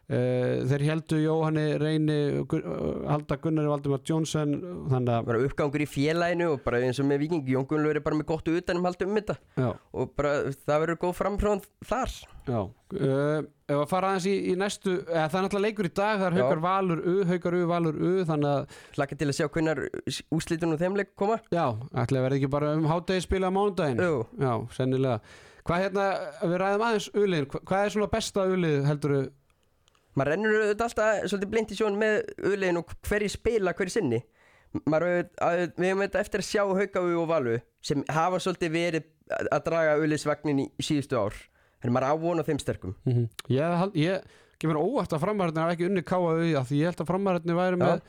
Uh, 0.06 0.62
þeir 0.70 0.84
heldu 0.86 1.16
Jóhanni 1.18 1.64
Reyni 1.82 2.16
uh, 2.38 3.08
Halda 3.10 3.40
Gunnar 3.42 3.66
Valdimar 3.72 4.04
Jónsson 4.06 4.52
þannig 4.92 5.10
að 5.16 5.24
bara 5.26 5.40
uppgangur 5.48 5.82
í 5.82 5.88
félaginu 5.90 6.52
og 6.52 6.60
bara 6.62 6.78
eins 6.86 7.00
og 7.02 7.08
með 7.10 7.24
Viking 7.24 7.50
Jón 7.50 7.66
Gunnlaugur 7.66 7.98
er 7.98 8.04
bara 8.06 8.20
með 8.20 8.28
gott 8.28 8.52
utanum 8.52 8.86
haldum 8.86 9.10
um 9.10 9.18
þetta. 9.18 9.36
Já, 9.58 9.72
og 9.74 10.14
bara 10.14 10.36
það 10.52 10.84
verður 10.84 11.00
góð 11.02 11.16
framfrón 11.24 11.64
þar 11.90 12.14
já. 12.46 12.60
Uh, 12.96 13.40
ef 13.66 13.80
að 13.82 13.88
fara 13.90 14.10
aðeins 14.12 14.26
í, 14.30 14.34
í 14.52 14.54
næstu 14.60 14.92
eða, 15.02 15.24
það 15.32 15.38
er 15.40 15.44
náttúrulega 15.46 15.64
leikur 15.66 15.88
í 15.88 15.92
dag, 15.98 16.20
það 16.20 16.26
er. 16.28 16.36
Haukar 16.38 16.60
Valur 16.62 17.00
U, 17.02 17.14
Haukar 17.26 17.56
U, 17.58 17.62
Valur 17.70 17.96
U 17.98 18.12
þannig 18.28 18.50
að, 18.52 18.76
hlakka 18.98 19.18
til 19.18 19.26
að 19.32 19.36
sjá 19.40 19.48
hvernar 19.56 19.80
úslitun 20.36 20.76
og 20.76 20.82
þeim 20.84 20.98
leik 21.00 21.10
koma. 21.18 21.40
Já, 21.50 21.64
ætla 21.98 22.20
að 22.20 22.26
verða 22.28 22.38
ekki 22.38 22.50
bara 22.52 22.70
um 22.78 22.86
hátegi 22.90 23.24
spila 23.26 23.50
á 23.50 23.56
mánudaginn. 23.56 24.04
Jú, 24.06 24.20
já, 24.38 24.52
sennilega. 24.76 25.18
Hvað 25.66 25.82
hérna, 25.82 26.04
við 26.46 26.56
ræðum 26.62 26.84
aðeins 26.86 27.08
uliðin, 27.18 27.48
Hva- 27.50 27.62
hvað 27.66 27.84
er 27.88 27.94
svona 27.96 28.10
besta 28.12 28.44
ulið 28.54 28.86
heldur 28.86 29.16
maður 30.16 30.30
rennur 30.32 30.54
auðvitað 30.60 30.86
alltaf 30.86 31.26
svolítið 31.28 31.50
blind 31.52 31.72
í 31.74 31.76
sjón 31.80 31.98
með 32.00 32.14
auðlegin 32.46 32.78
og 32.80 32.94
hverju 33.08 33.32
spila 33.34 33.74
hverju 33.76 33.92
sinni. 33.96 34.22
Maður 34.86 35.08
auðvitað, 35.10 35.42
að- 35.42 35.74
við 35.74 35.90
hefum 35.90 36.04
þetta 36.06 36.22
eftir 36.22 36.44
að 36.44 36.48
sjá 36.52 36.62
Haukáu 36.70 37.10
og 37.24 37.28
Valu 37.34 37.58
sem 37.82 38.04
hafa 38.08 38.38
svolítið 38.46 38.72
verið 38.78 39.10
að 39.50 39.64
draga 39.66 39.98
auðlegisvagnin 39.98 40.62
í 40.62 40.70
síðustu 40.86 41.18
ár 41.18 41.34
en 41.84 41.92
maður 41.92 42.10
ávona 42.12 42.44
þeim 42.46 42.58
sterkum. 42.62 42.94
Mm 43.04 43.12
-hmm. 43.12 43.28
ég, 43.52 43.96
ég 44.00 44.22
gefur 44.60 44.78
óvægt 44.80 45.12
að 45.12 45.20
framhæðin 45.26 45.62
er 45.62 45.74
ekki 45.74 45.88
unni 45.90 46.02
káa 46.02 46.20
auði 46.32 46.52
því 46.64 46.78
ég 46.80 46.90
held 46.90 47.00
að 47.04 47.10
framhæðin 47.12 47.56
væri 47.60 47.76
með 47.76 48.00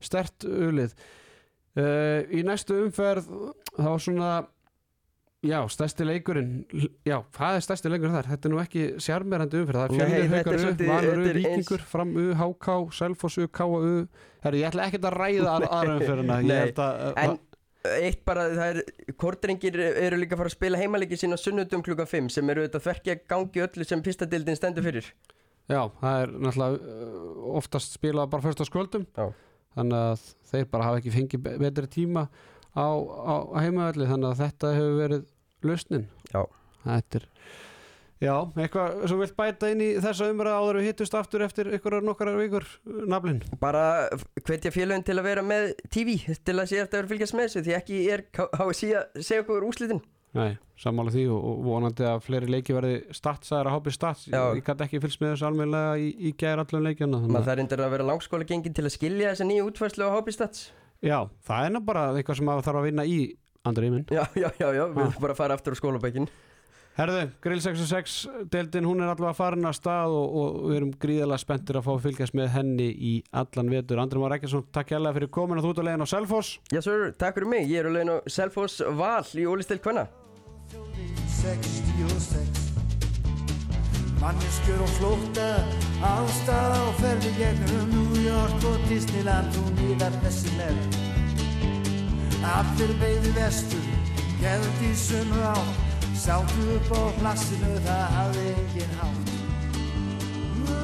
stert 0.00 0.44
ulið 0.44 0.92
uh, 1.76 2.20
í 2.30 2.42
næstu 2.46 2.76
umferð 2.84 3.26
þá 3.76 3.90
svona 3.98 4.30
já, 5.46 5.58
stærsti 5.70 6.06
leikurinn 6.06 6.52
já, 7.06 7.18
hvað 7.36 7.58
er 7.58 7.64
stærsti 7.66 7.90
leikurinn 7.92 8.14
þar? 8.16 8.28
þetta 8.32 8.48
er 8.48 8.54
nú 8.54 8.60
ekki 8.62 8.84
sjarmerandi 9.02 9.60
umferð 9.62 9.80
það 9.80 9.84
er 9.84 9.90
Nei, 9.90 9.98
fjölnir, 9.98 10.22
þetta 10.22 10.36
er 10.36 10.38
haukar, 10.38 10.54
u, 10.56 10.62
svolítið- 10.64 10.90
valur, 10.92 11.06
u, 11.06 11.26
þetta 11.26 11.30
er 11.30 11.36
eins- 11.36 11.50
víkingur 11.50 11.84
fram, 11.92 12.14
u, 12.16 12.26
háká 12.40 12.76
selfoss, 12.92 13.38
u, 13.38 13.48
káa, 13.48 13.66
u. 13.66 14.08
Herri, 14.46 14.62
ég 14.62 14.70
ætla 14.70 14.86
ekkert 14.88 15.08
að 15.10 15.18
ræða 15.20 15.50
aðra 15.76 15.98
umferðina 15.98 16.38
ég 16.42 16.48
Nei, 16.50 16.72
að 16.72 17.22
en 17.24 17.38
eitt 18.06 18.20
bara, 18.26 18.44
það 18.52 18.68
er 18.80 19.14
kortringir 19.20 19.76
eru 19.80 20.18
líka 20.20 20.36
að 20.36 20.42
fara 20.42 20.50
að 20.52 20.56
spila 20.56 20.80
heimalegi 20.80 21.18
sína 21.20 21.38
sunnudum 21.40 21.82
klukkan 21.86 22.08
5 22.10 22.30
sem 22.36 22.50
eru 22.52 22.64
auðvitað 22.64 22.84
þverkja 22.86 23.16
gangi 23.30 23.64
öllu 23.66 23.86
sem 23.88 24.02
fyrsta 24.06 24.28
dildin 24.30 24.58
stendur 24.58 24.86
fyrir 24.86 25.08
Já, 25.66 25.80
það 26.00 26.20
er 26.22 26.34
náttúrulega 26.46 26.76
uh, 26.78 27.46
oftast 27.58 27.96
spilað 27.98 28.28
bara 28.34 28.44
fyrst 28.44 28.60
á 28.62 28.66
skvöldum 28.68 29.06
Já. 29.18 29.26
þannig 29.78 30.04
að 30.12 30.26
þeir 30.52 30.68
bara 30.74 30.90
hafa 30.90 31.00
ekki 31.02 31.14
fengið 31.16 31.42
be- 31.46 31.56
betri 31.64 31.90
tíma 31.96 32.26
á, 32.76 32.86
á, 32.86 33.34
á 33.42 33.56
heimavelli 33.64 34.06
þannig 34.10 34.30
að 34.30 34.42
þetta 34.44 34.74
hefur 34.76 35.00
verið 35.00 35.24
lausnin 35.66 36.06
Já. 36.30 36.42
Þetta 36.86 37.18
er 37.22 37.26
Já, 38.16 38.32
eitthvað 38.56 39.02
sem 39.10 39.18
vilt 39.20 39.34
bæta 39.36 39.68
inn 39.74 39.82
í 39.84 39.88
þessa 40.00 40.30
umræða 40.32 40.60
áður 40.62 40.78
við 40.80 40.86
hittust 40.88 41.16
aftur 41.18 41.42
eftir 41.44 41.68
ykkur 41.76 41.98
nokkrar 42.00 42.38
vikur 42.40 42.64
naflin 43.12 43.42
bara 43.60 43.82
hvetja 44.40 44.72
félagin 44.72 45.04
til 45.04 45.18
að 45.20 45.26
vera 45.28 45.42
með 45.44 45.74
TV 45.92 46.14
til 46.40 46.54
að 46.56 46.70
sé 46.70 46.78
eftir 46.80 46.96
að 46.96 47.02
vera 47.02 47.04
að 47.04 47.12
fylgjast 47.12 47.36
með 47.36 47.48
þessu 47.50 47.64
því 47.66 47.74
ekki 47.76 47.98
er 48.14 48.22
HSI 48.56 48.88
að 49.02 49.20
segja 49.20 49.42
okkur 49.44 49.58
úr 49.60 49.66
úrslitin. 49.68 50.00
Nei, 50.36 50.56
sammála 50.80 51.12
því 51.12 51.26
og, 51.32 51.44
og 51.48 51.60
vonandi 51.64 52.04
að 52.08 52.18
fleiri 52.26 52.48
leiki 52.52 52.74
verði 52.76 52.96
statsaðar 53.16 53.70
að 53.70 53.76
hópi 53.76 53.92
stats. 53.94 54.24
Já. 54.32 54.40
ég, 54.56 54.64
gæti 54.66 54.84
ekki 54.88 55.00
fylgst 55.04 55.20
með 55.22 55.30
þessu 55.34 55.46
almennilega 55.48 55.94
í, 56.00 56.08
í 56.28 56.32
gæri 56.40 56.64
allum 56.64 56.84
leikjana 56.88 57.20
að- 57.24 57.46
það 57.46 57.56
reyndir 57.60 57.84
að 57.86 57.94
vera 57.94 58.08
langskóla 58.10 58.48
gengin 58.48 58.74
til 58.76 58.84
að 58.88 58.92
skilja 58.96 59.30
þessa 59.32 59.46
nýju 59.48 59.68
útfærslu 59.70 60.08
á 60.08 60.12
Hobby 60.16 60.32
Stats. 60.36 60.66
Já, 61.04 61.20
það 61.48 61.68
er 61.68 61.72
nú 61.76 61.84
bara 61.88 62.02
eitthvað 62.16 62.40
sem 62.40 62.52
þarf 62.52 62.80
að 62.80 62.88
vinna 62.90 63.04
í 63.08 63.20
Andri 63.66 63.88
minn. 63.92 64.04
Já, 64.12 64.24
já, 64.36 64.48
já, 64.60 64.68
já, 64.76 64.84
við 64.92 65.00
erum 65.04 65.16
bara 65.24 65.32
að 65.36 65.40
fara 65.40 65.56
aftur 65.56 65.76
á 65.76 65.80
skólabækin 65.80 66.28
Herðu, 66.96 67.26
Grill 67.44 67.60
66 67.60 68.12
deildin, 68.48 68.86
hún 68.88 69.02
er 69.04 69.10
allavega 69.10 69.36
farin 69.36 69.68
að 69.68 69.74
stað 69.76 70.14
og, 70.16 70.36
og 70.40 70.54
við 70.70 70.76
erum 70.78 70.92
gríðalega 71.02 71.42
spenntir 71.42 71.76
að 71.76 71.84
fá 71.84 71.90
að 71.92 72.04
fylgjast 72.06 72.36
með 72.38 72.46
henni 72.54 72.86
í 72.88 73.10
allan 73.36 73.72
vetur. 73.74 74.00
Andri 74.00 74.22
Már 74.22 74.34
Ekkjarsson, 74.38 74.64
takk 74.72 74.94
hérlega 74.94 75.18
fyrir 75.18 75.30
komin 75.36 75.60
og 75.60 75.66
þú 75.66 75.72
ert 75.74 75.82
að 75.82 75.88
leiðin 75.90 76.06
á 76.08 76.12
Selfoss. 76.14 76.54
já, 76.72 76.80
sir, 76.80 77.10
takk 77.20 77.36
fyrir 77.36 77.50
mig, 77.52 77.68
ég 77.68 77.82
er 77.82 77.90
að 77.90 77.98
leiðin 77.98 78.14
á 78.16 78.18
Selfoss 78.32 78.80
Val 78.96 79.28
í 79.36 79.44
Ólistil 79.44 79.76
Kvenna. 79.84 80.06
66 81.36 82.64
Manneskjur 84.16 84.80
og 84.80 84.92
flóta 84.96 85.48
Ástæða 86.00 86.78
og 86.88 86.94
ferði 87.02 87.32
gegnum 87.36 87.92
New 87.92 88.24
York 88.24 88.64
og 88.66 88.86
Disneyland 88.88 89.52
Hún 89.60 89.82
íðar 89.90 90.16
þessi 90.24 90.54
með 90.56 90.80
Allir 92.56 92.96
beigðu 93.02 93.34
vestur 93.36 93.84
Geður 94.40 94.72
dísun 94.80 95.36
á 95.44 95.54
sátu 96.26 96.60
upp 96.74 96.90
á 96.90 97.02
plassinu, 97.20 97.70
það 97.86 98.04
hafði 98.16 98.46
engin 98.58 98.92
hátt. 98.98 99.28
Æ, 100.66 100.80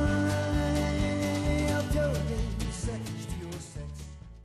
á 1.74 1.80
tjókin 1.90 2.41